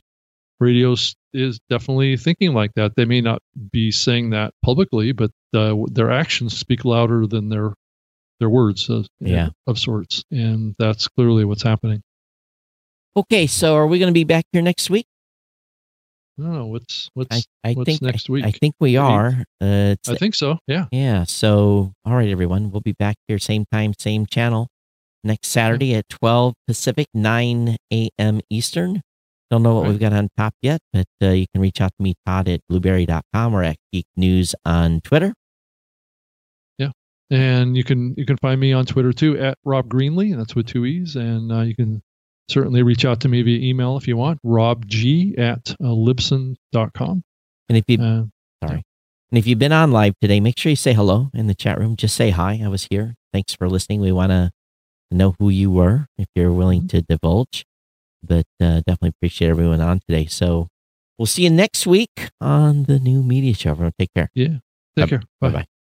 radio 0.59 0.95
is 1.33 1.59
definitely 1.69 2.15
thinking 2.17 2.53
like 2.53 2.71
that 2.75 2.95
they 2.95 3.05
may 3.05 3.21
not 3.21 3.41
be 3.71 3.91
saying 3.91 4.29
that 4.29 4.53
publicly 4.63 5.11
but 5.11 5.31
uh, 5.53 5.75
their 5.91 6.11
actions 6.11 6.57
speak 6.57 6.85
louder 6.85 7.25
than 7.27 7.49
their 7.49 7.73
their 8.39 8.49
words 8.49 8.89
of, 8.89 9.07
Yeah. 9.19 9.49
of 9.67 9.77
sorts 9.79 10.23
and 10.31 10.75
that's 10.79 11.07
clearly 11.07 11.43
what's 11.45 11.63
happening 11.63 12.01
okay. 13.17 13.47
So 13.47 13.75
are 13.75 13.87
we 13.87 13.99
going 13.99 14.07
to 14.07 14.13
be 14.13 14.23
back 14.23 14.45
here 14.53 14.61
next 14.61 14.89
week? 14.89 15.07
I 16.39 16.43
don't 16.43 16.53
know 16.53 16.65
what's 16.67 17.09
what's 17.13 17.47
I, 17.63 17.69
I 17.69 17.73
what's 17.73 17.85
think 17.85 18.01
next 18.01 18.29
week? 18.29 18.45
I, 18.45 18.51
think 18.51 18.75
we 18.79 18.95
are. 18.97 19.43
Uh, 19.59 19.95
I 20.07 20.15
think 20.15 20.35
so 20.35 20.57
yeah 20.67 20.85
Yeah. 20.91 21.23
So, 21.25 21.91
all 22.05 22.15
right, 22.15 22.29
everyone. 22.29 22.71
We'll 22.71 22.81
be 22.81 22.93
back 22.93 23.15
here 23.27 23.39
same 23.39 23.65
time, 23.71 23.93
same 23.99 24.25
channel 24.25 24.67
next 25.23 25.49
Saturday 25.49 25.95
at 25.95 26.07
12 26.09 26.53
Pacific, 26.67 27.07
9 27.13 27.75
a.m. 27.91 28.39
Eastern. 28.49 29.01
Don't 29.51 29.63
know 29.63 29.75
what 29.75 29.81
Right. 29.83 29.89
we've 29.89 29.99
got 29.99 30.13
on 30.13 30.29
top 30.37 30.53
yet, 30.61 30.79
but 30.93 31.07
uh, 31.21 31.29
you 31.31 31.45
can 31.51 31.61
reach 31.61 31.81
out 31.81 31.91
to 31.97 32.03
me, 32.03 32.13
Todd 32.25 32.47
at 32.47 32.61
blubrry.com 32.69 33.53
or 33.53 33.63
at 33.63 33.75
Geek 33.91 34.05
News 34.15 34.55
on 34.63 35.01
Twitter. 35.01 35.33
Yeah, 36.77 36.91
and 37.31 37.75
you 37.75 37.83
can 37.83 38.13
you 38.15 38.25
can 38.25 38.37
find 38.37 38.61
me 38.61 38.73
on 38.73 38.85
Twitter 38.85 39.11
too 39.11 39.37
at 39.39 39.57
Rob 39.65 39.89
Greenlee, 39.89 40.31
and 40.31 40.39
that's 40.39 40.55
with 40.55 40.67
two 40.67 40.85
e's. 40.85 41.15
And 41.15 41.51
uh, 41.51 41.61
you 41.61 41.75
can 41.75 42.01
certainly 42.49 42.83
reach 42.83 43.05
out 43.05 43.19
to 43.21 43.27
me 43.29 43.41
via 43.41 43.59
email 43.67 43.97
if 43.97 44.07
you 44.07 44.17
want. 44.17 44.39
RobG 44.45 45.37
at 45.39 45.71
uh, 45.71 45.85
Libsyn.com. 45.85 47.23
And 47.69 47.77
if 47.77 47.83
you 47.87 47.97
Uh, 48.01 48.23
sorry, 48.65 48.83
and 49.31 49.37
if 49.37 49.45
you've 49.45 49.59
been 49.59 49.71
on 49.71 49.91
live 49.91 50.13
today, 50.21 50.39
make 50.39 50.57
sure 50.57 50.71
you 50.71 50.75
say 50.75 50.93
hello 50.93 51.29
in 51.33 51.47
the 51.47 51.55
chat 51.55 51.77
room. 51.79 51.95
Just 51.95 52.15
say 52.15 52.31
hi. 52.31 52.59
I 52.63 52.67
was 52.67 52.87
here. 52.89 53.15
Thanks 53.31 53.53
for 53.53 53.69
listening. 53.69 54.01
We 54.01 54.11
want 54.11 54.31
to 54.31 54.51
know 55.11 55.35
who 55.39 55.49
you 55.49 55.69
were 55.71 56.07
if 56.17 56.27
you're 56.35 56.51
willing 56.51 56.87
to 56.87 57.01
divulge, 57.01 57.65
but 58.23 58.45
uh, 58.59 58.77
definitely 58.87 59.09
appreciate 59.09 59.49
everyone 59.49 59.81
on 59.81 59.99
today. 60.07 60.25
So 60.25 60.67
we'll 61.17 61.25
see 61.27 61.43
you 61.43 61.49
next 61.51 61.85
week 61.85 62.29
on 62.41 62.83
the 62.83 62.99
new 62.99 63.21
media 63.21 63.53
show. 63.53 63.71
Everyone, 63.71 63.93
take 63.99 64.13
care. 64.15 64.29
yeah. 64.33 64.57
Take 64.97 65.09
care. 65.09 65.21
Bye 65.39 65.49
bye. 65.49 65.78